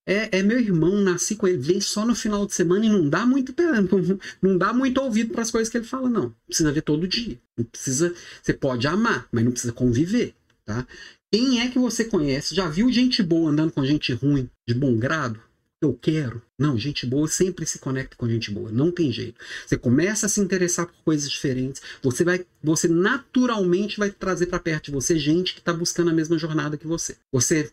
é, 0.07 0.39
é, 0.39 0.43
meu 0.43 0.59
irmão, 0.59 0.97
nasci 0.97 1.37
com 1.37 1.47
ele, 1.47 1.59
vem 1.59 1.81
só 1.81 2.05
no 2.05 2.17
final 2.17 2.45
de 2.45 2.53
semana 2.53 2.85
e 2.85 2.89
não 2.89 3.09
dá 3.09 3.25
muito 3.25 3.55
não 4.43 4.59
dá 4.59 4.73
muito 4.73 5.01
ouvido 5.01 5.33
para 5.33 5.43
as 5.43 5.53
coisas 5.53 5.71
que 5.71 5.79
ele 5.79 5.87
fala, 5.87 6.11
não. 6.11 6.35
Precisa 6.47 6.73
ver 6.73 6.83
todo 6.83 7.07
dia. 7.07 7.39
Não 7.57 7.65
precisa, 7.65 8.13
você 8.43 8.53
pode 8.53 8.89
amar, 8.89 9.29
mas 9.31 9.45
não 9.45 9.53
precisa 9.53 9.73
conviver, 9.73 10.35
tá? 10.65 10.85
Quem 11.33 11.61
é 11.61 11.71
que 11.71 11.79
você 11.79 12.05
conhece? 12.05 12.57
Já 12.57 12.69
viu 12.69 12.91
gente 12.91 13.23
boa 13.23 13.53
andando 13.53 13.71
com 13.71 13.87
gente 13.87 14.13
ruim, 14.13 14.51
de 14.67 14.75
bom 14.75 14.97
grado? 14.97 15.41
Eu 15.81 15.95
quero. 15.95 16.43
Não, 16.59 16.77
gente 16.77 17.07
boa 17.07 17.29
sempre 17.29 17.65
se 17.65 17.79
conecta 17.79 18.17
com 18.17 18.29
gente 18.29 18.51
boa. 18.51 18.71
Não 18.71 18.91
tem 18.91 19.13
jeito. 19.13 19.41
Você 19.65 19.79
começa 19.79 20.27
a 20.27 20.29
se 20.29 20.41
interessar 20.41 20.87
por 20.87 20.95
coisas 21.05 21.31
diferentes. 21.31 21.81
Você 22.03 22.25
vai, 22.25 22.45
você 22.63 22.89
naturalmente 22.89 23.97
vai 23.97 24.11
trazer 24.11 24.47
para 24.47 24.59
perto 24.59 24.87
de 24.87 24.91
você 24.91 25.17
gente 25.19 25.55
que 25.55 25.61
está 25.61 25.73
buscando 25.73 26.11
a 26.11 26.13
mesma 26.13 26.37
jornada 26.37 26.77
que 26.77 26.87
você. 26.87 27.17
Você 27.33 27.71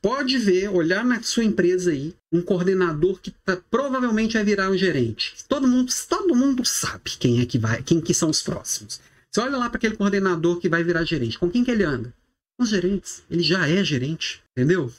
pode 0.00 0.38
ver, 0.38 0.70
olhar 0.70 1.04
na 1.04 1.22
sua 1.22 1.44
empresa 1.44 1.90
aí, 1.90 2.14
um 2.32 2.40
coordenador 2.40 3.20
que 3.20 3.30
tá, 3.30 3.58
provavelmente 3.70 4.34
vai 4.34 4.42
virar 4.44 4.70
um 4.70 4.76
gerente. 4.76 5.34
Todo 5.46 5.68
mundo, 5.68 5.92
todo 6.08 6.34
mundo 6.34 6.64
sabe 6.64 7.10
quem 7.18 7.40
é 7.40 7.46
que 7.46 7.58
vai, 7.58 7.82
quem 7.82 8.00
que 8.00 8.14
são 8.14 8.30
os 8.30 8.42
próximos. 8.42 9.00
Você 9.30 9.40
olha 9.40 9.58
lá 9.58 9.68
para 9.68 9.76
aquele 9.76 9.96
coordenador 9.96 10.58
que 10.58 10.68
vai 10.68 10.82
virar 10.82 11.04
gerente. 11.04 11.38
Com 11.38 11.50
quem 11.50 11.62
que 11.62 11.70
ele 11.70 11.84
anda? 11.84 12.12
Os 12.58 12.68
gerentes. 12.68 13.22
Ele 13.30 13.42
já 13.42 13.68
é 13.68 13.82
gerente, 13.84 14.42
entendeu? 14.56 14.92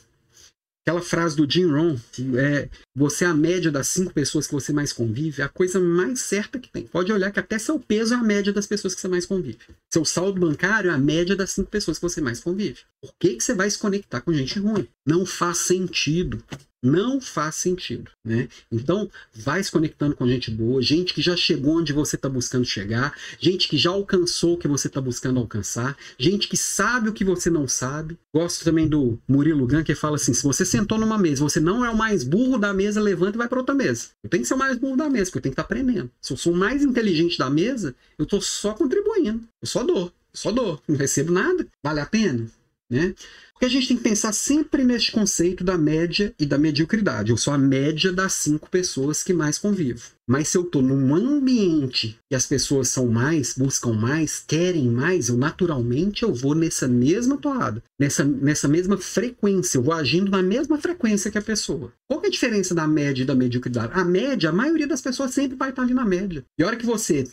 Aquela 0.87 1.01
frase 1.01 1.35
do 1.35 1.49
Jim 1.49 1.65
Rohn, 1.65 1.97
é, 2.37 2.69
você 2.95 3.25
é 3.25 3.27
a 3.27 3.33
média 3.33 3.71
das 3.71 3.87
cinco 3.87 4.13
pessoas 4.13 4.45
que 4.45 4.53
você 4.53 4.71
mais 4.71 4.93
convive, 4.93 5.41
é 5.41 5.45
a 5.45 5.49
coisa 5.49 5.79
mais 5.79 6.19
certa 6.19 6.59
que 6.59 6.69
tem. 6.69 6.85
Pode 6.85 7.11
olhar 7.11 7.31
que 7.31 7.39
até 7.39 7.57
seu 7.57 7.79
peso 7.79 8.13
é 8.13 8.17
a 8.17 8.23
média 8.23 8.53
das 8.53 8.67
pessoas 8.67 8.93
que 8.93 9.01
você 9.01 9.07
mais 9.07 9.25
convive. 9.25 9.57
Seu 9.91 10.05
saldo 10.05 10.39
bancário 10.39 10.91
é 10.91 10.93
a 10.93 10.97
média 10.97 11.35
das 11.35 11.49
cinco 11.49 11.71
pessoas 11.71 11.97
que 11.97 12.03
você 12.03 12.21
mais 12.21 12.39
convive. 12.39 12.81
Por 13.01 13.11
que, 13.19 13.35
que 13.35 13.43
você 13.43 13.55
vai 13.55 13.67
se 13.67 13.79
conectar 13.79 14.21
com 14.21 14.31
gente 14.31 14.59
ruim? 14.59 14.87
Não 15.07 15.25
faz 15.25 15.57
sentido. 15.57 16.43
Não 16.85 17.19
faz 17.19 17.55
sentido, 17.55 18.11
né? 18.23 18.47
Então, 18.71 19.09
vai 19.33 19.63
se 19.63 19.71
conectando 19.71 20.15
com 20.15 20.27
gente 20.27 20.51
boa, 20.51 20.79
gente 20.83 21.15
que 21.15 21.21
já 21.21 21.35
chegou 21.35 21.79
onde 21.79 21.91
você 21.91 22.15
está 22.15 22.29
buscando 22.29 22.63
chegar, 22.63 23.17
gente 23.39 23.67
que 23.67 23.75
já 23.75 23.89
alcançou 23.89 24.53
o 24.53 24.57
que 24.57 24.67
você 24.67 24.85
está 24.85 25.01
buscando 25.01 25.39
alcançar, 25.39 25.97
gente 26.15 26.47
que 26.47 26.55
sabe 26.55 27.09
o 27.09 27.13
que 27.13 27.25
você 27.25 27.49
não 27.49 27.67
sabe. 27.67 28.15
Gosto 28.31 28.63
também 28.63 28.87
do 28.87 29.17
Murilo 29.27 29.65
Gun, 29.65 29.83
que 29.83 29.95
fala 29.95 30.17
assim: 30.17 30.31
se 30.31 30.43
você 30.43 30.63
sentou 30.63 30.99
numa 30.99 31.17
mesa, 31.17 31.43
você 31.43 31.59
não 31.59 31.83
é 31.83 31.89
o 31.89 31.97
mais 31.97 32.23
burro 32.23 32.59
da 32.59 32.71
mesa, 32.71 33.01
levanta 33.01 33.35
e 33.35 33.39
vai 33.39 33.47
para 33.47 33.57
outra 33.57 33.73
mesa. 33.73 34.09
Eu 34.23 34.29
tenho 34.29 34.43
que 34.43 34.47
ser 34.47 34.53
o 34.53 34.59
mais 34.59 34.77
burro 34.77 34.95
da 34.95 35.09
mesa, 35.09 35.25
porque 35.31 35.39
eu 35.39 35.41
tenho 35.41 35.55
que 35.55 35.59
estar 35.59 35.67
tá 35.67 35.73
aprendendo. 35.73 36.11
Se 36.21 36.33
eu 36.33 36.37
sou 36.37 36.53
o 36.53 36.55
mais 36.55 36.83
inteligente 36.83 37.35
da 37.39 37.49
mesa, 37.49 37.95
eu 38.15 38.25
estou 38.25 38.39
só 38.39 38.75
contribuindo. 38.75 39.41
Eu 39.59 39.67
só 39.67 39.83
dou. 39.83 40.05
Eu 40.05 40.11
só 40.33 40.51
dou. 40.51 40.79
Não 40.87 40.95
recebo 40.95 41.31
nada. 41.31 41.65
Vale 41.83 41.99
a 41.99 42.05
pena? 42.05 42.47
Né? 42.89 43.13
Porque 43.53 43.65
a 43.65 43.69
gente 43.69 43.87
tem 43.87 43.97
que 43.97 44.03
pensar 44.03 44.33
sempre 44.33 44.83
neste 44.83 45.13
conceito 45.13 45.63
da 45.63 45.77
média 45.77 46.33
e 46.37 46.45
da 46.45 46.57
mediocridade. 46.57 47.31
Eu 47.31 47.37
sou 47.37 47.53
a 47.53 47.57
média 47.57 48.11
das 48.11 48.33
cinco 48.33 48.69
pessoas 48.69 49.23
que 49.23 49.31
mais 49.31 49.57
convivo. 49.57 50.03
Mas 50.27 50.49
se 50.49 50.57
eu 50.57 50.63
estou 50.63 50.81
num 50.81 51.15
ambiente 51.15 52.19
que 52.27 52.35
as 52.35 52.45
pessoas 52.45 52.89
são 52.89 53.07
mais, 53.07 53.53
buscam 53.53 53.93
mais, 53.93 54.43
querem 54.45 54.89
mais, 54.89 55.29
eu 55.29 55.37
naturalmente 55.37 56.23
eu 56.23 56.33
vou 56.33 56.53
nessa 56.53 56.85
mesma 56.85 57.37
toada, 57.37 57.81
nessa, 57.97 58.25
nessa 58.25 58.67
mesma 58.67 58.97
frequência, 58.97 59.77
eu 59.77 59.83
vou 59.83 59.93
agindo 59.93 60.29
na 60.29 60.43
mesma 60.43 60.77
frequência 60.77 61.31
que 61.31 61.37
a 61.37 61.41
pessoa. 61.41 61.93
Qual 62.09 62.21
é 62.23 62.27
a 62.27 62.31
diferença 62.31 62.75
da 62.75 62.87
média 62.87 63.23
e 63.23 63.25
da 63.25 63.35
mediocridade? 63.35 63.93
A 63.93 64.03
média, 64.03 64.49
a 64.49 64.53
maioria 64.53 64.87
das 64.87 65.01
pessoas 65.01 65.31
sempre 65.31 65.55
vai 65.55 65.69
estar 65.69 65.83
ali 65.83 65.93
na 65.93 66.05
média. 66.05 66.43
E 66.59 66.63
a 66.63 66.67
hora 66.67 66.75
que 66.75 66.85
você 66.85 67.25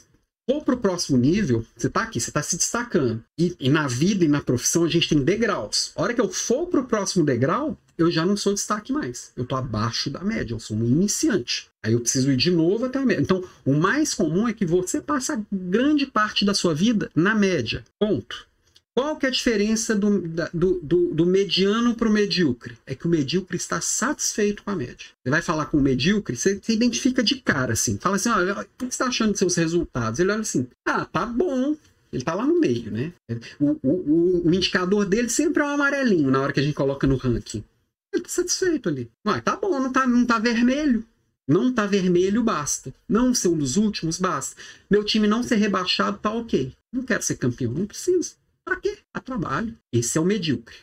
for 0.52 0.64
para 0.64 0.74
o 0.74 0.78
próximo 0.78 1.16
nível, 1.16 1.64
você 1.76 1.86
está 1.86 2.02
aqui, 2.02 2.20
você 2.20 2.30
está 2.30 2.42
se 2.42 2.56
destacando. 2.56 3.24
E, 3.38 3.56
e, 3.58 3.70
na 3.70 3.86
vida 3.86 4.24
e 4.24 4.28
na 4.28 4.42
profissão 4.42 4.84
a 4.84 4.88
gente 4.88 5.08
tem 5.08 5.22
degraus. 5.22 5.92
A 5.96 6.02
hora 6.02 6.14
que 6.14 6.20
eu 6.20 6.28
for 6.28 6.66
para 6.66 6.80
o 6.80 6.84
próximo 6.84 7.24
degrau, 7.24 7.78
eu 7.96 8.10
já 8.10 8.26
não 8.26 8.36
sou 8.36 8.52
destaque 8.52 8.92
mais. 8.92 9.32
Eu 9.36 9.44
estou 9.44 9.56
abaixo 9.56 10.10
da 10.10 10.22
média, 10.22 10.54
eu 10.54 10.60
sou 10.60 10.76
um 10.76 10.84
iniciante. 10.84 11.68
Aí 11.82 11.94
eu 11.94 12.00
preciso 12.00 12.30
ir 12.30 12.36
de 12.36 12.50
novo 12.50 12.84
até 12.84 12.98
a 12.98 13.06
média. 13.06 13.22
Então, 13.22 13.42
o 13.64 13.72
mais 13.72 14.12
comum 14.12 14.46
é 14.46 14.52
que 14.52 14.66
você 14.66 15.00
passa 15.00 15.42
grande 15.50 16.06
parte 16.06 16.44
da 16.44 16.54
sua 16.54 16.74
vida 16.74 17.10
na 17.14 17.34
média. 17.34 17.84
Ponto. 17.98 18.46
Qual 18.94 19.16
que 19.16 19.24
é 19.24 19.30
a 19.30 19.32
diferença 19.32 19.94
do, 19.94 20.20
do, 20.52 20.80
do, 20.82 21.14
do 21.14 21.26
mediano 21.26 21.94
para 21.94 22.08
o 22.08 22.12
medíocre? 22.12 22.76
É 22.86 22.94
que 22.94 23.06
o 23.06 23.10
medíocre 23.10 23.56
está 23.56 23.80
satisfeito 23.80 24.62
com 24.62 24.70
a 24.70 24.76
média. 24.76 25.06
Você 25.22 25.30
vai 25.30 25.40
falar 25.40 25.66
com 25.66 25.78
o 25.78 25.82
medíocre, 25.82 26.36
você, 26.36 26.60
você 26.60 26.74
identifica 26.74 27.22
de 27.22 27.36
cara, 27.36 27.72
assim. 27.72 27.96
Fala 27.98 28.16
assim, 28.16 28.28
olha, 28.28 28.60
o 28.60 28.64
que 28.64 28.70
você 28.80 28.88
está 28.88 29.06
achando 29.06 29.30
dos 29.30 29.38
seus 29.38 29.54
resultados? 29.56 30.20
Ele 30.20 30.30
olha 30.30 30.42
assim, 30.42 30.68
ah, 30.86 31.06
tá 31.06 31.24
bom. 31.24 31.74
Ele 32.12 32.20
está 32.20 32.34
lá 32.34 32.46
no 32.46 32.60
meio, 32.60 32.90
né? 32.90 33.14
O, 33.58 33.70
o, 33.82 33.90
o, 33.90 34.48
o, 34.48 34.54
indicador 34.54 35.06
dele 35.06 35.30
sempre 35.30 35.62
é 35.62 35.64
um 35.64 35.70
amarelinho 35.70 36.30
na 36.30 36.42
hora 36.42 36.52
que 36.52 36.60
a 36.60 36.62
gente 36.62 36.74
coloca 36.74 37.06
no 37.06 37.16
ranking. 37.16 37.64
Ele 38.12 38.22
está 38.22 38.42
satisfeito 38.42 38.90
ali. 38.90 39.10
Ah, 39.24 39.40
tá 39.40 39.56
bom, 39.56 39.80
não 39.80 39.90
tá, 39.90 40.06
não 40.06 40.26
tá 40.26 40.38
vermelho. 40.38 41.02
Não 41.48 41.72
tá 41.72 41.86
vermelho, 41.86 42.42
basta. 42.42 42.94
Não 43.08 43.32
ser 43.32 43.48
um 43.48 43.56
dos 43.56 43.78
últimos, 43.78 44.18
basta. 44.18 44.54
Meu 44.90 45.02
time 45.02 45.26
não 45.26 45.42
ser 45.42 45.56
rebaixado, 45.56 46.18
tá 46.18 46.30
ok. 46.30 46.74
Não 46.92 47.02
quero 47.02 47.22
ser 47.22 47.36
campeão, 47.36 47.72
não 47.72 47.86
precisa. 47.86 48.32
Para 48.64 48.80
quê? 48.80 48.98
A 49.14 49.20
trabalho. 49.20 49.76
Esse 49.92 50.18
é 50.18 50.20
o 50.20 50.24
medíocre. 50.24 50.76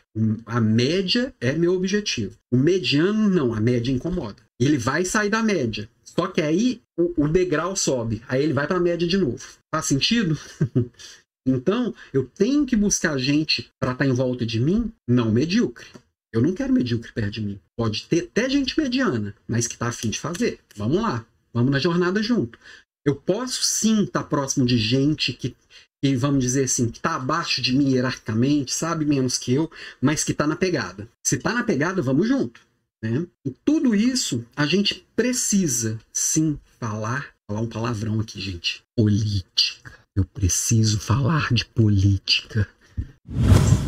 A 0.45 0.59
média 0.59 1.33
é 1.39 1.53
meu 1.53 1.73
objetivo. 1.73 2.37
O 2.51 2.57
mediano, 2.57 3.29
não. 3.29 3.53
A 3.53 3.59
média 3.59 3.91
incomoda. 3.91 4.43
Ele 4.59 4.77
vai 4.77 5.05
sair 5.05 5.29
da 5.29 5.41
média. 5.41 5.89
Só 6.03 6.27
que 6.27 6.41
aí 6.41 6.81
o, 6.97 7.25
o 7.25 7.27
degrau 7.27 7.75
sobe. 7.75 8.21
Aí 8.27 8.43
ele 8.43 8.53
vai 8.53 8.67
para 8.67 8.77
a 8.77 8.81
média 8.81 9.07
de 9.07 9.17
novo. 9.17 9.45
Faz 9.73 9.85
sentido? 9.85 10.37
então, 11.47 11.93
eu 12.13 12.25
tenho 12.25 12.65
que 12.65 12.75
buscar 12.75 13.17
gente 13.17 13.71
para 13.79 13.93
estar 13.93 14.03
tá 14.03 14.09
em 14.09 14.13
volta 14.13 14.45
de 14.45 14.59
mim, 14.59 14.91
não 15.07 15.31
medíocre. 15.31 15.87
Eu 16.33 16.41
não 16.41 16.53
quero 16.53 16.73
medíocre 16.73 17.11
perto 17.11 17.31
de 17.31 17.41
mim. 17.41 17.59
Pode 17.77 18.07
ter 18.07 18.23
até 18.23 18.49
gente 18.49 18.79
mediana, 18.79 19.35
mas 19.47 19.67
que 19.67 19.73
está 19.73 19.87
afim 19.87 20.09
de 20.09 20.19
fazer. 20.19 20.59
Vamos 20.75 21.01
lá. 21.01 21.25
Vamos 21.53 21.71
na 21.71 21.79
jornada 21.79 22.21
junto. 22.21 22.59
Eu 23.05 23.15
posso 23.15 23.63
sim 23.63 24.03
estar 24.03 24.23
tá 24.23 24.29
próximo 24.29 24.65
de 24.65 24.77
gente 24.77 25.33
que 25.33 25.55
que 26.01 26.15
vamos 26.15 26.43
dizer 26.43 26.65
assim, 26.65 26.89
que 26.89 26.97
está 26.97 27.15
abaixo 27.15 27.61
de 27.61 27.75
mim 27.75 27.91
hierarquicamente, 27.91 28.73
sabe 28.73 29.05
menos 29.05 29.37
que 29.37 29.53
eu, 29.53 29.69
mas 30.01 30.23
que 30.23 30.31
está 30.31 30.47
na 30.47 30.55
pegada. 30.55 31.07
Se 31.25 31.35
está 31.35 31.53
na 31.53 31.63
pegada, 31.63 32.01
vamos 32.01 32.27
junto. 32.27 32.61
Né? 33.03 33.25
E 33.45 33.51
tudo 33.63 33.95
isso 33.95 34.45
a 34.55 34.65
gente 34.65 35.05
precisa 35.15 35.99
sim 36.11 36.59
falar, 36.79 37.27
falar 37.47 37.61
um 37.61 37.67
palavrão 37.67 38.19
aqui, 38.19 38.39
gente. 38.39 38.83
Política. 38.95 39.91
Eu 40.15 40.25
preciso 40.25 40.99
falar 40.99 41.53
de 41.53 41.65
política. 41.65 42.67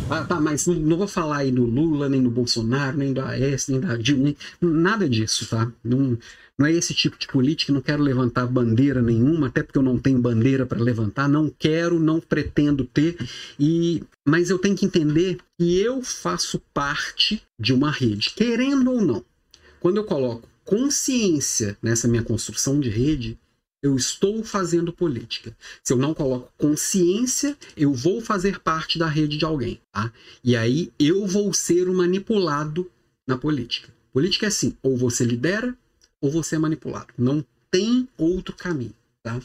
Ah, 0.08 0.24
tá, 0.24 0.40
mas 0.40 0.66
não, 0.66 0.74
não, 0.74 0.96
vou 0.96 1.08
falar 1.08 1.38
aí 1.38 1.50
do 1.50 1.64
Lula, 1.64 2.08
nem 2.08 2.22
do 2.22 2.30
Bolsonaro, 2.30 2.96
nem 2.96 3.12
do 3.12 3.20
AS, 3.20 3.66
nem 3.68 3.80
da 3.80 3.96
Dilma, 3.96 4.34
nada 4.60 5.08
disso, 5.08 5.46
tá? 5.48 5.70
Não, 5.82 6.16
não 6.58 6.66
é 6.66 6.72
esse 6.72 6.94
tipo 6.94 7.18
de 7.18 7.26
política, 7.26 7.72
não 7.72 7.80
quero 7.80 8.02
levantar 8.02 8.46
bandeira 8.46 9.00
nenhuma, 9.00 9.48
até 9.48 9.62
porque 9.62 9.78
eu 9.78 9.82
não 9.82 9.98
tenho 9.98 10.20
bandeira 10.20 10.66
para 10.66 10.80
levantar, 10.80 11.28
não 11.28 11.50
quero, 11.50 11.98
não 11.98 12.20
pretendo 12.20 12.84
ter, 12.84 13.16
e 13.58 14.02
mas 14.26 14.50
eu 14.50 14.58
tenho 14.58 14.76
que 14.76 14.86
entender 14.86 15.38
que 15.58 15.78
eu 15.78 16.02
faço 16.02 16.60
parte 16.72 17.42
de 17.58 17.72
uma 17.72 17.90
rede, 17.90 18.30
querendo 18.30 18.90
ou 18.90 19.00
não. 19.00 19.24
Quando 19.80 19.96
eu 19.96 20.04
coloco 20.04 20.48
consciência 20.64 21.76
nessa 21.82 22.06
minha 22.06 22.22
construção 22.22 22.78
de 22.78 22.88
rede, 22.88 23.38
eu 23.82 23.96
estou 23.96 24.44
fazendo 24.44 24.92
política. 24.92 25.56
Se 25.82 25.92
eu 25.92 25.96
não 25.96 26.14
coloco 26.14 26.52
consciência, 26.56 27.56
eu 27.76 27.92
vou 27.92 28.20
fazer 28.20 28.60
parte 28.60 28.96
da 28.96 29.08
rede 29.08 29.36
de 29.36 29.44
alguém, 29.44 29.80
tá? 29.92 30.12
E 30.44 30.56
aí 30.56 30.92
eu 31.00 31.26
vou 31.26 31.52
ser 31.52 31.86
manipulado 31.86 32.88
na 33.26 33.36
política. 33.36 33.92
Política 34.12 34.46
é 34.46 34.48
assim, 34.48 34.76
ou 34.82 34.96
você 34.96 35.24
lidera 35.24 35.76
ou 36.22 36.30
você 36.30 36.56
é 36.56 36.58
manipulado. 36.58 37.08
Não 37.18 37.44
tem 37.70 38.08
outro 38.16 38.54
caminho, 38.56 38.94
tá? 39.22 39.38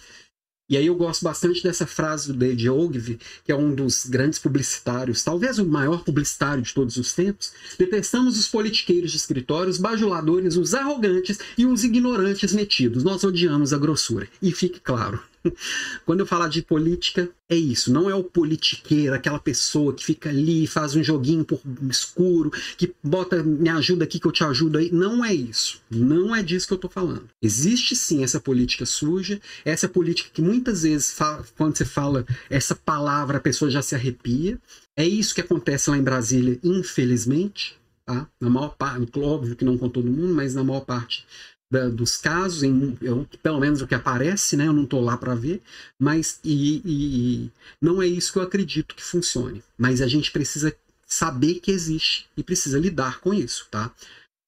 E 0.69 0.75
aí 0.75 0.85
eu 0.85 0.95
gosto 0.95 1.23
bastante 1.23 1.63
dessa 1.63 1.87
frase 1.87 2.27
do 2.27 2.37
David 2.37 2.69
Ogilvy, 2.69 3.19
que 3.45 3.53
é 3.53 3.55
um 3.55 3.73
dos 3.73 4.05
grandes 4.05 4.37
publicitários, 4.37 5.23
talvez 5.23 5.57
o 5.59 5.65
maior 5.65 6.03
publicitário 6.03 6.61
de 6.61 6.73
todos 6.73 6.97
os 6.97 7.13
tempos. 7.13 7.53
Detestamos 7.79 8.37
os 8.37 8.49
politiqueiros 8.49 9.11
de 9.11 9.17
escritório, 9.17 9.69
os 9.69 9.77
bajuladores, 9.77 10.57
os 10.57 10.73
arrogantes 10.73 11.39
e 11.57 11.65
os 11.65 11.85
ignorantes 11.85 12.51
metidos. 12.51 13.05
Nós 13.05 13.23
odiamos 13.23 13.71
a 13.71 13.77
grossura. 13.77 14.27
E 14.41 14.51
fique 14.51 14.81
claro, 14.81 15.21
quando 16.05 16.21
eu 16.21 16.25
falar 16.25 16.47
de 16.47 16.61
política, 16.61 17.29
é 17.49 17.55
isso. 17.55 17.91
Não 17.91 18.09
é 18.09 18.15
o 18.15 18.23
politiqueiro, 18.23 19.13
aquela 19.13 19.39
pessoa 19.39 19.93
que 19.93 20.03
fica 20.03 20.29
ali, 20.29 20.67
faz 20.67 20.95
um 20.95 21.03
joguinho 21.03 21.45
por 21.45 21.59
escuro, 21.89 22.51
que 22.77 22.93
bota, 23.03 23.41
me 23.43 23.69
ajuda 23.69 24.03
aqui 24.03 24.19
que 24.19 24.27
eu 24.27 24.31
te 24.31 24.43
ajudo 24.43 24.77
aí. 24.77 24.91
Não 24.91 25.23
é 25.23 25.33
isso. 25.33 25.81
Não 25.89 26.35
é 26.35 26.43
disso 26.43 26.67
que 26.67 26.73
eu 26.73 26.77
estou 26.77 26.89
falando. 26.89 27.29
Existe 27.41 27.95
sim 27.95 28.23
essa 28.23 28.39
política 28.39 28.85
suja, 28.85 29.39
essa 29.63 29.87
política 29.87 30.29
que 30.33 30.41
muitas 30.41 30.83
vezes, 30.83 31.15
quando 31.57 31.77
você 31.77 31.85
fala 31.85 32.25
essa 32.49 32.75
palavra, 32.75 33.37
a 33.37 33.41
pessoa 33.41 33.71
já 33.71 33.81
se 33.81 33.95
arrepia. 33.95 34.59
É 34.95 35.05
isso 35.05 35.35
que 35.35 35.41
acontece 35.41 35.89
lá 35.89 35.97
em 35.97 36.03
Brasília, 36.03 36.59
infelizmente. 36.63 37.77
Tá? 38.05 38.25
Na 38.39 38.49
maior 38.49 38.69
parte, 38.69 39.19
óbvio 39.19 39.55
que 39.55 39.65
não 39.65 39.77
com 39.77 39.89
todo 39.89 40.09
mundo, 40.09 40.33
mas 40.33 40.55
na 40.55 40.63
maior 40.63 40.81
parte 40.81 41.25
da, 41.71 41.89
dos 41.89 42.17
casos, 42.17 42.63
em, 42.63 42.97
eu, 43.01 43.27
pelo 43.43 43.59
menos 43.59 43.81
o 43.81 43.87
que 43.87 43.95
aparece, 43.95 44.55
né? 44.55 44.67
Eu 44.67 44.73
não 44.73 44.83
estou 44.83 45.01
lá 45.01 45.17
para 45.17 45.35
ver, 45.35 45.61
mas 45.99 46.39
e, 46.43 46.81
e, 46.85 47.51
não 47.81 48.01
é 48.01 48.07
isso 48.07 48.31
que 48.31 48.39
eu 48.39 48.43
acredito 48.43 48.95
que 48.95 49.03
funcione. 49.03 49.63
Mas 49.77 50.01
a 50.01 50.07
gente 50.07 50.31
precisa 50.31 50.75
saber 51.05 51.55
que 51.55 51.71
existe 51.71 52.27
e 52.35 52.43
precisa 52.43 52.79
lidar 52.79 53.19
com 53.19 53.33
isso, 53.33 53.67
tá? 53.69 53.93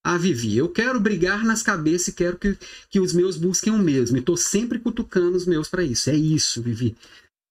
Ah, 0.03 0.17
Vivi, 0.17 0.57
eu 0.57 0.69
quero 0.69 0.99
brigar 0.99 1.43
nas 1.43 1.61
cabeças 1.61 2.07
e 2.07 2.13
quero 2.13 2.37
que, 2.37 2.57
que 2.89 2.99
os 2.99 3.13
meus 3.13 3.35
busquem 3.37 3.73
o 3.73 3.77
mesmo. 3.77 4.17
E 4.17 4.21
estou 4.21 4.37
sempre 4.37 4.79
cutucando 4.79 5.35
os 5.35 5.45
meus 5.45 5.67
para 5.67 5.83
isso. 5.83 6.09
É 6.09 6.15
isso, 6.15 6.61
Vivi. 6.61 6.95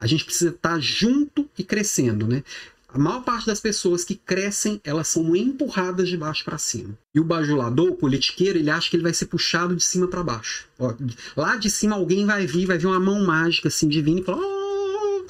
A 0.01 0.07
gente 0.07 0.25
precisa 0.25 0.51
estar 0.51 0.75
tá 0.75 0.81
junto 0.81 1.49
e 1.59 1.65
crescendo, 1.65 2.27
né? 2.27 2.43
A 2.91 2.99
maior 2.99 3.23
parte 3.23 3.47
das 3.47 3.61
pessoas 3.61 4.03
que 4.03 4.15
crescem, 4.15 4.81
elas 4.83 5.09
são 5.09 5.37
empurradas 5.37 6.09
de 6.09 6.17
baixo 6.17 6.43
para 6.43 6.57
cima. 6.57 6.99
E 7.15 7.21
o 7.21 7.25
bajulador, 7.25 7.91
o 7.91 7.97
politiqueiro, 7.97 8.59
ele 8.59 8.71
acha 8.71 8.89
que 8.89 8.97
ele 8.97 9.03
vai 9.03 9.13
ser 9.13 9.27
puxado 9.27 9.77
de 9.77 9.85
cima 9.85 10.09
para 10.09 10.23
baixo. 10.23 10.67
Ó, 10.79 10.95
lá 11.37 11.57
de 11.57 11.71
cima 11.71 11.97
alguém 11.97 12.25
vai 12.25 12.47
vir, 12.47 12.65
vai 12.65 12.79
vir 12.79 12.87
uma 12.87 12.99
mão 12.99 13.23
mágica 13.27 13.69
assim 13.69 13.89
divina 13.89 14.21
e 14.21 14.25
falar: 14.25 14.41
oh! 14.41 15.27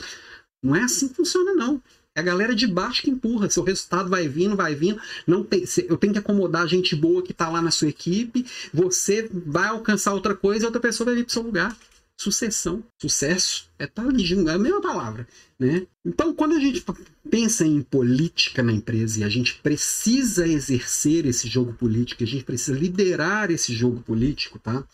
não 0.63 0.77
é 0.77 0.83
assim 0.83 1.09
que 1.09 1.15
funciona 1.15 1.53
não. 1.53 1.83
É 2.15 2.21
a 2.21 2.23
galera 2.23 2.55
de 2.55 2.67
baixo 2.67 3.03
que 3.03 3.11
empurra. 3.11 3.51
Seu 3.51 3.65
resultado 3.65 4.09
vai 4.09 4.29
vindo, 4.29 4.55
vai 4.55 4.77
vindo. 4.77 5.01
Não 5.27 5.43
tem, 5.43 5.65
eu 5.89 5.97
tenho 5.97 6.13
que 6.13 6.19
acomodar 6.19 6.67
gente 6.69 6.95
boa 6.95 7.23
que 7.23 7.33
está 7.33 7.49
lá 7.49 7.61
na 7.61 7.73
sua 7.73 7.89
equipe. 7.89 8.47
Você 8.73 9.29
vai 9.33 9.69
alcançar 9.69 10.15
outra 10.15 10.35
coisa 10.35 10.65
e 10.65 10.67
outra 10.67 10.81
pessoa 10.81 11.07
vai 11.07 11.17
vir 11.17 11.25
para 11.25 11.33
seu 11.33 11.43
lugar 11.43 11.77
sucessão, 12.19 12.83
sucesso, 13.01 13.71
é 13.79 13.87
tá 13.87 14.03
é 14.03 14.51
a 14.53 14.59
mesma 14.59 14.81
palavra, 14.83 15.27
né? 15.57 15.87
Então, 16.05 16.35
quando 16.35 16.57
a 16.57 16.59
gente 16.59 16.85
pensa 17.31 17.65
em 17.65 17.81
política 17.81 18.61
na 18.61 18.73
empresa 18.73 19.21
e 19.21 19.25
a 19.25 19.29
gente 19.29 19.55
precisa 19.63 20.47
exercer 20.47 21.27
esse 21.27 21.47
jogo 21.47 21.73
político, 21.75 22.25
a 22.25 22.27
gente 22.27 22.43
precisa 22.43 22.77
liderar 22.77 23.53
esse 23.53 23.73
jogo 23.73 24.01
político, 24.01 24.59
tá? 24.59 24.85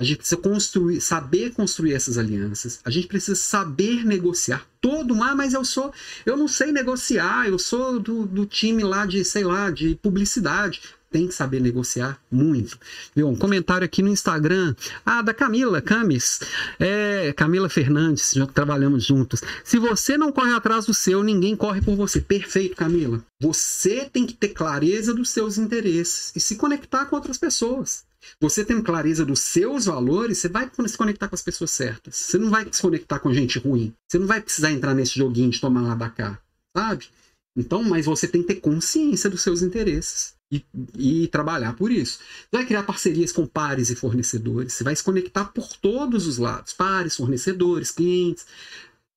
A 0.00 0.04
gente 0.04 0.18
precisa 0.18 0.40
construir, 0.40 1.00
saber 1.00 1.52
construir 1.52 1.92
essas 1.92 2.16
alianças. 2.16 2.80
A 2.84 2.90
gente 2.90 3.06
precisa 3.06 3.34
saber 3.34 4.02
negociar. 4.02 4.66
Todo 4.80 5.22
ah, 5.22 5.34
mas 5.34 5.52
eu 5.52 5.62
sou, 5.62 5.92
eu 6.24 6.38
não 6.38 6.48
sei 6.48 6.72
negociar. 6.72 7.48
Eu 7.48 7.58
sou 7.58 8.00
do, 8.00 8.24
do 8.24 8.46
time 8.46 8.82
lá 8.82 9.04
de, 9.04 9.22
sei 9.24 9.44
lá, 9.44 9.70
de 9.70 9.96
publicidade 9.96 10.80
tem 11.10 11.26
que 11.26 11.34
saber 11.34 11.60
negociar 11.60 12.18
muito. 12.30 12.78
Viu? 13.14 13.28
Um 13.28 13.36
comentário 13.36 13.84
aqui 13.84 14.00
no 14.00 14.08
Instagram. 14.08 14.74
Ah, 15.04 15.22
da 15.22 15.34
Camila 15.34 15.82
Camis. 15.82 16.40
É, 16.78 17.32
Camila 17.32 17.68
Fernandes, 17.68 18.32
já 18.34 18.46
trabalhamos 18.46 19.04
juntos. 19.04 19.42
Se 19.64 19.78
você 19.78 20.16
não 20.16 20.30
corre 20.30 20.54
atrás 20.54 20.86
do 20.86 20.94
seu, 20.94 21.22
ninguém 21.22 21.56
corre 21.56 21.82
por 21.82 21.96
você. 21.96 22.20
Perfeito, 22.20 22.76
Camila. 22.76 23.22
Você 23.40 24.08
tem 24.12 24.24
que 24.24 24.34
ter 24.34 24.50
clareza 24.50 25.12
dos 25.12 25.30
seus 25.30 25.58
interesses 25.58 26.32
e 26.34 26.40
se 26.40 26.54
conectar 26.54 27.06
com 27.06 27.16
outras 27.16 27.36
pessoas. 27.36 28.04
Você 28.40 28.64
tem 28.64 28.80
clareza 28.82 29.24
dos 29.24 29.40
seus 29.40 29.86
valores, 29.86 30.38
você 30.38 30.48
vai 30.48 30.70
se 30.86 30.96
conectar 30.96 31.26
com 31.26 31.34
as 31.34 31.42
pessoas 31.42 31.70
certas. 31.70 32.14
Você 32.14 32.38
não 32.38 32.50
vai 32.50 32.66
se 32.70 32.80
conectar 32.80 33.18
com 33.18 33.32
gente 33.32 33.58
ruim. 33.58 33.92
Você 34.06 34.18
não 34.18 34.26
vai 34.26 34.40
precisar 34.40 34.70
entrar 34.70 34.94
nesse 34.94 35.18
joguinho 35.18 35.50
de 35.50 35.60
tomar 35.60 35.82
lá 35.82 35.94
da 35.94 36.08
cá, 36.08 36.38
sabe? 36.76 37.06
Então, 37.56 37.82
mas 37.82 38.06
você 38.06 38.28
tem 38.28 38.42
que 38.42 38.54
ter 38.54 38.60
consciência 38.60 39.28
dos 39.28 39.42
seus 39.42 39.62
interesses 39.62 40.34
e, 40.50 40.64
e, 40.96 41.28
trabalhar 41.28 41.74
por 41.74 41.90
isso. 41.90 42.20
Vai 42.50 42.64
criar 42.64 42.82
parcerias 42.84 43.32
com 43.32 43.46
pares 43.46 43.90
e 43.90 43.96
fornecedores, 43.96 44.72
você 44.72 44.84
vai 44.84 44.94
se 44.94 45.02
conectar 45.02 45.46
por 45.46 45.68
todos 45.76 46.26
os 46.26 46.38
lados, 46.38 46.72
pares, 46.72 47.16
fornecedores, 47.16 47.90
clientes, 47.90 48.46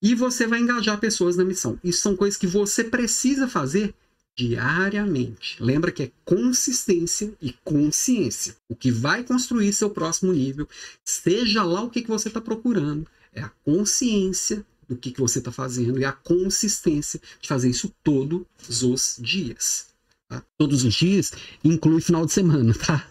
e 0.02 0.16
você 0.16 0.46
vai 0.46 0.60
engajar 0.60 1.00
pessoas 1.00 1.38
na 1.38 1.46
missão. 1.46 1.80
Isso 1.84 2.02
são 2.02 2.16
coisas 2.16 2.38
que 2.38 2.48
você 2.48 2.84
precisa 2.84 3.48
fazer 3.48 3.94
diariamente. 4.36 5.62
Lembra 5.62 5.92
que 5.92 6.04
é 6.04 6.12
consistência 6.26 7.34
e 7.42 7.54
consciência. 7.64 8.56
O 8.68 8.76
que 8.76 8.92
vai 8.92 9.24
construir 9.24 9.72
seu 9.74 9.90
próximo 9.90 10.34
nível, 10.34 10.68
seja 11.06 11.64
lá 11.64 11.82
o 11.82 11.90
que, 11.90 12.02
que 12.02 12.10
você 12.10 12.28
está 12.28 12.42
procurando, 12.42 13.08
é 13.32 13.42
a 13.42 13.50
consciência 13.64 14.66
do 14.88 14.96
que, 14.96 15.12
que 15.12 15.20
você 15.20 15.40
está 15.40 15.52
fazendo 15.52 16.00
e 16.00 16.06
a 16.06 16.12
consistência 16.12 17.20
de 17.42 17.48
fazer 17.48 17.70
isso 17.70 17.94
todos 18.04 18.46
os 18.84 19.18
dias. 19.20 19.88
Tá? 20.28 20.44
Todos 20.58 20.84
os 20.84 20.94
dias 20.94 21.32
inclui 21.64 22.02
final 22.02 22.26
de 22.26 22.34
semana, 22.34 22.74
tá? 22.86 23.08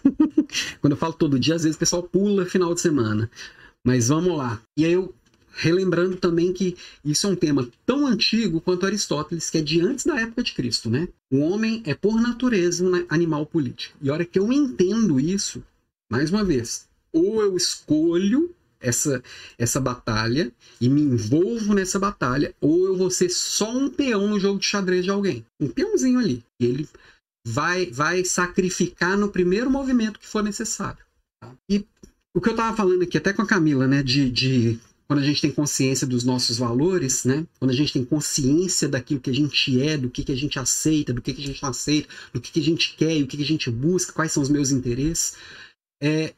Quando 0.81 0.93
eu 0.93 0.97
falo 0.97 1.13
todo 1.13 1.39
dia, 1.39 1.55
às 1.55 1.63
vezes 1.63 1.75
o 1.75 1.79
pessoal 1.79 2.03
pula 2.03 2.45
final 2.45 2.73
de 2.73 2.81
semana. 2.81 3.29
Mas 3.83 4.07
vamos 4.07 4.37
lá. 4.37 4.61
E 4.77 4.85
aí 4.85 4.93
eu 4.93 5.13
relembrando 5.55 6.17
também 6.17 6.51
que 6.51 6.75
isso 7.05 7.27
é 7.27 7.29
um 7.29 7.35
tema 7.35 7.69
tão 7.85 8.07
antigo 8.07 8.59
quanto 8.59 8.85
Aristóteles, 8.85 9.49
que 9.49 9.59
é 9.59 9.61
de 9.61 9.81
antes 9.81 10.05
da 10.05 10.19
época 10.19 10.43
de 10.43 10.53
Cristo, 10.53 10.89
né? 10.89 11.07
O 11.31 11.39
homem 11.39 11.83
é 11.85 11.93
por 11.93 12.19
natureza 12.19 12.83
um 12.83 13.05
animal 13.07 13.45
político. 13.45 13.95
E 14.01 14.09
a 14.09 14.13
hora 14.13 14.25
que 14.25 14.39
eu 14.39 14.51
entendo 14.51 15.19
isso, 15.19 15.63
mais 16.09 16.31
uma 16.31 16.43
vez, 16.43 16.87
ou 17.11 17.41
eu 17.41 17.55
escolho 17.55 18.53
essa, 18.83 19.23
essa 19.57 19.79
batalha 19.79 20.51
e 20.79 20.89
me 20.89 21.01
envolvo 21.01 21.73
nessa 21.73 21.97
batalha, 21.97 22.53
ou 22.61 22.85
eu 22.85 22.95
vou 22.95 23.09
ser 23.09 23.29
só 23.29 23.71
um 23.71 23.89
peão 23.89 24.27
no 24.27 24.39
jogo 24.39 24.59
de 24.59 24.65
xadrez 24.65 25.03
de 25.03 25.09
alguém. 25.09 25.45
Um 25.59 25.69
peãozinho 25.69 26.19
ali. 26.19 26.43
E 26.61 26.65
ele 26.65 26.89
vai, 27.47 27.87
vai 27.87 28.23
sacrificar 28.23 29.17
no 29.17 29.29
primeiro 29.29 29.71
movimento 29.71 30.19
que 30.19 30.27
for 30.27 30.43
necessário. 30.43 31.03
Tá? 31.41 31.51
E 31.69 31.85
o 32.35 32.41
que 32.41 32.49
eu 32.49 32.53
estava 32.53 32.75
falando 32.75 33.03
aqui, 33.03 33.17
até 33.17 33.31
com 33.31 33.41
a 33.41 33.47
Camila, 33.47 33.87
né, 33.87 34.03
de, 34.03 34.29
de 34.29 34.79
quando 35.07 35.19
a 35.19 35.23
gente 35.23 35.41
tem 35.41 35.51
consciência 35.51 36.07
dos 36.07 36.23
nossos 36.23 36.57
valores, 36.57 37.23
né? 37.23 37.45
Quando 37.59 37.71
a 37.71 37.75
gente 37.75 37.93
tem 37.93 38.03
consciência 38.03 38.87
daquilo 38.87 39.19
que 39.19 39.29
a 39.29 39.33
gente 39.33 39.81
é, 39.81 39.97
do 39.97 40.09
que, 40.09 40.23
que 40.23 40.31
a 40.31 40.35
gente 40.35 40.57
aceita, 40.57 41.13
do 41.13 41.21
que, 41.21 41.33
que 41.33 41.41
a 41.41 41.45
gente 41.45 41.61
não 41.61 41.69
aceita, 41.69 42.07
do 42.33 42.41
que, 42.41 42.51
que 42.51 42.59
a 42.59 42.63
gente 42.63 42.95
quer 42.95 43.21
o 43.21 43.27
que, 43.27 43.37
que 43.37 43.43
a 43.43 43.45
gente 43.45 43.69
busca, 43.69 44.13
quais 44.13 44.31
são 44.31 44.41
os 44.41 44.49
meus 44.49 44.71
interesses, 44.71 45.35
é, 46.01 46.33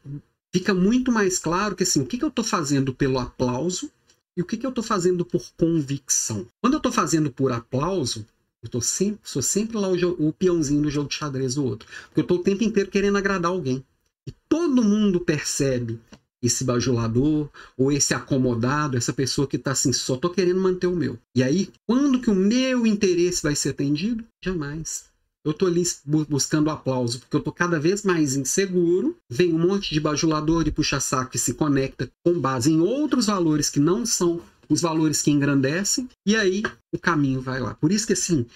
fica 0.55 0.73
muito 0.73 1.11
mais 1.11 1.37
claro 1.37 1.75
que 1.75 1.83
assim, 1.83 1.99
o 1.99 2.05
que, 2.05 2.17
que 2.17 2.23
eu 2.23 2.29
estou 2.29 2.45
fazendo 2.45 2.93
pelo 2.93 3.19
aplauso 3.19 3.91
e 4.37 4.41
o 4.41 4.45
que, 4.45 4.55
que 4.55 4.65
eu 4.65 4.69
estou 4.69 4.83
fazendo 4.83 5.25
por 5.25 5.43
convicção. 5.57 6.47
Quando 6.61 6.75
eu 6.75 6.77
estou 6.77 6.93
fazendo 6.93 7.29
por 7.29 7.51
aplauso, 7.51 8.25
eu 8.63 8.69
tô 8.69 8.79
sempre, 8.79 9.19
sou 9.21 9.41
sempre 9.41 9.75
lá 9.75 9.89
o, 9.89 10.27
o 10.27 10.31
peãozinho 10.31 10.81
do 10.81 10.89
jogo 10.89 11.09
de 11.09 11.15
xadrez 11.15 11.55
do 11.55 11.65
outro. 11.65 11.89
Porque 12.05 12.21
eu 12.21 12.23
estou 12.23 12.37
o 12.37 12.43
tempo 12.43 12.63
inteiro 12.63 12.89
querendo 12.89 13.17
agradar 13.17 13.51
alguém. 13.51 13.83
E 14.25 14.31
todo 14.47 14.81
mundo 14.81 15.19
percebe 15.19 15.99
esse 16.41 16.63
bajulador 16.63 17.49
ou 17.77 17.91
esse 17.91 18.13
acomodado, 18.13 18.95
essa 18.95 19.11
pessoa 19.11 19.47
que 19.47 19.57
está 19.57 19.71
assim, 19.71 19.91
só 19.91 20.15
tô 20.15 20.29
querendo 20.29 20.61
manter 20.61 20.87
o 20.87 20.95
meu. 20.95 21.19
E 21.35 21.43
aí, 21.43 21.69
quando 21.85 22.21
que 22.21 22.29
o 22.29 22.35
meu 22.35 22.87
interesse 22.87 23.43
vai 23.43 23.57
ser 23.57 23.71
atendido? 23.71 24.23
Jamais. 24.41 25.03
Eu 25.45 25.53
tô 25.53 25.67
ali 25.67 25.83
buscando 26.27 26.71
aplauso, 26.71 27.19
porque 27.19 27.35
eu 27.35 27.39
tô 27.39 27.51
cada 27.51 27.79
vez 27.79 28.01
mais 28.03 28.35
inseguro. 28.35 29.15
Vem 29.29 29.53
um 29.53 29.59
monte 29.59 29.93
de 29.93 29.99
bajulador 29.99 30.67
e 30.67 30.71
puxa-saco 30.71 31.31
que 31.31 31.37
se 31.37 31.53
conecta 31.53 32.11
com 32.25 32.39
base 32.39 32.71
em 32.71 32.81
outros 32.81 33.27
valores 33.27 33.69
que 33.69 33.79
não 33.79 34.05
são 34.05 34.41
os 34.67 34.81
valores 34.81 35.21
que 35.21 35.29
engrandecem, 35.29 36.09
e 36.25 36.35
aí 36.35 36.63
o 36.91 36.97
caminho 36.97 37.39
vai 37.39 37.59
lá. 37.59 37.75
Por 37.75 37.91
isso 37.91 38.07
que 38.07 38.13
assim, 38.13 38.47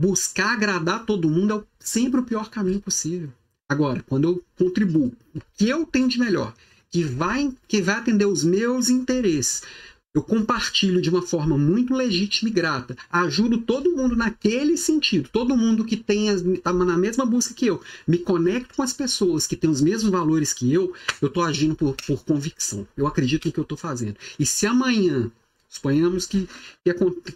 buscar 0.00 0.52
agradar 0.52 1.04
todo 1.04 1.28
mundo 1.28 1.54
é 1.54 1.84
sempre 1.84 2.20
o 2.20 2.24
pior 2.24 2.48
caminho 2.48 2.80
possível. 2.80 3.32
Agora, 3.68 4.04
quando 4.08 4.28
eu 4.28 4.44
contribuo 4.56 5.12
o 5.34 5.40
que 5.54 5.68
eu 5.68 5.84
tenho 5.84 6.08
de 6.08 6.18
melhor 6.18 6.54
que 6.90 7.04
vai, 7.04 7.52
que 7.68 7.80
vai 7.80 7.96
atender 7.96 8.26
os 8.26 8.42
meus 8.42 8.88
interesses. 8.88 9.62
Eu 10.12 10.24
compartilho 10.24 11.00
de 11.00 11.08
uma 11.08 11.22
forma 11.22 11.56
muito 11.56 11.94
legítima 11.94 12.50
e 12.50 12.52
grata. 12.52 12.96
Ajudo 13.08 13.58
todo 13.58 13.94
mundo 13.94 14.16
naquele 14.16 14.76
sentido. 14.76 15.28
Todo 15.28 15.56
mundo 15.56 15.84
que 15.84 15.94
está 15.94 16.72
na 16.72 16.98
mesma 16.98 17.24
busca 17.24 17.54
que 17.54 17.66
eu. 17.66 17.80
Me 18.08 18.18
conecto 18.18 18.74
com 18.74 18.82
as 18.82 18.92
pessoas 18.92 19.46
que 19.46 19.54
têm 19.54 19.70
os 19.70 19.80
mesmos 19.80 20.10
valores 20.10 20.52
que 20.52 20.72
eu. 20.72 20.92
Eu 21.22 21.28
estou 21.28 21.44
agindo 21.44 21.76
por, 21.76 21.94
por 21.94 22.24
convicção. 22.24 22.88
Eu 22.96 23.06
acredito 23.06 23.46
no 23.46 23.52
que 23.52 23.60
eu 23.60 23.62
estou 23.62 23.78
fazendo. 23.78 24.16
E 24.38 24.44
se 24.44 24.66
amanhã 24.66 25.30
Suponhamos 25.72 26.26
que, 26.26 26.48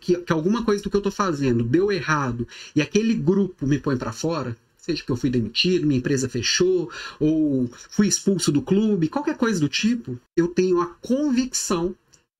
que, 0.01 0.17
que, 0.17 0.33
alguma 0.33 0.65
coisa 0.65 0.83
do 0.83 0.91
que 0.91 0.97
eu 0.97 0.99
estou 0.99 1.13
fazendo 1.13 1.63
deu 1.63 1.93
errado 1.93 2.49
e 2.75 2.83
aquele 2.83 3.15
grupo 3.15 3.65
me 3.65 3.79
põe 3.79 3.97
para 3.97 4.11
fora, 4.11 4.57
seja 4.77 5.05
que 5.05 5.11
eu 5.13 5.17
fui 5.17 5.31
demitido, 5.31 5.87
minha 5.87 6.01
empresa 6.01 6.29
fechou, 6.29 6.91
ou 7.21 7.71
fui 7.91 8.09
expulso 8.09 8.51
do 8.51 8.61
clube, 8.61 9.09
qualquer 9.09 9.37
coisa 9.37 9.61
do 9.61 9.69
tipo, 9.69 10.19
eu 10.37 10.49
tenho 10.49 10.81
a 10.81 10.87
convicção 10.87 11.95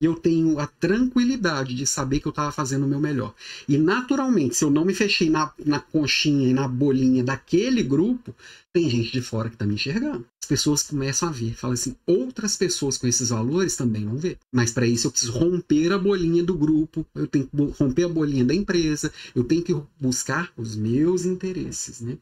eu 0.05 0.15
tenho 0.15 0.59
a 0.59 0.67
tranquilidade 0.67 1.75
de 1.75 1.87
saber 1.87 2.21
que 2.21 2.27
eu 2.27 2.31
estava 2.31 2.53
fazendo 2.53 2.85
o 2.85 2.89
meu 2.89 3.01
melhor. 3.01 3.35
E 3.69 3.79
naturalmente, 3.79 4.57
se 4.57 4.65
eu 4.65 4.71
não 4.71 4.85
me 4.85 4.95
fechei 4.95 5.31
na, 5.31 5.53
na 5.65 5.81
conchinha 5.81 6.49
e 6.49 6.55
na 6.55 6.67
bolinha 6.69 7.23
daquele 7.23 7.83
grupo, 7.83 8.35
tem 8.73 8.91
gente 8.91 9.13
de 9.13 9.23
fora 9.23 9.49
que 9.49 9.55
está 9.55 9.65
me 9.65 9.75
enxergando. 9.75 10.27
As 10.43 10.49
pessoas 10.49 10.83
começam 10.83 11.29
a 11.29 11.33
ver, 11.33 11.55
falam 11.55 11.75
assim, 11.75 11.97
outras 12.07 12.57
pessoas 12.57 12.99
com 12.99 13.07
esses 13.07 13.31
valores 13.31 13.77
também 13.77 14.05
vão 14.05 14.19
ver. 14.19 14.37
Mas 14.53 14.73
para 14.73 14.87
isso 14.87 15.07
eu 15.07 15.11
preciso 15.11 15.33
romper 15.33 15.93
a 15.93 15.99
bolinha 15.99 16.43
do 16.43 16.55
grupo, 16.55 17.07
eu 17.15 17.27
tenho 17.27 17.47
que 17.47 17.57
romper 17.79 18.05
a 18.05 18.09
bolinha 18.09 18.45
da 18.45 18.55
empresa, 18.55 19.13
eu 19.35 19.45
tenho 19.45 19.63
que 19.63 19.75
buscar 19.99 20.53
os 20.57 20.77
meus 20.77 21.25
interesses, 21.25 22.01
né? 22.01 22.19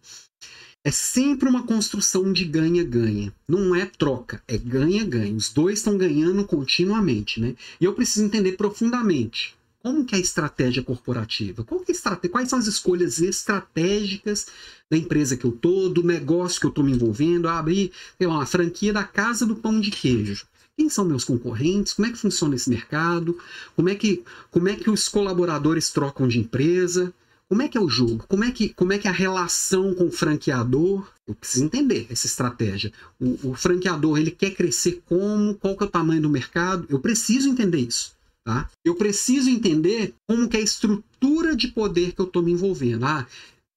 É 0.85 0.91
sempre 0.91 1.49
uma 1.49 1.65
construção 1.65 2.33
de 2.33 2.45
ganha-ganha. 2.45 3.33
Não 3.47 3.75
é 3.75 3.87
troca, 3.87 4.43
é 4.49 4.59
ganha-ganha. 4.59 5.35
Os 5.35 5.49
dois 5.49 5.79
estão 5.79 5.97
ganhando 5.97 6.45
continuamente, 6.45 7.41
né? 7.41 7.55
E 7.81 7.85
eu 7.85 7.93
preciso 7.95 8.25
entender 8.25 8.53
profundamente 8.53 9.55
como 9.83 10.05
que 10.05 10.15
é 10.15 10.19
a 10.19 10.21
estratégia 10.21 10.83
corporativa? 10.83 11.65
Qual 11.65 11.81
que 11.81 11.91
é 11.91 11.95
estratégia, 11.95 12.31
quais 12.31 12.49
são 12.49 12.59
as 12.59 12.69
escolhas 12.69 13.21
estratégicas 13.21 14.47
da 14.89 14.97
empresa 14.97 15.37
que 15.37 15.45
eu 15.45 15.51
tô, 15.51 15.89
do 15.89 16.05
negócio 16.05 16.61
que 16.61 16.67
eu 16.67 16.71
estou 16.71 16.85
me 16.85 16.93
envolvendo, 16.93 17.49
abrir, 17.49 17.91
sei 18.17 18.29
lá, 18.29 18.35
uma 18.35 18.47
franquia 18.47 18.93
da 18.93 19.03
casa 19.03 19.45
do 19.45 19.57
pão 19.57 19.81
de 19.81 19.91
queijo. 19.91 20.47
Quem 20.77 20.89
são 20.89 21.05
meus 21.05 21.25
concorrentes? 21.25 21.95
Como 21.95 22.07
é 22.07 22.13
que 22.13 22.19
funciona 22.19 22.55
esse 22.55 22.71
mercado? 22.71 23.37
Como 23.75 23.89
é 23.89 23.95
que, 23.95 24.23
como 24.51 24.69
é 24.69 24.77
que 24.77 24.89
os 24.89 25.09
colaboradores 25.09 25.91
trocam 25.91 26.29
de 26.29 26.39
empresa? 26.39 27.13
Como 27.53 27.61
é 27.61 27.69
que 27.69 27.77
é 27.77 27.81
o 27.83 27.87
jogo? 27.87 28.25
Como 28.27 28.45
é 28.45 28.51
que, 28.51 28.71
como 28.71 28.95
é, 28.95 28.99
que 28.99 29.07
é 29.07 29.11
a 29.11 29.13
relação 29.13 29.95
com 29.95 30.07
o 30.07 30.11
franqueador? 30.11 31.07
Eu 31.29 31.35
preciso 31.35 31.67
entender 31.67 32.07
essa 32.09 32.27
estratégia. 32.27 32.91
O, 33.21 33.51
o 33.51 33.55
franqueador 33.55 34.19
ele 34.19 34.31
quer 34.31 34.53
crescer 34.53 35.03
como? 35.05 35.55
Qual 35.57 35.77
que 35.77 35.85
é 35.85 35.87
o 35.87 35.91
tamanho 35.91 36.23
do 36.23 36.31
mercado? 36.31 36.87
Eu 36.89 36.99
preciso 36.99 37.51
entender 37.51 37.81
isso. 37.81 38.15
Tá? 38.43 38.71
Eu 38.83 38.95
preciso 38.95 39.51
entender 39.51 40.15
como 40.27 40.49
que 40.49 40.57
é 40.57 40.61
a 40.61 40.63
estrutura 40.63 41.55
de 41.55 41.69
poder 41.69 42.13
que 42.13 42.23
eu 42.23 42.25
estou 42.25 42.43
me 42.43 42.53
envolvendo. 42.53 43.05
Ah, 43.05 43.27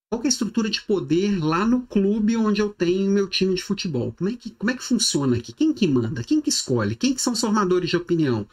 qual 0.10 0.22
é 0.24 0.28
a 0.28 0.30
estrutura 0.30 0.70
de 0.70 0.82
poder 0.82 1.44
lá 1.44 1.68
no 1.68 1.82
clube 1.82 2.38
onde 2.38 2.62
eu 2.62 2.70
tenho 2.70 3.12
meu 3.12 3.28
time 3.28 3.56
de 3.56 3.62
futebol? 3.62 4.14
Como 4.14 4.30
é 4.30 4.38
que, 4.38 4.52
como 4.52 4.72
é 4.72 4.74
que 4.74 4.84
funciona 4.86 5.36
aqui? 5.36 5.52
Quem 5.52 5.74
que 5.74 5.86
manda? 5.86 6.24
Quem 6.24 6.40
que 6.40 6.50
escolhe? 6.50 6.96
Quem 6.96 7.14
que 7.14 7.22
são 7.22 7.34
os 7.34 7.42
formadores 7.42 7.90
de 7.90 7.98
opinião? 7.98 8.48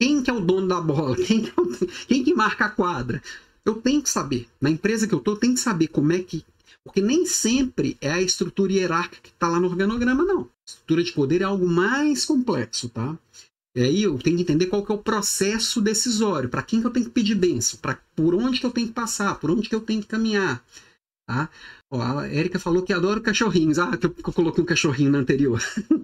Quem 0.00 0.22
que 0.22 0.30
é 0.30 0.32
o 0.32 0.40
dono 0.40 0.66
da 0.66 0.80
bola? 0.80 1.14
Quem 1.22 1.42
que, 1.42 1.50
é 1.50 1.60
o, 1.60 1.88
quem 2.08 2.24
que 2.24 2.34
marca 2.34 2.64
a 2.64 2.70
quadra? 2.70 3.22
Eu 3.64 3.74
tenho 3.76 4.02
que 4.02 4.10
saber. 4.10 4.48
Na 4.60 4.70
empresa 4.70 5.06
que 5.06 5.14
eu 5.14 5.18
estou, 5.18 5.34
eu 5.34 5.40
tenho 5.40 5.54
que 5.54 5.60
saber 5.60 5.88
como 5.88 6.12
é 6.12 6.20
que. 6.20 6.44
Porque 6.84 7.00
nem 7.00 7.24
sempre 7.24 7.96
é 8.00 8.10
a 8.10 8.20
estrutura 8.20 8.72
hierárquica 8.72 9.22
que 9.22 9.28
está 9.28 9.48
lá 9.48 9.60
no 9.60 9.68
organograma, 9.68 10.24
não. 10.24 10.42
A 10.42 10.48
estrutura 10.66 11.02
de 11.02 11.12
poder 11.12 11.40
é 11.42 11.44
algo 11.44 11.68
mais 11.68 12.24
complexo, 12.24 12.88
tá? 12.88 13.16
E 13.74 13.80
aí 13.80 14.02
eu 14.02 14.18
tenho 14.18 14.36
que 14.36 14.42
entender 14.42 14.66
qual 14.66 14.84
que 14.84 14.92
é 14.92 14.94
o 14.94 14.98
processo 14.98 15.80
decisório, 15.80 16.48
para 16.48 16.62
quem 16.62 16.80
que 16.80 16.86
eu 16.86 16.90
tenho 16.90 17.06
que 17.06 17.12
pedir 17.12 17.34
bênção, 17.34 17.78
para 17.80 17.98
por 18.14 18.34
onde 18.34 18.60
que 18.60 18.66
eu 18.66 18.70
tenho 18.70 18.88
que 18.88 18.92
passar, 18.92 19.38
por 19.40 19.50
onde 19.50 19.68
que 19.68 19.74
eu 19.74 19.80
tenho 19.80 20.02
que 20.02 20.08
caminhar. 20.08 20.62
Tá? 21.32 21.48
Ó, 21.90 22.00
a 22.00 22.26
Érica 22.26 22.58
falou 22.58 22.82
que 22.82 22.92
adora 22.92 23.20
cachorrinhos. 23.20 23.78
Ah, 23.78 23.96
que 23.96 24.04
eu, 24.04 24.10
que 24.10 24.28
eu 24.28 24.32
coloquei 24.32 24.62
um 24.62 24.66
cachorrinho 24.66 25.10
na 25.10 25.18
anterior. 25.18 25.62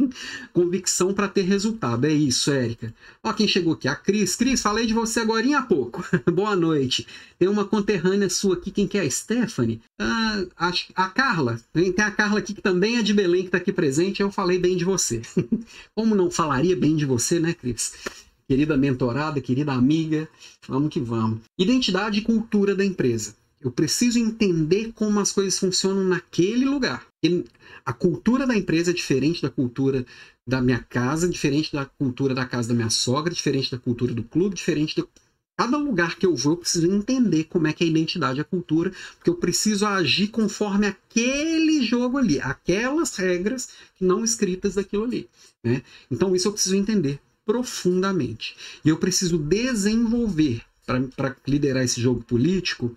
Convicção 0.54 1.12
para 1.12 1.28
ter 1.28 1.42
resultado. 1.42 2.06
É 2.06 2.12
isso, 2.12 2.50
Érica. 2.50 2.94
Ó, 3.22 3.32
quem 3.34 3.46
chegou 3.46 3.74
aqui? 3.74 3.88
A 3.88 3.94
Cris. 3.94 4.34
Cris, 4.36 4.62
falei 4.62 4.86
de 4.86 4.94
você 4.94 5.20
agora 5.20 5.58
há 5.58 5.62
pouco. 5.62 6.02
Boa 6.32 6.56
noite. 6.56 7.06
Tem 7.38 7.48
uma 7.48 7.66
conterrânea 7.66 8.30
sua 8.30 8.54
aqui. 8.54 8.70
Quem 8.70 8.86
que 8.86 8.96
é? 8.96 9.02
A 9.02 9.10
Stephanie? 9.10 9.82
Ah, 9.98 10.44
a, 10.56 10.72
a 10.94 11.10
Carla. 11.10 11.60
Tem 11.72 11.94
a 11.98 12.10
Carla 12.10 12.38
aqui 12.38 12.54
que 12.54 12.62
também 12.62 12.96
é 12.96 13.02
de 13.02 13.12
Belém, 13.12 13.42
que 13.42 13.48
está 13.48 13.58
aqui 13.58 13.72
presente. 13.72 14.22
Eu 14.22 14.30
falei 14.30 14.58
bem 14.58 14.78
de 14.78 14.84
você. 14.84 15.20
Como 15.94 16.14
não 16.14 16.30
falaria 16.30 16.76
bem 16.76 16.96
de 16.96 17.04
você, 17.04 17.38
né, 17.38 17.52
Cris? 17.52 17.92
Querida 18.48 18.78
mentorada, 18.78 19.42
querida 19.42 19.72
amiga. 19.72 20.26
Vamos 20.66 20.88
que 20.90 21.00
vamos. 21.00 21.40
Identidade 21.58 22.18
e 22.18 22.22
cultura 22.22 22.74
da 22.74 22.84
empresa. 22.84 23.34
Eu 23.60 23.70
preciso 23.70 24.18
entender 24.18 24.92
como 24.94 25.18
as 25.18 25.32
coisas 25.32 25.58
funcionam 25.58 26.04
naquele 26.04 26.64
lugar. 26.64 27.06
A 27.84 27.92
cultura 27.92 28.46
da 28.46 28.56
empresa 28.56 28.90
é 28.90 28.94
diferente 28.94 29.42
da 29.42 29.50
cultura 29.50 30.06
da 30.46 30.62
minha 30.62 30.78
casa, 30.78 31.28
diferente 31.28 31.72
da 31.72 31.84
cultura 31.84 32.34
da 32.34 32.46
casa 32.46 32.68
da 32.68 32.74
minha 32.74 32.90
sogra, 32.90 33.34
diferente 33.34 33.70
da 33.70 33.78
cultura 33.78 34.14
do 34.14 34.22
clube, 34.22 34.54
diferente 34.54 34.96
da 34.96 35.06
Cada 35.58 35.76
lugar 35.76 36.14
que 36.14 36.24
eu 36.24 36.36
vou, 36.36 36.52
eu 36.52 36.56
preciso 36.58 36.86
entender 36.86 37.42
como 37.44 37.66
é 37.66 37.72
que 37.72 37.82
é 37.82 37.86
a 37.88 37.90
identidade, 37.90 38.40
a 38.40 38.44
cultura, 38.44 38.92
porque 39.16 39.28
eu 39.28 39.34
preciso 39.34 39.84
agir 39.84 40.28
conforme 40.28 40.86
aquele 40.86 41.82
jogo 41.82 42.16
ali, 42.16 42.40
aquelas 42.40 43.16
regras 43.16 43.70
não 44.00 44.22
escritas 44.22 44.76
daquilo 44.76 45.02
ali. 45.02 45.28
Né? 45.64 45.82
Então, 46.08 46.36
isso 46.36 46.46
eu 46.46 46.52
preciso 46.52 46.76
entender 46.76 47.20
profundamente. 47.44 48.56
E 48.84 48.88
eu 48.88 48.98
preciso 48.98 49.36
desenvolver, 49.36 50.62
para 50.86 51.34
liderar 51.44 51.82
esse 51.82 52.00
jogo 52.00 52.22
político, 52.22 52.94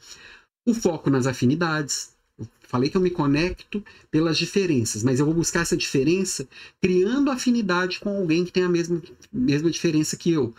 o 0.65 0.73
foco 0.73 1.09
nas 1.09 1.27
afinidades. 1.27 2.11
Eu 2.37 2.47
falei 2.63 2.89
que 2.89 2.97
eu 2.97 3.01
me 3.01 3.09
conecto 3.09 3.83
pelas 4.09 4.37
diferenças, 4.37 5.03
mas 5.03 5.19
eu 5.19 5.25
vou 5.25 5.35
buscar 5.35 5.61
essa 5.61 5.77
diferença 5.77 6.47
criando 6.81 7.29
afinidade 7.29 7.99
com 7.99 8.17
alguém 8.17 8.45
que 8.45 8.51
tem 8.51 8.63
a 8.63 8.69
mesma, 8.69 9.01
mesma 9.31 9.69
diferença 9.69 10.15
que 10.15 10.31
eu. 10.31 10.53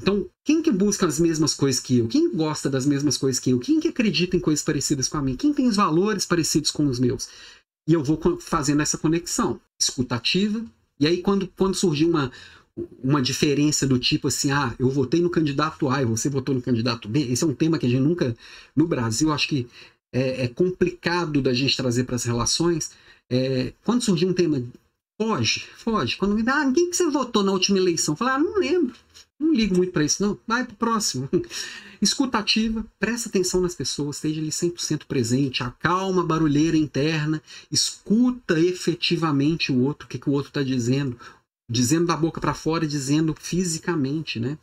Então, 0.00 0.30
quem 0.44 0.62
que 0.62 0.70
busca 0.70 1.06
as 1.06 1.18
mesmas 1.18 1.54
coisas 1.54 1.80
que 1.80 1.98
eu? 1.98 2.06
Quem 2.06 2.32
gosta 2.32 2.70
das 2.70 2.86
mesmas 2.86 3.16
coisas 3.16 3.40
que 3.40 3.50
eu? 3.50 3.58
Quem 3.58 3.80
que 3.80 3.88
acredita 3.88 4.36
em 4.36 4.40
coisas 4.40 4.64
parecidas 4.64 5.08
com 5.08 5.18
a 5.18 5.22
mim? 5.22 5.36
Quem 5.36 5.52
tem 5.52 5.66
os 5.66 5.76
valores 5.76 6.24
parecidos 6.24 6.70
com 6.70 6.86
os 6.86 7.00
meus? 7.00 7.28
E 7.86 7.94
eu 7.94 8.04
vou 8.04 8.38
fazendo 8.38 8.80
essa 8.80 8.96
conexão 8.96 9.60
escutativa. 9.78 10.64
E 11.00 11.06
aí, 11.06 11.20
quando, 11.20 11.48
quando 11.56 11.74
surgir 11.74 12.04
uma, 12.04 12.30
uma 13.02 13.22
diferença 13.22 13.86
do 13.86 13.98
tipo 13.98 14.28
assim, 14.28 14.50
ah, 14.50 14.74
eu 14.78 14.88
votei 14.90 15.20
no 15.20 15.30
candidato 15.30 15.88
A 15.88 16.02
e 16.02 16.04
você 16.04 16.28
votou 16.28 16.54
no 16.54 16.62
candidato 16.62 17.08
B, 17.08 17.20
esse 17.20 17.44
é 17.44 17.46
um 17.46 17.54
tema 17.54 17.78
que 17.78 17.86
a 17.86 17.88
gente 17.88 18.02
nunca, 18.02 18.36
no 18.74 18.86
Brasil, 18.86 19.32
acho 19.32 19.48
que 19.48 19.66
é, 20.12 20.44
é 20.44 20.48
complicado 20.48 21.40
da 21.42 21.52
gente 21.52 21.76
trazer 21.76 22.04
para 22.04 22.16
as 22.16 22.24
relações. 22.24 22.90
É, 23.30 23.72
quando 23.84 24.02
surgir 24.02 24.26
um 24.26 24.32
tema, 24.32 24.62
foge, 25.20 25.66
foge. 25.76 26.16
Quando 26.16 26.34
me 26.34 26.42
dá, 26.42 26.62
ah, 26.62 26.72
quem 26.72 26.90
que 26.90 26.96
você 26.96 27.10
votou 27.10 27.42
na 27.42 27.52
última 27.52 27.78
eleição? 27.78 28.16
Falar, 28.16 28.36
ah, 28.36 28.38
não 28.38 28.58
lembro. 28.58 28.94
Não 29.38 29.52
ligo 29.52 29.76
muito 29.76 29.92
para 29.92 30.04
isso, 30.04 30.22
não. 30.22 30.38
Vai 30.46 30.64
pro 30.64 30.76
próximo. 30.76 31.28
Escutativa, 32.00 32.86
presta 32.98 33.28
atenção 33.28 33.60
nas 33.60 33.74
pessoas, 33.74 34.16
esteja 34.16 34.40
ali 34.40 34.50
100% 34.50 35.04
presente, 35.06 35.64
acalma 35.64 36.22
a 36.22 36.24
barulheira 36.24 36.76
interna, 36.76 37.42
escuta 37.72 38.58
efetivamente 38.58 39.72
o 39.72 39.80
outro, 39.80 40.06
o 40.06 40.08
que, 40.08 40.16
que 40.16 40.30
o 40.30 40.32
outro 40.32 40.50
está 40.50 40.62
dizendo, 40.62 41.18
dizendo 41.68 42.06
da 42.06 42.16
boca 42.16 42.40
para 42.40 42.54
fora 42.54 42.84
e 42.84 42.88
dizendo 42.88 43.34
fisicamente, 43.38 44.40
né? 44.40 44.58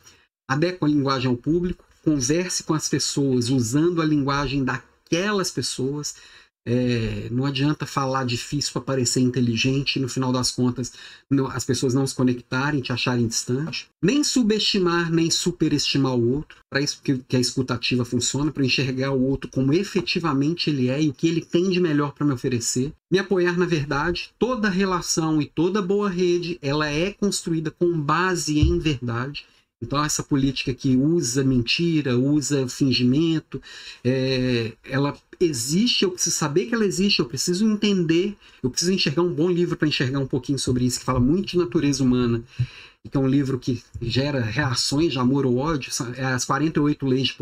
Adequa 0.48 0.86
a 0.86 0.90
linguagem 0.90 1.30
ao 1.30 1.36
público, 1.36 1.84
converse 2.04 2.62
com 2.62 2.74
as 2.74 2.88
pessoas 2.88 3.48
usando 3.48 4.00
a 4.00 4.04
linguagem 4.04 4.64
daquelas 4.64 5.50
pessoas, 5.50 6.16
é, 6.68 7.28
não 7.30 7.46
adianta 7.46 7.86
falar 7.86 8.24
difícil 8.24 8.72
para 8.72 8.82
parecer 8.82 9.20
inteligente 9.20 9.96
e 9.96 10.00
no 10.00 10.08
final 10.08 10.32
das 10.32 10.50
contas 10.50 10.92
não, 11.30 11.46
as 11.46 11.64
pessoas 11.64 11.94
não 11.94 12.04
se 12.04 12.14
conectarem, 12.14 12.80
te 12.80 12.92
acharem 12.92 13.28
distante. 13.28 13.88
Nem 14.02 14.24
subestimar, 14.24 15.10
nem 15.12 15.30
superestimar 15.30 16.16
o 16.16 16.32
outro. 16.34 16.58
Para 16.68 16.80
isso 16.80 17.00
que, 17.02 17.18
que 17.18 17.36
a 17.36 17.40
escutativa 17.40 18.04
funciona, 18.04 18.50
para 18.50 18.64
enxergar 18.64 19.12
o 19.12 19.22
outro 19.22 19.48
como 19.48 19.72
efetivamente 19.72 20.68
ele 20.68 20.88
é 20.88 21.00
e 21.00 21.08
o 21.08 21.14
que 21.14 21.28
ele 21.28 21.40
tem 21.40 21.70
de 21.70 21.78
melhor 21.78 22.12
para 22.12 22.26
me 22.26 22.32
oferecer. 22.32 22.92
Me 23.12 23.20
apoiar 23.20 23.56
na 23.56 23.66
verdade. 23.66 24.30
Toda 24.36 24.68
relação 24.68 25.40
e 25.40 25.46
toda 25.46 25.80
boa 25.80 26.10
rede 26.10 26.58
ela 26.60 26.88
é 26.88 27.12
construída 27.12 27.70
com 27.70 27.96
base 27.98 28.58
em 28.58 28.76
verdade. 28.80 29.46
Então, 29.82 30.02
essa 30.02 30.22
política 30.22 30.72
que 30.72 30.96
usa 30.96 31.44
mentira, 31.44 32.18
usa 32.18 32.66
fingimento, 32.66 33.60
é, 34.02 34.72
ela 34.82 35.14
existe, 35.40 36.04
eu 36.04 36.10
preciso 36.10 36.36
saber 36.36 36.66
que 36.66 36.74
ela 36.74 36.84
existe, 36.84 37.20
eu 37.20 37.26
preciso 37.26 37.66
entender, 37.66 38.36
eu 38.62 38.70
preciso 38.70 38.92
enxergar 38.92 39.22
um 39.22 39.32
bom 39.32 39.50
livro 39.50 39.76
para 39.76 39.88
enxergar 39.88 40.18
um 40.18 40.26
pouquinho 40.26 40.58
sobre 40.58 40.84
isso, 40.84 40.98
que 40.98 41.04
fala 41.04 41.20
muito 41.20 41.50
de 41.50 41.58
natureza 41.58 42.02
humana, 42.02 42.42
e 43.04 43.08
que 43.08 43.16
é 43.16 43.20
um 43.20 43.28
livro 43.28 43.58
que 43.58 43.82
gera 44.02 44.40
reações 44.40 45.12
de 45.12 45.18
amor 45.18 45.46
ou 45.46 45.58
ódio, 45.58 45.92
é 46.16 46.24
as 46.24 46.44
48 46.44 47.06
leis, 47.06 47.36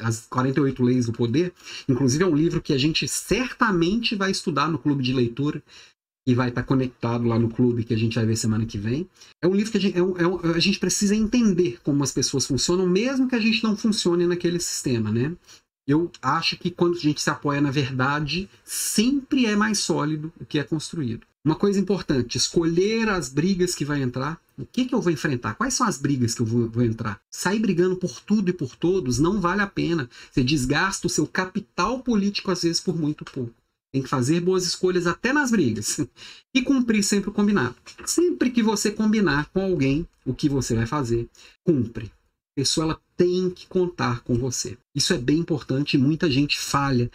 as 0.00 0.26
48 0.26 0.82
leis 0.82 1.06
do 1.06 1.12
poder. 1.12 1.52
Inclusive, 1.88 2.22
é 2.22 2.26
um 2.26 2.36
livro 2.36 2.60
que 2.60 2.72
a 2.72 2.78
gente 2.78 3.08
certamente 3.08 4.14
vai 4.14 4.30
estudar 4.30 4.68
no 4.68 4.78
clube 4.78 5.02
de 5.02 5.12
leitura 5.12 5.62
e 6.26 6.34
vai 6.34 6.48
estar 6.48 6.62
conectado 6.62 7.26
lá 7.26 7.38
no 7.38 7.48
clube 7.48 7.82
que 7.82 7.94
a 7.94 7.96
gente 7.96 8.14
vai 8.14 8.24
ver 8.24 8.36
semana 8.36 8.64
que 8.64 8.78
vem. 8.78 9.08
É 9.42 9.48
um 9.48 9.54
livro 9.54 9.72
que 9.72 9.78
a 9.78 9.80
gente, 9.80 9.98
é 9.98 10.02
um, 10.02 10.16
é 10.16 10.26
um, 10.26 10.38
a 10.54 10.60
gente 10.60 10.78
precisa 10.78 11.16
entender 11.16 11.80
como 11.82 12.04
as 12.04 12.12
pessoas 12.12 12.46
funcionam, 12.46 12.86
mesmo 12.86 13.28
que 13.28 13.34
a 13.34 13.40
gente 13.40 13.64
não 13.64 13.76
funcione 13.76 14.26
naquele 14.26 14.60
sistema, 14.60 15.10
né? 15.10 15.34
Eu 15.90 16.08
acho 16.22 16.56
que 16.56 16.70
quando 16.70 16.96
a 16.96 17.00
gente 17.00 17.20
se 17.20 17.28
apoia 17.28 17.60
na 17.60 17.72
verdade, 17.72 18.48
sempre 18.62 19.46
é 19.46 19.56
mais 19.56 19.80
sólido 19.80 20.32
o 20.40 20.46
que 20.46 20.60
é 20.60 20.62
construído. 20.62 21.26
Uma 21.44 21.56
coisa 21.56 21.80
importante, 21.80 22.36
escolher 22.36 23.08
as 23.08 23.28
brigas 23.28 23.74
que 23.74 23.84
vai 23.84 24.00
entrar. 24.00 24.40
O 24.56 24.64
que, 24.64 24.84
que 24.84 24.94
eu 24.94 25.00
vou 25.00 25.12
enfrentar? 25.12 25.54
Quais 25.54 25.74
são 25.74 25.84
as 25.84 25.98
brigas 25.98 26.32
que 26.32 26.42
eu 26.42 26.46
vou, 26.46 26.70
vou, 26.70 26.84
entrar? 26.84 27.20
Sair 27.28 27.58
brigando 27.58 27.96
por 27.96 28.20
tudo 28.20 28.50
e 28.50 28.52
por 28.52 28.76
todos 28.76 29.18
não 29.18 29.40
vale 29.40 29.62
a 29.62 29.66
pena. 29.66 30.08
Você 30.30 30.44
desgasta 30.44 31.08
o 31.08 31.10
seu 31.10 31.26
capital 31.26 31.98
político, 32.04 32.52
às 32.52 32.62
vezes, 32.62 32.80
por 32.80 32.96
muito 32.96 33.24
pouco. 33.24 33.52
Tem 33.92 34.00
que 34.00 34.08
fazer 34.08 34.40
boas 34.40 34.64
escolhas 34.64 35.08
até 35.08 35.32
nas 35.32 35.50
brigas. 35.50 35.98
E 36.52 36.62
cumprir 36.62 37.04
sempre 37.04 37.30
o 37.30 37.32
combinado. 37.32 37.76
Sempre 38.04 38.50
que 38.50 38.60
você 38.60 38.90
combinar 38.90 39.48
com 39.52 39.62
alguém 39.62 40.06
o 40.26 40.34
que 40.34 40.48
você 40.48 40.74
vai 40.74 40.84
fazer, 40.84 41.28
cumpre. 41.64 42.10
Pessoa 42.60 42.84
ela 42.84 43.00
tem 43.16 43.48
que 43.48 43.66
contar 43.66 44.20
com 44.20 44.34
você. 44.34 44.76
Isso 44.94 45.14
é 45.14 45.16
bem 45.16 45.38
importante 45.38 45.94
e 45.94 45.98
muita 45.98 46.30
gente 46.30 46.58
falha 46.58 47.10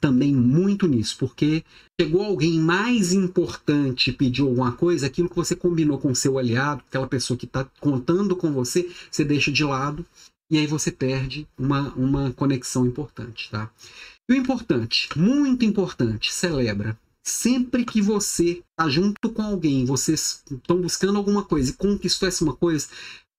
também 0.00 0.32
muito 0.32 0.86
nisso, 0.86 1.16
porque 1.18 1.64
chegou 2.00 2.22
alguém 2.22 2.60
mais 2.60 3.12
importante 3.12 4.10
e 4.10 4.12
pediu 4.12 4.46
alguma 4.46 4.70
coisa, 4.70 5.06
aquilo 5.06 5.28
que 5.28 5.34
você 5.34 5.56
combinou 5.56 5.98
com 5.98 6.14
seu 6.14 6.38
aliado, 6.38 6.84
aquela 6.86 7.08
pessoa 7.08 7.36
que 7.36 7.46
está 7.46 7.64
contando 7.80 8.36
com 8.36 8.52
você, 8.52 8.88
você 9.10 9.24
deixa 9.24 9.50
de 9.50 9.64
lado 9.64 10.06
e 10.48 10.58
aí 10.58 10.66
você 10.68 10.92
perde 10.92 11.48
uma, 11.58 11.92
uma 11.94 12.32
conexão 12.32 12.86
importante, 12.86 13.50
tá? 13.50 13.68
E 14.30 14.34
o 14.34 14.36
importante, 14.36 15.08
muito 15.16 15.64
importante, 15.64 16.32
celebra. 16.32 16.96
Sempre 17.24 17.84
que 17.84 18.00
você 18.00 18.62
está 18.70 18.88
junto 18.88 19.28
com 19.30 19.42
alguém, 19.42 19.84
vocês 19.84 20.44
estão 20.48 20.80
buscando 20.80 21.18
alguma 21.18 21.42
coisa 21.42 21.70
e 21.70 21.74
conquistou 21.74 22.28
essa 22.28 22.44
uma 22.44 22.54
coisa, 22.54 22.86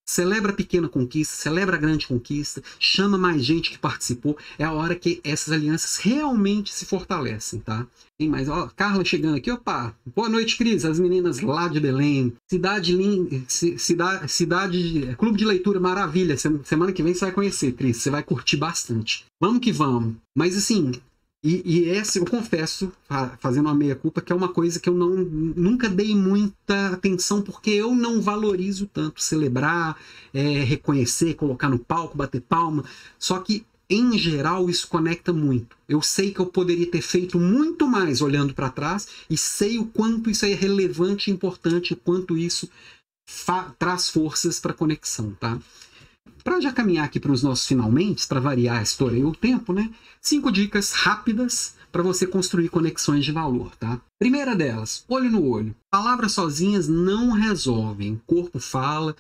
Celebra 0.05 0.51
a 0.51 0.55
pequena 0.55 0.89
conquista, 0.89 1.35
celebra 1.35 1.77
a 1.77 1.79
grande 1.79 2.07
conquista, 2.07 2.61
chama 2.77 3.17
mais 3.17 3.43
gente 3.43 3.71
que 3.71 3.77
participou. 3.77 4.37
É 4.59 4.63
a 4.63 4.71
hora 4.73 4.95
que 4.95 5.21
essas 5.23 5.53
alianças 5.53 5.97
realmente 5.97 6.73
se 6.73 6.85
fortalecem, 6.85 7.61
tá? 7.61 7.87
Tem 8.17 8.29
mais, 8.29 8.49
ó, 8.49 8.69
Carla 8.75 9.03
chegando 9.05 9.37
aqui, 9.37 9.49
opa. 9.49 9.95
Boa 10.15 10.29
noite, 10.29 10.57
Cris, 10.57 10.85
as 10.85 10.99
meninas 10.99 11.39
lá 11.39 11.67
de 11.67 11.79
Belém. 11.79 12.33
Cidade 12.49 12.95
linda, 12.95 13.43
cidade, 13.47 14.31
cidade, 14.31 15.15
clube 15.17 15.37
de 15.37 15.45
leitura 15.45 15.79
maravilha. 15.79 16.35
Semana 16.37 16.91
que 16.91 17.01
vem 17.01 17.13
você 17.13 17.25
vai 17.25 17.33
conhecer, 17.33 17.71
Cris, 17.71 17.97
você 17.97 18.09
vai 18.09 18.23
curtir 18.23 18.57
bastante. 18.57 19.25
Vamos 19.39 19.61
que 19.61 19.71
vamos. 19.71 20.15
Mas 20.35 20.57
assim, 20.57 20.91
e, 21.43 21.61
e 21.65 21.89
esse, 21.89 22.17
eu 22.19 22.25
confesso, 22.25 22.91
fazendo 23.39 23.65
uma 23.65 23.75
meia-culpa, 23.75 24.21
que 24.21 24.31
é 24.31 24.35
uma 24.35 24.47
coisa 24.47 24.79
que 24.79 24.87
eu 24.87 24.93
não, 24.93 25.09
nunca 25.09 25.89
dei 25.89 26.15
muita 26.15 26.89
atenção, 26.93 27.41
porque 27.41 27.71
eu 27.71 27.93
não 27.93 28.21
valorizo 28.21 28.87
tanto 28.87 29.21
celebrar, 29.21 29.97
é, 30.33 30.63
reconhecer, 30.63 31.33
colocar 31.33 31.69
no 31.69 31.79
palco, 31.79 32.17
bater 32.17 32.41
palma. 32.41 32.85
Só 33.19 33.39
que, 33.39 33.65
em 33.89 34.17
geral, 34.17 34.69
isso 34.69 34.87
conecta 34.87 35.33
muito. 35.33 35.75
Eu 35.87 36.01
sei 36.01 36.31
que 36.31 36.39
eu 36.39 36.45
poderia 36.45 36.89
ter 36.89 37.01
feito 37.01 37.37
muito 37.37 37.85
mais 37.85 38.21
olhando 38.21 38.53
para 38.53 38.69
trás, 38.69 39.07
e 39.29 39.37
sei 39.37 39.77
o 39.77 39.85
quanto 39.85 40.29
isso 40.29 40.45
é 40.45 40.53
relevante 40.53 41.29
e 41.29 41.33
importante, 41.33 41.93
o 41.93 41.97
quanto 41.97 42.37
isso 42.37 42.69
traz 43.77 44.09
forças 44.09 44.59
para 44.59 44.73
conexão, 44.73 45.35
tá? 45.39 45.59
Para 46.43 46.59
já 46.59 46.73
caminhar 46.73 47.05
aqui 47.05 47.19
para 47.19 47.31
os 47.31 47.41
nossos 47.41 47.65
finalmente, 47.65 48.27
para 48.27 48.39
variar 48.39 48.79
a 48.79 48.83
história 48.83 49.17
e 49.17 49.23
o 49.23 49.31
tempo, 49.31 49.71
né? 49.71 49.89
Cinco 50.21 50.51
dicas 50.51 50.91
rápidas 50.91 51.75
para 51.91 52.03
você 52.03 52.27
construir 52.27 52.69
conexões 52.69 53.23
de 53.23 53.31
valor, 53.31 53.73
tá? 53.77 54.01
Primeira 54.19 54.55
delas, 54.55 55.05
olho 55.07 55.31
no 55.31 55.45
olho. 55.47 55.75
Palavras 55.89 56.33
sozinhas 56.33 56.87
não 56.87 57.31
resolvem. 57.31 58.13
O 58.13 58.21
corpo 58.25 58.59
fala, 58.59 59.15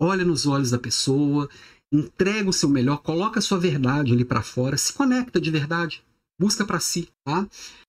olha 0.00 0.24
nos 0.24 0.46
olhos 0.46 0.70
da 0.70 0.78
pessoa, 0.78 1.48
entrega 1.92 2.48
o 2.48 2.52
seu 2.52 2.68
melhor, 2.68 2.98
coloca 2.98 3.38
a 3.38 3.42
sua 3.42 3.58
verdade 3.58 4.12
ali 4.12 4.24
para 4.24 4.42
fora, 4.42 4.76
se 4.76 4.92
conecta 4.92 5.40
de 5.40 5.50
verdade, 5.50 6.02
busca 6.38 6.64
para 6.64 6.78
si, 6.78 7.08
tá? 7.24 7.46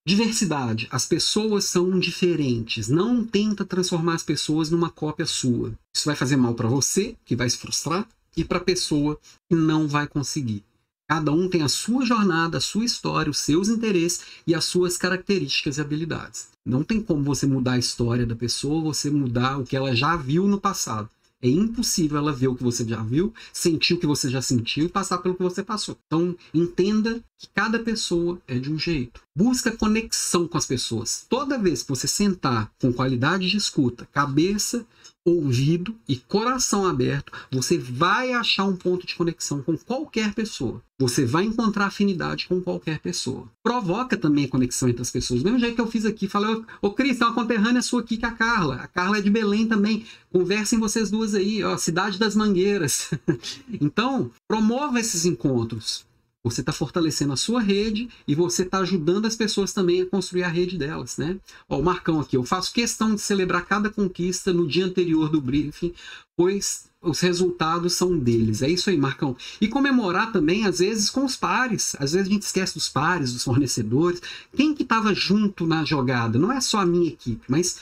Diversidade. 0.08 0.88
As 0.90 1.06
pessoas 1.06 1.66
são 1.66 2.00
diferentes. 2.00 2.88
Não 2.88 3.24
tenta 3.24 3.64
transformar 3.64 4.16
as 4.16 4.24
pessoas 4.24 4.72
numa 4.72 4.90
cópia 4.90 5.26
sua. 5.26 5.74
Isso 5.96 6.06
vai 6.06 6.16
fazer 6.16 6.38
mal 6.38 6.56
para 6.56 6.68
você, 6.68 7.16
que 7.26 7.36
vai 7.36 7.48
se 7.50 7.58
frustrar, 7.58 8.08
e 8.40 8.46
para 8.46 8.58
a 8.58 8.64
pessoa 8.64 9.20
que 9.50 9.56
não 9.56 9.88
vai 9.88 10.08
conseguir. 10.08 10.64
Cada 11.08 11.32
um 11.32 11.50
tem 11.50 11.64
a 11.64 11.68
sua 11.68 12.06
jornada, 12.06 12.60
a 12.60 12.62
sua 12.62 12.86
história, 12.86 13.32
os 13.32 13.40
seus 13.40 13.68
interesses 13.68 14.22
e 14.46 14.54
as 14.54 14.64
suas 14.64 14.96
características 14.96 15.78
e 15.78 15.82
habilidades. 15.82 16.50
Não 16.66 16.84
tem 16.84 17.02
como 17.02 17.24
você 17.24 17.48
mudar 17.48 17.74
a 17.74 17.80
história 17.80 18.26
da 18.26 18.36
pessoa, 18.36 18.84
você 18.84 19.10
mudar 19.10 19.58
o 19.58 19.66
que 19.66 19.76
ela 19.76 19.96
já 19.96 20.16
viu 20.16 20.48
no 20.48 20.62
passado. 20.62 21.10
É 21.42 21.50
impossível 21.50 22.18
ela 22.18 22.34
ver 22.34 22.50
o 22.50 22.56
que 22.56 22.64
você 22.64 22.86
já 22.86 23.02
viu, 23.02 23.34
sentir 23.52 23.94
o 23.94 23.98
que 23.98 24.06
você 24.06 24.30
já 24.30 24.42
sentiu 24.42 24.86
e 24.86 24.90
passar 24.90 25.20
pelo 25.20 25.36
que 25.36 25.42
você 25.42 25.64
passou. 25.64 25.98
Então, 26.06 26.36
entenda 26.54 27.24
que 27.38 27.48
cada 27.56 27.80
pessoa 27.80 28.38
é 28.46 28.60
de 28.60 28.72
um 28.72 28.78
jeito. 28.78 29.22
Busca 29.36 29.72
conexão 29.72 30.48
com 30.48 30.58
as 30.58 30.66
pessoas. 30.66 31.26
Toda 31.30 31.58
vez 31.58 31.82
que 31.82 31.90
você 31.90 32.08
sentar 32.08 32.70
com 32.80 32.92
qualidade 32.92 33.50
de 33.50 33.56
escuta, 33.56 34.08
cabeça, 34.12 34.86
ouvido 35.26 35.96
e 36.08 36.16
coração 36.16 36.86
aberto, 36.86 37.32
você 37.52 37.78
vai 37.78 38.34
achar 38.34 38.66
um 38.66 38.76
ponto 38.76 39.06
de 39.06 39.16
conexão 39.16 39.62
com 39.62 39.78
qualquer 39.78 40.34
pessoa. 40.34 40.82
Você 41.00 41.26
vai 41.26 41.46
encontrar 41.46 41.86
afinidade 41.86 42.48
com 42.48 42.62
qualquer 42.62 43.00
pessoa. 43.00 43.48
Provoca 43.64 44.18
também 44.18 44.46
a 44.46 44.50
conexão 44.50 44.90
entre 44.90 45.02
as 45.02 45.12
pessoas. 45.12 45.42
Do 45.42 45.46
mesmo 45.46 45.60
jeito 45.60 45.76
que 45.76 45.82
eu 45.82 45.88
fiz 45.88 46.06
aqui, 46.06 46.28
falei, 46.28 46.62
ô 46.82 46.92
Cris, 46.92 47.18
tem 47.18 47.28
uma 47.28 47.34
conterrânea 47.34 47.82
sua 47.82 48.02
aqui 48.02 48.18
que 48.18 48.26
é 48.26 48.28
a 48.28 48.34
Carla. 48.34 48.76
A 48.76 48.88
Carla 48.88 49.18
é 49.18 49.22
de 49.22 49.30
Belém 49.30 49.68
também. 49.68 50.06
Conversem 50.32 50.80
vocês 50.80 51.10
duas 51.10 51.34
aí, 51.34 51.64
ó, 51.64 51.78
Cidade 51.78 52.20
das 52.20 52.36
Mangueiras. 52.36 53.12
então, 53.80 54.30
promova 54.48 55.00
esses 55.00 55.26
encontros. 55.26 56.09
Você 56.50 56.62
está 56.62 56.72
fortalecendo 56.72 57.34
a 57.34 57.38
sua 57.38 57.62
rede 57.62 58.10
e 58.28 58.34
você 58.34 58.64
está 58.64 58.80
ajudando 58.80 59.26
as 59.26 59.36
pessoas 59.36 59.74
também 59.74 60.02
a 60.02 60.06
construir 60.06 60.44
a 60.44 60.48
rede 60.48 60.78
delas, 60.78 61.18
né? 61.18 61.38
Ó, 61.68 61.80
o 61.80 61.84
Marcão 61.84 62.20
aqui, 62.20 62.36
eu 62.38 62.44
faço 62.44 62.74
questão 62.74 63.14
de 63.14 63.22
celebrar 63.22 63.66
cada 63.66 63.90
conquista 63.90 64.52
no 64.52 64.68
dia 64.68 64.86
anterior 64.86 65.30
do 65.30 65.42
briefing, 65.42 65.94
pois 66.36 66.90
os 67.02 67.20
resultados 67.22 67.94
são 67.94 68.18
deles. 68.18 68.62
É 68.62 68.70
isso 68.70 68.90
aí, 68.90 68.98
Marcão. 68.98 69.36
E 69.62 69.68
comemorar 69.68 70.32
também, 70.32 70.66
às 70.66 70.80
vezes, 70.80 71.10
com 71.10 71.24
os 71.24 71.36
pares. 71.36 71.96
Às 71.98 72.12
vezes 72.12 72.28
a 72.28 72.32
gente 72.32 72.44
esquece 72.44 72.74
dos 72.74 72.90
pares, 72.90 73.32
dos 73.32 73.44
fornecedores. 73.44 74.22
Quem 74.56 74.74
que 74.74 74.84
estava 74.84 75.14
junto 75.14 75.66
na 75.66 75.86
jogada? 75.86 76.38
Não 76.38 76.52
é 76.52 76.60
só 76.60 76.80
a 76.80 76.86
minha 76.86 77.08
equipe, 77.08 77.46
mas 77.48 77.80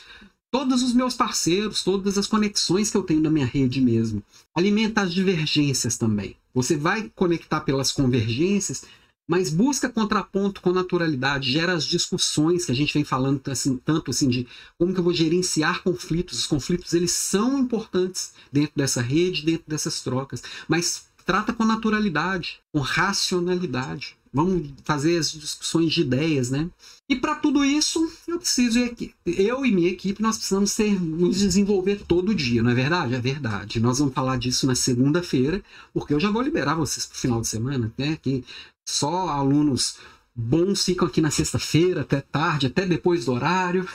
todos 0.51 0.83
os 0.83 0.93
meus 0.93 1.15
parceiros, 1.15 1.83
todas 1.83 2.17
as 2.17 2.27
conexões 2.27 2.91
que 2.91 2.97
eu 2.97 3.03
tenho 3.03 3.21
na 3.21 3.29
minha 3.29 3.45
rede 3.45 3.81
mesmo. 3.81 4.23
Alimenta 4.55 5.01
as 5.01 5.13
divergências 5.13 5.97
também. 5.97 6.35
Você 6.57 6.75
vai 6.75 7.11
conectar 7.13 7.61
pelas 7.61 7.91
convergências, 7.91 8.83
mas 9.29 9.51
busca 9.51 9.87
contraponto 9.87 10.59
com 10.59 10.71
naturalidade, 10.71 11.51
gera 11.51 11.71
as 11.71 11.85
discussões 11.85 12.65
que 12.65 12.71
a 12.71 12.75
gente 12.75 12.91
vem 12.95 13.03
falando 13.03 13.39
assim, 13.51 13.77
tanto 13.77 14.09
assim 14.09 14.27
de 14.27 14.47
como 14.75 14.91
que 14.91 14.99
eu 14.99 15.03
vou 15.03 15.13
gerenciar 15.13 15.83
conflitos. 15.83 16.39
Os 16.39 16.47
conflitos 16.47 16.95
eles 16.95 17.11
são 17.11 17.59
importantes 17.59 18.33
dentro 18.51 18.73
dessa 18.75 19.03
rede, 19.03 19.45
dentro 19.45 19.65
dessas 19.67 20.01
trocas, 20.01 20.41
mas 20.67 21.05
trata 21.23 21.53
com 21.53 21.63
naturalidade, 21.63 22.59
com 22.73 22.79
racionalidade. 22.79 24.17
Vamos 24.37 24.69
fazer 24.83 25.17
as 25.17 25.31
discussões 25.31 25.91
de 25.91 26.01
ideias, 26.01 26.51
né? 26.51 26.69
E 27.09 27.15
para 27.15 27.33
tudo 27.33 27.65
isso, 27.65 28.07
eu 28.27 28.37
preciso 28.37 28.77
eu 29.25 29.65
e 29.65 29.71
minha 29.71 29.89
equipe 29.89 30.21
nós 30.21 30.37
precisamos 30.37 30.71
ser, 30.71 31.01
nos 31.01 31.39
desenvolver 31.39 32.03
todo 32.07 32.35
dia, 32.35 32.61
não 32.61 32.69
é 32.69 32.75
verdade? 32.75 33.15
É 33.15 33.19
verdade. 33.19 33.79
Nós 33.79 33.97
vamos 33.97 34.13
falar 34.13 34.37
disso 34.37 34.67
na 34.67 34.75
segunda-feira, 34.75 35.59
porque 35.91 36.13
eu 36.13 36.19
já 36.19 36.29
vou 36.29 36.43
liberar 36.43 36.75
vocês 36.75 37.03
para 37.07 37.15
o 37.15 37.19
final 37.19 37.41
de 37.41 37.47
semana, 37.47 37.91
né? 37.97 38.15
Que 38.21 38.45
só 38.87 39.27
alunos 39.29 39.95
bons 40.35 40.85
ficam 40.85 41.07
aqui 41.07 41.19
na 41.19 41.31
sexta-feira 41.31 42.01
até 42.01 42.21
tarde, 42.21 42.67
até 42.67 42.85
depois 42.85 43.25
do 43.25 43.33
horário. 43.33 43.87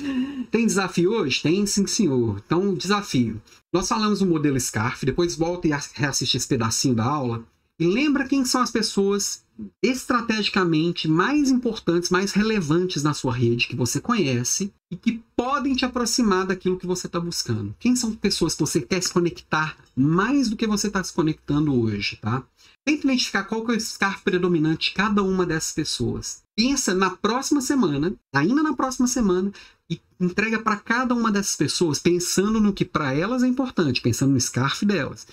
Tem 0.52 0.66
desafio 0.66 1.10
hoje? 1.10 1.40
Tem 1.40 1.64
sim, 1.64 1.86
senhor. 1.86 2.42
Então, 2.44 2.74
desafio. 2.74 3.40
Nós 3.72 3.88
falamos 3.88 4.18
do 4.18 4.26
modelo 4.26 4.60
SCARF, 4.60 5.06
depois 5.06 5.36
volta 5.36 5.66
e 5.66 5.70
reassiste 5.94 6.36
esse 6.36 6.46
pedacinho 6.46 6.94
da 6.94 7.04
aula. 7.04 7.42
E 7.80 7.86
lembra 7.86 8.28
quem 8.28 8.44
são 8.44 8.60
as 8.60 8.70
pessoas 8.70 9.45
estrategicamente 9.82 11.08
mais 11.08 11.50
importantes, 11.50 12.10
mais 12.10 12.32
relevantes 12.32 13.02
na 13.02 13.14
sua 13.14 13.32
rede 13.32 13.66
que 13.66 13.76
você 13.76 14.00
conhece 14.00 14.72
e 14.90 14.96
que 14.96 15.22
podem 15.36 15.74
te 15.74 15.84
aproximar 15.84 16.46
daquilo 16.46 16.78
que 16.78 16.86
você 16.86 17.06
está 17.06 17.18
buscando. 17.18 17.74
Quem 17.78 17.96
são 17.96 18.14
pessoas 18.14 18.54
que 18.54 18.60
você 18.60 18.80
quer 18.80 19.02
se 19.02 19.12
conectar 19.12 19.76
mais 19.96 20.48
do 20.48 20.56
que 20.56 20.66
você 20.66 20.88
está 20.88 21.02
se 21.02 21.12
conectando 21.12 21.74
hoje, 21.74 22.16
tá? 22.16 22.44
Tenta 22.84 23.06
identificar 23.06 23.44
qual 23.44 23.64
que 23.64 23.72
é 23.72 23.76
o 23.76 23.80
scarf 23.80 24.22
predominante 24.22 24.90
de 24.90 24.94
cada 24.94 25.22
uma 25.22 25.44
dessas 25.44 25.72
pessoas. 25.72 26.42
Pensa 26.56 26.94
na 26.94 27.10
próxima 27.10 27.60
semana, 27.60 28.14
ainda 28.34 28.62
na 28.62 28.74
próxima 28.74 29.08
semana, 29.08 29.52
e 29.90 30.00
entrega 30.20 30.60
para 30.60 30.76
cada 30.76 31.14
uma 31.14 31.32
dessas 31.32 31.56
pessoas, 31.56 31.98
pensando 31.98 32.60
no 32.60 32.72
que 32.72 32.84
para 32.84 33.12
elas 33.12 33.42
é 33.42 33.46
importante, 33.46 34.00
pensando 34.00 34.32
no 34.32 34.40
scarf 34.40 34.84
delas. 34.84 35.26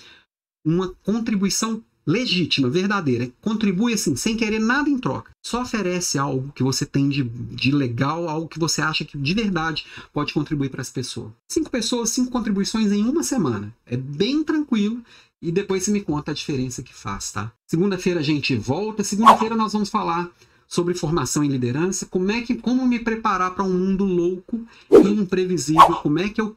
Uma 0.66 0.94
contribuição 1.04 1.82
legítima, 2.06 2.68
verdadeira, 2.68 3.30
contribui 3.40 3.94
assim, 3.94 4.14
sem 4.16 4.36
querer 4.36 4.58
nada 4.58 4.88
em 4.88 4.98
troca. 4.98 5.30
Só 5.44 5.62
oferece 5.62 6.18
algo 6.18 6.52
que 6.54 6.62
você 6.62 6.84
tem 6.84 7.08
de, 7.08 7.22
de 7.22 7.70
legal, 7.70 8.28
algo 8.28 8.48
que 8.48 8.58
você 8.58 8.82
acha 8.82 9.04
que 9.04 9.16
de 9.16 9.34
verdade 9.34 9.86
pode 10.12 10.32
contribuir 10.32 10.70
para 10.70 10.82
as 10.82 10.90
pessoas. 10.90 11.32
Cinco 11.50 11.70
pessoas, 11.70 12.10
cinco 12.10 12.30
contribuições 12.30 12.92
em 12.92 13.04
uma 13.04 13.22
semana. 13.22 13.74
É 13.86 13.96
bem 13.96 14.42
tranquilo 14.42 15.02
e 15.40 15.52
depois 15.52 15.82
você 15.82 15.90
me 15.90 16.00
conta 16.00 16.30
a 16.30 16.34
diferença 16.34 16.82
que 16.82 16.94
faz, 16.94 17.30
tá? 17.30 17.52
Segunda-feira 17.66 18.20
a 18.20 18.22
gente 18.22 18.56
volta. 18.56 19.04
Segunda-feira 19.04 19.54
nós 19.54 19.72
vamos 19.72 19.90
falar 19.90 20.30
sobre 20.66 20.94
formação 20.94 21.44
em 21.44 21.48
liderança, 21.48 22.06
como 22.06 22.32
é 22.32 22.40
que 22.40 22.54
como 22.54 22.86
me 22.86 22.98
preparar 22.98 23.54
para 23.54 23.64
um 23.64 23.72
mundo 23.72 24.04
louco 24.04 24.66
e 24.90 25.08
imprevisível, 25.08 25.96
como 26.02 26.18
é 26.18 26.28
que 26.28 26.40
eu 26.40 26.56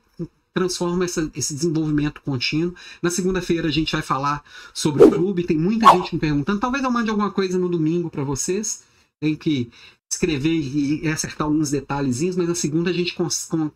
transforma 0.57 1.05
essa, 1.05 1.29
esse 1.35 1.53
desenvolvimento 1.53 2.19
contínuo. 2.21 2.73
Na 2.99 3.11
segunda-feira 3.11 3.67
a 3.67 3.71
gente 3.71 3.91
vai 3.91 4.01
falar 4.01 4.43
sobre 4.73 5.03
o 5.03 5.11
clube. 5.11 5.43
Tem 5.43 5.57
muita 5.57 5.87
gente 5.91 6.15
me 6.15 6.19
perguntando. 6.19 6.59
Talvez 6.59 6.83
eu 6.83 6.89
mande 6.89 7.11
alguma 7.11 7.29
coisa 7.29 7.59
no 7.59 7.69
domingo 7.69 8.09
para 8.09 8.23
vocês. 8.23 8.83
Tem 9.19 9.35
que 9.35 9.69
escrever 10.09 10.49
e 10.49 11.07
acertar 11.09 11.45
alguns 11.45 11.69
detalhezinhos, 11.69 12.35
mas 12.35 12.47
na 12.47 12.55
segunda 12.55 12.89
a 12.89 12.93
gente 12.93 13.15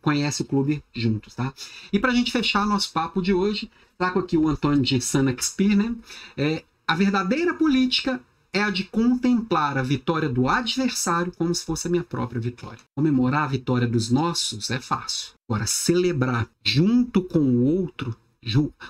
conhece 0.02 0.42
o 0.42 0.46
clube 0.46 0.84
juntos, 0.94 1.36
tá? 1.36 1.54
E 1.92 2.00
para 2.00 2.12
a 2.12 2.16
gente 2.16 2.32
fechar 2.32 2.66
nosso 2.66 2.92
papo 2.92 3.22
de 3.22 3.34
hoje, 3.34 3.70
trago 3.98 4.20
aqui 4.20 4.38
o 4.38 4.48
Antônio 4.48 4.82
de 4.82 5.00
Sanaxpir, 5.02 5.76
né? 5.76 5.94
É, 6.38 6.64
a 6.88 6.96
verdadeira 6.96 7.54
política 7.54 8.20
é 8.54 8.62
a 8.62 8.70
de 8.70 8.84
contemplar 8.84 9.78
a 9.78 9.84
vitória 9.84 10.28
do 10.28 10.48
adversário 10.48 11.32
como 11.38 11.54
se 11.56 11.66
fosse 11.66 11.88
a 11.88 11.92
minha 11.92 12.04
própria 12.04 12.42
vitória. 12.42 12.80
Comemorar 12.96 13.44
a 13.44 13.48
vitória 13.48 13.88
dos 13.88 14.10
nossos 14.10 14.70
é 14.70 14.80
fácil. 14.80 15.34
Agora, 15.50 15.66
celebrar 15.66 16.50
junto 16.64 17.22
com 17.22 17.40
o 17.40 17.64
outro, 17.64 18.16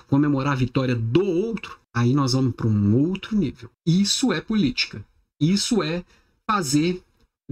comemorar 0.08 0.54
a 0.54 0.56
vitória 0.56 0.94
do 0.94 1.24
outro, 1.24 1.78
aí 1.94 2.12
nós 2.12 2.32
vamos 2.32 2.54
para 2.54 2.66
um 2.66 2.96
outro 3.08 3.36
nível. 3.36 3.70
Isso 3.86 4.32
é 4.32 4.40
política. 4.40 5.04
Isso 5.40 5.82
é 5.82 6.04
fazer 6.48 7.02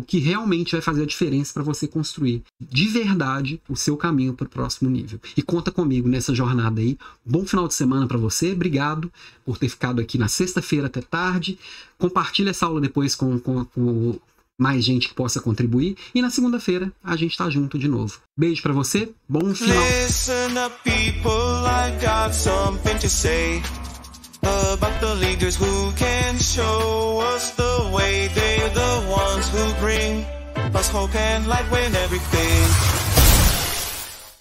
o 0.00 0.02
que 0.02 0.18
realmente 0.18 0.72
vai 0.72 0.80
fazer 0.80 1.02
a 1.02 1.06
diferença 1.06 1.52
para 1.52 1.62
você 1.62 1.86
construir 1.86 2.42
de 2.58 2.86
verdade 2.86 3.60
o 3.68 3.76
seu 3.76 3.96
caminho 3.96 4.32
para 4.32 4.46
o 4.46 4.50
próximo 4.50 4.88
nível. 4.88 5.20
E 5.36 5.42
conta 5.42 5.70
comigo 5.70 6.08
nessa 6.08 6.34
jornada 6.34 6.80
aí. 6.80 6.96
Bom 7.24 7.44
final 7.46 7.68
de 7.68 7.74
semana 7.74 8.06
para 8.06 8.16
você. 8.16 8.52
Obrigado 8.52 9.12
por 9.44 9.58
ter 9.58 9.68
ficado 9.68 10.00
aqui 10.00 10.16
na 10.16 10.26
sexta-feira 10.26 10.86
até 10.86 11.02
tarde. 11.02 11.58
Compartilha 11.98 12.50
essa 12.50 12.64
aula 12.64 12.80
depois 12.80 13.14
com, 13.14 13.38
com, 13.38 13.64
com 13.66 14.18
mais 14.58 14.82
gente 14.84 15.08
que 15.08 15.14
possa 15.14 15.40
contribuir. 15.40 15.96
E 16.14 16.22
na 16.22 16.30
segunda-feira 16.30 16.90
a 17.04 17.14
gente 17.14 17.32
está 17.32 17.50
junto 17.50 17.78
de 17.78 17.88
novo. 17.88 18.18
Beijo 18.36 18.62
para 18.62 18.72
você. 18.72 19.12
Bom 19.28 19.54
final. 19.54 19.76
About 24.42 25.00
the 25.00 25.14
leaders 25.14 25.56
who 25.56 25.92
can 25.92 26.38
show 26.38 27.20
us 27.34 27.54
the 27.56 27.90
way. 27.92 28.28
They're 28.28 28.68
the 28.70 29.06
ones 29.10 29.48
who 29.48 29.72
bring 29.80 30.24
us 30.74 30.88
hope 30.88 31.14
and 31.14 31.46
light 31.46 31.70
when 31.70 31.94
everything 31.94 32.99